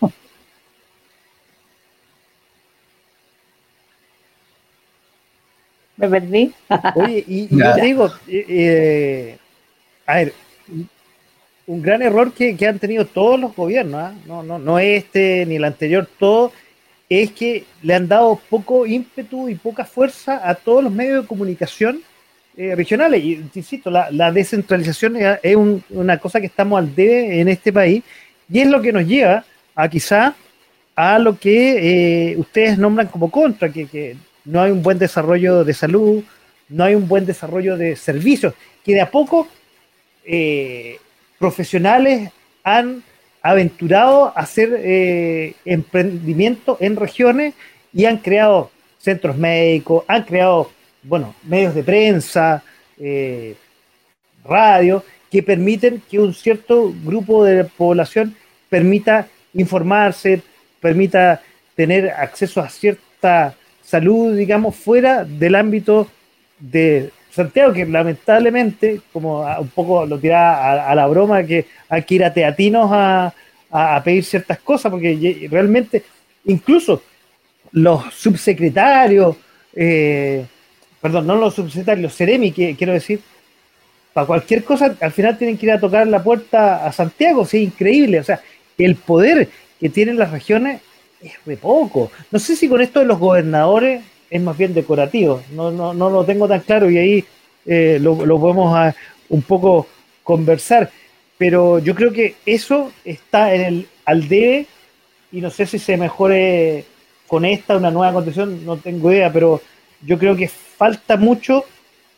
Me 5.97 6.09
perdí. 6.09 6.53
Oye, 6.95 7.23
y, 7.27 7.47
yo 7.49 7.75
digo, 7.75 8.07
eh, 8.27 8.45
eh, 8.49 9.37
a 10.05 10.15
ver, 10.15 10.33
un 11.67 11.81
gran 11.81 12.01
error 12.01 12.33
que, 12.33 12.57
han 12.67 12.79
tenido 12.79 13.05
todos 13.05 13.39
los 13.39 13.55
gobiernos, 13.55 14.01
¿ah? 14.01 14.13
no, 14.25 14.43
no, 14.43 14.59
no 14.59 14.77
este 14.79 15.45
ni 15.45 15.55
el 15.55 15.63
anterior, 15.63 16.07
todo 16.19 16.51
es 17.09 17.31
que 17.31 17.65
le 17.81 17.93
han 17.93 18.07
dado 18.07 18.39
poco 18.49 18.85
ímpetu 18.85 19.47
y 19.49 19.55
poca 19.55 19.85
fuerza 19.85 20.47
a 20.47 20.55
todos 20.55 20.83
los 20.83 20.91
medios 20.91 21.21
de 21.21 21.27
comunicación 21.27 22.01
eh, 22.57 22.75
regionales. 22.75 23.23
Y 23.23 23.33
insisto, 23.33 23.89
la, 23.89 24.31
descentralización 24.31 25.17
es, 25.41 25.57
una 25.89 26.17
cosa 26.17 26.39
que 26.39 26.47
estamos 26.47 26.79
al 26.79 26.93
debe 26.93 27.39
en 27.39 27.47
este 27.47 27.71
país 27.71 28.03
y 28.49 28.59
es 28.59 28.67
lo 28.67 28.81
que 28.81 28.93
nos 28.93 29.05
lleva 29.05 29.43
a 29.75 29.89
quizá 29.89 30.35
a 30.95 31.19
lo 31.19 31.37
que 31.37 32.31
eh, 32.31 32.37
ustedes 32.37 32.77
nombran 32.77 33.07
como 33.07 33.29
contra, 33.29 33.69
que, 33.69 34.15
no 34.45 34.61
hay 34.61 34.71
un 34.71 34.81
buen 34.81 34.97
desarrollo 34.97 35.63
de 35.63 35.73
salud, 35.73 36.23
no 36.69 36.83
hay 36.83 36.95
un 36.95 37.07
buen 37.07 37.25
desarrollo 37.25 37.77
de 37.77 37.95
servicios, 37.95 38.53
que 38.83 38.93
de 38.93 39.01
a 39.01 39.09
poco 39.09 39.47
eh, 40.23 40.97
profesionales 41.39 42.31
han 42.63 43.03
aventurado 43.41 44.25
a 44.25 44.41
hacer 44.41 44.69
eh, 44.77 45.53
emprendimiento 45.65 46.77
en 46.79 46.95
regiones 46.95 47.53
y 47.93 48.05
han 48.05 48.17
creado 48.17 48.71
centros 48.97 49.37
médicos, 49.37 50.03
han 50.07 50.23
creado, 50.23 50.71
bueno, 51.07 51.35
medios 51.43 51.75
de 51.75 51.83
prensa, 51.83 52.63
eh, 52.99 53.55
radio, 54.43 55.03
que 55.31 55.43
permiten 55.43 56.01
que 56.09 56.19
un 56.19 56.33
cierto 56.33 56.93
grupo 57.03 57.43
de 57.43 57.63
población 57.65 58.35
permita 58.69 59.27
informarse, 59.53 60.41
permita 60.79 61.41
tener 61.75 62.09
acceso 62.09 62.61
a 62.61 62.69
cierta 62.69 63.55
salud, 63.83 64.35
digamos, 64.35 64.75
fuera 64.75 65.23
del 65.23 65.55
ámbito 65.55 66.07
de 66.59 67.11
Santiago, 67.31 67.73
que 67.73 67.85
lamentablemente, 67.85 69.01
como 69.11 69.41
un 69.41 69.67
poco 69.69 70.05
lo 70.05 70.17
tira 70.17 70.89
a, 70.89 70.95
la 70.95 71.07
broma, 71.07 71.43
que 71.43 71.65
hay 71.89 72.03
que 72.03 72.15
ir 72.15 72.23
a 72.23 72.33
teatinos 72.33 72.89
a, 72.91 73.33
pedir 74.05 74.23
ciertas 74.23 74.59
cosas, 74.59 74.89
porque 74.89 75.47
realmente, 75.51 76.03
incluso 76.45 77.03
los 77.73 78.13
subsecretarios, 78.13 79.35
eh, 79.75 80.45
perdón, 81.01 81.27
no 81.27 81.35
los 81.35 81.55
subsecretarios, 81.55 82.15
Ceremi, 82.15 82.51
que, 82.51 82.75
quiero 82.75 82.93
decir, 82.93 83.19
para 84.13 84.27
cualquier 84.27 84.63
cosa, 84.63 84.95
al 84.99 85.11
final 85.11 85.37
tienen 85.37 85.57
que 85.57 85.65
ir 85.65 85.71
a 85.73 85.79
tocar 85.79 86.07
la 86.07 86.23
puerta 86.23 86.85
a 86.85 86.91
Santiago, 86.91 87.45
sí, 87.45 87.63
increíble, 87.63 88.19
o 88.19 88.23
sea, 88.23 88.41
el 88.77 88.95
poder 88.95 89.49
que 89.79 89.89
tienen 89.89 90.17
las 90.17 90.31
regiones 90.31 90.81
es 91.21 91.33
de 91.45 91.57
poco. 91.57 92.11
No 92.31 92.39
sé 92.39 92.55
si 92.55 92.67
con 92.67 92.81
esto 92.81 92.99
de 92.99 93.05
los 93.05 93.19
gobernadores 93.19 94.03
es 94.29 94.41
más 94.41 94.57
bien 94.57 94.73
decorativo. 94.73 95.41
No, 95.51 95.71
no, 95.71 95.93
no 95.93 96.09
lo 96.09 96.25
tengo 96.25 96.47
tan 96.47 96.61
claro 96.61 96.89
y 96.89 96.97
ahí 96.97 97.25
eh, 97.65 97.97
lo, 98.01 98.15
podemos 98.15 98.75
a, 98.75 98.95
un 99.29 99.41
poco 99.41 99.87
conversar. 100.23 100.89
Pero 101.37 101.79
yo 101.79 101.95
creo 101.95 102.11
que 102.11 102.35
eso 102.45 102.91
está 103.03 103.53
en 103.53 103.61
el 103.61 103.87
al 104.05 104.27
debe 104.27 104.67
y 105.31 105.41
no 105.41 105.49
sé 105.49 105.65
si 105.65 105.79
se 105.79 105.97
mejore 105.97 106.85
con 107.27 107.43
esta 107.43 107.75
una 107.75 107.91
nueva 107.91 108.13
condición, 108.13 108.65
no 108.65 108.77
tengo 108.77 109.11
idea, 109.11 109.33
pero 109.33 109.61
yo 110.01 110.17
creo 110.19 110.35
que 110.35 110.47
falta 110.47 111.17
mucho 111.17 111.65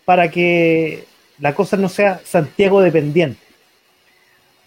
para 0.05 0.29
que 0.29 1.03
la 1.39 1.53
cosa 1.53 1.77
no 1.77 1.89
sea 1.89 2.21
Santiago 2.23 2.81
dependiente. 2.81 3.39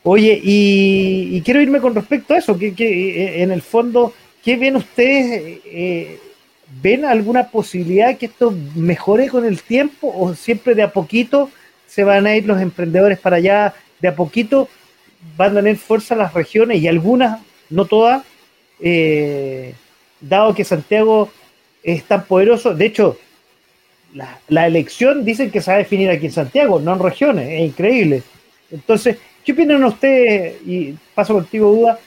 Oye, 0.03 0.41
y, 0.43 1.41
quiero 1.43 1.61
irme 1.61 1.81
con 1.81 1.95
respecto 1.95 2.35
a 2.35 2.39
eso, 2.39 2.59
que, 2.59 2.75
que 2.75 3.43
en 3.43 3.51
el 3.51 3.61
fondo, 3.61 4.15
¿qué 4.43 4.57
ven 4.57 4.77
ustedes? 4.77 5.61
Eh, 5.67 6.19
¿Ven 6.83 7.05
alguna 7.05 7.49
posibilidad 7.49 8.17
que 8.17 8.27
esto 8.27 8.55
mejore 8.75 9.29
con 9.29 9.45
el 9.45 9.61
tiempo 9.63 10.13
o 10.17 10.35
siempre 10.35 10.75
de 10.75 10.85
a 10.85 10.93
poquito 10.93 11.51
se 11.87 12.05
van 12.05 12.27
a 12.27 12.37
ir 12.37 12.47
los 12.47 12.61
emprendedores 12.61 13.19
para 13.19 13.37
allá? 13.37 13.75
De 13.99 14.09
a 14.09 14.15
poquito 14.15 14.69
van 15.37 15.53
a 15.53 15.61
tener 15.61 15.77
fuerza 15.77 16.15
las 16.15 16.33
regiones 16.33 16.81
y 16.81 16.89
algunas, 16.89 17.41
no 17.69 17.85
todas, 17.85 18.23
eh, 18.81 19.75
dado 20.21 20.55
que 20.55 20.65
Santiago 20.65 21.31
es 21.83 22.05
tan 22.05 22.25
poderoso. 22.25 22.75
De 22.75 22.87
hecho, 22.87 23.19
la, 24.49 24.67
elección 24.67 25.25
dicen 25.25 25.51
que 25.51 25.61
se 25.61 25.71
va 25.71 25.77
a 25.77 25.79
definir 25.79 26.11
aquí 26.11 26.27
en 26.27 26.33
Santiago, 26.33 26.81
no 26.81 26.93
en 26.93 26.99
regiones, 26.99 27.49
es 27.49 27.61
increíble. 27.61 28.23
Entonces, 28.71 29.19
¿qué 29.45 29.53
opinan 29.53 29.85
ustedes? 29.85 30.57
Y 30.67 30.95
paso 31.15 31.35
contigo, 31.35 31.71
Duda, 31.71 31.99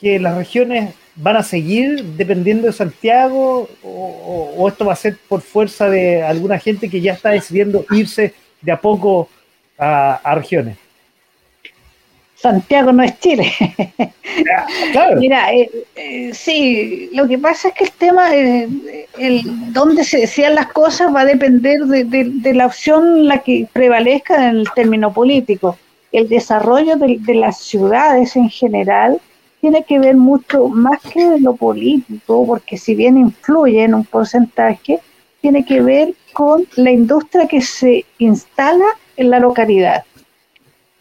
que 0.00 0.18
las 0.18 0.36
regiones 0.36 0.94
van 1.16 1.36
a 1.36 1.42
seguir 1.42 2.02
dependiendo 2.02 2.66
de 2.66 2.72
Santiago 2.72 3.68
o, 3.82 4.68
esto 4.68 4.84
va 4.84 4.94
a 4.94 4.96
ser 4.96 5.16
por 5.28 5.42
fuerza 5.42 5.90
de 5.90 6.22
alguna 6.22 6.58
gente 6.58 6.88
que 6.88 7.00
ya 7.00 7.12
está 7.12 7.30
decidiendo 7.30 7.84
irse 7.90 8.34
de 8.62 8.72
a 8.72 8.80
poco 8.80 9.28
a, 9.78 10.34
regiones? 10.34 10.76
Santiago 12.40 12.90
no 12.92 13.02
es 13.02 13.18
Chile. 13.18 13.52
Mira, 15.18 15.52
eh, 15.52 15.70
eh, 15.94 16.30
sí, 16.32 17.10
lo 17.12 17.28
que 17.28 17.38
pasa 17.38 17.68
es 17.68 17.74
que 17.74 17.84
el 17.84 17.92
tema, 17.92 18.34
eh, 18.34 19.06
el, 19.18 19.72
donde 19.72 20.04
se 20.04 20.20
decían 20.20 20.54
las 20.54 20.68
cosas 20.68 21.14
va 21.14 21.20
a 21.20 21.26
depender 21.26 21.80
de, 21.84 22.04
de, 22.04 22.54
la 22.54 22.66
opción 22.66 23.28
la 23.28 23.38
que 23.38 23.68
prevalezca 23.70 24.48
en 24.48 24.56
el 24.56 24.70
término 24.74 25.12
político. 25.12 25.76
El 26.12 26.28
desarrollo 26.30 26.96
de, 26.96 27.18
de 27.20 27.34
las 27.34 27.58
ciudades 27.58 28.34
en 28.36 28.48
general 28.48 29.20
tiene 29.60 29.84
que 29.84 29.98
ver 29.98 30.16
mucho 30.16 30.68
más 30.68 30.98
que 31.02 31.38
lo 31.40 31.54
político, 31.56 32.46
porque 32.46 32.78
si 32.78 32.94
bien 32.94 33.18
influye 33.18 33.84
en 33.84 33.94
un 33.94 34.04
porcentaje, 34.04 34.98
tiene 35.42 35.64
que 35.66 35.82
ver 35.82 36.14
con 36.32 36.66
la 36.76 36.90
industria 36.90 37.46
que 37.46 37.60
se 37.60 38.06
instala 38.18 38.86
en 39.18 39.28
la 39.28 39.40
localidad. 39.40 40.04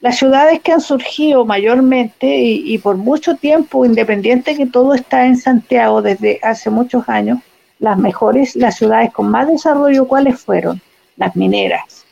Las 0.01 0.17
ciudades 0.17 0.61
que 0.61 0.71
han 0.71 0.79
surgido 0.79 1.45
mayormente 1.45 2.27
y, 2.27 2.77
por 2.77 2.95
mucho 2.95 3.35
tiempo, 3.35 3.85
independiente 3.85 4.55
que 4.55 4.65
todo 4.65 4.93
está 4.93 5.25
en 5.25 5.35
Santiago 5.35 6.01
desde 6.01 6.39
hace 6.41 6.69
muchos 6.69 7.09
años, 7.09 7.39
las 7.79 7.97
mejores, 7.97 8.55
las 8.55 8.77
ciudades 8.77 9.11
con 9.11 9.29
más 9.29 9.47
desarrollo, 9.47 10.07
¿cuáles 10.07 10.39
fueron? 10.39 10.81
Las 11.17 11.35
mineras, 11.35 12.05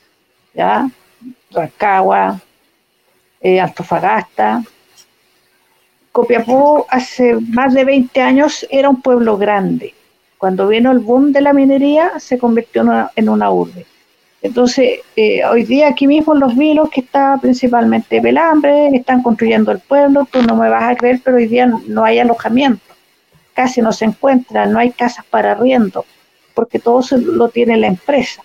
¿ya? 0.53 0.89
Rancagua, 1.51 2.41
eh, 3.39 3.59
Antofagasta. 3.61 4.63
Copiapó 6.11 6.85
hace 6.89 7.35
más 7.35 7.73
de 7.73 7.85
20 7.85 8.21
años 8.21 8.65
era 8.69 8.89
un 8.89 9.01
pueblo 9.01 9.37
grande. 9.37 9.93
Cuando 10.37 10.67
vino 10.67 10.91
el 10.91 10.99
boom 10.99 11.31
de 11.31 11.41
la 11.41 11.53
minería 11.53 12.19
se 12.19 12.37
convirtió 12.37 12.83
en 13.15 13.29
una, 13.29 13.51
urbe. 13.51 13.85
Entonces, 14.41 14.99
eh, 15.15 15.43
hoy 15.45 15.63
día 15.63 15.87
aquí 15.87 16.07
mismo 16.07 16.35
los 16.35 16.55
vilos 16.55 16.89
que 16.89 17.01
está 17.01 17.37
principalmente 17.41 18.21
Pelambre, 18.21 18.89
están 18.89 19.23
construyendo 19.23 19.71
el 19.71 19.79
pueblo, 19.79 20.27
tú 20.31 20.41
no 20.43 20.55
me 20.55 20.69
vas 20.69 20.83
a 20.83 20.95
creer, 20.95 21.19
pero 21.23 21.37
hoy 21.37 21.47
día 21.47 21.65
no 21.87 22.03
hay 22.03 22.19
alojamiento, 22.19 22.93
casi 23.53 23.81
no 23.81 23.91
se 23.91 24.05
encuentra, 24.05 24.65
no 24.67 24.77
hay 24.79 24.91
casas 24.91 25.25
para 25.25 25.53
arriendo, 25.53 26.05
porque 26.53 26.79
todo 26.79 27.01
lo 27.17 27.49
tiene 27.49 27.77
la 27.77 27.87
empresa. 27.87 28.43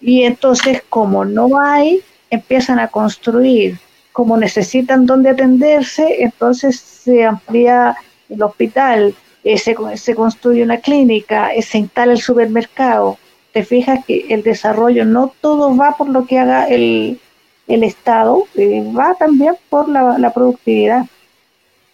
Y 0.00 0.24
entonces, 0.24 0.82
como 0.90 1.24
no 1.24 1.58
hay, 1.58 2.02
empiezan 2.30 2.78
a 2.78 2.88
construir, 2.88 3.78
como 4.12 4.36
necesitan 4.36 5.06
donde 5.06 5.30
atenderse, 5.30 6.22
entonces 6.22 6.78
se 6.78 7.24
amplía 7.24 7.96
el 8.28 8.42
hospital, 8.42 9.14
eh, 9.44 9.58
se, 9.58 10.14
construye 10.14 10.62
una 10.62 10.78
clínica, 10.78 11.52
eh, 11.52 11.62
se 11.62 11.78
instala 11.78 12.12
el 12.12 12.20
supermercado. 12.20 13.18
Te 13.54 13.64
fijas 13.64 14.04
que 14.04 14.26
el 14.30 14.42
desarrollo 14.42 15.04
no 15.04 15.32
todo 15.40 15.76
va 15.76 15.96
por 15.96 16.08
lo 16.08 16.26
que 16.26 16.40
haga 16.40 16.66
el, 16.66 17.20
Estado, 17.66 18.46
eh, 18.56 18.84
va 18.94 19.14
también 19.14 19.54
por 19.70 19.88
la, 19.88 20.30
productividad. 20.34 21.06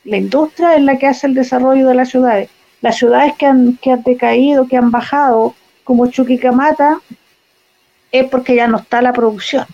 La 0.05 0.17
industria 0.17 0.75
es 0.75 0.83
la 0.83 0.99
que 0.99 1.07
hace 1.07 1.27
el 1.27 1.35
desarrollo 1.35 1.87
de 1.87 1.95
las 1.95 2.09
ciudades. 2.09 2.49
Las 2.81 2.97
ciudades 2.97 3.35
que 3.35 3.45
han, 3.45 3.77
que 3.77 3.93
han 3.93 4.03
decaído, 4.03 4.67
que 4.67 4.79
han 4.79 4.91
bajado, 4.91 5.55
como 5.85 6.07
Chuquicamata, 6.07 6.99
es 8.11 8.25
porque 8.29 8.57
ya 8.57 8.67
no 8.67 8.79
está 8.79 9.03
la 9.03 9.13
producción. 9.13 9.67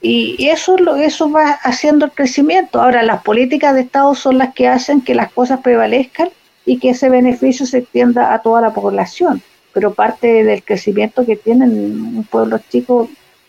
Y, 0.00 0.48
eso, 0.48 0.76
eso 0.96 1.30
va 1.30 1.50
haciendo 1.50 2.06
el 2.06 2.12
crecimiento. 2.12 2.80
Ahora, 2.80 3.02
las 3.02 3.22
políticas 3.22 3.74
de 3.74 3.82
Estado 3.82 4.14
son 4.14 4.38
las 4.38 4.54
que 4.54 4.66
hacen 4.66 5.02
que 5.02 5.14
las 5.14 5.30
cosas 5.30 5.60
prevalezcan 5.60 6.30
y 6.64 6.78
que 6.78 6.90
ese 6.90 7.08
beneficio 7.08 7.66
se 7.66 7.78
extienda 7.78 8.32
a 8.34 8.42
toda 8.42 8.60
la 8.60 8.72
población. 8.72 9.42
Pero 9.72 9.94
parte 9.94 10.44
del 10.44 10.62
crecimiento 10.62 11.24
que 11.24 11.36
tienen 11.36 11.70
un 11.70 12.24
pueblo 12.24 12.60
chico 12.68 13.08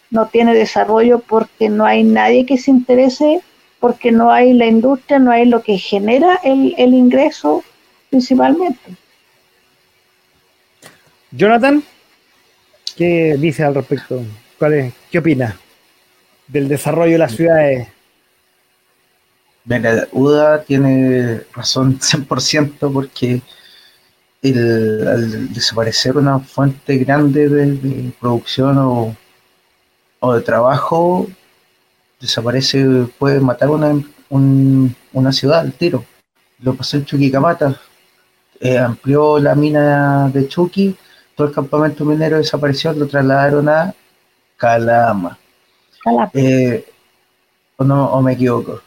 no 0.10 0.28
tiene 0.28 0.54
desarrollo 0.54 1.20
porque 1.20 1.70
no 1.70 1.86
hay 1.86 2.04
nadie 2.04 2.46
que 2.46 2.58
se 2.58 2.72
interese, 2.72 3.42
porque 3.80 4.12
no 4.12 4.32
hay 4.32 4.54
la 4.54 4.68
industria, 4.68 5.20
no 5.20 5.32
hay 5.32 5.46
lo 5.46 5.62
que 5.62 5.78
genera 5.78 6.40
el, 6.44 6.76
el 6.78 6.94
ingreso 6.94 7.64
principalmente. 8.10 8.80
Jonathan. 11.32 11.84
¿Qué 12.96 13.38
dice 13.40 13.64
al 13.64 13.74
respecto? 13.74 14.22
¿Cuál 14.60 14.94
¿Qué 15.12 15.18
opina 15.18 15.58
del 16.48 16.68
desarrollo 16.68 17.14
de 17.14 17.18
las 17.18 17.36
ciudades? 17.36 17.88
UDA 20.12 20.64
tiene 20.64 21.42
razón 21.54 22.00
100% 22.00 22.92
porque 22.92 23.42
el, 24.42 25.08
al 25.08 25.54
desaparecer 25.54 26.18
una 26.18 26.40
fuente 26.40 26.98
grande 26.98 27.48
de, 27.48 28.12
producción 28.20 28.78
o, 28.78 30.34
de 30.34 30.42
trabajo, 30.42 31.28
desaparece, 32.20 33.08
puede 33.18 33.40
matar 33.40 33.70
una, 33.70 34.02
una 34.30 35.32
ciudad 35.32 35.60
al 35.60 35.74
tiro. 35.74 36.06
Lo 36.60 36.76
pasó 36.76 36.98
en 36.98 37.06
Chuquicamata, 37.06 37.80
eh, 38.60 38.78
amplió 38.78 39.40
la 39.40 39.56
mina 39.56 40.30
de 40.30 40.48
Chuqui 40.48 40.96
todo 41.36 41.48
el 41.48 41.54
campamento 41.54 42.06
minero 42.06 42.38
desapareció, 42.38 42.94
lo 42.94 43.08
trasladaron 43.08 43.68
a 43.68 43.94
Calama. 44.58 45.38
Calama. 46.04 46.32
Eh, 46.34 46.86
o, 47.78 47.84
no, 47.84 48.06
¿O 48.12 48.22
me 48.22 48.34
equivoco? 48.34 48.82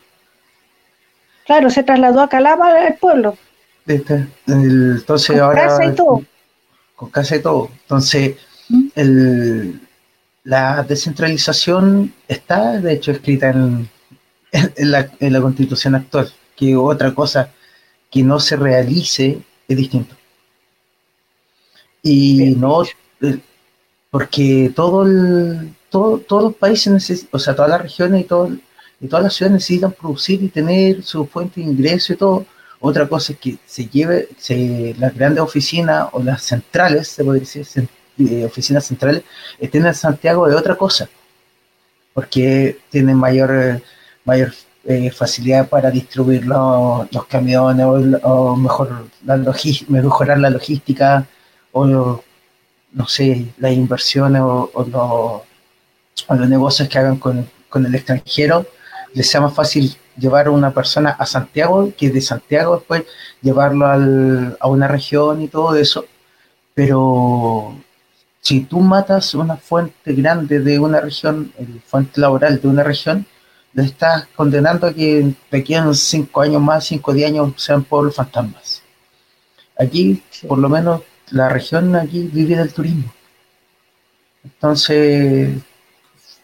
Claro, 1.47 1.71
se 1.71 1.83
trasladó 1.83 2.21
a 2.21 2.29
Calama 2.29 2.87
el 2.87 2.95
pueblo. 2.95 3.37
Este, 3.87 4.27
entonces 4.47 5.37
con 5.37 5.41
ahora. 5.41 5.69
Casa 5.69 5.85
y 5.87 5.95
todo. 5.95 6.23
Con 6.97 7.11
casa 7.11 7.37
y 7.37 7.43
todo. 7.43 7.71
Entonces, 7.83 8.37
¿Mm? 8.69 8.89
el, 8.97 9.81
la 10.45 10.83
descentralización 10.83 12.13
está, 12.27 12.79
de 12.81 12.93
hecho, 12.95 13.13
escrita 13.13 13.51
en, 13.51 13.89
en, 14.53 14.91
la, 14.91 15.09
en 15.21 15.33
la 15.33 15.41
constitución 15.41 15.95
actual. 15.95 16.33
Que 16.57 16.75
otra 16.75 17.15
cosa 17.15 17.51
que 18.11 18.23
no 18.23 18.41
se 18.41 18.57
realice 18.57 19.41
es 19.69 19.77
distinto. 19.77 20.17
Y 22.03 22.55
no, 22.57 22.83
eh, 22.83 23.39
porque 24.11 24.73
todo 24.75 25.05
el, 25.05 25.75
todo, 25.91 26.19
todos 26.19 26.43
los 26.45 26.55
países, 26.55 27.27
o 27.31 27.39
sea, 27.39 27.55
todas 27.55 27.71
las 27.71 27.83
regiones 27.83 28.23
y, 28.23 28.25
todo, 28.25 28.51
y 29.07 29.09
todas 29.09 29.25
las 29.25 29.35
ciudades 29.35 29.55
necesitan 29.55 29.93
producir 29.93 30.43
y 30.43 30.49
tener 30.49 31.03
su 31.03 31.27
fuente 31.27 31.61
de 31.61 31.67
ingreso 31.67 32.13
y 32.13 32.17
todo. 32.17 32.47
Otra 32.81 33.09
cosa 33.09 33.33
es 33.33 33.39
que 33.39 33.59
se 33.65 33.87
lleve, 33.89 34.29
se, 34.39 34.95
las 34.99 35.15
grandes 35.15 35.43
oficinas 35.43 36.09
o 36.13 36.23
las 36.23 36.43
centrales, 36.43 37.09
se 37.09 37.25
puede 37.25 37.41
decir, 37.41 37.67
eh, 38.19 38.45
oficinas 38.45 38.87
centrales, 38.87 39.23
estén 39.59 39.87
en 39.87 39.95
Santiago 39.95 40.49
de 40.49 40.57
otra 40.57 40.75
cosa, 40.77 41.09
porque 42.13 42.79
tienen 42.91 43.17
mayor, 43.17 43.83
mayor 44.25 44.53
eh, 44.85 45.11
facilidad 45.11 45.69
para 45.69 45.91
distribuir 45.91 46.47
los, 46.47 47.09
camiones 47.29 47.87
o, 48.23 48.57
mejor 48.57 49.09
la 49.25 49.37
mejorar 49.89 50.39
la 50.39 50.51
logística 50.51 51.27
o 51.73 52.23
no 52.97 53.07
sé, 53.07 53.47
las 53.59 53.73
inversiones 53.73 54.43
o, 54.43 55.45
los, 56.29 56.49
negocios 56.49 56.89
que 56.89 56.99
hagan 56.99 57.19
con, 57.19 57.47
el 57.75 57.95
extranjero, 57.95 58.67
les 59.17 59.31
sea 59.31 59.41
más 59.41 59.55
fácil 59.55 59.97
llevar 60.19 60.47
a 60.47 60.51
una 60.51 60.73
persona 60.73 61.11
a 61.19 61.25
Santiago 61.25 61.91
que 61.97 62.11
de 62.11 62.21
Santiago 62.21 62.77
después 62.77 63.05
llevarlo 63.41 63.87
a 63.87 64.67
una 64.69 64.89
región 64.89 65.41
y 65.41 65.49
todo 65.49 65.75
eso. 65.75 66.05
Pero 66.75 67.75
si 68.43 68.61
tú 68.61 68.81
matas 68.81 69.35
una 69.35 69.57
fuente 69.57 70.13
grande 70.13 70.61
de 70.61 70.79
una 70.79 71.01
región, 71.01 71.51
el 71.59 71.81
fuente 71.81 72.21
laboral 72.21 72.61
de 72.61 72.69
una 72.69 72.83
región, 72.83 73.25
le 73.73 73.85
estás 73.85 74.27
condenando 74.37 74.87
a 74.87 74.93
que 74.93 75.35
de 75.51 75.59
aquí 75.59 75.75
en 75.75 75.95
cinco 75.95 76.43
años 76.43 76.61
más, 76.61 76.85
cinco 76.85 77.13
o 77.13 77.15
diez 77.15 77.31
años 77.31 77.55
sean 77.57 77.85
pueblos 77.85 78.15
fantasmas. 78.15 78.83
Aquí, 79.79 80.23
por 80.47 80.59
lo 80.59 80.69
menos, 80.69 81.01
la 81.31 81.49
región 81.49 81.97
aquí 81.97 82.29
vive 82.31 82.55
del 82.57 82.73
turismo. 82.73 83.11
Entonces, 84.45 85.57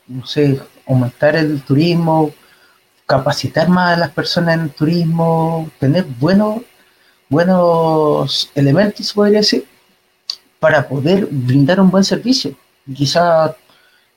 no 0.07 0.27
sé, 0.27 0.59
aumentar 0.87 1.37
el 1.37 1.61
turismo, 1.63 2.33
capacitar 3.13 3.69
más 3.69 3.95
a 3.95 4.01
las 4.01 4.11
personas 4.11 4.59
en 4.59 4.71
turismo, 4.71 5.71
tener 5.79 6.05
buenos, 6.19 6.63
buenos 7.29 8.51
elementos, 8.55 9.13
podría 9.13 9.41
decir, 9.41 9.67
para 10.59 10.89
poder 10.89 11.29
brindar 11.31 11.79
un 11.79 11.91
buen 11.91 12.05
servicio. 12.05 12.57
Quizá 12.97 13.55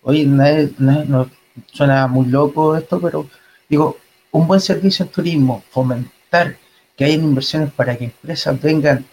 hoy 0.01 0.25
no, 0.25 1.29
suena 1.73 2.07
muy 2.07 2.27
loco 2.27 2.77
esto, 2.77 3.01
pero 3.01 3.29
digo, 3.67 3.97
un 4.31 4.47
buen 4.47 4.61
servicio 4.61 5.03
en 5.03 5.11
turismo, 5.11 5.61
fomentar 5.71 6.55
que 6.95 7.03
haya 7.03 7.15
inversiones 7.15 7.73
para 7.73 7.97
que 7.97 8.05
empresas 8.05 8.61
vengan 8.61 9.03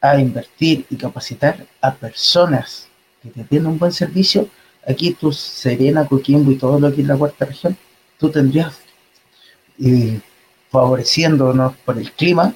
a 0.00 0.18
invertir 0.18 0.86
y 0.90 0.96
capacitar 0.96 1.64
a 1.80 1.94
personas 1.94 2.88
que 3.22 3.30
te 3.30 3.44
tienen 3.44 3.68
un 3.68 3.78
buen 3.78 3.92
servicio, 3.92 4.48
aquí 4.84 5.12
tú, 5.12 5.30
Serena, 5.30 6.04
Coquimbo 6.04 6.50
y 6.50 6.56
todo 6.56 6.80
lo 6.80 6.92
que 6.92 7.02
es 7.02 7.06
la 7.06 7.16
cuarta 7.16 7.44
región, 7.44 7.76
tú 8.18 8.28
tendrías, 8.28 8.89
eh, 9.82 10.20
favoreciéndonos 10.70 11.74
por 11.84 11.98
el 11.98 12.12
clima, 12.12 12.54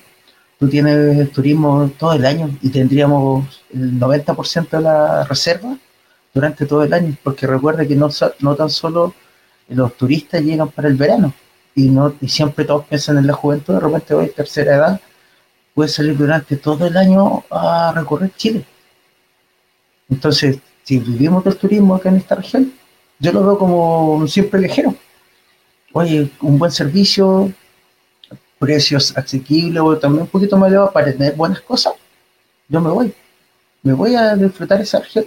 tú 0.58 0.68
tienes 0.68 1.30
turismo 1.32 1.90
todo 1.98 2.12
el 2.12 2.24
año 2.24 2.50
y 2.62 2.70
tendríamos 2.70 3.62
el 3.72 3.98
90% 3.98 4.70
de 4.70 4.80
la 4.80 5.24
reserva 5.24 5.76
durante 6.32 6.66
todo 6.66 6.82
el 6.84 6.92
año, 6.92 7.16
porque 7.22 7.46
recuerda 7.46 7.86
que 7.86 7.96
no, 7.96 8.08
no 8.40 8.54
tan 8.56 8.70
solo 8.70 9.14
los 9.68 9.96
turistas 9.96 10.42
llegan 10.42 10.68
para 10.68 10.88
el 10.88 10.94
verano, 10.94 11.32
y 11.74 11.88
no 11.88 12.14
y 12.20 12.28
siempre 12.28 12.64
todos 12.64 12.86
piensan 12.86 13.18
en 13.18 13.26
la 13.26 13.32
juventud, 13.32 13.74
de 13.74 13.80
repente 13.80 14.14
hoy 14.14 14.28
tercera 14.28 14.76
edad, 14.76 15.00
puede 15.74 15.88
salir 15.88 16.16
durante 16.16 16.56
todo 16.56 16.86
el 16.86 16.96
año 16.96 17.44
a 17.50 17.92
recorrer 17.94 18.30
Chile. 18.36 18.64
Entonces, 20.08 20.58
si 20.84 20.98
vivimos 20.98 21.42
del 21.44 21.56
turismo 21.56 21.94
acá 21.94 22.10
en 22.10 22.16
esta 22.16 22.36
región, 22.36 22.72
yo 23.18 23.32
lo 23.32 23.44
veo 23.44 23.58
como 23.58 24.14
un 24.14 24.28
simple 24.28 24.60
viajero. 24.60 24.94
Oye, 25.96 26.28
un 26.40 26.58
buen 26.58 26.72
servicio, 26.72 27.52
precios 28.58 29.16
asequibles 29.16 29.80
o 29.80 29.96
también 29.96 30.22
un 30.22 30.28
poquito 30.28 30.56
más 30.56 30.68
elevado 30.68 30.90
para 30.92 31.12
tener 31.12 31.36
buenas 31.36 31.60
cosas, 31.60 31.94
yo 32.68 32.80
me 32.80 32.90
voy. 32.90 33.14
Me 33.84 33.92
voy 33.92 34.16
a 34.16 34.34
disfrutar 34.34 34.80
esa 34.80 34.98
región 34.98 35.26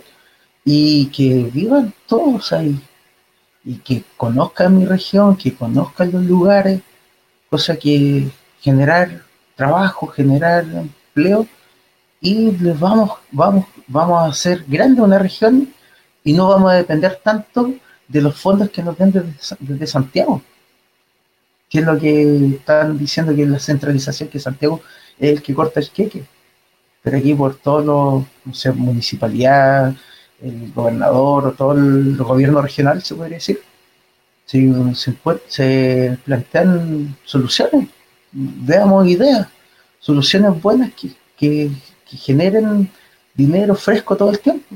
y 0.65 1.05
que 1.05 1.49
vivan 1.53 1.93
todos 2.05 2.51
ahí 2.51 2.77
y 3.63 3.75
que 3.77 4.03
conozcan 4.17 4.77
mi 4.77 4.85
región, 4.85 5.37
que 5.37 5.55
conozcan 5.55 6.11
los 6.11 6.25
lugares, 6.25 6.81
cosa 7.49 7.77
que 7.77 8.27
generar 8.59 9.21
trabajo, 9.55 10.07
generar 10.07 10.65
empleo 10.65 11.47
y 12.19 12.51
les 12.51 12.77
vamos, 12.77 13.11
vamos, 13.31 13.67
vamos 13.87 14.21
a 14.21 14.25
hacer 14.25 14.65
grande 14.67 15.01
una 15.01 15.17
región 15.17 15.73
y 16.25 16.33
no 16.33 16.49
vamos 16.49 16.71
a 16.71 16.75
depender 16.75 17.21
tanto 17.23 17.73
de 18.05 18.21
los 18.21 18.37
fondos 18.37 18.69
que 18.69 18.83
nos 18.83 18.97
den 18.97 19.13
desde, 19.61 19.87
Santiago. 19.87 20.41
Que 21.69 21.79
es 21.79 21.85
lo 21.85 21.97
que 21.99 22.47
están 22.55 22.97
diciendo 22.97 23.35
que 23.35 23.43
es 23.43 23.49
la 23.49 23.59
centralización, 23.59 24.29
que 24.29 24.39
Santiago 24.39 24.81
es 25.19 25.31
el 25.31 25.41
que 25.41 25.53
corta 25.53 25.79
el 25.79 25.89
queque. 25.89 26.23
Pero 27.01 27.17
aquí 27.17 27.33
por 27.33 27.55
todos 27.55 27.85
los, 27.85 28.23
no 28.45 28.53
sé, 28.53 28.71
municipalidad, 28.71 29.95
el 30.41 30.71
gobernador 30.73 31.47
o 31.47 31.51
todo 31.53 31.73
el 31.73 32.15
gobierno 32.17 32.61
regional, 32.61 33.01
se 33.03 33.15
podría 33.15 33.37
decir, 33.37 33.61
se, 34.47 36.17
plantean 36.25 37.17
soluciones, 37.25 37.89
veamos 38.31 39.07
ideas, 39.07 39.47
soluciones 39.99 40.61
buenas 40.61 40.91
que, 40.93 41.11
que, 41.37 41.71
generen 42.05 42.89
dinero 43.33 43.75
fresco 43.75 44.15
todo 44.15 44.31
el 44.31 44.39
tiempo. 44.39 44.75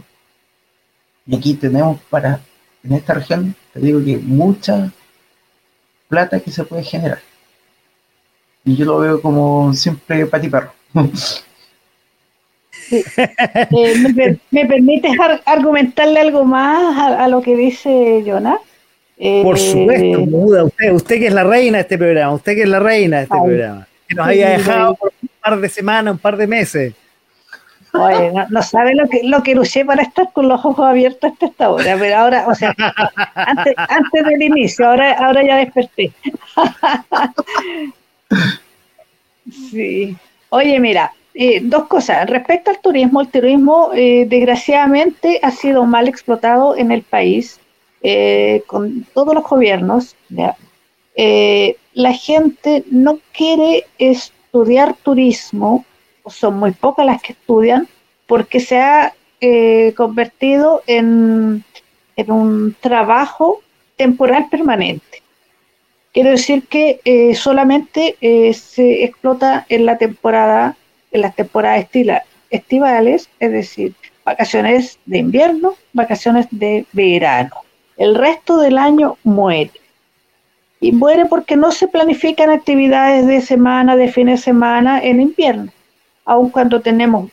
Y 1.26 1.36
aquí 1.36 1.54
tenemos 1.54 2.02
para, 2.10 2.42
en 2.84 2.94
esta 2.94 3.14
región, 3.14 3.56
te 3.74 3.80
digo 3.80 4.04
que 4.04 4.18
mucha 4.18 4.92
plata 6.12 6.42
que 6.42 6.52
se 6.52 6.64
puede 6.66 6.84
generar. 6.84 7.20
Y 8.66 8.76
yo 8.76 8.86
lo 8.86 9.00
veo 9.00 9.22
como 9.22 9.66
un 9.66 9.76
simple 9.76 10.26
patiperro. 10.28 10.72
Eh, 12.92 14.36
¿me, 14.52 14.66
permites 14.66 15.14
argumentarle 15.46 16.20
algo 16.20 16.44
más 16.44 17.18
a, 17.18 17.28
lo 17.30 17.42
que 17.42 17.56
dice 17.56 18.22
Jonah? 18.26 18.60
Por 19.18 19.58
supuesto, 19.58 20.20
eh, 20.20 20.28
muda 20.28 20.66
usted, 20.66 20.92
usted 20.92 21.20
que 21.20 21.28
es 21.28 21.34
la 21.34 21.46
reina 21.46 21.78
de 21.78 21.84
este 21.84 21.98
programa, 21.98 22.34
usted 22.34 22.56
que 22.56 22.64
es 22.64 22.70
la 22.70 22.80
reina 22.80 23.18
de 23.18 23.24
este 23.24 23.38
programa, 23.38 23.88
que 24.08 24.16
nos 24.16 24.28
había 24.28 24.50
dejado 24.50 24.96
por 24.96 25.14
un 25.22 25.30
par 25.42 25.62
de 25.62 25.70
semanas, 25.70 26.14
un 26.14 26.20
par 26.20 26.36
de 26.36 26.48
meses. 26.48 26.94
Oye, 27.94 28.32
no, 28.50 28.64
sabe 28.64 28.96
lo 28.96 29.08
que, 29.10 29.22
lo 29.24 29.44
que 29.44 29.56
luché 29.56 29.84
para 29.84 30.04
estar 30.04 30.32
con 30.32 30.48
los 30.48 30.64
ojos 30.64 30.86
abiertos 30.86 31.32
hasta 31.32 31.46
esta 31.46 31.70
hora, 31.70 31.98
pero 32.00 32.18
ahora, 32.18 32.48
o 32.48 32.56
sea, 32.56 32.74
antes, 33.36 34.26
del 34.26 34.42
inicio, 34.42 34.88
ahora, 34.88 35.14
ahora 35.14 35.44
ya 35.44 35.58
desperté. 35.58 36.12
sí. 39.72 40.16
Oye, 40.50 40.80
mira, 40.80 41.12
eh, 41.34 41.62
dos 41.64 41.88
cosas. 41.88 42.30
Respecto 42.30 42.72
al 42.72 42.80
turismo, 42.80 43.22
el 43.22 43.30
turismo 43.30 43.92
eh, 43.94 44.26
desgraciadamente 44.28 45.40
ha 45.42 45.52
sido 45.52 45.86
mal 45.86 46.08
explotado 46.08 46.76
en 46.76 46.92
el 46.92 47.04
país 47.04 47.60
eh, 48.04 48.64
con 48.68 49.06
todos 49.14 49.34
los 49.34 49.44
gobiernos. 49.44 50.16
la 51.94 52.14
gente 52.14 52.84
no 52.90 53.20
quiere 53.34 53.86
estudiar 53.98 54.96
turismo, 55.04 55.86
son 56.28 56.58
muy 56.58 56.72
pocas 56.72 57.06
las 57.06 57.22
que 57.22 57.34
estudian, 57.34 57.88
porque 58.28 58.60
se 58.60 58.80
ha 58.80 59.14
convertido 59.96 60.84
en, 60.86 61.64
en, 62.16 62.32
un 62.32 62.76
trabajo 62.80 63.62
temporal 63.96 64.48
permanente. 64.50 65.24
Quiero 66.14 66.30
decir 66.30 66.68
que 66.68 67.00
solamente 67.36 68.18
se 68.54 69.04
explota 69.04 69.66
en 69.68 69.88
la 69.88 69.98
temporada 69.98 70.78
en 71.12 71.22
las 71.22 71.36
temporadas 71.36 71.86
estivales, 72.50 73.30
es 73.40 73.52
decir, 73.52 73.94
vacaciones 74.24 75.00
de 75.06 75.18
invierno, 75.20 75.76
vacaciones 75.94 76.48
de 76.52 76.86
verano. 76.94 77.56
El 77.98 78.16
resto 78.16 78.58
del 78.58 78.78
año 78.78 79.18
muere. 79.24 79.72
Y 80.80 80.92
muere 80.94 81.26
porque 81.26 81.56
no 81.56 81.72
se 81.72 81.88
planifican 81.88 82.50
actividades 82.50 83.28
de 83.28 83.42
semana, 83.42 83.96
de 83.96 84.12
fin 84.12 84.28
de 84.28 84.38
semana 84.38 85.04
en 85.04 85.22
invierno, 85.22 85.72
aun 86.26 86.50
cuando 86.50 86.82
tenemos 86.82 87.32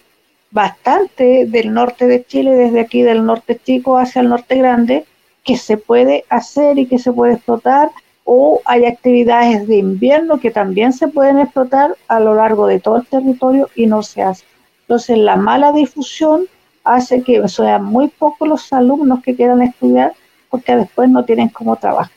bastante 0.51 1.47
del 1.47 1.73
norte 1.73 2.06
de 2.06 2.24
Chile, 2.24 2.52
desde 2.52 2.81
aquí 2.81 3.02
del 3.02 3.24
norte 3.24 3.59
chico 3.62 3.98
hacia 3.98 4.23
el 4.23 4.28
norte 4.28 4.56
grande, 4.56 5.05
que 5.44 5.56
se 5.56 5.77
puede 5.77 6.24
hacer 6.28 6.78
y 6.78 6.86
que 6.86 6.98
se 6.98 7.12
puede 7.12 7.35
explotar 7.35 7.90
o 8.24 8.60
hay 8.66 8.85
actividades 8.85 9.66
de 9.66 9.78
invierno 9.78 10.39
que 10.39 10.51
también 10.51 10.93
se 10.93 11.09
pueden 11.09 11.39
explotar 11.39 11.97
a 12.09 12.20
lo 12.20 12.35
largo 12.35 12.66
de 12.66 12.78
todo 12.78 12.98
el 12.98 13.06
territorio 13.06 13.70
y 13.74 13.86
no 13.86 14.02
se 14.02 14.23
hace. 14.23 14.44
Entonces, 14.82 15.16
la 15.16 15.36
mala 15.36 15.73
difusión 15.73 16.47
hace 16.85 17.23
que 17.23 17.47
sean 17.48 17.85
muy 17.85 18.09
pocos 18.09 18.47
los 18.47 18.73
alumnos 18.73 19.23
que 19.23 19.35
quieran 19.35 19.62
estudiar 19.62 20.12
porque 20.51 20.77
después 20.77 21.09
no 21.09 21.24
tienen 21.24 21.48
cómo 21.48 21.77
trabajar. 21.77 22.12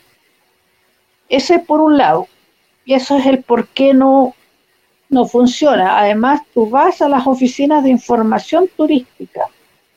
Ese 1.29 1.55
es 1.55 1.61
por 1.61 1.79
un 1.79 1.97
lado, 1.97 2.27
y 2.83 2.93
eso 2.93 3.15
es 3.17 3.25
el 3.25 3.41
por 3.43 3.69
qué 3.69 3.93
no, 3.93 4.35
no 5.11 5.25
funciona. 5.25 5.99
Además, 5.99 6.41
tú 6.53 6.67
vas 6.67 7.01
a 7.01 7.09
las 7.09 7.27
oficinas 7.27 7.83
de 7.83 7.91
información 7.91 8.67
turística 8.75 9.41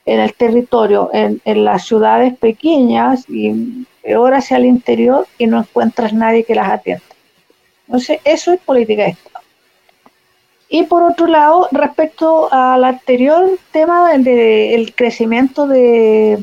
en 0.05 0.21
el 0.21 0.35
territorio, 0.35 1.09
en, 1.15 1.41
en 1.47 1.65
las 1.65 1.87
ciudades 1.87 2.37
pequeñas 2.37 3.25
y 3.29 3.87
peor 4.03 4.35
hacia 4.35 4.59
el 4.59 4.67
interior 4.67 5.27
y 5.39 5.47
no 5.47 5.61
encuentras 5.61 6.13
nadie 6.13 6.45
que 6.45 6.55
las 6.55 6.69
atienda. 6.69 7.05
Entonces, 7.87 8.21
eso 8.25 8.53
es 8.53 8.61
política 8.61 9.05
de 9.05 9.11
Estado. 9.11 9.45
Y 10.69 10.83
por 10.85 11.03
otro 11.05 11.27
lado, 11.27 11.69
respecto 11.71 12.53
al 12.53 12.85
anterior 12.85 13.59
tema 13.71 14.13
del 14.19 14.95
crecimiento 14.95 15.67
de, 15.69 16.43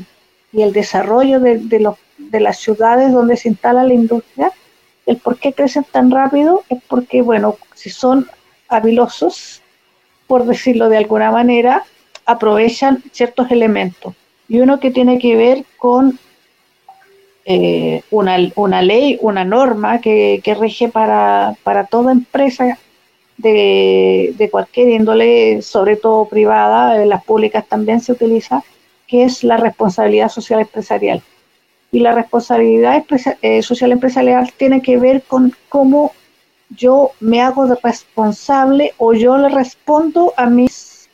y 0.52 0.62
el 0.62 0.72
desarrollo 0.72 1.38
de, 1.40 1.58
de, 1.58 1.80
los, 1.80 1.96
de 2.16 2.40
las 2.40 2.58
ciudades 2.58 3.12
donde 3.12 3.36
se 3.36 3.48
instala 3.48 3.84
la 3.84 3.92
industria, 3.92 4.50
el 5.04 5.18
por 5.18 5.36
qué 5.36 5.52
crecen 5.52 5.84
tan 5.84 6.10
rápido 6.10 6.62
es 6.70 6.80
porque, 6.88 7.20
bueno, 7.20 7.56
si 7.74 7.90
son 7.90 8.26
habilosos, 8.72 9.60
por 10.26 10.46
decirlo 10.46 10.88
de 10.88 10.96
alguna 10.96 11.30
manera, 11.30 11.84
aprovechan 12.24 13.02
ciertos 13.12 13.50
elementos. 13.50 14.14
Y 14.48 14.60
uno 14.60 14.80
que 14.80 14.90
tiene 14.90 15.18
que 15.18 15.36
ver 15.36 15.64
con 15.76 16.18
eh, 17.44 18.02
una, 18.10 18.36
una, 18.54 18.82
ley, 18.82 19.18
una 19.20 19.44
norma 19.44 20.00
que, 20.00 20.40
que 20.44 20.54
rige 20.54 20.88
para, 20.88 21.54
para, 21.64 21.86
toda 21.86 22.12
empresa 22.12 22.78
de, 23.36 24.34
de, 24.36 24.50
cualquier 24.50 24.90
índole, 24.90 25.60
sobre 25.62 25.96
todo 25.96 26.26
privada, 26.26 27.04
las 27.04 27.24
públicas 27.24 27.66
también 27.66 28.00
se 28.00 28.12
utiliza, 28.12 28.62
que 29.06 29.24
es 29.24 29.42
la 29.42 29.56
responsabilidad 29.56 30.28
social 30.28 30.60
empresarial. 30.60 31.22
Y 31.90 32.00
la 32.00 32.12
responsabilidad 32.12 33.04
eh, 33.42 33.62
social 33.62 33.92
empresarial 33.92 34.52
tiene 34.56 34.80
que 34.80 34.96
ver 34.96 35.22
con 35.22 35.52
cómo 35.68 36.12
yo 36.76 37.12
me 37.20 37.40
hago 37.40 37.66
responsable 37.82 38.94
o 38.98 39.12
yo 39.12 39.36
le 39.36 39.48
respondo 39.48 40.32
a 40.36 40.46
mis 40.46 41.08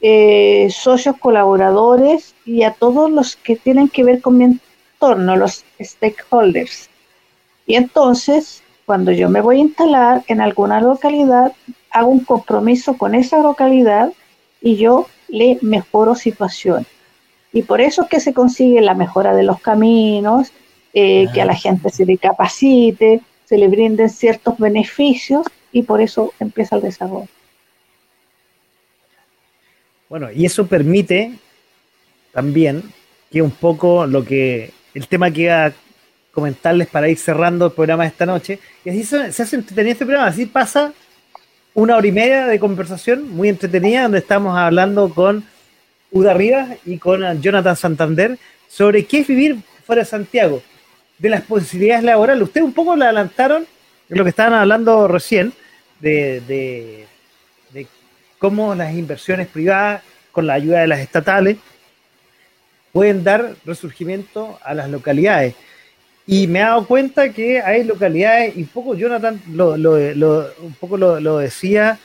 eh, 0.00 0.68
socios 0.70 1.16
colaboradores 1.18 2.34
y 2.44 2.62
a 2.62 2.72
todos 2.72 3.10
los 3.10 3.36
que 3.36 3.56
tienen 3.56 3.88
que 3.88 4.04
ver 4.04 4.20
con 4.20 4.38
mi 4.38 4.58
torno, 4.98 5.36
los 5.36 5.64
stakeholders. 5.80 6.88
Y 7.66 7.74
entonces, 7.74 8.62
cuando 8.86 9.12
yo 9.12 9.28
me 9.28 9.40
voy 9.40 9.56
a 9.58 9.60
instalar 9.60 10.24
en 10.26 10.40
alguna 10.40 10.80
localidad, 10.80 11.52
hago 11.90 12.10
un 12.10 12.24
compromiso 12.24 12.96
con 12.96 13.14
esa 13.14 13.38
localidad 13.38 14.12
y 14.60 14.76
yo 14.76 15.06
le 15.28 15.58
mejoro 15.60 16.14
situación. 16.14 16.86
Y 17.52 17.62
por 17.62 17.80
eso 17.80 18.02
es 18.02 18.08
que 18.08 18.20
se 18.20 18.32
consigue 18.32 18.80
la 18.80 18.94
mejora 18.94 19.34
de 19.34 19.42
los 19.42 19.60
caminos, 19.60 20.52
eh, 20.92 21.28
que 21.32 21.42
a 21.42 21.44
la 21.44 21.54
gente 21.54 21.90
se 21.90 22.06
le 22.06 22.16
capacite, 22.18 23.20
se 23.50 23.58
le 23.58 23.66
brinden 23.66 24.08
ciertos 24.08 24.58
beneficios 24.58 25.44
y 25.72 25.82
por 25.82 26.00
eso 26.00 26.32
empieza 26.38 26.76
el 26.76 26.82
desarrollo. 26.82 27.26
Bueno, 30.08 30.30
y 30.30 30.46
eso 30.46 30.68
permite 30.68 31.32
también 32.32 32.84
que 33.28 33.42
un 33.42 33.50
poco 33.50 34.06
lo 34.06 34.24
que 34.24 34.70
el 34.94 35.08
tema 35.08 35.32
que 35.32 35.40
iba 35.40 35.66
a 35.66 35.72
comentarles 36.30 36.86
para 36.86 37.08
ir 37.08 37.18
cerrando 37.18 37.66
el 37.66 37.72
programa 37.72 38.04
de 38.04 38.10
esta 38.10 38.24
noche. 38.24 38.60
Y 38.84 38.90
así 38.90 39.02
se, 39.02 39.16
hace 39.16 39.56
entretenido 39.56 39.94
este 39.94 40.06
programa, 40.06 40.28
así 40.28 40.46
pasa 40.46 40.92
una 41.74 41.96
hora 41.96 42.06
y 42.06 42.12
media 42.12 42.46
de 42.46 42.60
conversación 42.60 43.30
muy 43.30 43.48
entretenida, 43.48 44.02
donde 44.02 44.18
estamos 44.18 44.56
hablando 44.56 45.12
con 45.12 45.44
Uda 46.12 46.34
Rivas 46.34 46.76
y 46.86 46.98
con 46.98 47.42
Jonathan 47.42 47.74
Santander 47.74 48.38
sobre 48.68 49.06
qué 49.06 49.18
es 49.18 49.26
vivir 49.26 49.58
fuera 49.84 50.02
de 50.02 50.06
Santiago, 50.06 50.62
de 51.20 51.28
las 51.28 51.42
posibilidades 51.42 52.04
laborales. 52.04 52.42
Ustedes 52.42 52.64
un 52.64 52.72
poco 52.72 52.96
le 52.96 53.04
adelantaron 53.04 53.66
lo 54.08 54.24
que 54.24 54.30
estaban 54.30 54.54
hablando 54.54 55.06
recién, 55.06 55.52
de, 56.00 56.40
de, 56.40 57.06
cómo 58.38 58.74
las 58.74 58.94
inversiones 58.94 59.46
privadas, 59.48 60.02
con 60.32 60.46
la 60.46 60.54
ayuda 60.54 60.80
de 60.80 60.86
las 60.86 61.00
estatales, 61.00 61.58
pueden 62.90 63.22
dar 63.22 63.54
resurgimiento 63.64 64.58
a 64.64 64.72
las 64.74 64.88
localidades. 64.88 65.54
Y 66.26 66.46
me 66.46 66.60
he 66.60 66.62
dado 66.62 66.86
cuenta 66.86 67.32
que 67.32 67.60
hay 67.60 67.84
localidades, 67.84 68.56
y 68.56 68.62
un 68.62 68.68
poco 68.68 68.94
Jonathan 68.94 69.40
lo, 69.52 69.74
un 69.74 70.76
poco 70.80 70.96
lo, 70.96 71.38
decía, 71.38 71.98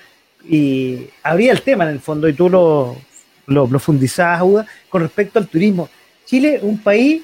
y 0.48 1.08
habría 1.24 1.54
el 1.54 1.62
tema 1.62 1.86
en 1.86 1.92
el 1.92 2.00
fondo, 2.02 2.28
y 2.28 2.34
tú 2.34 2.50
lo, 2.50 2.98
lo 3.48 3.68
profundizabas, 3.68 4.68
con 4.90 5.02
respecto 5.02 5.40
al 5.40 5.48
turismo. 5.48 5.90
Chile 6.26 6.56
es 6.56 6.64
un 6.64 6.80
país 6.80 7.24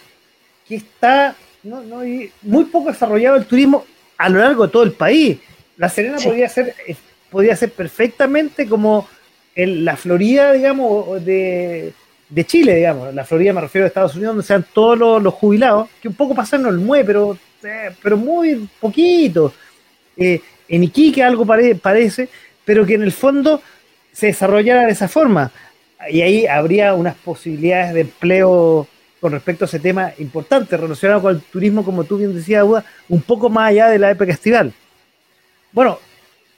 que 0.67 0.75
está 0.75 1.35
muy 1.63 2.65
poco 2.65 2.91
desarrollado 2.91 3.37
el 3.37 3.45
turismo 3.45 3.85
a 4.17 4.29
lo 4.29 4.39
largo 4.39 4.65
de 4.65 4.71
todo 4.71 4.83
el 4.83 4.93
país. 4.93 5.39
La 5.77 5.89
Serena 5.89 6.17
podría 6.17 6.49
ser 6.49 6.75
podría 7.31 7.55
ser 7.55 7.71
perfectamente 7.71 8.67
como 8.67 9.07
la 9.55 9.95
Florida, 9.95 10.51
digamos, 10.53 11.23
de, 11.25 11.93
de 12.29 12.45
Chile, 12.45 12.75
digamos, 12.75 13.13
la 13.13 13.25
Florida 13.25 13.53
me 13.53 13.61
refiero 13.61 13.85
a 13.85 13.87
Estados 13.87 14.15
Unidos, 14.15 14.35
donde 14.35 14.47
sean 14.47 14.65
todos 14.73 15.21
los, 15.21 15.33
jubilados, 15.33 15.89
que 16.01 16.09
un 16.09 16.13
poco 16.13 16.35
pasaron 16.35 16.67
el 16.67 16.79
MUE, 16.79 17.03
pero, 17.03 17.37
eh, 17.63 17.91
pero 18.03 18.17
muy 18.17 18.69
poquito. 18.79 19.53
Eh, 20.15 20.41
en 20.67 20.83
Iquique 20.83 21.23
algo 21.23 21.45
parece, 21.45 22.29
pero 22.63 22.85
que 22.85 22.95
en 22.95 23.03
el 23.03 23.11
fondo 23.11 23.61
se 24.11 24.27
desarrollara 24.27 24.85
de 24.85 24.91
esa 24.91 25.07
forma. 25.07 25.51
Y 26.09 26.21
ahí 26.21 26.47
habría 26.47 26.93
unas 26.93 27.15
posibilidades 27.15 27.93
de 27.93 28.01
empleo 28.01 28.87
con 29.21 29.31
respecto 29.31 29.65
a 29.65 29.67
ese 29.67 29.79
tema 29.79 30.11
importante, 30.17 30.75
relacionado 30.75 31.21
con 31.21 31.35
el 31.35 31.41
turismo, 31.41 31.85
como 31.85 32.03
tú 32.03 32.17
bien 32.17 32.33
decías, 32.33 32.65
un 33.07 33.21
poco 33.21 33.49
más 33.51 33.69
allá 33.69 33.87
de 33.87 33.99
la 33.99 34.09
época 34.09 34.31
estival. 34.31 34.73
Bueno, 35.71 35.99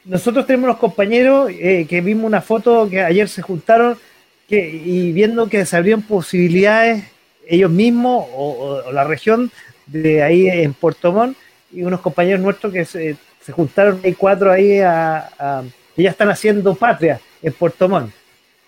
nosotros 0.06 0.48
tenemos 0.48 0.69
unos 0.69 0.80
compañeros 0.80 1.52
eh, 1.52 1.85
que 1.88 1.99
vimos 1.99 2.26
una 2.26 2.41
foto 2.41 2.90
que 2.90 3.02
ayer 3.02 3.27
se 3.27 3.41
juntaron 3.41 3.98
que, 4.48 4.69
y 4.69 5.11
viendo 5.11 5.49
que 5.49 5.65
se 5.65 5.76
abrían 5.76 6.02
posibilidades 6.02 7.03
ellos 7.45 7.69
mismos 7.69 8.27
o, 8.34 8.81
la 8.94 9.03
región 9.03 9.52
de 9.85 10.23
ahí 10.23 10.48
en 10.48 10.73
Puerto 10.73 11.11
Montt 11.11 11.38
y 11.72 11.84
unos 11.84 11.99
compañeros 11.99 12.41
nuestros 12.41 12.72
que 12.72 12.85
se, 12.85 13.18
juntaron, 13.52 13.99
hay 14.03 14.14
cuatro 14.14 14.52
ahí 14.52 14.80
a, 14.80 15.64
que 15.95 16.03
ya 16.03 16.11
están 16.11 16.30
haciendo 16.30 16.76
patria 16.76 17.19
en 17.41 17.52
Puerto 17.52 17.90
Montt. 17.90 18.14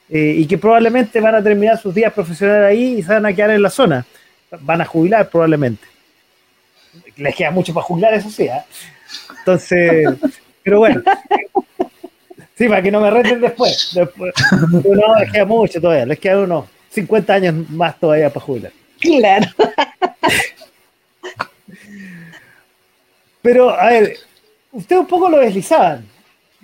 Eh, 0.09 0.35
y 0.37 0.45
que 0.45 0.57
probablemente 0.57 1.19
van 1.19 1.35
a 1.35 1.43
terminar 1.43 1.79
sus 1.79 1.93
días 1.93 2.13
profesionales 2.13 2.69
ahí 2.69 2.99
y 2.99 3.03
se 3.03 3.13
van 3.13 3.25
a 3.25 3.33
quedar 3.33 3.51
en 3.51 3.61
la 3.61 3.69
zona. 3.69 4.05
Van 4.61 4.81
a 4.81 4.85
jubilar 4.85 5.29
probablemente. 5.29 5.85
Les 7.17 7.35
queda 7.35 7.51
mucho 7.51 7.73
para 7.73 7.85
jubilar, 7.85 8.13
eso 8.13 8.29
sí. 8.29 8.43
¿eh? 8.43 8.63
Entonces, 9.39 10.07
pero 10.63 10.79
bueno. 10.79 11.01
Sí, 12.55 12.69
para 12.69 12.81
que 12.81 12.91
no 12.91 13.01
me 13.01 13.09
reten 13.09 13.41
después. 13.41 13.91
después. 13.93 14.33
No, 14.71 15.19
les 15.19 15.31
queda 15.31 15.45
mucho 15.45 15.81
todavía. 15.81 16.05
Les 16.05 16.19
quedan 16.19 16.39
unos 16.39 16.65
50 16.89 17.33
años 17.33 17.69
más 17.69 17.99
todavía 17.99 18.29
para 18.29 18.45
jubilar. 18.45 18.71
Claro. 18.99 19.47
Pero, 23.41 23.69
a 23.69 23.89
ver, 23.89 24.17
usted 24.71 24.97
un 24.97 25.05
poco 25.05 25.29
lo 25.29 25.39
deslizaban 25.39 26.14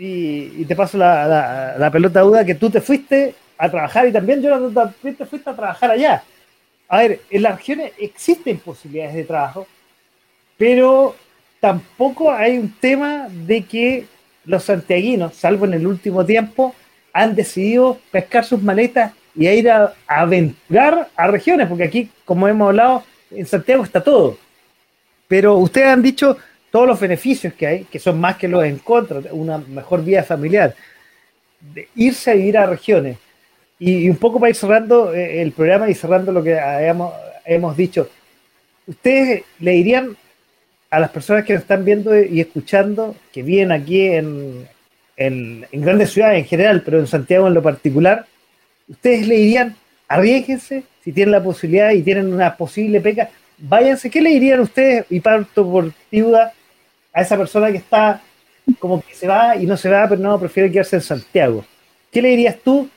y, 0.03 0.65
te 0.65 0.75
paso 0.75 0.97
la, 0.97 1.75
la, 1.77 1.91
pelota 1.91 2.21
duda 2.21 2.43
que 2.43 2.55
tú 2.55 2.71
te 2.71 2.81
fuiste 2.81 3.35
a 3.55 3.69
trabajar 3.69 4.07
y 4.07 4.11
también 4.11 4.41
yo 4.41 4.49
también 4.71 5.15
te 5.15 5.25
fuiste 5.27 5.47
a 5.47 5.55
trabajar 5.55 5.91
allá. 5.91 6.23
A 6.87 6.97
ver, 6.97 7.19
en 7.29 7.43
las 7.43 7.57
regiones 7.57 7.91
existen 7.99 8.57
posibilidades 8.57 9.13
de 9.13 9.25
trabajo, 9.25 9.67
pero 10.57 11.15
tampoco 11.59 12.31
hay 12.31 12.57
un 12.57 12.73
tema 12.79 13.27
de 13.29 13.63
que 13.63 14.07
los 14.45 14.63
santiaguinos, 14.63 15.35
salvo 15.35 15.65
en 15.65 15.75
el 15.75 15.85
último 15.85 16.25
tiempo, 16.25 16.73
han 17.13 17.35
decidido 17.35 17.99
pescar 18.09 18.43
sus 18.43 18.63
maletas 18.63 19.13
y 19.35 19.47
ir 19.47 19.69
a, 19.69 19.93
a 20.07 20.21
aventurar 20.21 21.09
a 21.15 21.27
regiones, 21.27 21.67
porque 21.67 21.83
aquí, 21.83 22.09
como 22.25 22.47
hemos 22.47 22.69
hablado, 22.69 23.03
en 23.29 23.45
Santiago 23.45 23.83
está 23.83 24.03
todo. 24.03 24.35
Pero 25.27 25.57
ustedes 25.57 25.89
han 25.89 26.01
dicho, 26.01 26.37
todos 26.71 26.87
los 26.87 26.99
beneficios 26.99 27.53
que 27.53 27.67
hay, 27.67 27.83
que 27.83 27.99
son 27.99 28.19
más 28.19 28.37
que 28.37 28.47
los 28.47 28.63
en 28.63 28.79
contra, 28.79 29.21
una 29.31 29.57
mejor 29.57 30.03
vida 30.03 30.23
familiar, 30.23 30.73
de 31.59 31.89
irse 31.95 32.31
a 32.31 32.33
vivir 32.33 32.57
a 32.57 32.65
regiones. 32.65 33.17
Y, 33.77 34.09
un 34.09 34.17
poco 34.17 34.39
para 34.39 34.51
ir 34.51 34.55
cerrando 34.55 35.13
eh, 35.13 35.41
el 35.41 35.51
programa 35.51 35.89
y 35.89 35.93
cerrando 35.93 36.31
lo 36.31 36.43
que 36.43 36.53
hemos, 36.55 37.13
hemos 37.45 37.75
dicho, 37.75 38.09
¿ustedes 38.87 39.43
le 39.59 39.71
dirían 39.71 40.15
a 40.89 40.99
las 40.99 41.09
personas 41.09 41.45
que 41.45 41.53
nos 41.53 41.63
están 41.63 41.83
viendo 41.83 42.17
y 42.19 42.41
escuchando, 42.41 43.15
que 43.31 43.43
viven 43.43 43.71
aquí 43.71 44.07
en, 44.07 44.67
en, 45.15 45.65
grandes 45.71 46.11
ciudades 46.11 46.39
en 46.39 46.45
general, 46.45 46.81
pero 46.83 46.99
en 46.99 47.07
Santiago 47.07 47.47
en 47.47 47.53
lo 47.53 47.61
particular, 47.61 48.25
ustedes 48.87 49.27
le 49.27 49.35
dirían, 49.35 49.75
arriesguense 50.07 50.83
si 51.03 51.11
tienen 51.11 51.31
la 51.31 51.43
posibilidad 51.43 51.91
y 51.91 52.01
tienen 52.01 52.33
una 52.33 52.55
posible 52.57 53.01
peca, 53.01 53.29
váyanse. 53.57 54.09
¿Qué 54.09 54.21
le 54.21 54.31
dirían 54.31 54.59
ustedes, 54.59 55.05
y 55.09 55.19
parto 55.19 55.69
por 55.69 55.91
ti, 56.09 56.23
a 57.13 57.21
esa 57.21 57.37
persona 57.37 57.71
que 57.71 57.77
está 57.77 58.21
como 58.79 59.01
que 59.01 59.13
se 59.13 59.27
va 59.27 59.55
y 59.55 59.65
no 59.65 59.77
se 59.77 59.89
va, 59.89 60.07
pero 60.07 60.21
no, 60.21 60.39
prefiere 60.39 60.71
quedarse 60.71 60.97
en 60.97 61.01
Santiago. 61.01 61.65
¿Qué 62.11 62.21
le 62.21 62.29
dirías 62.29 62.57
tú 62.63 62.87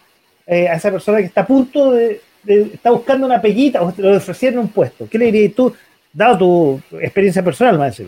eh, 0.47 0.69
a 0.69 0.75
esa 0.75 0.91
persona 0.91 1.19
que 1.19 1.25
está 1.25 1.43
a 1.43 1.47
punto 1.47 1.93
de, 1.93 2.21
está 2.47 2.91
buscando 2.91 3.27
una 3.27 3.41
peguita 3.41 3.83
o 3.83 3.93
le 3.97 4.17
ofrecieron 4.17 4.61
un 4.61 4.69
puesto? 4.69 5.09
¿Qué 5.09 5.19
le 5.19 5.27
dirías 5.27 5.55
tú, 5.55 5.75
dado 6.13 6.39
tu 6.39 6.99
experiencia 6.99 7.43
personal, 7.43 7.79
más 7.79 8.01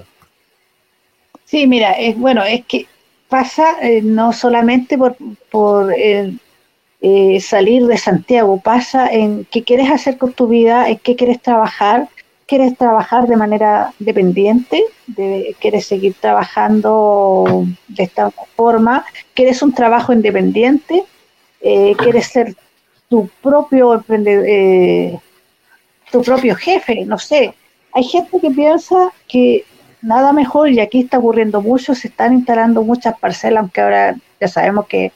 Sí, 1.44 1.66
mira, 1.66 1.92
es 1.92 2.16
bueno, 2.16 2.42
es 2.42 2.64
que 2.66 2.86
pasa 3.28 3.76
eh, 3.82 4.02
no 4.02 4.32
solamente 4.32 4.98
por, 4.98 5.16
por 5.50 5.92
eh, 5.96 7.40
salir 7.40 7.86
de 7.86 7.98
Santiago, 7.98 8.60
pasa 8.60 9.08
en 9.08 9.46
qué 9.50 9.62
quieres 9.62 9.90
hacer 9.90 10.18
con 10.18 10.32
tu 10.32 10.48
vida, 10.48 10.88
en 10.88 10.98
qué 10.98 11.14
quieres 11.14 11.40
trabajar, 11.40 12.08
quieres 12.46 12.76
trabajar 12.78 13.26
de 13.26 13.36
manera 13.36 13.92
dependiente, 13.98 14.82
quieres 15.60 15.86
seguir 15.86 16.14
trabajando 16.14 17.66
de 17.88 18.04
esta 18.04 18.30
forma, 18.30 19.04
quieres 19.34 19.62
un 19.62 19.72
trabajo 19.72 20.12
independiente, 20.12 21.04
eh, 21.60 21.94
quieres 21.98 22.28
ser 22.28 22.54
tu 23.08 23.28
propio 23.42 24.04
eh, 24.08 25.18
tu 26.10 26.22
propio 26.22 26.54
jefe, 26.54 27.04
no 27.04 27.18
sé. 27.18 27.54
Hay 27.92 28.04
gente 28.04 28.40
que 28.40 28.50
piensa 28.50 29.10
que 29.26 29.64
nada 30.02 30.32
mejor, 30.32 30.70
y 30.70 30.80
aquí 30.80 31.00
está 31.00 31.18
ocurriendo 31.18 31.60
mucho, 31.60 31.94
se 31.94 32.08
están 32.08 32.32
instalando 32.34 32.82
muchas 32.82 33.18
parcelas, 33.18 33.62
aunque 33.62 33.80
ahora 33.80 34.16
ya 34.40 34.48
sabemos 34.48 34.86
que, 34.86 35.12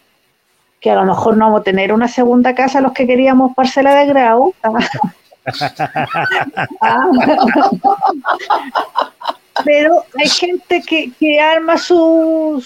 que 0.81 0.91
a 0.91 0.97
lo 0.97 1.05
mejor 1.05 1.37
no 1.37 1.45
vamos 1.45 1.61
a 1.61 1.65
tener 1.65 1.93
una 1.93 2.09
segunda 2.09 2.55
casa 2.55 2.81
los 2.81 2.93
que 2.93 3.07
queríamos 3.07 3.55
parcela 3.55 3.95
de 3.95 4.07
grau. 4.07 4.55
Pero 9.65 10.05
hay 10.19 10.29
gente 10.29 10.83
que, 10.83 11.11
que 11.19 11.41
arma 11.41 11.77
su, 11.77 12.65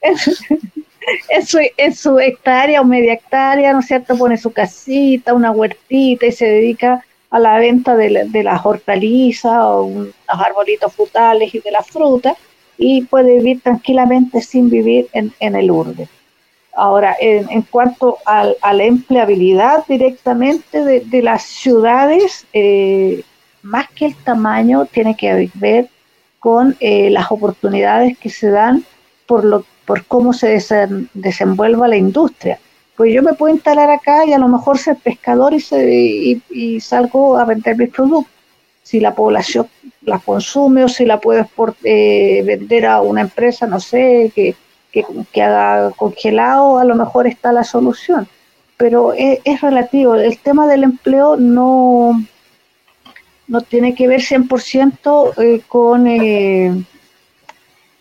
en, 0.00 1.46
su, 1.46 1.58
en 1.76 1.94
su 1.94 2.18
hectárea 2.18 2.80
o 2.80 2.84
media 2.84 3.14
hectárea, 3.14 3.72
¿no 3.72 3.80
es 3.80 3.86
cierto? 3.86 4.16
Pone 4.16 4.36
su 4.36 4.52
casita, 4.52 5.34
una 5.34 5.50
huertita 5.50 6.26
y 6.26 6.32
se 6.32 6.46
dedica 6.46 7.04
a 7.30 7.38
la 7.38 7.58
venta 7.58 7.96
de, 7.96 8.26
de 8.28 8.42
las 8.42 8.64
hortalizas 8.64 9.56
o 9.56 10.04
los 10.04 10.14
arbolitos 10.28 10.92
frutales 10.92 11.54
y 11.54 11.60
de 11.60 11.70
la 11.70 11.82
fruta 11.82 12.36
y 12.76 13.02
puede 13.02 13.38
vivir 13.38 13.60
tranquilamente 13.60 14.40
sin 14.40 14.70
vivir 14.70 15.08
en, 15.12 15.32
en 15.40 15.56
el 15.56 15.70
urbe. 15.70 16.08
Ahora, 16.76 17.16
en, 17.20 17.62
cuanto 17.62 18.18
a 18.26 18.72
la 18.72 18.84
empleabilidad 18.84 19.84
directamente 19.86 20.84
de, 20.84 21.22
las 21.22 21.44
ciudades, 21.44 22.46
eh, 22.52 23.22
más 23.62 23.88
que 23.90 24.06
el 24.06 24.16
tamaño, 24.16 24.84
tiene 24.86 25.16
que 25.16 25.50
ver 25.54 25.88
con 26.40 26.76
eh, 26.80 27.10
las 27.10 27.30
oportunidades 27.30 28.18
que 28.18 28.28
se 28.28 28.50
dan 28.50 28.84
por, 29.26 29.44
lo, 29.44 29.64
por 29.84 30.04
cómo 30.04 30.32
se 30.32 30.58
desenvuelva 31.14 31.88
la 31.88 31.96
industria. 31.96 32.58
Pues 32.96 33.14
yo 33.14 33.22
me 33.22 33.34
puedo 33.34 33.54
instalar 33.54 33.90
acá 33.90 34.26
y 34.26 34.32
a 34.32 34.38
lo 34.38 34.48
mejor 34.48 34.76
ser 34.78 34.96
pescador 34.96 35.54
y, 35.54 36.42
y, 36.50 36.80
salgo 36.80 37.38
a 37.38 37.44
vender 37.44 37.76
mis 37.76 37.90
productos. 37.90 38.32
Si 38.82 39.00
la 39.00 39.14
población 39.14 39.68
la 40.02 40.18
consume 40.18 40.84
o 40.84 40.88
si 40.88 41.06
la 41.06 41.18
puedo 41.18 41.46
eh, 41.84 42.42
vender 42.44 42.84
a 42.86 43.00
una 43.00 43.22
empresa, 43.22 43.66
no 43.66 43.80
sé, 43.80 44.30
que, 44.34 44.54
que, 45.32 45.42
haga 45.42 45.90
congelado, 45.92 46.78
a 46.78 46.84
lo 46.84 46.94
mejor 46.94 47.26
está 47.26 47.52
la 47.52 47.64
solución. 47.64 48.28
Pero 48.76 49.12
es, 49.12 49.60
relativo. 49.60 50.14
El 50.14 50.38
tema 50.38 50.66
del 50.66 50.84
empleo 50.84 51.36
no, 51.36 52.24
no 53.48 53.60
tiene 53.62 53.94
que 53.94 54.08
ver 54.08 54.20
100% 54.20 55.32
eh, 55.38 55.62
con, 55.66 56.06
eh, 56.06 56.84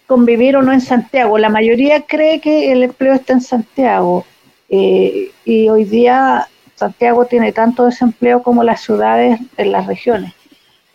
con 0.07 0.25
vivir 0.25 0.57
o 0.57 0.61
no 0.61 0.73
en 0.73 0.81
Santiago. 0.81 1.37
La 1.37 1.49
mayoría 1.49 2.01
cree 2.01 2.39
que 2.39 2.71
el 2.71 2.83
empleo 2.83 3.13
está 3.13 3.33
en 3.33 3.41
Santiago. 3.41 4.25
Eh, 4.69 5.31
y 5.45 5.69
hoy 5.69 5.85
día 5.85 6.47
Santiago 6.75 7.25
tiene 7.25 7.51
tanto 7.51 7.85
desempleo 7.85 8.41
como 8.41 8.63
las 8.63 8.81
ciudades 8.81 9.39
en 9.57 9.71
las 9.71 9.85
regiones. 9.85 10.33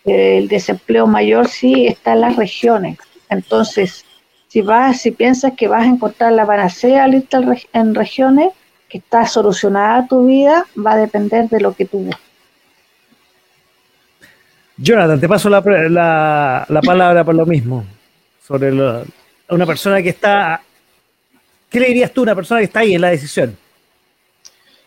El 0.05 0.49
desempleo 0.49 1.07
mayor 1.07 1.49
sí 1.49 1.87
está 1.87 2.15
en 2.15 2.23
las 2.23 2.37
regiones. 2.37 2.99
Entonces, 3.29 4.05
si 4.49 4.63
vas, 4.63 5.01
si 5.01 5.11
piensas 5.11 5.53
que 5.57 5.69
vas 5.69 5.83
a 5.83 5.87
encontrar 5.87 6.33
la 6.33 6.47
panacea 6.47 7.07
lista 7.07 7.41
en 7.73 7.95
regiones, 7.95 8.53
que 8.89 8.99
está 8.99 9.27
solucionada 9.27 10.07
tu 10.09 10.27
vida, 10.27 10.67
va 10.75 10.93
a 10.93 10.97
depender 10.97 11.49
de 11.49 11.61
lo 11.61 11.75
que 11.75 11.85
tú 11.85 11.99
busques. 11.99 12.29
Jonathan, 14.79 15.21
te 15.21 15.29
paso 15.29 15.51
la, 15.51 15.63
palabra 16.85 17.25
por 17.25 17.35
lo 17.35 17.45
mismo. 17.45 17.85
Sobre 18.47 18.73
una 19.51 19.67
persona 19.67 20.01
que 20.03 20.11
está. 20.11 20.63
¿Qué 21.69 21.81
le 21.81 21.89
dirías 21.89 22.13
tú 22.13 22.21
a 22.21 22.23
una 22.23 22.35
persona 22.35 22.61
que 22.61 22.67
está 22.67 22.81
ahí 22.81 22.95
en 22.95 23.01
la 23.01 23.11
decisión? 23.11 23.57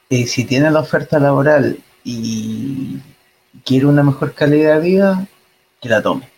Eh, 0.09 0.25
si 0.25 0.45
tiene 0.45 0.71
la 0.71 0.79
oferta 0.79 1.19
laboral 1.19 1.77
y 2.03 2.97
quiere 3.63 3.85
una 3.85 4.01
mejor 4.01 4.33
calidad 4.33 4.75
de 4.75 4.81
vida, 4.81 5.27
que 5.79 5.89
la 5.89 6.01
tome. 6.01 6.31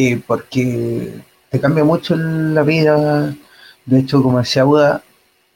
Eh, 0.00 0.22
porque 0.24 1.12
te 1.50 1.58
cambia 1.58 1.82
mucho 1.82 2.14
la 2.14 2.62
vida. 2.62 3.34
De 3.84 3.98
hecho, 3.98 4.22
como 4.22 4.38
decía 4.38 4.62
Buda, 4.62 5.02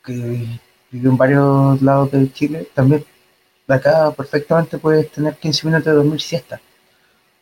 que 0.04 0.12
vive 0.90 1.08
en 1.10 1.16
varios 1.16 1.80
lados 1.80 2.10
de 2.10 2.32
Chile, 2.32 2.68
también 2.74 3.04
de 3.68 3.74
acá 3.74 4.10
perfectamente 4.10 4.78
puedes 4.78 5.12
tener 5.12 5.36
15 5.36 5.66
minutos 5.68 5.86
de 5.86 5.92
dormir 5.92 6.20
siesta. 6.20 6.60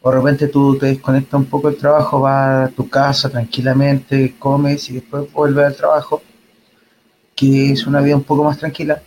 O 0.03 0.11
de 0.11 0.17
repente 0.19 0.49
tú 0.49 0.77
te 0.77 0.87
desconectas 0.87 1.41
un 1.41 1.47
poco 1.47 1.71
del 1.71 1.79
trabajo, 1.79 2.21
vas 2.21 2.69
a 2.69 2.73
tu 2.75 2.87
casa 2.91 3.31
tranquilamente, 3.31 4.37
comes 4.39 4.91
y 4.91 4.95
después 4.97 5.33
vuelves 5.33 5.67
al 5.69 5.77
trabajo, 5.77 6.23
que 7.35 7.73
es 7.73 7.87
una 7.87 8.03
vida 8.03 8.17
un 8.17 8.25
poco 8.25 8.45
más 8.45 8.59
tranquila, 8.59 9.01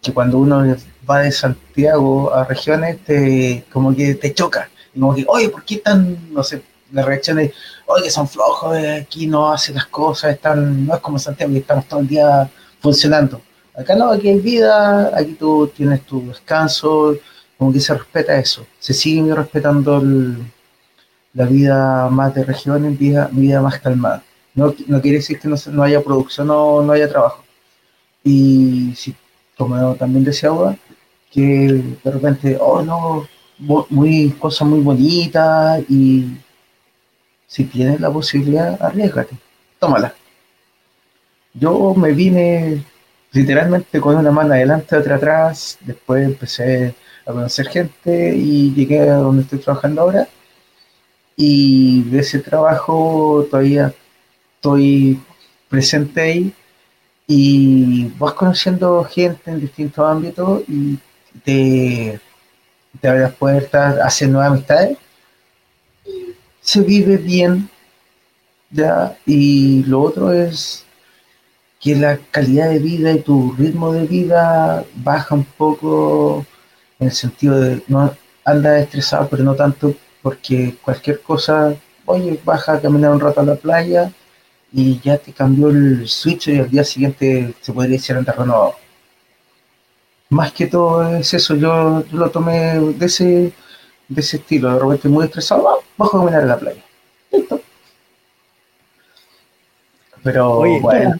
que 0.00 0.14
cuando 0.14 0.38
uno 0.38 0.64
va 1.08 1.20
de 1.20 1.32
Santiago 1.32 2.32
a 2.34 2.44
regiones, 2.44 3.04
te, 3.04 3.66
como 3.70 3.94
que 3.94 4.14
te 4.14 4.32
choca. 4.32 4.70
Y 4.94 5.00
como 5.00 5.14
que, 5.14 5.26
oye, 5.28 5.50
¿por 5.50 5.64
qué 5.64 5.74
están, 5.76 6.32
no 6.32 6.42
sé, 6.42 6.62
la 6.92 7.02
reacción 7.02 7.38
es, 7.38 7.52
oye, 7.86 8.10
son 8.10 8.28
flojos, 8.28 8.76
eh, 8.76 9.00
aquí 9.02 9.26
no 9.26 9.50
hacen 9.50 9.74
las 9.74 9.86
cosas, 9.86 10.34
están, 10.34 10.86
no 10.86 10.94
es 10.94 11.00
como 11.00 11.18
Santiago, 11.18 11.52
que 11.52 11.58
estamos 11.60 11.86
todo 11.86 12.00
el 12.00 12.08
día 12.08 12.48
funcionando. 12.80 13.40
Acá 13.74 13.94
no, 13.94 14.10
aquí 14.10 14.28
hay 14.28 14.38
vida, 14.38 15.16
aquí 15.16 15.34
tú 15.34 15.70
tienes 15.74 16.02
tu 16.02 16.26
descanso, 16.28 17.16
como 17.58 17.72
que 17.72 17.80
se 17.80 17.94
respeta 17.94 18.38
eso. 18.38 18.66
Se 18.78 18.94
sigue 18.94 19.34
respetando 19.34 20.02
la 21.34 21.44
vida 21.44 22.08
más 22.10 22.34
de 22.34 22.44
regiones, 22.44 22.98
vida, 22.98 23.28
vida 23.32 23.60
más 23.60 23.80
calmada. 23.80 24.22
No, 24.54 24.74
no 24.86 25.00
quiere 25.02 25.18
decir 25.18 25.38
que 25.38 25.48
no, 25.48 25.56
no 25.72 25.82
haya 25.82 26.02
producción 26.02 26.48
o 26.50 26.82
no 26.82 26.92
haya 26.92 27.08
trabajo. 27.08 27.44
Y 28.24 28.94
si, 28.96 29.14
como 29.56 29.94
también 29.96 30.24
decía 30.24 30.50
que 31.30 31.82
de 32.02 32.10
repente, 32.10 32.56
oh 32.60 32.82
no, 32.82 33.28
muy, 33.58 34.30
cosas 34.38 34.68
muy 34.68 34.80
bonitas 34.80 35.82
y 35.88 36.26
si 37.46 37.64
tienes 37.64 38.00
la 38.00 38.10
posibilidad, 38.10 38.80
arriesgate, 38.82 39.36
tómala. 39.78 40.14
Yo 41.54 41.94
me 41.94 42.12
vine 42.12 42.84
literalmente 43.32 44.00
con 44.00 44.16
una 44.16 44.30
mano 44.30 44.54
adelante, 44.54 44.96
otra 44.96 45.16
atrás, 45.16 45.78
después 45.80 46.24
empecé 46.24 46.94
a 47.26 47.32
conocer 47.32 47.68
gente 47.68 48.34
y 48.34 48.74
llegué 48.74 49.00
a 49.00 49.16
donde 49.16 49.42
estoy 49.42 49.58
trabajando 49.58 50.02
ahora. 50.02 50.28
Y 51.36 52.02
de 52.04 52.20
ese 52.20 52.38
trabajo 52.40 53.46
todavía 53.50 53.92
estoy 54.56 55.20
presente 55.68 56.20
ahí 56.20 56.54
y 57.26 58.08
vas 58.18 58.34
conociendo 58.34 59.04
gente 59.04 59.50
en 59.50 59.60
distintos 59.60 60.08
ámbitos 60.08 60.62
y 60.68 60.98
te, 61.44 62.20
te 63.00 63.08
abre 63.08 63.20
las 63.22 63.34
puertas, 63.34 63.98
haces 63.98 64.28
nuevas 64.28 64.52
amistades. 64.52 64.98
Se 66.66 66.80
vive 66.80 67.16
bien, 67.16 67.70
ya, 68.70 69.16
y 69.24 69.84
lo 69.84 70.02
otro 70.02 70.32
es 70.32 70.84
que 71.80 71.94
la 71.94 72.18
calidad 72.32 72.70
de 72.70 72.80
vida 72.80 73.12
y 73.12 73.20
tu 73.20 73.52
ritmo 73.52 73.92
de 73.92 74.04
vida 74.04 74.84
baja 74.96 75.36
un 75.36 75.44
poco 75.44 76.44
en 76.98 77.06
el 77.06 77.12
sentido 77.12 77.60
de 77.60 77.82
no 77.86 78.12
anda 78.44 78.80
estresado, 78.80 79.28
pero 79.30 79.44
no 79.44 79.54
tanto 79.54 79.94
porque 80.22 80.74
cualquier 80.82 81.20
cosa, 81.22 81.76
oye, 82.04 82.40
baja 82.44 82.72
a 82.74 82.80
caminar 82.80 83.12
un 83.12 83.20
rato 83.20 83.42
a 83.42 83.44
la 83.44 83.54
playa 83.54 84.10
y 84.72 84.98
ya 84.98 85.18
te 85.18 85.32
cambió 85.32 85.68
el 85.68 86.08
switch 86.08 86.48
y 86.48 86.58
al 86.58 86.68
día 86.68 86.82
siguiente 86.82 87.54
se 87.60 87.72
puede 87.72 87.90
decir 87.90 88.16
el 88.16 88.26
renovado. 88.26 88.74
Más 90.30 90.50
que 90.52 90.66
todo 90.66 91.16
es 91.16 91.32
eso, 91.32 91.54
yo, 91.54 92.02
lo 92.10 92.30
tomé 92.30 92.80
de 92.80 93.06
ese, 93.06 93.52
de 94.08 94.20
ese 94.20 94.36
estilo, 94.36 94.72
de 94.72 94.78
repente 94.78 95.08
muy 95.08 95.24
estresado, 95.24 95.82
bajo 95.96 96.16
a 96.16 96.20
caminar 96.20 96.42
a 96.42 96.46
la 96.46 96.58
playa. 96.58 96.82
Listo. 97.32 97.60
Pero 100.22 100.80
bueno. 100.80 101.16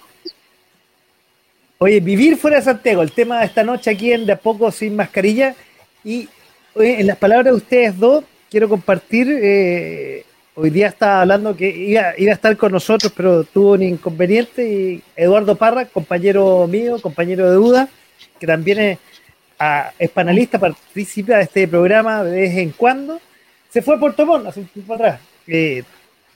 Oye, 1.79 2.01
vivir 2.01 2.37
fuera 2.37 2.57
de 2.57 2.65
Santiago, 2.65 3.03
el 3.03 3.13
tema 3.13 3.41
de 3.41 3.47
esta 3.47 3.63
noche 3.63 3.91
aquí 3.91 4.11
en 4.13 4.25
De 4.25 4.33
a 4.33 4.37
poco 4.37 4.71
sin 4.73 4.97
mascarilla. 4.97 5.55
Y 6.03 6.29
en 6.75 7.07
las 7.07 7.17
palabras 7.19 7.47
de 7.47 7.53
ustedes 7.53 7.99
dos, 7.99 8.25
quiero 8.51 8.69
compartir. 8.69 9.29
Eh, 9.31 10.25
hoy 10.55 10.71
día 10.71 10.89
estaba 10.89 11.21
hablando 11.21 11.55
que 11.55 11.69
iba, 11.69 12.01
a 12.09 12.13
estar 12.15 12.57
con 12.57 12.73
nosotros, 12.73 13.13
pero 13.15 13.45
tuvo 13.45 13.73
un 13.73 13.83
inconveniente. 13.83 14.67
Y 14.67 15.03
Eduardo 15.15 15.55
Parra, 15.55 15.85
compañero 15.85 16.67
mío, 16.67 16.99
compañero 17.01 17.51
de 17.51 17.57
duda, 17.57 17.89
que 18.41 18.47
también 18.47 18.79
es, 18.81 18.99
panelista, 20.12 20.59
participa 20.59 21.37
de 21.37 21.43
este 21.43 21.69
programa 21.69 22.24
de 22.24 22.41
vez 22.41 22.57
en 22.57 22.70
cuando, 22.70 23.20
se 23.70 23.83
fue 23.83 23.97
a 23.97 23.99
Puerto 24.01 24.27
Montt 24.27 24.47
hace 24.47 24.61
un 24.61 24.66
tiempo 24.66 24.95
atrás. 24.95 25.20
Eh, 25.47 25.83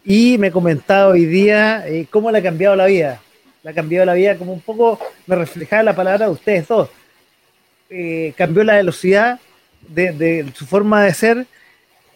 y 0.04 0.38
me 0.38 0.50
comentaba 0.50 1.08
hoy 1.08 1.26
día 1.26 1.86
eh, 1.86 2.06
cómo 2.10 2.30
le 2.30 2.38
ha 2.38 2.42
cambiado 2.42 2.76
la 2.76 2.86
vida 2.86 3.20
la 3.62 3.72
cambió 3.72 4.04
la 4.04 4.14
vida, 4.14 4.36
como 4.36 4.52
un 4.52 4.60
poco 4.60 4.98
me 5.26 5.36
reflejaba 5.36 5.82
la 5.82 5.96
palabra 5.96 6.26
de 6.26 6.32
ustedes 6.32 6.66
dos. 6.68 6.88
Eh, 7.90 8.32
cambió 8.36 8.64
la 8.64 8.76
velocidad 8.76 9.38
de, 9.88 10.50
su 10.54 10.66
forma 10.66 11.04
de 11.04 11.14
ser. 11.14 11.46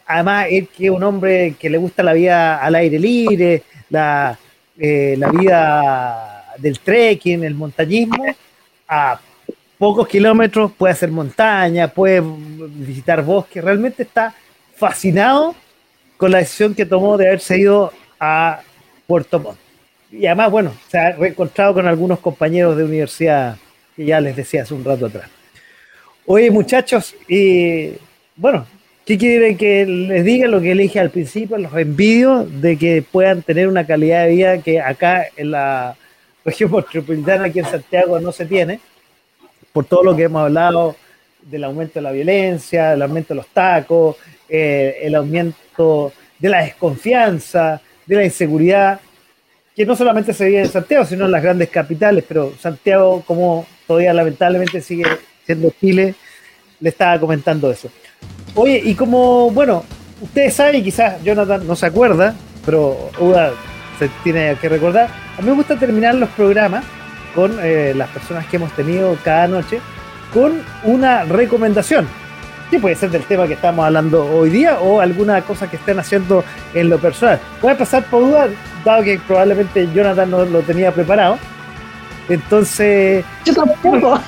Además, 0.07 0.47
él 0.51 0.69
que 0.69 0.87
es 0.87 0.91
un 0.91 1.03
hombre 1.03 1.55
que 1.59 1.71
le 1.71 1.79
gusta 1.79 2.03
la 2.03 2.13
vida 2.13 2.59
al 2.59 2.75
aire 2.75 2.99
libre, 2.99 3.63
la, 3.91 4.39
eh, 4.79 5.17
la 5.19 5.31
vida 5.31 6.55
del 6.59 6.79
trekking, 6.79 7.45
el 7.45 7.55
montañismo, 7.55 8.25
a 8.89 9.21
pocos 9.79 10.09
kilómetros 10.09 10.73
puede 10.73 10.93
hacer 10.93 11.11
montaña, 11.11 11.89
puede 11.89 12.23
visitar 12.25 13.23
bosques, 13.23 13.63
realmente 13.63 14.03
está 14.03 14.35
fascinado 14.77 15.55
con 16.17 16.31
la 16.31 16.39
decisión 16.39 16.75
que 16.75 16.87
tomó 16.87 17.17
de 17.17 17.29
haberse 17.29 17.59
ido 17.59 17.93
a 18.19 18.61
Puerto 19.07 19.41
Montt 19.41 19.65
y 20.17 20.27
además, 20.27 20.51
bueno, 20.51 20.75
se 20.89 20.99
ha 20.99 21.13
reencontrado 21.13 21.75
con 21.75 21.89
algunos 21.89 22.21
compañeros 22.21 22.77
de 22.77 22.85
universidad 22.85 23.57
que 23.97 24.05
ya 24.05 24.21
les 24.21 24.37
decía 24.37 24.63
hace 24.63 24.75
un 24.75 24.85
rato 24.85 25.07
atrás. 25.07 25.29
Oye, 26.27 26.51
muchachos, 26.51 27.15
y 27.29 27.93
bueno, 28.37 28.65
¿qué 29.05 29.19
quieren 29.19 29.57
que 29.57 29.85
les 29.85 30.25
diga? 30.25 30.47
Lo 30.47 30.61
que 30.61 30.75
les 30.75 30.85
dije 30.85 31.01
al 31.01 31.11
principio, 31.11 31.59
los 31.59 31.75
envidio 31.75 32.45
de 32.45 32.77
que 32.77 33.03
puedan 33.03 33.43
tener 33.43 33.67
una 33.67 33.87
calidad 33.87 34.25
de 34.25 34.31
vida 34.31 34.59
que 34.59 34.81
acá 34.81 35.27
en 35.37 35.51
la 35.51 35.97
región 36.45 36.71
metropolitana, 36.77 37.47
aquí 37.47 37.59
en 37.59 37.67
Santiago, 37.67 38.21
no 38.21 38.31
se 38.31 38.47
tiene, 38.47 38.79
por 39.75 39.87
todo 39.87 40.05
lo 40.05 40.15
que 40.15 40.23
hemos 40.23 40.41
hablado 40.41 40.95
del 41.43 41.65
aumento 41.65 41.95
de 41.95 42.03
la 42.03 42.13
violencia, 42.13 42.93
el 42.93 43.03
aumento 43.03 43.35
de 43.35 43.39
los 43.39 43.49
tacos, 43.49 44.15
eh, 44.49 45.01
el 45.03 45.17
aumento 45.17 46.13
de 46.39 46.49
la 46.49 46.63
desconfianza, 46.63 47.81
de 48.07 48.15
la 48.15 48.25
inseguridad 48.25 49.01
que 49.75 49.85
no 49.85 49.97
solamente 49.97 50.33
se 50.33 50.47
vive 50.47 50.61
en 50.61 50.69
Santiago, 50.69 51.05
sino 51.05 51.25
en 51.25 51.33
las 51.33 51.43
grandes 51.43 51.71
capitales, 51.71 52.25
pero 52.27 52.53
Santiago, 52.57 53.25
como 53.27 53.67
todavía 53.85 54.15
lamentablemente 54.15 54.81
sigue 54.81 55.07
siendo 55.45 55.73
Chile, 55.81 56.15
le 56.79 56.89
estaba 56.89 57.19
comentando 57.19 57.69
eso. 57.69 57.91
Oye, 58.55 58.81
y 58.85 58.95
como, 58.95 59.51
bueno, 59.51 59.83
ustedes 60.21 60.55
saben, 60.55 60.85
quizás 60.85 61.21
Jonathan 61.25 61.67
no 61.67 61.75
se 61.75 61.87
acuerda, 61.87 62.37
pero 62.65 63.11
Uda 63.19 63.53
se 63.99 64.09
tiene 64.23 64.57
que 64.61 64.69
recordar, 64.69 65.09
a 65.37 65.43
mí 65.43 65.49
me 65.49 65.57
gusta 65.57 65.77
terminar 65.77 66.15
los 66.15 66.29
programas 66.31 66.85
con 67.35 67.59
eh, 67.63 67.93
las 67.97 68.09
personas 68.11 68.47
que 68.47 68.57
hemos 68.57 68.73
tenido 68.73 69.17
cada 69.25 69.49
noche 69.49 69.81
con 70.33 70.63
una 70.83 71.25
recomendación 71.25 72.07
que 72.71 72.79
puede 72.79 72.97
ser 72.97 73.11
del 73.11 73.23
tema 73.25 73.47
que 73.47 73.55
estamos 73.55 73.85
hablando 73.85 74.27
hoy 74.27 74.51
día 74.51 74.79
o 74.81 75.01
alguna 75.01 75.43
cosa 75.43 75.69
que 75.69 75.77
estén 75.77 75.99
haciendo 75.99 76.45
en 76.73 76.89
lo 76.89 76.99
personal. 76.99 77.39
Voy 77.61 77.73
a 77.73 77.79
pasar 77.79 78.05
por 78.07 78.23
duda, 78.23 78.49
dado 78.85 79.03
que 79.03 79.21
probablemente 79.27 79.89
Jonathan 79.93 80.31
no 80.31 80.45
lo 80.45 80.61
tenía 80.63 80.93
preparado. 80.93 81.39
Entonces. 82.29 83.25
Yo 83.45 83.55
tampoco. 83.55 84.21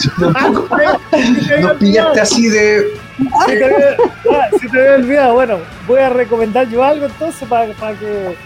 Yo 0.00 0.32
tampoco. 0.32 0.76
Nos 1.60 1.76
pillaste 1.76 2.20
así 2.20 2.48
de. 2.48 2.86
Si 3.18 3.46
te, 3.46 3.64
había, 3.64 3.96
ah, 4.32 4.48
te 4.72 4.90
olvidado, 4.90 5.34
bueno, 5.34 5.58
voy 5.86 6.00
a 6.00 6.08
recomendar 6.08 6.68
yo 6.68 6.82
algo 6.84 7.06
entonces 7.06 7.48
para, 7.48 7.66
que. 7.66 8.36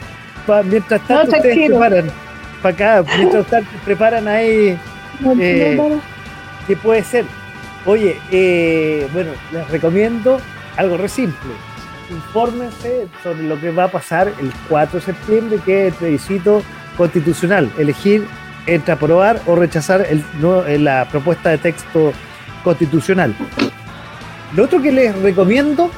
mientras 0.64 1.00
tanto 1.06 1.36
ustedes 1.36 1.68
preparan. 1.68 2.10
Para 2.62 2.74
acá, 2.74 3.10
mientras 3.16 3.46
tanto 3.46 3.70
preparan 3.84 4.28
ahí. 4.28 4.78
Eh, 5.38 6.00
¿Qué 6.66 6.76
puede 6.76 7.02
ser? 7.02 7.24
Oye, 7.84 8.16
eh, 8.30 9.08
bueno, 9.12 9.32
les 9.52 9.68
recomiendo 9.68 10.40
algo 10.76 10.96
re 10.96 11.08
simple. 11.08 11.50
Infórmense 12.10 13.08
sobre 13.22 13.42
lo 13.42 13.58
que 13.60 13.70
va 13.70 13.84
a 13.84 13.88
pasar 13.88 14.28
el 14.28 14.52
4 14.68 15.00
de 15.00 15.04
septiembre, 15.04 15.58
que 15.64 15.86
es 15.86 15.92
el 15.92 15.98
plebiscito 15.98 16.62
constitucional. 16.96 17.70
Elegir 17.78 18.26
entre 18.66 18.92
aprobar 18.92 19.40
o 19.46 19.56
rechazar 19.56 20.06
el, 20.08 20.24
eh, 20.68 20.78
la 20.78 21.08
propuesta 21.10 21.50
de 21.50 21.58
texto 21.58 22.12
constitucional. 22.62 23.34
Lo 24.54 24.64
otro 24.64 24.80
que 24.80 24.92
les 24.92 25.16
recomiendo, 25.20 25.90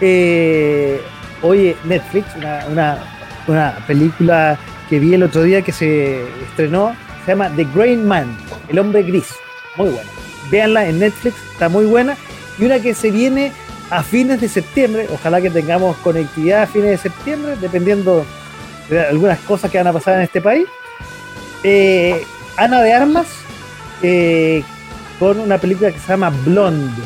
eh, 0.00 1.00
oye, 1.42 1.76
Netflix, 1.84 2.26
una, 2.36 2.98
una 3.46 3.74
película 3.86 4.58
que 4.90 4.98
vi 4.98 5.14
el 5.14 5.22
otro 5.22 5.42
día 5.44 5.62
que 5.62 5.72
se 5.72 6.22
estrenó, 6.42 6.94
se 7.24 7.32
llama 7.32 7.50
The 7.56 7.66
Grain 7.74 8.06
Man, 8.06 8.36
el 8.68 8.78
hombre 8.78 9.02
gris. 9.02 9.32
Muy 9.76 9.88
bueno 9.88 10.20
véanla 10.50 10.86
en 10.86 10.98
Netflix, 10.98 11.36
está 11.52 11.68
muy 11.68 11.86
buena. 11.86 12.16
Y 12.58 12.64
una 12.64 12.80
que 12.80 12.94
se 12.94 13.10
viene 13.10 13.52
a 13.90 14.02
fines 14.02 14.40
de 14.40 14.48
septiembre, 14.48 15.06
ojalá 15.12 15.40
que 15.40 15.50
tengamos 15.50 15.96
conectividad 15.98 16.62
a 16.62 16.66
fines 16.66 16.90
de 16.90 16.98
septiembre, 16.98 17.56
dependiendo 17.60 18.24
de 18.88 19.00
algunas 19.00 19.38
cosas 19.40 19.70
que 19.70 19.78
van 19.78 19.86
a 19.86 19.92
pasar 19.92 20.16
en 20.16 20.22
este 20.22 20.40
país. 20.40 20.66
Eh, 21.62 22.24
Ana 22.56 22.82
de 22.82 22.92
Armas, 22.92 23.28
eh, 24.02 24.62
con 25.18 25.38
una 25.40 25.58
película 25.58 25.90
que 25.90 25.98
se 25.98 26.08
llama 26.08 26.30
Blonde, 26.44 27.02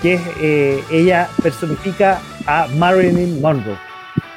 que 0.00 0.20
eh, 0.40 0.84
ella 0.90 1.28
personifica 1.42 2.20
a 2.46 2.68
Marilyn 2.76 3.40
Monroe. 3.40 3.76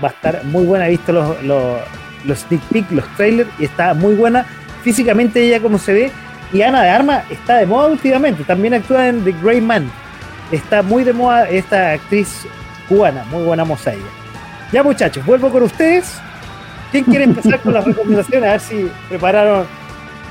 Va 0.03 0.10
a 0.10 0.12
estar 0.12 0.44
muy 0.45 0.66
buena, 0.66 0.88
he 0.88 0.91
visto 0.91 1.12
los, 1.14 1.78
los 2.26 2.39
sneak 2.39 2.61
peek, 2.72 2.91
los 2.91 3.07
trailers, 3.15 3.49
y 3.60 3.65
está 3.65 3.93
muy 3.93 4.15
buena. 4.15 4.45
Físicamente 4.84 5.43
ella 5.43 5.60
como 5.60 5.77
se 5.77 5.93
ve, 5.93 6.11
y 6.53 6.61
Ana 6.61 6.81
de 6.81 6.89
Arma 6.89 7.23
está 7.30 7.57
de 7.57 7.65
moda 7.65 7.88
últimamente, 7.88 8.43
también 8.43 8.73
actúa 8.73 9.07
en 9.07 9.23
The 9.23 9.34
Grey 9.41 9.61
Man. 9.61 9.89
Está 10.52 10.81
muy 10.81 11.03
de 11.03 11.14
moda 11.14 11.48
esta 11.49 11.91
actriz 11.93 12.45
cubana, 12.89 13.23
muy 13.26 13.43
buena 13.43 13.64
moza 13.64 13.93
ella. 13.93 14.03
Ya 14.72 14.84
muchachos, 14.84 15.26
vuelvo 15.26 15.49
con 15.49 15.64
ustedes. 15.64 16.19
¿Quién 16.91 17.06
quiere 17.06 17.23
empezar 17.23 17.60
con 17.60 17.73
las 17.73 17.85
recomendaciones? 17.85 18.49
A 18.49 18.52
ver 18.52 18.60
si 18.60 18.91
prepararon 19.07 19.65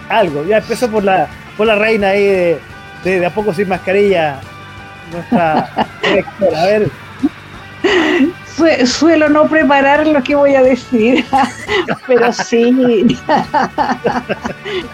algo. 0.09 0.45
Ya 0.45 0.59
empezó 0.59 0.91
por 0.91 1.05
la, 1.05 1.29
por 1.57 1.67
la 1.67 1.77
reina 1.77 2.09
ahí 2.09 2.25
de, 2.25 2.61
de, 3.05 3.25
a 3.27 3.31
poco 3.31 3.55
sin 3.55 3.69
mascarilla, 3.69 4.41
nuestra 5.13 5.71
directora. 6.03 6.63
A 6.63 6.67
ver. 6.67 6.91
Suelo 8.87 9.29
no 9.29 9.47
preparar 9.47 10.07
lo 10.07 10.23
que 10.23 10.35
voy 10.35 10.55
a 10.55 10.63
decir, 10.63 11.25
pero 12.07 12.33
sí. 12.33 13.17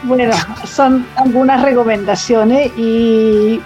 bueno, 0.02 0.34
son 0.64 1.06
algunas 1.16 1.62
recomendaciones 1.62 2.72
y 2.76 3.60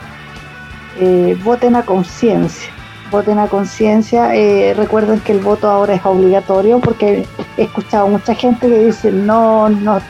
eh, 0.99 1.39
voten 1.43 1.77
a 1.77 1.83
conciencia 1.83 2.71
voten 3.11 3.39
a 3.39 3.49
conciencia. 3.49 4.35
Eh, 4.35 4.75
recuerden 4.75 5.21
que 5.21 5.33
el 5.33 5.41
voto 5.41 5.69
ahora 5.69 5.95
es 5.95 6.05
obligatorio 6.05 6.81
porque 6.81 7.27
he 7.57 7.63
escuchado 7.63 8.09
mucha 8.09 8.35
gente 8.35 8.69
que 8.69 8.87
dice 8.87 9.13
no, 9.13 9.69
no, 9.69 10.01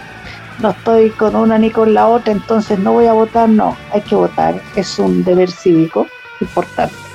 no 0.60 0.70
estoy 0.70 1.10
con 1.10 1.34
una 1.34 1.58
ni 1.58 1.70
con 1.70 1.94
la 1.94 2.06
otra, 2.06 2.32
entonces 2.32 2.78
no 2.78 2.92
voy 2.92 3.06
a 3.06 3.12
votar. 3.12 3.48
No, 3.48 3.76
hay 3.92 4.02
que 4.02 4.14
votar. 4.14 4.60
Es 4.76 4.98
un 4.98 5.24
deber 5.24 5.50
cívico 5.50 6.06
importante. 6.40 7.09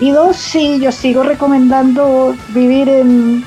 Y 0.00 0.10
dos, 0.12 0.36
sí, 0.36 0.78
yo 0.80 0.92
sigo 0.92 1.24
recomendando 1.24 2.34
vivir 2.50 2.88
en, 2.88 3.44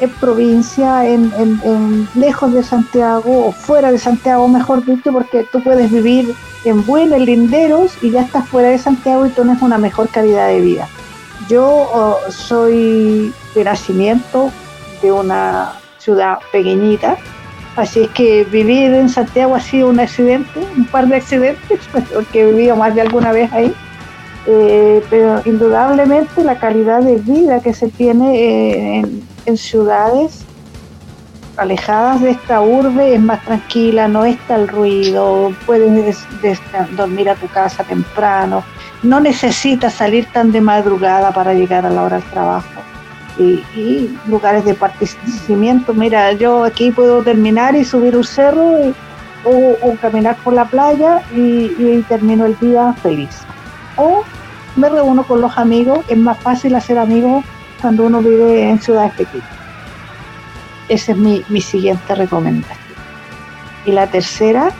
en 0.00 0.10
provincia, 0.12 1.06
en, 1.06 1.30
en, 1.36 2.08
lejos 2.14 2.52
de 2.54 2.62
Santiago 2.62 3.46
o 3.46 3.52
fuera 3.52 3.92
de 3.92 3.98
Santiago, 3.98 4.48
mejor 4.48 4.84
dicho, 4.84 5.12
porque 5.12 5.44
tú 5.52 5.62
puedes 5.62 5.90
vivir 5.90 6.34
en 6.64 6.84
buenos 6.86 7.20
linderos 7.20 7.92
y 8.02 8.10
ya 8.10 8.22
estás 8.22 8.48
fuera 8.48 8.70
de 8.70 8.78
Santiago 8.78 9.26
y 9.26 9.30
tienes 9.30 9.60
una 9.60 9.76
mejor 9.76 10.08
calidad 10.08 10.48
de 10.48 10.60
vida. 10.60 10.88
Yo 11.48 11.66
oh, 11.66 12.18
soy 12.30 13.32
de 13.54 13.64
nacimiento 13.64 14.50
de 15.02 15.12
una 15.12 15.74
ciudad 15.98 16.38
pequeñita, 16.50 17.18
así 17.76 18.00
es 18.00 18.08
que 18.10 18.44
vivir 18.44 18.94
en 18.94 19.10
Santiago 19.10 19.54
ha 19.54 19.60
sido 19.60 19.88
un 19.88 20.00
accidente, 20.00 20.66
un 20.76 20.86
par 20.86 21.08
de 21.08 21.16
accidentes, 21.16 21.80
porque 22.14 22.40
he 22.40 22.46
vivido 22.46 22.74
más 22.76 22.94
de 22.94 23.02
alguna 23.02 23.32
vez 23.32 23.52
ahí. 23.52 23.74
Eh, 24.46 25.04
pero 25.10 25.42
indudablemente 25.44 26.42
la 26.42 26.58
calidad 26.58 27.02
de 27.02 27.16
vida 27.16 27.60
que 27.60 27.74
se 27.74 27.88
tiene 27.88 28.98
eh, 28.98 29.04
en, 29.44 29.56
ciudades 29.58 30.44
alejadas 31.58 32.22
de 32.22 32.30
esta 32.30 32.62
urbe 32.62 33.14
es 33.14 33.20
más 33.20 33.44
tranquila, 33.44 34.08
no 34.08 34.24
está 34.24 34.56
el 34.56 34.68
ruido, 34.68 35.52
puedes 35.66 36.26
dormir 36.96 37.28
a 37.28 37.34
tu 37.34 37.48
casa 37.48 37.84
temprano, 37.84 38.64
no 39.02 39.20
necesita 39.20 39.90
salir 39.90 40.26
tan 40.32 40.52
de 40.52 40.62
madrugada 40.62 41.32
para 41.32 41.52
llegar 41.52 41.84
a 41.84 41.90
la 41.90 42.02
hora 42.02 42.16
del 42.16 42.30
trabajo. 42.30 42.68
Y, 43.38 44.18
lugares 44.26 44.64
de 44.64 44.74
participamiento, 44.74 45.94
mira, 45.94 46.32
yo 46.32 46.64
aquí 46.64 46.90
puedo 46.90 47.22
terminar 47.22 47.74
y 47.74 47.84
subir 47.84 48.16
un 48.16 48.24
cerro 48.24 48.92
o, 49.44 49.96
caminar 50.00 50.36
por 50.44 50.52
la 50.52 50.66
playa 50.66 51.22
y, 51.34 52.02
termino 52.08 52.46
el 52.46 52.58
día 52.58 52.94
feliz. 53.02 53.44
O 54.00 54.24
me 54.76 54.88
reúno 54.88 55.22
con 55.24 55.40
los 55.40 55.56
amigos, 55.58 56.04
es 56.08 56.18
más 56.18 56.38
fácil 56.38 56.74
hacer 56.74 56.98
amigos 56.98 57.44
cuando 57.80 58.04
uno 58.04 58.20
vive 58.20 58.68
en 58.68 58.80
ciudades 58.80 59.12
pequeñas. 59.12 59.48
Esa 60.88 61.12
es 61.12 61.18
mi, 61.18 61.44
mi 61.48 61.60
siguiente 61.60 62.14
recomendación. 62.14 62.78
Y 63.86 63.92
la 63.92 64.06
tercera, 64.06 64.70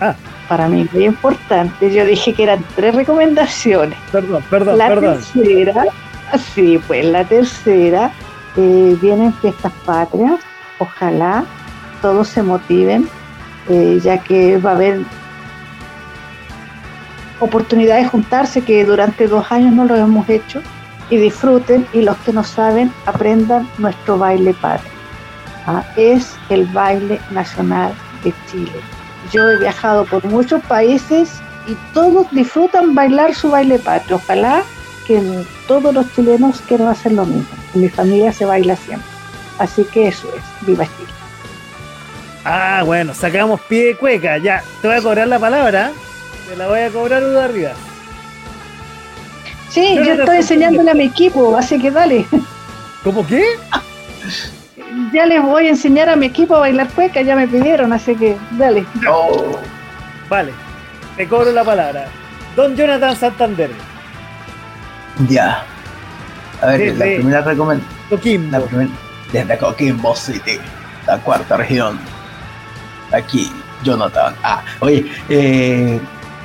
ah 0.00 0.14
para 0.52 0.68
mí 0.68 0.86
muy 0.92 1.06
importante. 1.06 1.90
Yo 1.90 2.04
dije 2.04 2.34
que 2.34 2.42
eran 2.42 2.62
tres 2.76 2.94
recomendaciones. 2.94 3.98
Perdón, 4.10 4.44
perdón, 4.50 4.76
la 4.76 4.88
perdón. 4.88 5.18
tercera, 5.34 5.84
sí, 6.54 6.78
pues 6.86 7.06
la 7.06 7.24
tercera, 7.24 8.10
eh, 8.58 8.94
vienen 9.00 9.32
fiestas 9.32 9.72
patrias. 9.86 10.40
Ojalá 10.78 11.44
todos 12.02 12.28
se 12.28 12.42
motiven, 12.42 13.08
eh, 13.70 13.98
ya 14.02 14.18
que 14.18 14.58
va 14.58 14.72
a 14.72 14.74
haber 14.74 15.00
oportunidad 17.44 17.98
de 17.98 18.06
juntarse 18.06 18.62
que 18.62 18.84
durante 18.84 19.26
dos 19.26 19.50
años 19.50 19.74
no 19.74 19.84
lo 19.84 19.96
hemos 19.96 20.28
hecho 20.28 20.62
y 21.10 21.16
disfruten 21.16 21.86
y 21.92 22.02
los 22.02 22.16
que 22.18 22.32
no 22.32 22.44
saben 22.44 22.92
aprendan 23.06 23.68
nuestro 23.78 24.18
baile 24.18 24.54
patrio. 24.54 24.92
Ah, 25.66 25.84
es 25.96 26.36
el 26.48 26.66
baile 26.66 27.20
nacional 27.30 27.92
de 28.24 28.32
Chile 28.50 28.80
yo 29.32 29.50
he 29.50 29.58
viajado 29.58 30.04
por 30.04 30.24
muchos 30.24 30.62
países 30.64 31.40
y 31.66 31.74
todos 31.94 32.30
disfrutan 32.30 32.94
bailar 32.94 33.34
su 33.34 33.50
baile 33.50 33.78
patrio. 33.78 34.16
Ojalá 34.16 34.62
que 35.06 35.20
todos 35.66 35.94
los 35.94 36.12
chilenos 36.14 36.60
quieran 36.62 36.88
hacer 36.88 37.12
lo 37.12 37.24
mismo. 37.24 37.46
Mi 37.74 37.88
familia 37.88 38.32
se 38.32 38.44
baila 38.44 38.76
siempre. 38.76 39.08
Así 39.58 39.84
que 39.84 40.08
eso 40.08 40.28
es, 40.36 40.66
viva 40.66 40.84
Chile. 40.84 41.08
Ah, 42.44 42.82
bueno, 42.84 43.14
sacamos 43.14 43.60
pie 43.62 43.86
de 43.86 43.96
cueca. 43.96 44.38
Ya, 44.38 44.62
te 44.80 44.88
voy 44.88 44.96
a 44.96 45.02
cobrar 45.02 45.28
la 45.28 45.38
palabra. 45.38 45.92
Te 46.48 46.56
la 46.56 46.68
voy 46.68 46.80
a 46.80 46.90
cobrar 46.90 47.22
uno 47.22 47.38
arriba. 47.38 47.72
Sí, 49.70 49.96
yo, 49.96 50.12
estoy 50.12 50.36
enseñándole 50.36 50.90
a 50.90 50.94
mi 50.94 51.04
equipo, 51.04 51.56
así 51.56 51.78
que 51.78 51.90
dale. 51.90 52.26
¿Cómo 53.02 53.26
qué? 53.26 53.42
ya 55.12 55.26
les 55.26 55.42
voy 55.42 55.66
a 55.66 55.70
enseñar 55.70 56.08
a 56.08 56.16
mi 56.16 56.26
equipo 56.26 56.56
a 56.56 56.60
bailar 56.60 56.88
cueca, 56.90 57.22
ya 57.22 57.36
me 57.36 57.48
pidieron, 57.48 57.92
así 57.92 58.14
que 58.14 58.36
dale. 58.52 58.84
Vale, 60.28 60.52
te 61.16 61.26
cobro 61.26 61.52
la 61.52 61.64
palabra. 61.64 62.06
Don 62.56 62.76
Jonathan 62.76 63.16
Santander. 63.16 63.70
Ya. 65.28 65.64
A 66.60 66.66
ver, 66.66 66.96
la 66.96 67.04
primera 67.04 67.40
recomendación. 67.40 67.92
Coquimbo. 68.08 68.68
desde 69.32 69.58
Coquimbo 69.58 70.14
City, 70.14 70.58
la 71.06 71.18
cuarta 71.18 71.56
región. 71.56 71.98
Aquí, 73.10 73.50
Jonathan. 73.82 74.34
Ah, 74.42 74.62
oye, 74.80 75.06
eh, 75.28 75.98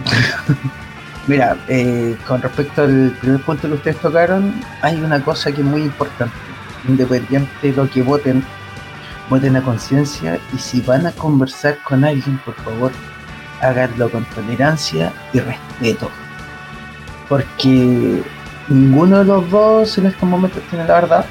mira, 1.28 1.58
eh, 1.68 2.16
con 2.28 2.42
respecto 2.42 2.84
al 2.84 3.16
primer 3.20 3.42
punto 3.42 3.68
que 3.68 3.74
ustedes 3.74 3.98
tocaron, 3.98 4.54
hay 4.82 4.96
una 5.02 5.22
cosa 5.24 5.52
que 5.52 5.62
es 5.62 5.68
muy 5.68 5.82
importante 5.84 6.34
independiente 6.88 7.50
de 7.62 7.74
lo 7.74 7.90
que 7.90 8.02
voten, 8.02 8.44
voten 9.30 9.56
a 9.56 9.62
conciencia 9.62 10.40
y 10.54 10.58
si 10.58 10.82
van 10.82 11.06
a 11.06 11.12
conversar 11.12 11.78
con 11.84 12.04
alguien, 12.04 12.38
por 12.46 12.56
favor, 12.56 12.92
háganlo 13.62 14.10
con 14.10 14.24
tolerancia 14.26 15.12
y 15.34 15.40
respeto. 15.40 16.10
Porque 17.28 18.24
ninguno 18.70 19.20
de 19.20 19.26
los 19.26 19.50
dos 19.50 19.98
en 19.98 20.08
estos 20.08 20.28
momentos 20.28 20.62
tiene 20.70 20.86
la 20.86 20.96
verdad. 20.96 21.26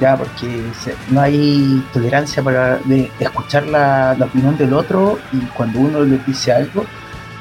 Ya, 0.00 0.16
porque 0.16 0.64
no 1.10 1.20
hay 1.20 1.84
tolerancia 1.92 2.42
para 2.42 2.80
escuchar 3.20 3.66
la, 3.66 4.16
opinión 4.20 4.56
del 4.56 4.72
otro 4.72 5.18
y 5.32 5.38
cuando 5.46 5.80
uno 5.80 6.00
les 6.00 6.24
dice 6.26 6.52
algo, 6.52 6.84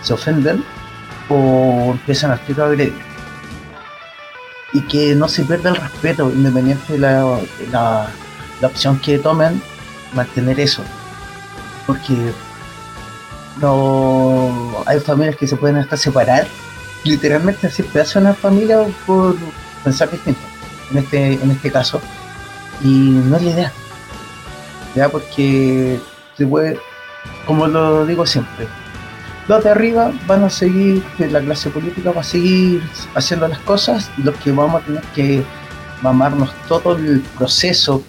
se 0.02 0.14
ofenden 0.14 0.64
o 1.30 1.92
empiezan 1.92 2.32
a 2.32 2.34
agredir 2.36 2.94
y 4.74 4.82
que 4.82 5.16
no 5.16 5.28
se 5.28 5.44
pierda 5.44 5.70
el 5.70 5.76
respeto, 5.76 6.32
independiente 6.32 6.94
de 6.94 7.00
la, 7.00 7.40
la, 7.72 8.08
opción 8.68 9.00
que 9.00 9.18
tomen, 9.18 9.62
mantener 10.14 10.60
eso. 10.60 10.82
Porque 11.86 12.16
no 13.60 14.84
hay 14.86 15.00
familias 15.00 15.36
que 15.36 15.48
se 15.48 15.58
pueden 15.58 15.78
hasta 15.78 15.98
separar, 15.98 16.48
literalmente 17.04 17.68
hacer 17.68 17.86
pedazo 17.88 18.20
de 18.20 18.26
una 18.26 18.34
familia 18.34 18.86
por 19.06 19.36
pensar 19.84 20.10
distinto, 20.10 20.42
en 20.92 20.98
este, 21.00 21.34
en 21.34 21.52
este 21.52 21.72
caso. 21.72 22.00
Y 22.82 23.10
no 23.10 23.36
es 23.36 23.44
la 23.44 23.50
idea. 23.50 23.72
Ya 24.96 25.10
porque 25.10 26.00
se 26.38 26.48
puede, 26.48 26.80
como 27.46 27.68
lo 27.68 28.06
digo 28.06 28.26
siempre, 28.26 28.68
los 29.52 29.66
de 29.66 29.70
arriba 29.70 30.14
van 30.28 30.46
a 30.46 30.50
seguir, 30.50 31.04
la 31.20 31.42
clase 31.42 31.70
política 31.70 32.14
va 32.14 32.22
a 32.22 32.24
seguir 32.24 32.82
haciendo 33.16 33.50
las 33.50 33.60
cosas 33.60 34.10
los 34.16 34.34
que 34.38 34.50
vamos 34.54 34.82
a 34.82 34.86
tener 34.86 35.04
que 35.14 35.44
mamarnos 36.02 36.54
todo 36.70 36.96
el 36.96 37.20
proceso 37.38 38.02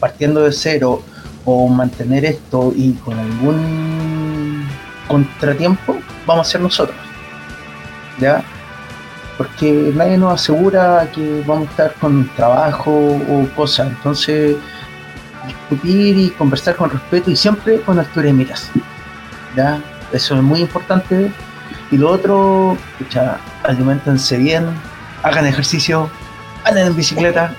partiendo 0.00 0.40
de 0.40 0.52
cero 0.52 1.02
o 1.44 1.68
mantener 1.68 2.24
esto 2.24 2.72
y 2.74 2.94
con 2.94 3.18
algún 3.18 4.66
contratiempo, 5.06 5.98
vamos 6.26 6.48
a 6.48 6.50
ser 6.50 6.62
nosotros. 6.62 6.96
¿Ya? 8.18 8.42
Porque 9.36 9.92
nadie 9.94 10.16
nos 10.16 10.40
asegura 10.40 11.10
que 11.14 11.44
vamos 11.46 11.68
a 11.68 11.70
estar 11.72 11.94
con 12.00 12.26
trabajo 12.36 12.90
o 12.90 13.46
cosas. 13.54 13.88
Entonces, 13.88 14.56
discutir 15.46 16.16
y 16.16 16.30
conversar 16.30 16.74
con 16.76 16.88
respeto 16.88 17.30
y 17.30 17.36
siempre 17.36 17.82
con 17.82 17.98
altura 17.98 18.28
de 18.28 18.32
miras. 18.32 18.70
¿Ya? 19.54 19.78
Eso 20.12 20.36
es 20.36 20.42
muy 20.42 20.60
importante. 20.60 21.30
Y 21.90 21.98
lo 21.98 22.10
otro, 22.10 22.76
escucha, 22.98 23.38
alimentense 23.64 24.36
bien, 24.36 24.66
hagan 25.22 25.46
ejercicio, 25.46 26.10
anden 26.64 26.88
en 26.88 26.96
bicicleta 26.96 27.54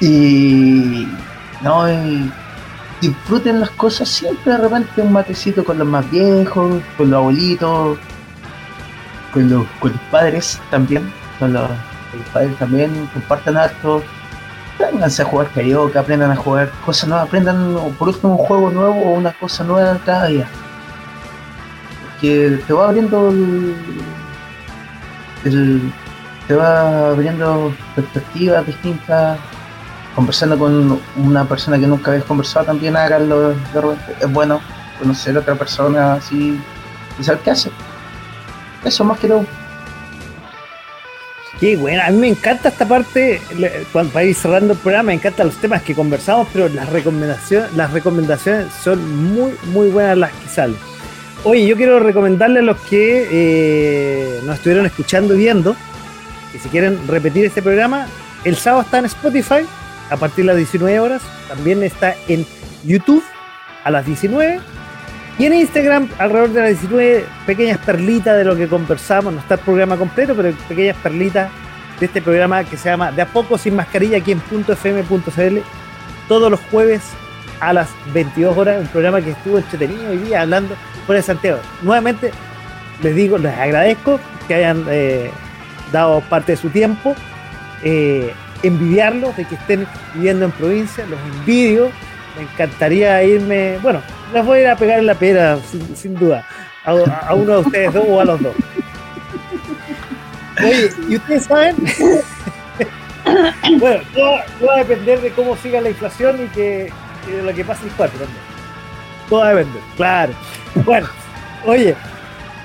y 0.00 1.06
no 1.62 1.86
disfruten 3.00 3.60
las 3.60 3.70
cosas 3.70 4.08
siempre 4.08 4.52
de 4.52 4.58
repente 4.58 5.02
un 5.02 5.12
matecito 5.12 5.64
con 5.64 5.78
los 5.78 5.86
más 5.86 6.08
viejos, 6.10 6.82
con 6.96 7.10
los 7.10 7.18
abuelitos, 7.18 7.98
con 9.32 9.50
los, 9.50 9.66
con 9.80 9.92
los 9.92 10.00
padres 10.10 10.60
también, 10.70 11.12
con 11.38 11.52
los, 11.52 11.68
padres 12.32 12.56
también, 12.58 13.08
compartan 13.12 13.56
harto, 13.56 14.02
Vénganse 14.78 15.22
a 15.22 15.24
jugar 15.26 15.48
carioca, 15.54 16.00
aprendan 16.00 16.30
a 16.32 16.36
jugar 16.36 16.70
cosas 16.84 17.08
nuevas, 17.08 17.28
aprendan 17.28 17.76
por 17.98 18.08
último 18.08 18.36
un 18.36 18.38
juego 18.38 18.70
nuevo 18.70 18.94
o 18.94 19.10
una 19.12 19.32
cosa 19.32 19.62
nueva 19.62 19.98
cada 20.04 20.26
día. 20.26 20.48
Que 22.22 22.58
te 22.66 22.72
va 22.72 22.88
abriendo 22.88 23.28
el, 25.44 25.92
te 26.46 26.54
va 26.54 27.10
abriendo 27.10 27.74
perspectivas 27.94 28.66
distintas, 28.66 29.38
conversando 30.14 30.58
con 30.58 31.00
una 31.16 31.44
persona 31.44 31.78
que 31.78 31.86
nunca 31.86 32.12
habías 32.12 32.26
conversado 32.26 32.66
también, 32.66 32.96
háganlo 32.96 33.50
de 33.50 33.56
Es 34.20 34.32
bueno 34.32 34.60
conocer 34.98 35.36
a 35.36 35.40
otra 35.40 35.56
persona 35.56 36.14
así 36.14 36.58
y 37.18 37.24
saber 37.24 37.42
qué 37.42 37.50
hace. 37.50 37.70
Eso 38.84 39.04
más 39.04 39.18
que 39.18 39.28
todo. 39.28 39.44
Qué 41.60 41.76
bueno, 41.76 42.02
a 42.04 42.10
mí 42.10 42.18
me 42.18 42.28
encanta 42.28 42.70
esta 42.70 42.88
parte, 42.88 43.40
para 43.92 44.24
ir 44.24 44.34
cerrando 44.34 44.72
el 44.72 44.78
programa, 44.80 45.08
me 45.08 45.14
encantan 45.14 45.46
los 45.46 45.56
temas 45.56 45.82
que 45.82 45.94
conversamos, 45.94 46.48
pero 46.52 46.68
las 46.68 46.88
recomendaciones, 46.88 47.72
las 47.74 47.92
recomendaciones 47.92 48.72
son 48.82 49.32
muy, 49.32 49.52
muy 49.66 49.88
buenas 49.90 50.18
las 50.18 50.32
que 50.32 50.48
salen. 50.48 50.91
Oye, 51.44 51.66
yo 51.66 51.76
quiero 51.76 51.98
recomendarle 51.98 52.60
a 52.60 52.62
los 52.62 52.78
que 52.82 53.26
eh, 53.30 54.40
nos 54.44 54.56
estuvieron 54.56 54.86
escuchando 54.86 55.34
y 55.34 55.38
viendo, 55.38 55.74
que 56.52 56.58
si 56.60 56.68
quieren 56.68 57.08
repetir 57.08 57.44
este 57.44 57.60
programa, 57.62 58.06
el 58.44 58.54
sábado 58.54 58.82
está 58.82 58.98
en 58.98 59.06
Spotify 59.06 59.66
a 60.08 60.16
partir 60.16 60.44
de 60.44 60.52
las 60.52 60.56
19 60.56 61.00
horas, 61.00 61.20
también 61.48 61.82
está 61.82 62.14
en 62.28 62.46
YouTube 62.84 63.24
a 63.82 63.90
las 63.90 64.06
19 64.06 64.60
y 65.38 65.46
en 65.46 65.54
Instagram, 65.54 66.08
alrededor 66.18 66.50
de 66.50 66.60
las 66.60 66.80
19, 66.80 67.24
pequeñas 67.46 67.78
perlitas 67.78 68.36
de 68.36 68.44
lo 68.44 68.54
que 68.54 68.68
conversamos. 68.68 69.32
No 69.32 69.40
está 69.40 69.54
el 69.54 69.60
programa 69.60 69.96
completo, 69.96 70.34
pero 70.36 70.54
pequeñas 70.68 70.96
perlitas 70.98 71.50
de 71.98 72.06
este 72.06 72.22
programa 72.22 72.62
que 72.62 72.76
se 72.76 72.90
llama 72.90 73.10
De 73.10 73.22
a 73.22 73.26
poco 73.26 73.58
sin 73.58 73.74
mascarilla 73.74 74.18
aquí 74.18 74.32
en 74.32 74.40
.fm.cl. 74.40 75.58
Todos 76.28 76.50
los 76.50 76.60
jueves 76.70 77.02
a 77.62 77.72
las 77.72 77.88
22 78.12 78.56
horas. 78.56 78.80
Un 78.80 78.88
programa 78.88 79.20
que 79.20 79.30
estuvo 79.30 79.56
entretenido 79.56 80.10
hoy 80.10 80.18
día 80.18 80.42
hablando 80.42 80.74
por 81.06 81.16
el 81.16 81.22
Santiago. 81.22 81.60
Nuevamente, 81.82 82.32
les 83.02 83.14
digo, 83.14 83.38
les 83.38 83.56
agradezco 83.56 84.18
que 84.48 84.56
hayan 84.56 84.84
eh, 84.90 85.30
dado 85.92 86.20
parte 86.22 86.52
de 86.52 86.58
su 86.58 86.70
tiempo. 86.70 87.14
Eh, 87.84 88.34
envidiarlos 88.64 89.36
de 89.36 89.44
que 89.44 89.54
estén 89.54 89.86
viviendo 90.14 90.44
en 90.44 90.50
provincia. 90.50 91.06
Los 91.06 91.20
envidio. 91.20 91.90
Me 92.36 92.42
encantaría 92.42 93.22
irme. 93.22 93.78
Bueno, 93.78 94.02
las 94.32 94.44
voy 94.44 94.58
a 94.58 94.62
ir 94.62 94.68
a 94.68 94.76
pegar 94.76 94.98
en 94.98 95.06
la 95.06 95.14
pera, 95.14 95.58
sin, 95.94 96.16
duda. 96.16 96.44
A, 96.84 97.34
uno 97.34 97.52
de 97.52 97.58
ustedes 97.58 97.92
dos 97.92 98.04
o 98.08 98.20
a 98.20 98.24
los 98.24 98.42
dos. 98.42 98.56
Oye, 100.64 100.90
¿y 101.08 101.16
ustedes 101.16 101.44
saben? 101.44 101.76
bueno, 103.78 104.02
todo, 104.12 104.66
va 104.66 104.74
a 104.74 104.78
depender 104.78 105.20
de 105.20 105.30
cómo 105.30 105.56
siga 105.56 105.80
la 105.80 105.90
inflación 105.90 106.44
y, 106.44 106.48
que, 106.48 106.92
de 107.30 107.42
lo 107.42 107.54
que 107.54 107.64
pase 107.64 107.84
el 107.84 107.92
cuatro 107.92 108.18
también. 108.18 108.42
Todo 109.28 109.44
depender, 109.44 109.82
claro. 109.96 110.32
Bueno, 110.84 111.08
oye, 111.64 111.94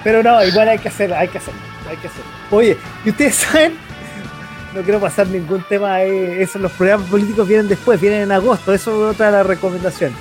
pero 0.03 0.23
no, 0.23 0.43
igual 0.43 0.69
hay 0.69 0.79
que 0.79 0.87
hacer, 0.87 1.13
hay 1.13 1.27
que 1.27 1.37
hacerlo, 1.37 1.59
hay 1.89 1.97
que 1.97 2.07
hacerlo. 2.07 2.31
Oye, 2.51 2.77
¿y 3.05 3.09
ustedes 3.09 3.35
saben? 3.35 3.77
No 4.73 4.81
quiero 4.81 4.99
pasar 4.99 5.27
ningún 5.27 5.63
tema, 5.63 6.03
eh, 6.03 6.41
eso, 6.41 6.59
los 6.59 6.71
programas 6.73 7.07
políticos 7.09 7.47
vienen 7.47 7.67
después, 7.67 7.99
vienen 7.99 8.23
en 8.23 8.31
agosto, 8.31 8.73
eso 8.73 9.09
es 9.09 9.15
otra 9.15 9.27
de 9.27 9.31
las 9.33 9.45
recomendaciones. 9.45 10.17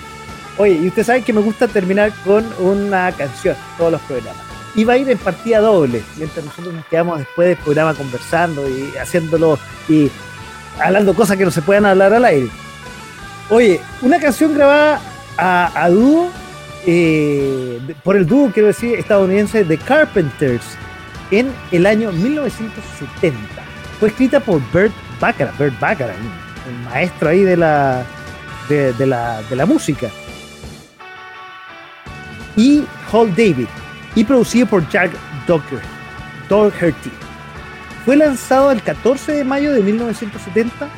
Oye, 0.59 0.73
y 0.73 0.89
usted 0.89 1.05
sabe 1.05 1.23
que 1.23 1.33
me 1.33 1.41
gusta 1.41 1.69
terminar 1.69 2.13
con 2.25 2.47
una 2.59 3.13
canción, 3.13 3.57
todos 3.77 3.93
los 3.93 4.01
programas. 4.03 4.43
Va 4.89 4.93
a 4.93 4.99
ir 4.99 5.09
en 5.09 5.19
partida 5.19 5.61
doble, 5.61 6.03
mientras 6.17 6.45
nosotros 6.45 6.75
nos 6.75 6.85
quedamos 6.87 7.19
después 7.19 7.49
del 7.49 7.57
programa 7.57 7.95
conversando 7.95 8.69
y 8.69 8.95
haciéndolo 8.97 9.59
y 9.89 10.11
hablando 10.79 11.15
cosas 11.15 11.39
que 11.39 11.45
no 11.45 11.51
se 11.51 11.63
puedan 11.63 11.87
hablar 11.87 12.13
al 12.13 12.25
aire. 12.27 12.51
Oye, 13.48 13.81
una 14.02 14.18
canción 14.18 14.55
grabada 14.55 15.01
a, 15.39 15.89
dúo, 15.89 16.31
eh, 16.86 17.81
por 18.02 18.16
el 18.16 18.27
dúo, 18.27 18.51
quiero 18.52 18.68
decir, 18.68 18.98
estadounidense 18.98 19.64
The 19.64 19.78
Carpenters, 19.78 20.64
en 21.31 21.52
el 21.70 21.86
año 21.86 22.10
1970. 22.12 23.39
Fue 24.01 24.09
escrita 24.09 24.40
por 24.40 24.60
Bert 24.73 24.93
Baccarat, 25.20 25.56
Bert 25.59 25.78
Baccarat, 25.78 26.16
el 26.16 26.90
maestro 26.90 27.28
ahí 27.28 27.43
de 27.43 27.56
la, 27.56 28.05
de 28.68 29.06
la, 29.06 29.43
de 29.43 29.56
la 29.56 29.66
música 29.66 30.09
y 32.56 32.85
Hall 33.12 33.31
David 33.31 33.68
y 34.14 34.24
producido 34.24 34.66
por 34.66 34.89
Jack 34.89 35.12
Doherty. 36.48 37.10
Fue 38.05 38.16
lanzado 38.16 38.73
el 38.73 38.82
14 38.82 39.32
de 39.32 39.44
mayo 39.44 39.73
de 39.73 39.82
1970 39.82 40.89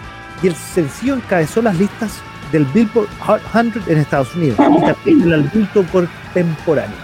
y 0.43 0.47
el 0.47 0.55
sencillo 0.55 1.15
encabezó 1.15 1.61
las 1.61 1.77
listas 1.77 2.13
del 2.53 2.65
Billboard 2.67 3.09
Hot 3.21 3.41
100 3.53 3.83
en 3.87 3.99
Estados 3.99 4.35
Unidos 4.35 4.59
y 4.59 4.81
también 4.81 5.23
en 5.23 5.33
el 5.33 5.43
Billboard 5.43 5.87
contemporáneo. 5.91 6.97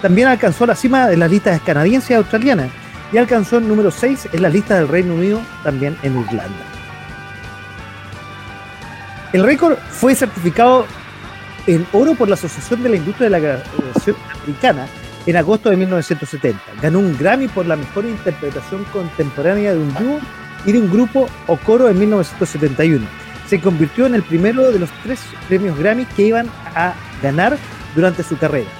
También 0.00 0.28
alcanzó 0.28 0.66
la 0.66 0.74
cima 0.74 1.06
de 1.06 1.16
las 1.16 1.30
listas 1.30 1.60
canadienses 1.62 2.10
y 2.10 2.14
australianas 2.14 2.70
y 3.12 3.18
alcanzó 3.18 3.58
el 3.58 3.68
número 3.68 3.90
6 3.90 4.30
en 4.32 4.42
las 4.42 4.52
listas 4.52 4.78
del 4.78 4.88
Reino 4.88 5.14
Unido, 5.14 5.40
también 5.62 5.96
en 6.02 6.18
Irlanda. 6.18 6.64
El 9.32 9.44
récord 9.44 9.76
fue 9.90 10.14
certificado 10.14 10.86
en 11.66 11.86
oro 11.92 12.14
por 12.14 12.28
la 12.28 12.34
Asociación 12.34 12.82
de 12.82 12.88
la 12.90 12.96
Industria 12.96 13.26
de 13.26 13.30
la 13.30 13.38
Grabación 13.38 14.16
Americana 14.40 14.86
en 15.26 15.36
agosto 15.36 15.70
de 15.70 15.76
1970. 15.76 16.60
Ganó 16.82 16.98
un 16.98 17.16
Grammy 17.16 17.48
por 17.48 17.66
la 17.66 17.76
mejor 17.76 18.04
interpretación 18.04 18.84
contemporánea 18.92 19.72
de 19.72 19.78
un 19.78 19.94
dúo 19.94 20.18
y 20.64 20.72
de 20.72 20.80
un 20.80 20.90
grupo 20.90 21.28
o 21.46 21.56
coro 21.56 21.88
en 21.88 21.98
1971. 21.98 23.21
Se 23.52 23.60
convirtió 23.60 24.06
en 24.06 24.14
el 24.14 24.22
primero 24.22 24.72
de 24.72 24.78
los 24.78 24.88
tres 25.02 25.20
premios 25.46 25.78
Grammy 25.78 26.06
que 26.06 26.22
iban 26.22 26.48
a 26.74 26.94
ganar 27.22 27.58
durante 27.94 28.22
su 28.22 28.38
carrera. 28.38 28.70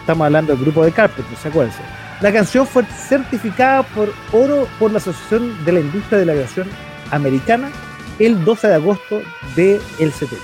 Estamos 0.00 0.26
hablando 0.26 0.52
del 0.52 0.62
grupo 0.62 0.84
de 0.84 0.92
Carpenter, 0.92 1.34
¿se 1.38 1.48
acuerdan? 1.48 1.74
La 2.20 2.30
canción 2.30 2.66
fue 2.66 2.84
certificada 2.84 3.82
por 3.82 4.12
oro 4.32 4.68
por 4.78 4.92
la 4.92 4.98
Asociación 4.98 5.64
de 5.64 5.72
la 5.72 5.80
Industria 5.80 6.18
de 6.18 6.26
la 6.26 6.34
Grabación 6.34 6.68
Americana 7.10 7.70
el 8.18 8.44
12 8.44 8.68
de 8.68 8.74
agosto 8.74 9.22
del 9.56 9.80
70 9.98 10.36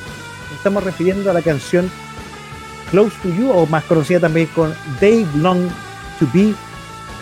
estamos 0.56 0.82
refiriendo 0.82 1.30
a 1.30 1.34
la 1.34 1.42
canción 1.42 1.90
Close 2.90 3.14
to 3.22 3.28
You, 3.28 3.50
o 3.50 3.66
más 3.66 3.84
conocida 3.84 4.18
también 4.18 4.46
con 4.54 4.74
They 4.98 5.26
Long 5.36 5.68
to 6.18 6.26
Be 6.32 6.54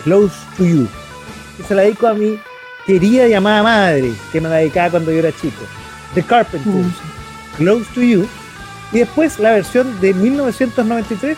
Close 0.05 0.33
to 0.55 0.63
You. 0.63 0.87
Se 1.67 1.75
la 1.75 1.81
dedico 1.81 2.07
a 2.07 2.13
mi 2.13 2.39
querida 2.85 3.27
llamada 3.27 3.63
madre, 3.63 4.13
que 4.31 4.39
me 4.39 4.47
la 4.47 4.55
dedicaba 4.55 4.91
cuando 4.91 5.11
yo 5.11 5.19
era 5.19 5.33
chico. 5.33 5.65
The 6.13 6.23
Carpenters, 6.23 6.85
mm. 6.85 7.57
Close 7.57 7.85
to 7.93 8.01
You. 8.01 8.27
Y 8.91 8.99
después 8.99 9.39
la 9.39 9.51
versión 9.51 9.99
de 9.99 10.13
1993 10.13 11.37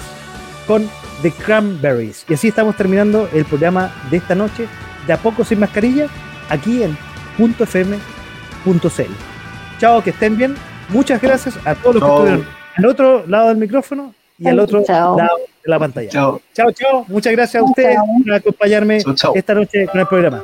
con 0.67 0.89
The 1.21 1.31
Cranberries. 1.31 2.25
Y 2.27 2.33
así 2.35 2.49
estamos 2.49 2.75
terminando 2.75 3.27
el 3.33 3.45
programa 3.45 3.91
de 4.11 4.17
esta 4.17 4.35
noche, 4.35 4.67
de 5.07 5.13
a 5.13 5.17
poco 5.17 5.43
sin 5.43 5.59
mascarilla, 5.59 6.07
aquí 6.49 6.83
en 6.83 6.97
.fm.cl. 7.37 9.11
Chao, 9.79 10.03
que 10.03 10.09
estén 10.09 10.37
bien. 10.37 10.55
Muchas 10.89 11.21
gracias 11.21 11.57
a 11.65 11.75
todos 11.75 11.95
los 11.95 12.03
que 12.03 12.09
estuvieron 12.09 12.47
al 12.75 12.85
otro 12.85 13.25
lado 13.27 13.49
del 13.49 13.57
micrófono 13.57 14.13
y 14.37 14.47
al 14.47 14.59
otro 14.59 14.83
lado 14.87 15.15
de 15.15 15.69
la 15.69 15.79
pantalla. 15.79 16.09
Chao, 16.09 16.41
chao. 16.53 16.71
chao. 16.71 17.05
Muchas 17.07 17.33
gracias 17.33 17.61
a 17.61 17.65
ustedes 17.65 17.97
por 18.25 18.33
acompañarme 18.33 18.97
esta 19.33 19.53
noche 19.53 19.87
con 19.87 19.99
el 19.99 20.07
programa. 20.07 20.43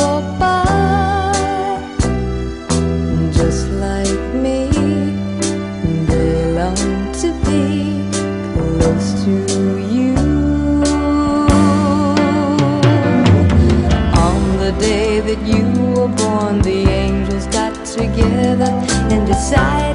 walk 0.00 0.26
by. 0.38 0.64
Just 3.32 3.68
like 3.86 4.20
me 4.44 4.58
they 6.08 6.52
long 6.58 7.12
to 7.22 7.28
be 7.46 7.64
close 8.54 9.08
to 9.24 9.34
you. 9.94 10.16
On 14.26 14.40
the 14.64 14.72
day 14.78 15.20
that 15.28 15.40
you 15.52 15.64
were 15.94 16.12
born 16.20 16.62
the 16.62 16.80
angels 17.02 17.46
got 17.46 17.74
together 17.84 18.70
and 19.12 19.26
decided 19.26 19.89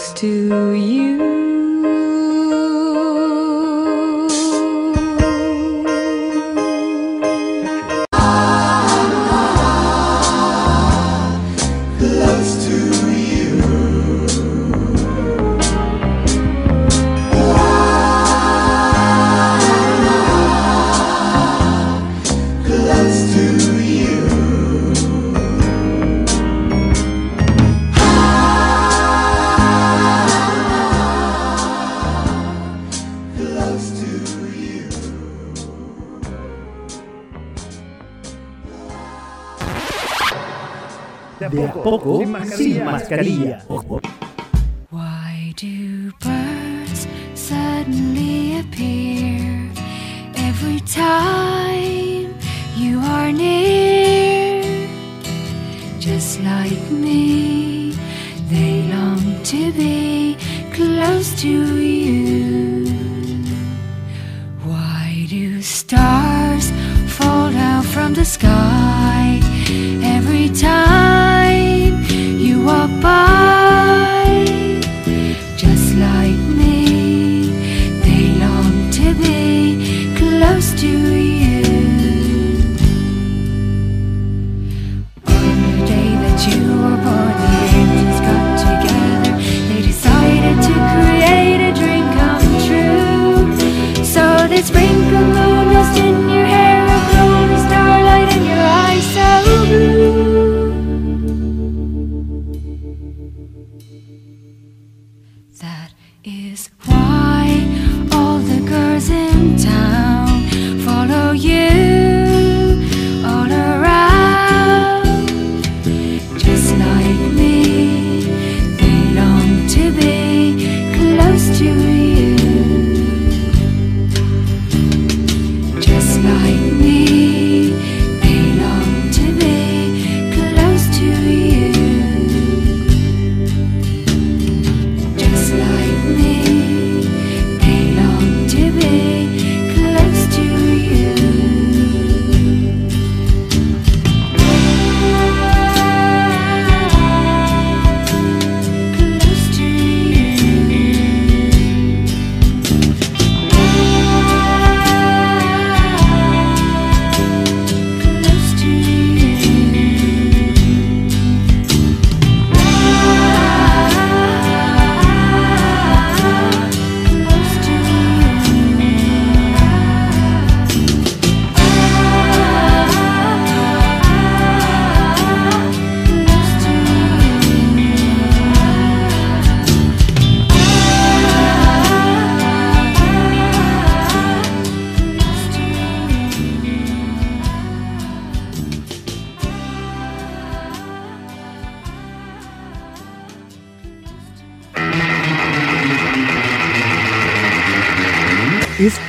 close 0.00 0.12
to 0.14 0.72
you. 0.72 1.29
Why 43.10 43.59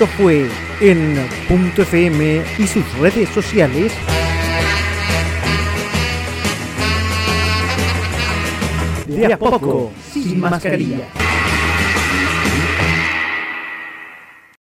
Esto 0.01 0.13
fue 0.17 0.47
en 0.79 1.15
Punto 1.47 1.83
FM 1.83 2.41
y 2.57 2.65
sus 2.65 2.91
redes 2.97 3.29
sociales. 3.29 3.93
De 9.05 9.31
a 9.31 9.37
poco, 9.37 9.91
sin 10.11 10.39
mascarilla. 10.39 11.20